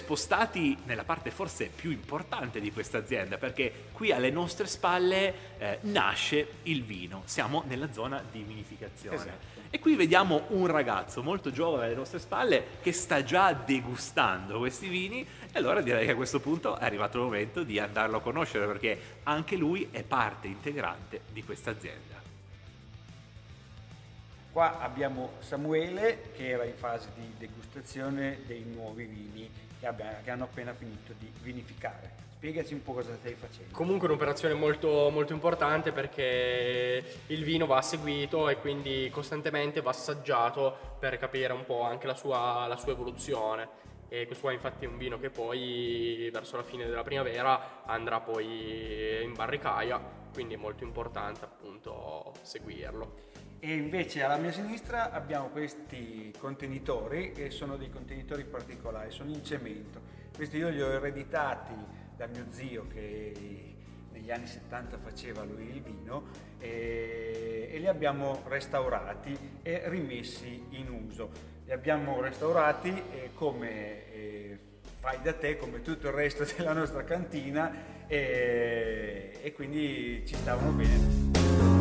Spostati 0.06 0.77
nella 0.86 1.03
parte 1.03 1.32
forse 1.32 1.65
più 1.65 1.90
importante 1.90 2.60
di 2.60 2.72
questa 2.72 2.99
azienda 2.99 3.40
perché 3.40 3.88
qui 3.91 4.11
alle 4.11 4.30
nostre 4.30 4.68
spalle 4.68 5.34
eh, 5.57 5.80
nasce 5.82 6.48
il 6.64 6.84
vino, 6.84 7.23
siamo 7.26 7.64
nella 7.65 7.91
zona 7.91 8.23
di 8.32 8.44
vinificazione. 8.44 9.15
Esatto. 9.15 9.53
E 9.72 9.80
qui 9.80 9.95
vediamo 9.95 10.44
un 10.49 10.68
ragazzo 10.68 11.23
molto 11.23 11.52
giovane 11.52 11.86
alle 11.86 11.95
nostre 11.95 12.19
spalle 12.19 12.64
che 12.82 12.91
sta 12.91 13.23
già 13.23 13.52
degustando 13.53 14.60
questi 14.60 14.88
vini 14.88 15.22
e 15.52 15.57
allora 15.57 15.82
direi 15.82 16.06
che 16.06 16.11
a 16.11 16.15
questo 16.15 16.40
punto 16.40 16.77
è 16.77 16.86
arrivato 16.86 17.18
il 17.18 17.23
momento 17.23 17.64
di 17.64 17.80
andarlo 17.80 18.18
a 18.18 18.22
conoscere 18.22 18.68
perché 18.68 19.18
anche 19.23 19.56
lui 19.56 19.88
è 19.90 20.03
parte 20.03 20.45
integrante 20.45 21.22
di 21.32 21.44
questa 21.44 21.72
azienda. 21.72 22.22
Qua 24.52 24.80
abbiamo 24.80 25.32
Samuele 25.40 26.32
che 26.36 26.48
era 26.48 26.64
in 26.64 26.76
fase 26.76 27.10
di 27.15 27.34
degustazione 27.38 28.41
dei 28.45 28.64
nuovi 28.64 29.03
vini 29.03 29.64
che, 29.86 29.88
abbia- 29.88 30.20
che 30.24 30.32
hanno 30.32 30.45
appena 30.45 30.74
finito 30.74 31.14
di 31.20 31.32
vinificare. 31.41 32.24
Spiegaci 32.36 32.74
un 32.74 32.82
po' 32.82 32.94
cosa 32.94 33.14
stai 33.16 33.36
facendo. 33.36 33.74
Comunque 33.74 34.07
un'operazione 34.07 34.53
molto, 34.56 35.10
molto 35.12 35.34
importante 35.34 35.91
perché 35.91 37.03
il 37.28 37.44
vino 37.44 37.66
va 37.66 37.82
seguito 37.82 38.49
e 38.49 38.57
quindi 38.57 39.10
costantemente 39.12 39.82
va 39.82 39.91
assaggiato 39.91 40.95
per 40.99 41.18
capire 41.18 41.53
un 41.53 41.66
po' 41.66 41.84
anche 41.84 42.07
la 42.07 42.16
sua, 42.16 42.66
la 42.68 42.78
sua 42.78 42.91
evoluzione. 42.91 43.84
E 44.10 44.26
questo 44.26 44.45
qua 44.45 44.53
infatti 44.53 44.86
è 44.86 44.88
un 44.88 44.98
vino 44.98 45.20
che 45.20 45.30
poi 45.30 46.30
verso 46.32 46.57
la 46.57 46.64
fine 46.64 46.86
della 46.86 47.03
primavera 47.03 47.84
andrà 47.86 48.20
poi 48.20 49.24
in 49.24 49.34
barricaia, 49.34 49.99
quindi 50.34 50.53
è 50.56 50.57
molto 50.57 50.84
importante 50.84 51.45
appunto 51.45 52.34
seguirlo. 52.41 53.35
E 53.60 53.73
invece 53.73 54.23
alla 54.23 54.38
mia 54.38 54.52
sinistra 54.52 55.11
abbiamo 55.11 55.49
questi 55.49 56.34
contenitori 56.38 57.32
che 57.32 57.49
sono 57.49 57.77
dei 57.77 57.90
contenitori 57.90 58.44
particolari, 58.44 59.11
sono 59.11 59.32
in 59.32 59.44
cemento. 59.44 60.02
Questi 60.36 60.57
io 60.57 60.69
li 60.69 60.82
ho 60.82 60.91
ereditati 60.91 61.73
da 62.15 62.27
mio 62.27 62.45
zio 62.49 62.88
che 62.88 63.73
negli 64.11 64.32
anni 64.32 64.48
70 64.48 64.98
faceva 64.98 65.44
lui 65.44 65.69
il 65.69 65.82
vino 65.82 66.23
e, 66.60 67.69
e 67.72 67.77
li 67.80 67.88
abbiamo 67.88 68.41
restaurati 68.48 69.38
e 69.61 69.84
rimessi 69.90 70.64
in 70.69 70.90
uso. 70.90 71.30
Li 71.65 71.72
abbiamo 71.72 72.22
restaurati 72.22 72.90
eh, 72.90 73.30
come 73.34 74.14
eh, 74.14 74.60
fai 74.99 75.19
da 75.22 75.34
te, 75.34 75.57
come 75.57 75.82
tutto 75.82 76.07
il 76.07 76.14
resto 76.14 76.45
della 76.56 76.73
nostra 76.73 77.03
cantina 77.03 77.72
e, 78.07 79.40
e 79.41 79.53
quindi 79.53 80.23
ci 80.26 80.36
stavano 80.36 80.72
bene. 80.72 81.74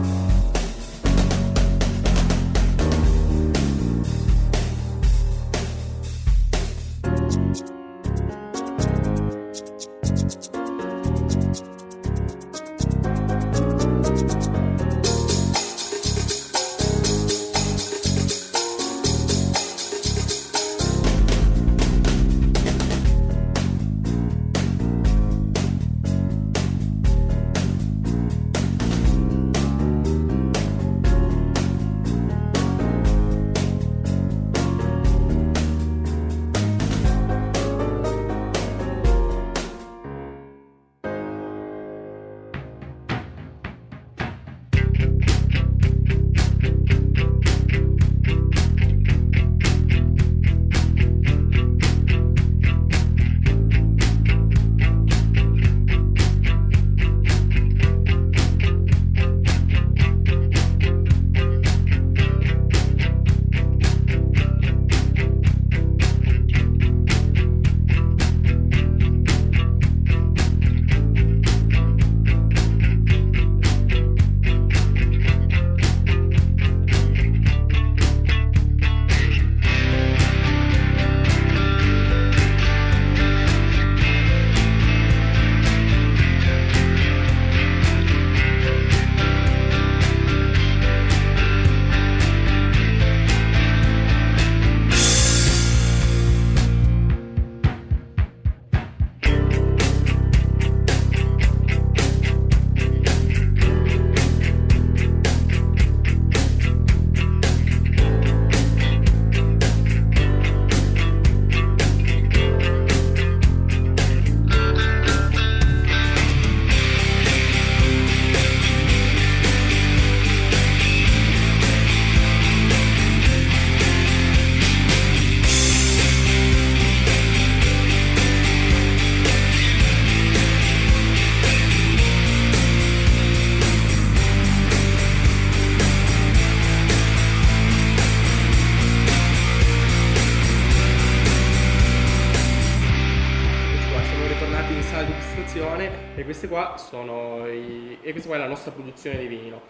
Produzione 149.04 149.18
di 149.18 149.26
vino. 149.26 149.60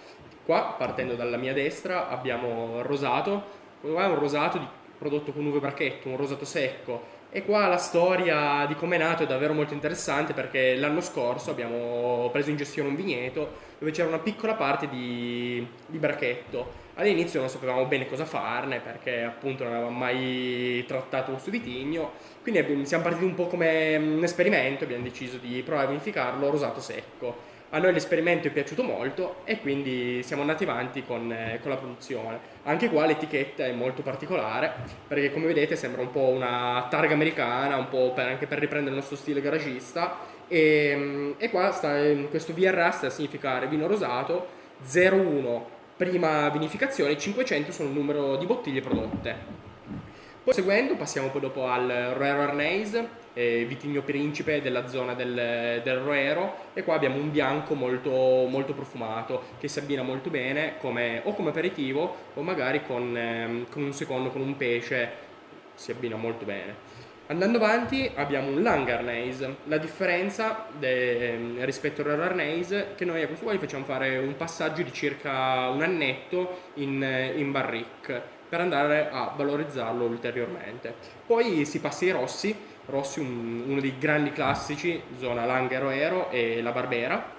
Qua, 0.44 0.74
partendo 0.78 1.14
dalla 1.14 1.36
mia 1.36 1.52
destra, 1.52 2.08
abbiamo 2.08 2.82
rosato. 2.82 3.62
Qua 3.80 4.04
è 4.04 4.08
un 4.08 4.18
rosato 4.18 4.58
di- 4.58 4.66
prodotto 4.96 5.32
con 5.32 5.44
uve 5.44 5.58
bracchetto, 5.58 6.08
un 6.08 6.16
rosato 6.16 6.44
secco. 6.44 7.12
E 7.30 7.44
qua 7.44 7.66
la 7.66 7.78
storia 7.78 8.64
di 8.66 8.76
come 8.76 8.94
è 8.94 8.98
nato 8.98 9.24
è 9.24 9.26
davvero 9.26 9.52
molto 9.54 9.74
interessante 9.74 10.32
perché 10.34 10.76
l'anno 10.76 11.00
scorso 11.00 11.50
abbiamo 11.50 12.28
preso 12.30 12.50
in 12.50 12.56
gestione 12.56 12.90
un 12.90 12.94
vigneto 12.94 13.62
dove 13.80 13.90
c'era 13.90 14.06
una 14.06 14.20
piccola 14.20 14.54
parte 14.54 14.88
di, 14.88 15.66
di 15.86 15.98
bracchetto. 15.98 16.82
All'inizio 16.94 17.40
non 17.40 17.48
sapevamo 17.48 17.86
bene 17.86 18.06
cosa 18.06 18.24
farne 18.24 18.78
perché 18.78 19.24
appunto 19.24 19.64
non 19.64 19.72
avevamo 19.72 19.98
mai 19.98 20.84
trattato 20.86 21.32
questo 21.32 21.50
vitigno, 21.50 22.12
quindi 22.40 22.60
abbiamo- 22.60 22.84
siamo 22.84 23.02
partiti 23.02 23.24
un 23.24 23.34
po' 23.34 23.48
come 23.48 23.96
un 23.96 24.22
esperimento, 24.22 24.84
abbiamo 24.84 25.02
deciso 25.02 25.36
di 25.38 25.60
provare 25.62 25.88
a 25.88 25.90
vinificarlo 25.90 26.50
rosato 26.50 26.80
secco. 26.80 27.52
A 27.74 27.78
noi 27.80 27.92
l'esperimento 27.92 28.46
è 28.46 28.52
piaciuto 28.52 28.84
molto 28.84 29.38
e 29.42 29.58
quindi 29.58 30.22
siamo 30.22 30.42
andati 30.42 30.62
avanti 30.62 31.04
con, 31.04 31.32
eh, 31.32 31.58
con 31.60 31.72
la 31.72 31.76
produzione. 31.76 32.38
Anche 32.62 32.88
qua 32.88 33.04
l'etichetta 33.04 33.66
è 33.66 33.72
molto 33.72 34.02
particolare 34.02 34.72
perché 35.08 35.32
come 35.32 35.46
vedete 35.46 35.74
sembra 35.74 36.00
un 36.00 36.12
po' 36.12 36.28
una 36.28 36.86
targa 36.88 37.14
americana, 37.14 37.76
un 37.76 37.88
po' 37.88 38.12
per- 38.12 38.28
anche 38.28 38.46
per 38.46 38.60
riprendere 38.60 38.94
il 38.94 39.00
nostro 39.00 39.16
stile 39.16 39.40
garagista 39.40 40.18
e, 40.46 41.34
e 41.36 41.50
qua 41.50 41.72
sta, 41.72 41.98
eh, 41.98 42.28
questo 42.30 42.54
VRA 42.54 42.92
sta 42.92 43.08
a 43.08 43.10
significare 43.10 43.66
vino 43.66 43.88
rosato 43.88 44.46
01 44.88 45.68
prima 45.96 46.48
vinificazione, 46.50 47.18
500 47.18 47.72
sono 47.72 47.88
il 47.88 47.94
numero 47.96 48.36
di 48.36 48.46
bottiglie 48.46 48.82
prodotte. 48.82 49.36
Poi 50.44 50.54
seguendo 50.54 50.94
passiamo 50.94 51.30
poi 51.30 51.40
dopo 51.40 51.66
al 51.66 52.12
Roero 52.14 52.42
Arneis, 52.42 53.02
eh, 53.34 53.64
vitigno 53.66 54.02
principe 54.02 54.62
della 54.62 54.86
zona 54.86 55.14
del, 55.14 55.80
del 55.82 55.96
Roero 55.98 56.56
e 56.72 56.82
qua 56.82 56.94
abbiamo 56.94 57.16
un 57.16 57.30
bianco 57.30 57.74
molto, 57.74 58.10
molto 58.10 58.72
profumato 58.72 59.42
che 59.58 59.68
si 59.68 59.78
abbina 59.78 60.02
molto 60.02 60.30
bene 60.30 60.74
come, 60.78 61.20
o 61.24 61.34
come 61.34 61.50
aperitivo 61.50 62.16
o 62.34 62.42
magari 62.42 62.82
con, 62.84 63.16
ehm, 63.16 63.66
con 63.68 63.82
un 63.82 63.92
secondo, 63.92 64.30
con 64.30 64.40
un 64.40 64.56
pesce, 64.56 65.10
si 65.74 65.90
abbina 65.90 66.16
molto 66.16 66.44
bene. 66.44 67.02
Andando 67.26 67.56
avanti 67.56 68.10
abbiamo 68.16 68.48
un 68.48 68.62
Langarneis, 68.62 69.48
la 69.64 69.78
differenza 69.78 70.66
de- 70.78 71.54
rispetto 71.60 72.02
al 72.02 72.36
è 72.36 72.94
che 72.94 73.06
noi 73.06 73.22
a 73.22 73.26
questo 73.26 73.44
qua 73.44 73.54
gli 73.54 73.58
facciamo 73.58 73.84
fare 73.84 74.18
un 74.18 74.36
passaggio 74.36 74.82
di 74.82 74.92
circa 74.92 75.70
un 75.70 75.80
annetto 75.80 76.58
in, 76.74 77.32
in 77.34 77.50
barrique 77.50 78.22
per 78.46 78.60
andare 78.60 79.08
a 79.10 79.32
valorizzarlo 79.34 80.04
ulteriormente. 80.04 80.94
Poi 81.26 81.64
si 81.64 81.80
passa 81.80 82.04
ai 82.04 82.10
rossi, 82.10 82.54
rossi 82.86 83.20
un- 83.20 83.64
uno 83.66 83.80
dei 83.80 83.94
grandi 83.98 84.30
classici, 84.32 85.00
zona 85.18 85.44
Langhe 85.44 85.78
Roero 85.78 86.30
e 86.30 86.60
la 86.62 86.72
Barbera. 86.72 87.32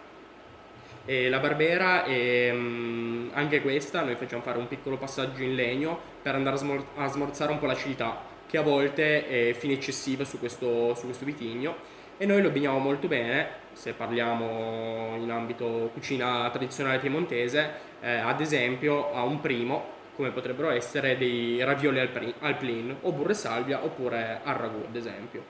E 1.05 1.29
la 1.29 1.39
Barbera 1.39 2.03
è 2.03 2.51
mm, 2.51 3.29
anche 3.33 3.61
questa, 3.61 4.01
noi 4.01 4.15
facciamo 4.15 4.41
fare 4.41 4.57
un 4.57 4.67
piccolo 4.67 4.97
passaggio 4.97 5.43
in 5.43 5.53
legno 5.53 5.99
per 6.21 6.33
andare 6.33 6.55
a, 6.55 6.59
smor- 6.59 6.85
a 6.95 7.07
smorzare 7.07 7.51
un 7.51 7.59
po' 7.59 7.67
l'acidità, 7.67 8.19
che 8.47 8.57
a 8.57 8.61
volte 8.63 9.27
è 9.27 9.53
fine 9.53 9.73
eccessiva 9.73 10.23
su 10.25 10.39
questo, 10.39 10.95
su 10.95 11.05
questo 11.05 11.25
vitigno. 11.25 11.75
E 12.17 12.25
noi 12.25 12.41
lo 12.41 12.47
abbiniamo 12.47 12.79
molto 12.79 13.07
bene, 13.07 13.47
se 13.73 13.91
parliamo 13.93 15.15
in 15.19 15.29
ambito 15.29 15.91
cucina 15.93 16.49
tradizionale 16.49 16.97
piemontese, 16.99 17.71
eh, 18.01 18.09
ad 18.15 18.39
esempio 18.39 19.13
a 19.13 19.23
un 19.23 19.41
primo, 19.41 19.94
come 20.15 20.31
potrebbero 20.31 20.69
essere 20.69 21.17
dei 21.17 21.63
ravioli 21.63 21.99
al, 21.99 22.57
plin, 22.57 22.95
o 23.01 23.11
burre 23.11 23.33
salvia, 23.33 23.83
oppure 23.83 24.39
al 24.43 24.55
ragù, 24.55 24.83
ad 24.87 24.95
esempio. 24.95 25.45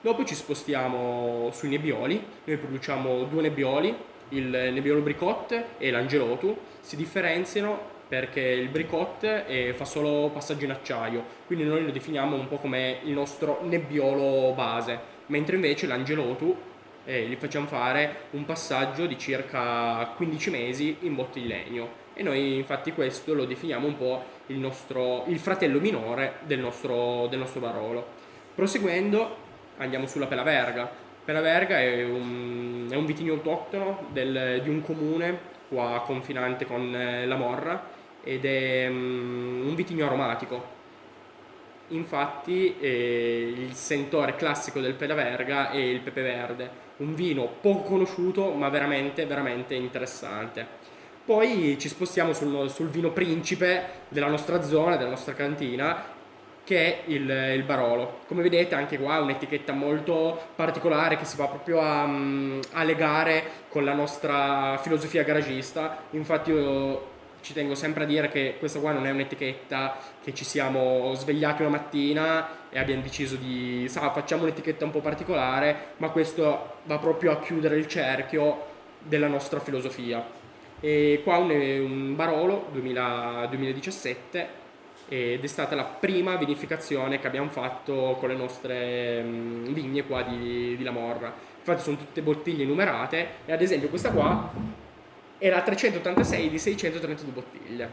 Dopo 0.00 0.24
ci 0.24 0.34
spostiamo 0.34 1.50
sui 1.52 1.68
nebbioli, 1.68 2.22
noi 2.44 2.56
produciamo 2.56 3.24
due 3.24 3.42
nebbioli, 3.42 3.94
il 4.30 4.46
nebbiolo 4.46 5.00
bricotte 5.00 5.70
e 5.78 5.90
l'angelotu, 5.90 6.56
si 6.80 6.96
differenziano 6.96 7.98
perché 8.08 8.40
il 8.40 8.68
bricotte 8.68 9.72
fa 9.74 9.84
solo 9.84 10.30
passaggio 10.30 10.64
in 10.64 10.72
acciaio, 10.72 11.24
quindi 11.46 11.64
noi 11.64 11.84
lo 11.84 11.90
definiamo 11.90 12.34
un 12.34 12.48
po' 12.48 12.56
come 12.56 12.98
il 13.04 13.12
nostro 13.12 13.60
nebbiolo 13.62 14.52
base, 14.52 14.98
mentre 15.26 15.54
invece 15.54 15.86
l'angelotu 15.86 16.56
eh, 17.04 17.26
gli 17.26 17.36
facciamo 17.36 17.66
fare 17.66 18.28
un 18.30 18.44
passaggio 18.44 19.06
di 19.06 19.18
circa 19.18 20.12
15 20.16 20.50
mesi 20.50 20.96
in 21.00 21.14
botte 21.14 21.40
di 21.40 21.46
legno 21.46 21.99
e 22.14 22.22
noi 22.22 22.56
infatti 22.56 22.92
questo 22.92 23.34
lo 23.34 23.44
definiamo 23.44 23.86
un 23.86 23.96
po' 23.96 24.22
il, 24.46 24.58
nostro, 24.58 25.24
il 25.26 25.38
fratello 25.38 25.80
minore 25.80 26.38
del 26.44 26.58
nostro, 26.58 27.26
del 27.28 27.38
nostro 27.38 27.60
Barolo. 27.60 28.06
Proseguendo 28.54 29.36
andiamo 29.78 30.06
sulla 30.06 30.26
Pela 30.26 30.42
Verga. 30.42 30.90
Pela 31.24 31.40
Verga 31.40 31.80
è 31.80 32.04
un, 32.04 32.88
è 32.90 32.96
un 32.96 33.06
vitigno 33.06 33.34
autoctono 33.34 34.06
del- 34.12 34.60
di 34.62 34.68
un 34.68 34.82
comune 34.82 35.38
qua 35.68 36.02
confinante 36.04 36.66
con 36.66 36.94
eh, 36.94 37.26
la 37.26 37.36
Morra 37.36 37.98
ed 38.22 38.44
è 38.44 38.88
mm, 38.88 39.68
un 39.68 39.74
vitigno 39.74 40.06
aromatico. 40.06 40.78
Infatti 41.88 42.76
eh, 42.78 43.52
il 43.56 43.72
sentore 43.74 44.36
classico 44.36 44.80
del 44.80 44.94
Pela 44.94 45.14
Verga 45.14 45.70
è 45.70 45.78
il 45.78 46.00
pepe 46.00 46.22
verde, 46.22 46.70
un 46.98 47.14
vino 47.14 47.48
poco 47.60 47.82
conosciuto 47.82 48.52
ma 48.52 48.68
veramente 48.68 49.26
veramente 49.26 49.74
interessante. 49.74 50.66
Poi 51.30 51.76
ci 51.78 51.88
spostiamo 51.88 52.32
sul, 52.32 52.68
sul 52.70 52.88
vino 52.88 53.12
principe 53.12 54.00
della 54.08 54.26
nostra 54.26 54.62
zona, 54.62 54.96
della 54.96 55.10
nostra 55.10 55.32
cantina, 55.32 56.02
che 56.64 56.76
è 56.76 57.02
il, 57.06 57.30
il 57.54 57.62
Barolo. 57.62 58.22
Come 58.26 58.42
vedete 58.42 58.74
anche 58.74 58.98
qua 58.98 59.20
un'etichetta 59.20 59.72
molto 59.72 60.48
particolare 60.56 61.16
che 61.16 61.24
si 61.24 61.36
va 61.36 61.46
proprio 61.46 61.78
a, 61.82 62.04
mm, 62.04 62.60
a 62.72 62.82
legare 62.82 63.44
con 63.68 63.84
la 63.84 63.92
nostra 63.92 64.76
filosofia 64.82 65.22
garagista. 65.22 65.98
Infatti 66.10 66.50
io 66.50 67.06
ci 67.42 67.52
tengo 67.52 67.76
sempre 67.76 68.02
a 68.02 68.06
dire 68.06 68.28
che 68.28 68.56
questa 68.58 68.80
qua 68.80 68.90
non 68.90 69.06
è 69.06 69.12
un'etichetta 69.12 69.98
che 70.24 70.34
ci 70.34 70.44
siamo 70.44 71.14
svegliati 71.14 71.62
una 71.62 71.70
mattina 71.70 72.48
e 72.70 72.80
abbiamo 72.80 73.02
deciso 73.02 73.36
di, 73.36 73.86
sa, 73.88 74.10
facciamo 74.10 74.42
un'etichetta 74.42 74.84
un 74.84 74.90
po' 74.90 75.00
particolare, 75.00 75.92
ma 75.98 76.08
questo 76.08 76.78
va 76.86 76.98
proprio 76.98 77.30
a 77.30 77.38
chiudere 77.38 77.76
il 77.76 77.86
cerchio 77.86 78.66
della 78.98 79.28
nostra 79.28 79.60
filosofia. 79.60 80.39
E 80.80 81.20
qua 81.22 81.36
un, 81.36 81.50
un 81.50 82.16
Barolo 82.16 82.68
2000 82.72 83.46
2017 83.50 84.58
ed 85.08 85.42
è 85.42 85.46
stata 85.46 85.74
la 85.74 85.84
prima 85.84 86.36
vinificazione 86.36 87.18
che 87.18 87.26
abbiamo 87.26 87.50
fatto 87.50 88.16
con 88.20 88.28
le 88.28 88.36
nostre 88.36 89.22
mm, 89.22 89.64
vigne 89.72 90.06
qua 90.06 90.22
di, 90.22 90.76
di 90.76 90.84
La 90.84 90.92
Morra. 90.92 91.34
Infatti 91.58 91.82
sono 91.82 91.96
tutte 91.96 92.22
bottiglie 92.22 92.64
numerate 92.64 93.28
e 93.44 93.52
ad 93.52 93.60
esempio 93.60 93.88
questa 93.88 94.10
qua 94.10 94.50
era 95.38 95.60
386 95.62 96.48
di 96.48 96.58
632 96.58 97.32
bottiglie. 97.32 97.90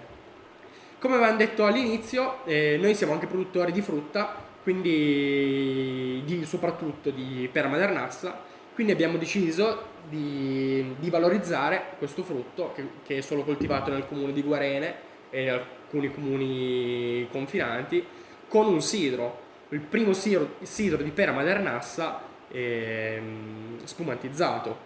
Come 0.99 1.15
avevamo 1.15 1.37
detto 1.37 1.65
all'inizio, 1.65 2.45
eh, 2.45 2.77
noi 2.79 2.93
siamo 2.93 3.13
anche 3.13 3.25
produttori 3.25 3.71
di 3.71 3.81
frutta, 3.81 4.35
quindi 4.61 6.21
di- 6.25 6.45
soprattutto 6.45 7.09
di 7.09 7.49
pera 7.51 7.67
madernassa, 7.67 8.43
quindi 8.73 8.93
abbiamo 8.93 9.17
deciso 9.17 9.95
di, 10.09 10.95
di 10.97 11.09
valorizzare 11.09 11.93
questo 11.97 12.23
frutto 12.23 12.71
che, 12.73 12.87
che 13.03 13.17
è 13.17 13.21
solo 13.21 13.43
coltivato 13.43 13.91
nel 13.91 14.07
comune 14.07 14.33
di 14.33 14.41
Guarene 14.41 14.95
e 15.29 15.43
in 15.43 15.49
alcuni 15.49 16.13
comuni 16.13 17.27
confinanti 17.29 18.05
con 18.47 18.67
un 18.67 18.81
sidro, 18.81 19.45
il 19.69 19.81
primo 19.81 20.13
sidro, 20.13 20.55
sidro 20.61 21.03
di 21.03 21.11
pera 21.11 21.31
madernassa 21.31 22.21
ehm, 22.49 23.83
spumantizzato. 23.83 24.85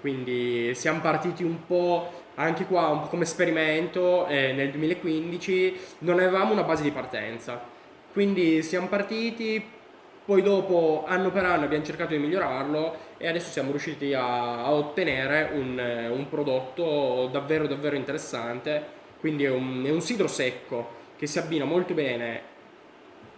Quindi 0.00 0.74
siamo 0.74 1.00
partiti 1.00 1.42
un 1.42 1.64
po' 1.66 2.22
anche 2.34 2.64
qua 2.66 2.88
un 2.88 3.00
po' 3.00 3.06
come 3.06 3.22
esperimento 3.22 4.26
eh, 4.26 4.52
nel 4.52 4.70
2015, 4.70 5.78
non 6.00 6.18
avevamo 6.18 6.52
una 6.52 6.62
base 6.62 6.82
di 6.82 6.90
partenza. 6.90 7.60
Quindi 8.12 8.62
siamo 8.62 8.86
partiti, 8.88 9.62
poi 10.24 10.42
dopo 10.42 11.04
anno 11.06 11.30
per 11.30 11.44
anno 11.44 11.64
abbiamo 11.64 11.84
cercato 11.84 12.12
di 12.12 12.18
migliorarlo 12.18 12.96
e 13.16 13.28
adesso 13.28 13.50
siamo 13.50 13.70
riusciti 13.70 14.12
a, 14.14 14.64
a 14.64 14.72
ottenere 14.72 15.50
un, 15.54 15.78
eh, 15.78 16.08
un 16.08 16.28
prodotto 16.28 17.28
davvero 17.30 17.66
davvero 17.66 17.96
interessante. 17.96 19.02
Quindi 19.20 19.44
è 19.44 19.50
un, 19.50 19.82
è 19.84 19.90
un 19.90 20.00
sidro 20.00 20.26
secco 20.26 21.02
che 21.16 21.26
si 21.26 21.38
abbina 21.38 21.64
molto 21.64 21.94
bene 21.94 22.52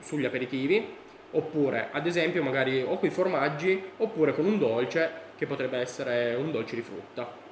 sugli 0.01 0.25
aperitivi 0.25 1.05
oppure 1.33 1.89
ad 1.93 2.07
esempio 2.07 2.43
magari 2.43 2.83
o 2.83 2.99
con 2.99 3.09
i 3.09 3.13
formaggi 3.13 3.83
oppure 3.99 4.35
con 4.35 4.47
un 4.47 4.59
dolce 4.59 5.25
che 5.37 5.47
potrebbe 5.47 5.79
essere 5.79 6.35
un 6.35 6.51
dolce 6.51 6.77
di 6.77 6.83
frutta. 6.83 7.45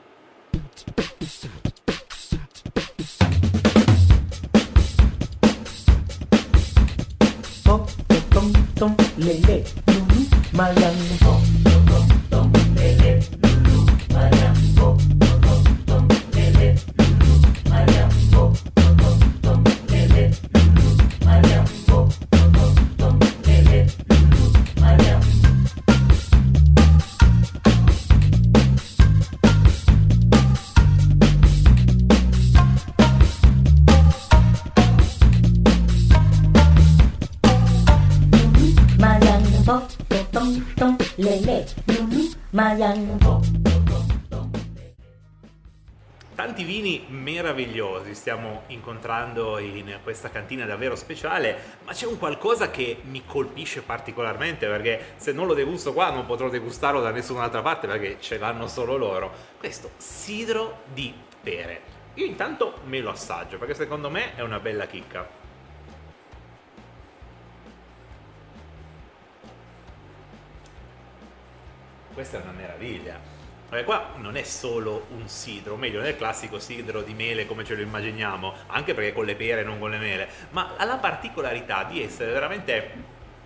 Tom, 7.63 7.85
tom, 8.29 8.73
tom, 8.75 8.95
lele, 9.17 9.65
lulu. 9.87 10.29
Tom, 10.53 10.75
tom, 11.19 11.54
mayan. 42.77 43.19
Tanti 46.35 46.65
vini 46.65 47.05
meravigliosi 47.09 48.15
stiamo 48.15 48.63
incontrando 48.67 49.59
in 49.59 49.99
questa 50.03 50.31
cantina 50.31 50.67
davvero 50.67 50.97
speciale, 50.97 51.57
ma 51.85 51.93
c'è 51.93 52.07
un 52.07 52.19
qualcosa 52.19 52.71
che 52.71 52.99
mi 53.05 53.23
colpisce 53.25 53.83
particolarmente 53.83 54.67
perché 54.67 55.15
se 55.17 55.33
non 55.33 55.47
lo 55.47 55.55
degusto 55.55 55.93
qua 55.93 56.11
non 56.11 56.27
potrò 56.27 56.49
degustarlo 56.49 57.01
da 57.01 57.13
nessun'altra 57.13 57.63
parte 57.63 57.87
perché 57.87 58.17
ce 58.21 58.39
l'hanno 58.39 58.67
solo 58.67 58.97
loro. 58.97 59.33
Questo 59.59 59.93
sidro 59.97 60.83
di 60.93 61.15
pere. 61.41 61.93
Io 62.15 62.27
intanto 62.27 62.81
me 62.87 63.01
lo 63.01 63.11
assaggio 63.11 63.57
perché 63.57 63.75
secondo 63.75 64.11
me 64.11 64.35
è 64.35 64.43
una 64.43 64.59
bella 64.59 64.87
chicca. 64.87 65.44
Questa 72.15 72.39
è 72.39 72.43
una 72.43 72.53
meraviglia. 72.53 73.19
Perché 73.69 73.85
qua 73.85 74.13
non 74.19 74.37
è 74.37 74.45
solo 74.45 75.07
un 75.11 75.27
sidro, 75.27 75.75
o 75.75 75.77
meglio, 75.77 75.99
non 75.99 76.07
è 76.07 76.11
il 76.11 76.17
classico 76.17 76.61
sidro 76.61 77.03
di 77.03 77.13
mele 77.13 77.45
come 77.45 77.65
ce 77.65 77.75
lo 77.75 77.83
immaginiamo, 77.83 78.55
anche 78.69 78.95
perché 78.95 79.13
con 79.13 79.25
le 79.25 79.35
pere 79.35 79.65
non 79.65 79.81
con 79.81 79.91
le 79.91 79.99
mele, 79.99 80.29
ma 80.51 80.75
ha 80.77 80.85
la 80.85 80.99
particolarità 80.99 81.83
di 81.83 82.01
essere 82.01 82.31
veramente 82.31 82.93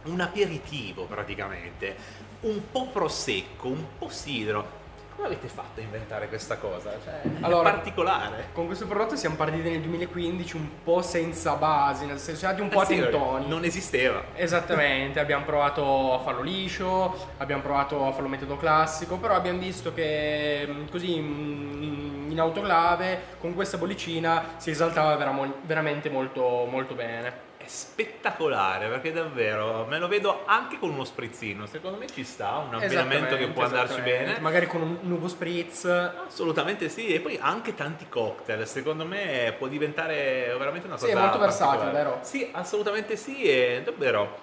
un 0.02 0.20
aperitivo 0.20 1.04
praticamente, 1.04 1.96
un 2.40 2.60
po' 2.70 2.88
prosecco, 2.88 3.68
un 3.68 3.84
po' 3.96 4.10
sidro. 4.10 4.77
Come 5.18 5.30
avete 5.30 5.48
fatto 5.48 5.80
a 5.80 5.82
inventare 5.82 6.28
questa 6.28 6.58
cosa? 6.58 6.92
Cioè, 7.02 7.22
Allora, 7.40 7.70
è 7.70 7.72
particolare. 7.72 8.50
Con 8.52 8.66
questo 8.66 8.86
prodotto 8.86 9.16
siamo 9.16 9.34
partiti 9.34 9.68
nel 9.68 9.80
2015 9.80 10.54
un 10.54 10.68
po' 10.84 11.02
senza 11.02 11.54
basi, 11.54 12.06
nel 12.06 12.20
senso 12.20 12.46
siamo 12.46 12.62
un 12.62 12.68
po' 12.68 12.82
Eh 12.82 12.86
sì, 12.86 13.00
a 13.00 13.02
tentoni. 13.02 13.48
Non 13.48 13.64
esisteva. 13.64 14.22
Esattamente, 14.36 15.18
abbiamo 15.18 15.44
provato 15.44 16.14
a 16.14 16.20
farlo 16.20 16.42
liscio, 16.42 17.30
abbiamo 17.38 17.62
provato 17.62 18.06
a 18.06 18.12
farlo 18.12 18.28
metodo 18.28 18.56
classico, 18.58 19.16
però 19.16 19.34
abbiamo 19.34 19.58
visto 19.58 19.92
che 19.92 20.64
mh, 20.68 20.88
così 20.88 21.18
mh, 21.18 22.30
in 22.30 22.38
autoclave 22.38 23.20
con 23.40 23.54
questa 23.54 23.76
bollicina 23.76 24.50
si 24.58 24.70
esaltava 24.70 25.16
veramente 25.62 26.10
molto, 26.10 26.64
molto 26.70 26.94
bene. 26.94 27.46
Spettacolare 27.68 28.88
perché 28.88 29.12
davvero 29.12 29.84
me 29.86 29.98
lo 29.98 30.08
vedo 30.08 30.44
anche 30.46 30.78
con 30.78 30.88
uno 30.88 31.04
sprizzino. 31.04 31.66
Secondo 31.66 31.98
me 31.98 32.06
ci 32.06 32.24
sta 32.24 32.56
un 32.66 32.74
abbinamento 32.74 33.36
che 33.36 33.48
può 33.48 33.64
andarci 33.64 34.00
bene. 34.00 34.38
Magari 34.40 34.66
con 34.66 34.80
un 34.80 34.98
nuovo 35.02 35.28
spritz. 35.28 35.84
Assolutamente 35.84 36.88
sì, 36.88 37.08
e 37.08 37.20
poi 37.20 37.38
anche 37.38 37.74
tanti 37.74 38.08
cocktail. 38.08 38.66
Secondo 38.66 39.04
me 39.04 39.54
può 39.58 39.66
diventare 39.66 40.54
veramente 40.58 40.86
una 40.86 40.96
Sì, 40.96 41.06
cosa. 41.06 41.18
è 41.18 41.20
molto 41.20 41.38
versatile, 41.38 41.90
vero? 41.90 42.18
Sì, 42.22 42.48
assolutamente 42.52 43.16
sì, 43.16 43.42
e 43.42 43.82
davvero. 43.84 44.38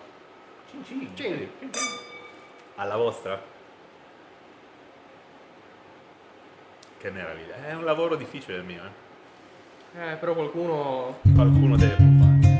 Cin. 0.70 0.84
cin 0.86 1.16
cin. 1.16 1.50
Alla 2.76 2.96
vostra. 2.96 3.42
Che 7.00 7.10
meraviglia. 7.10 7.56
È 7.68 7.74
un 7.74 7.84
lavoro 7.86 8.16
difficile 8.16 8.58
il 8.58 8.64
mio, 8.64 8.84
eh. 8.84 10.12
Eh, 10.12 10.16
però 10.18 10.34
qualcuno... 10.34 11.20
Qualcuno 11.34 11.76
deve 11.76 11.96
fare. 11.96 12.55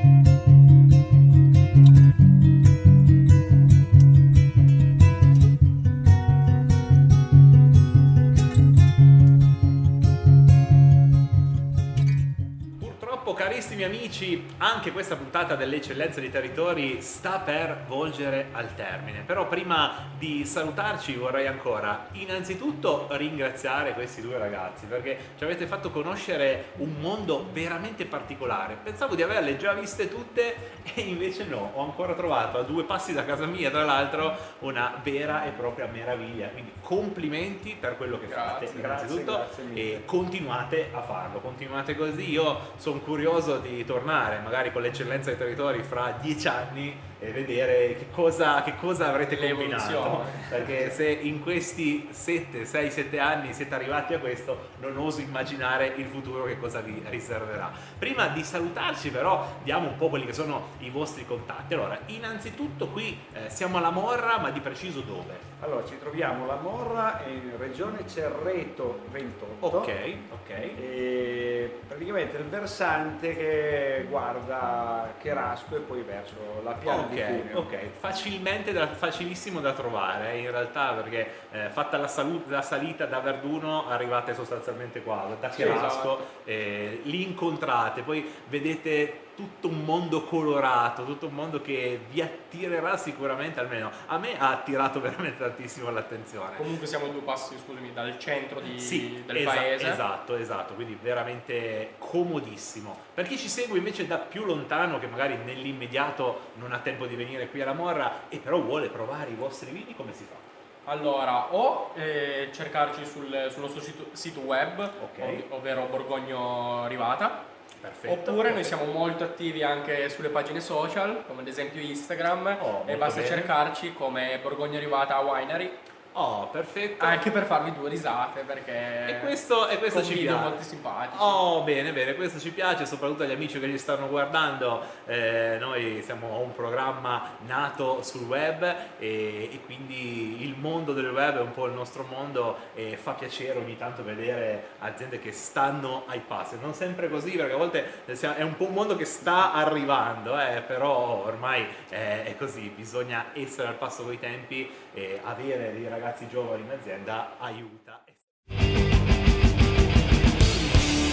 Carissimi 13.66 13.84
amici, 13.84 14.46
anche 14.60 14.92
questa 14.92 15.16
puntata 15.16 15.56
dell'eccellenza 15.56 16.20
dei 16.20 16.30
territori 16.30 17.02
sta 17.02 17.40
per 17.40 17.86
volgere 17.88 18.50
al 18.52 18.76
termine. 18.76 19.24
Però 19.26 19.48
prima 19.48 20.10
di 20.20 20.46
salutarci 20.46 21.16
vorrei 21.16 21.48
ancora 21.48 22.10
innanzitutto 22.12 23.08
ringraziare 23.12 23.94
questi 23.94 24.22
due 24.22 24.38
ragazzi 24.38 24.86
perché 24.86 25.18
ci 25.36 25.44
avete 25.44 25.66
fatto 25.66 25.90
conoscere 25.90 26.74
un 26.78 26.94
mondo 27.00 27.50
veramente 27.52 28.06
particolare. 28.06 28.78
Pensavo 28.84 29.16
di 29.16 29.24
averle 29.24 29.58
già 29.58 29.74
viste 29.74 30.10
tutte 30.10 30.84
e 30.94 31.02
invece 31.02 31.46
no, 31.46 31.72
ho 31.74 31.82
ancora 31.84 32.14
trovato 32.14 32.60
a 32.60 32.62
due 32.62 32.84
passi 32.84 33.14
da 33.14 33.26
casa 33.26 33.48
mia, 33.48 33.72
tra 33.72 33.84
l'altro, 33.84 34.38
una 34.60 35.00
vera 35.02 35.44
e 35.44 35.50
propria 35.50 35.88
meraviglia. 35.88 36.50
Quindi 36.50 36.72
complimenti 36.82 37.76
per 37.80 37.98
quello 37.98 38.20
che 38.20 38.28
fate, 38.28 38.66
Grazie, 38.66 38.80
innanzitutto, 38.80 39.38
grazie 39.38 39.64
mille. 39.64 39.82
e 39.82 40.06
continuate 40.06 40.90
a 40.92 41.02
farlo, 41.02 41.40
continuate 41.40 41.96
così. 41.96 42.30
Io 42.30 42.74
sono 42.78 43.00
curioso 43.00 43.54
di 43.58 43.86
tornare 43.86 44.40
magari 44.44 44.72
con 44.72 44.82
l'eccellenza 44.82 45.30
dei 45.30 45.38
territori 45.38 45.82
fra 45.82 46.18
dieci 46.22 46.48
anni 46.48 46.96
e 47.28 47.32
vedere 47.32 47.96
che 47.96 48.08
cosa, 48.12 48.62
che 48.62 48.76
cosa 48.76 49.08
avrete 49.08 49.38
combinato. 49.38 50.24
Perché 50.50 50.92
se 50.92 51.10
in 51.10 51.42
questi 51.42 52.08
7, 52.12 52.66
6, 52.66 52.92
7 52.92 53.20
anni 53.20 53.54
siete 53.54 53.74
arrivati 53.74 54.14
a 54.14 54.20
questo, 54.20 54.70
non 54.80 54.98
oso 54.98 55.22
immaginare 55.22 55.94
il 55.96 56.06
futuro 56.06 56.46
che 56.46 56.60
cosa 56.60 56.82
vi 56.82 57.02
riserverà. 57.10 57.72
Prima 57.98 58.28
di 58.28 58.44
salutarci 58.44 59.10
però 59.10 59.46
diamo 59.64 59.90
un 59.90 59.98
po' 59.98 60.10
quelli 60.10 60.26
che 60.26 60.34
sono 60.34 60.70
i 60.80 60.90
vostri 60.90 61.26
contatti. 61.26 61.74
Allora, 61.74 62.00
innanzitutto 62.08 62.88
qui 62.88 63.18
eh, 63.34 63.50
siamo 63.50 63.78
alla 63.78 63.90
Morra, 63.90 64.38
ma 64.40 64.52
di 64.52 64.60
preciso 64.60 65.02
dove? 65.02 65.54
Allora, 65.62 65.86
ci 65.86 65.98
troviamo 65.98 66.46
la 66.46 66.58
Morra 66.58 67.24
in 67.28 67.54
regione 67.58 68.08
Cerreto 68.08 69.00
28. 69.10 69.66
Ok, 69.66 70.18
ok. 70.32 70.50
E 70.50 71.80
praticamente 71.88 72.38
il 72.38 72.46
versante 72.46 73.36
che 73.36 74.06
guarda 74.10 75.14
Cherasco 75.20 75.78
e 75.78 75.80
poi 75.80 76.02
verso 76.02 76.62
la 76.64 76.74
piana 76.74 77.08
di 77.08 77.15
Ok, 77.22 77.56
ok, 77.56 77.78
facilmente 78.00 78.72
da- 78.74 78.88
facilissimo 78.88 79.60
da 79.60 79.74
trovare 79.74 80.38
in 80.38 80.52
realtà 80.52 80.92
perché 80.94 81.30
eh, 81.52 81.70
fatta 81.70 81.98
la, 81.98 82.08
salu- 82.08 82.48
la 82.50 82.62
salita 82.62 83.06
da 83.06 83.20
Verduno 83.20 83.88
arrivate 83.88 84.34
sostanzialmente 84.34 85.02
qua, 85.02 85.36
da 85.40 85.50
Sì, 85.52 85.64
Cherasco, 85.64 85.86
esatto. 86.18 86.26
eh, 86.46 87.02
li 87.04 87.24
incontrate, 87.24 88.02
poi 88.02 88.30
vedete 88.48 89.20
tutto 89.36 89.68
un 89.68 89.84
mondo 89.84 90.24
colorato, 90.24 91.04
tutto 91.04 91.28
un 91.28 91.34
mondo 91.34 91.62
che 91.62 92.00
vi 92.10 92.22
attirerà 92.22 92.96
sicuramente, 92.98 93.60
almeno 93.60 93.92
a 94.08 94.18
me 94.18 94.40
ha 94.40 94.50
attirato 94.52 95.00
veramente 95.02 95.38
tantissimo 95.40 95.90
l'attenzione. 95.92 96.56
Comunque 96.56 96.88
siamo 96.88 97.06
a 97.06 97.10
due 97.10 97.22
passi, 97.22 97.56
scusami, 97.64 97.92
dal 97.94 98.18
centro 98.18 98.60
di- 98.62 98.80
Sì, 98.80 99.24
del 99.26 99.38
esa- 99.38 99.52
paese. 99.52 99.92
Esatto, 99.92 100.36
esatto, 100.36 100.74
quindi 100.74 100.98
veramente 101.02 101.96
comodissimo. 101.98 102.98
Per 103.14 103.28
chi 103.28 103.38
ci 103.38 103.50
segue 103.50 103.78
invece 103.78 104.08
da 104.08 104.18
più 104.18 104.46
lontano, 104.46 105.00
che 105.00 105.08
magari 105.08 105.38
nell'immediato 105.44 106.52
non 106.56 106.72
ha 106.72 106.80
tempo 106.80 107.06
di 107.06 107.16
venire 107.16 107.48
qui 107.50 107.62
alla 107.62 107.74
Morra 107.74 108.24
e 108.30 108.38
però 108.38 108.60
vuole 108.60 108.88
provare 108.88 109.32
i 109.32 109.36
vostri 109.36 109.72
vini, 109.72 109.94
come 109.96 110.14
si 110.14 110.24
fa? 110.24 110.92
Allora, 110.92 111.54
o 111.54 111.92
eh, 111.96 112.50
cercarci 112.54 113.06
sul, 113.06 113.48
sul 113.50 113.62
nostro 113.62 113.82
sito, 113.82 114.06
sito 114.12 114.40
web, 114.42 114.80
ov- 115.20 115.44
ovvero 115.50 115.88
Borgogno 115.90 116.86
Rivata. 116.88 117.54
Perfetto, 117.82 118.32
Oppure 118.32 118.52
noi 118.52 118.64
siamo 118.64 118.86
molto 118.86 119.24
attivi 119.24 119.62
anche 119.64 120.10
sulle 120.10 120.30
pagine 120.30 120.60
social, 120.60 121.24
come 121.28 121.42
ad 121.42 121.48
esempio 121.48 121.82
Instagram, 121.82 122.48
e 122.48 122.58
molto 122.58 122.96
basta 122.98 123.22
bene. 123.22 123.36
cercarci 123.36 123.94
come 123.94 124.40
Borgogno 124.42 124.80
Rivata 124.80 125.20
Winery. 125.20 125.72
Oh, 126.18 126.48
perfetto. 126.48 127.04
Anche 127.04 127.30
per 127.30 127.44
farvi 127.44 127.74
due 127.74 127.90
risate, 127.90 128.44
perché 128.44 129.08
E 129.08 129.20
questo, 129.20 129.68
e 129.68 129.78
questo 129.80 130.02
ci 130.02 130.14
piace. 130.16 130.42
molto 130.44 130.64
simpatici. 130.64 131.18
Oh, 131.22 131.62
bene, 131.64 131.92
bene, 131.92 132.16
questo 132.16 132.40
ci 132.40 132.52
piace, 132.52 132.86
soprattutto 132.86 133.24
agli 133.24 133.34
amici 133.34 133.60
che 133.60 133.68
ci 133.70 133.78
stanno 133.78 134.08
guardando. 134.08 134.82
Eh, 135.06 135.58
noi 135.60 136.02
siamo 136.04 136.40
un 136.40 136.54
programma 136.54 137.32
nato 137.46 138.02
sul 138.02 138.24
web 138.28 138.64
e, 138.98 139.50
e 139.52 139.60
quindi 139.66 140.44
il 140.46 140.56
mondo 140.58 140.94
del 140.94 141.10
web 141.10 141.38
è 141.38 141.42
un 141.42 141.52
po' 141.52 141.66
il 141.66 141.74
nostro 141.74 142.06
mondo 142.10 142.58
e 142.76 142.96
fa 142.96 143.12
piacere 143.12 143.60
ogni 143.60 143.76
tanto 143.76 144.02
vedere 144.02 144.70
aziende 144.80 145.20
che 145.20 145.34
stanno 145.34 146.04
ai 146.08 146.22
passi. 146.26 146.58
Non 146.62 146.74
sempre 146.74 147.10
così, 147.10 147.32
perché 147.32 147.54
a 147.54 147.58
volte 147.58 148.06
è 148.06 148.42
un 148.42 148.56
po' 148.56 148.68
un 148.68 148.74
mondo 148.74 148.96
che 148.96 149.06
sta 149.06 149.52
arrivando, 149.52 150.40
eh, 150.40 150.62
però 150.66 151.26
ormai 151.26 151.68
eh, 151.90 152.24
è 152.24 152.38
così, 152.38 152.72
bisogna 152.74 153.26
essere 153.34 153.68
al 153.68 153.76
passo 153.76 154.04
con 154.04 154.14
i 154.14 154.20
tempi 154.20 154.72
e 154.94 155.20
avere 155.22 155.74
dei 155.74 155.90
ragazzi 156.06 156.28
giovani 156.28 156.62
in 156.62 156.70
azienda 156.70 157.40
aiuta. 157.40 158.04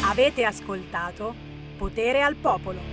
Avete 0.05 0.45
ascoltato 0.45 1.35
Potere 1.79 2.21
al 2.21 2.35
Popolo. 2.35 2.92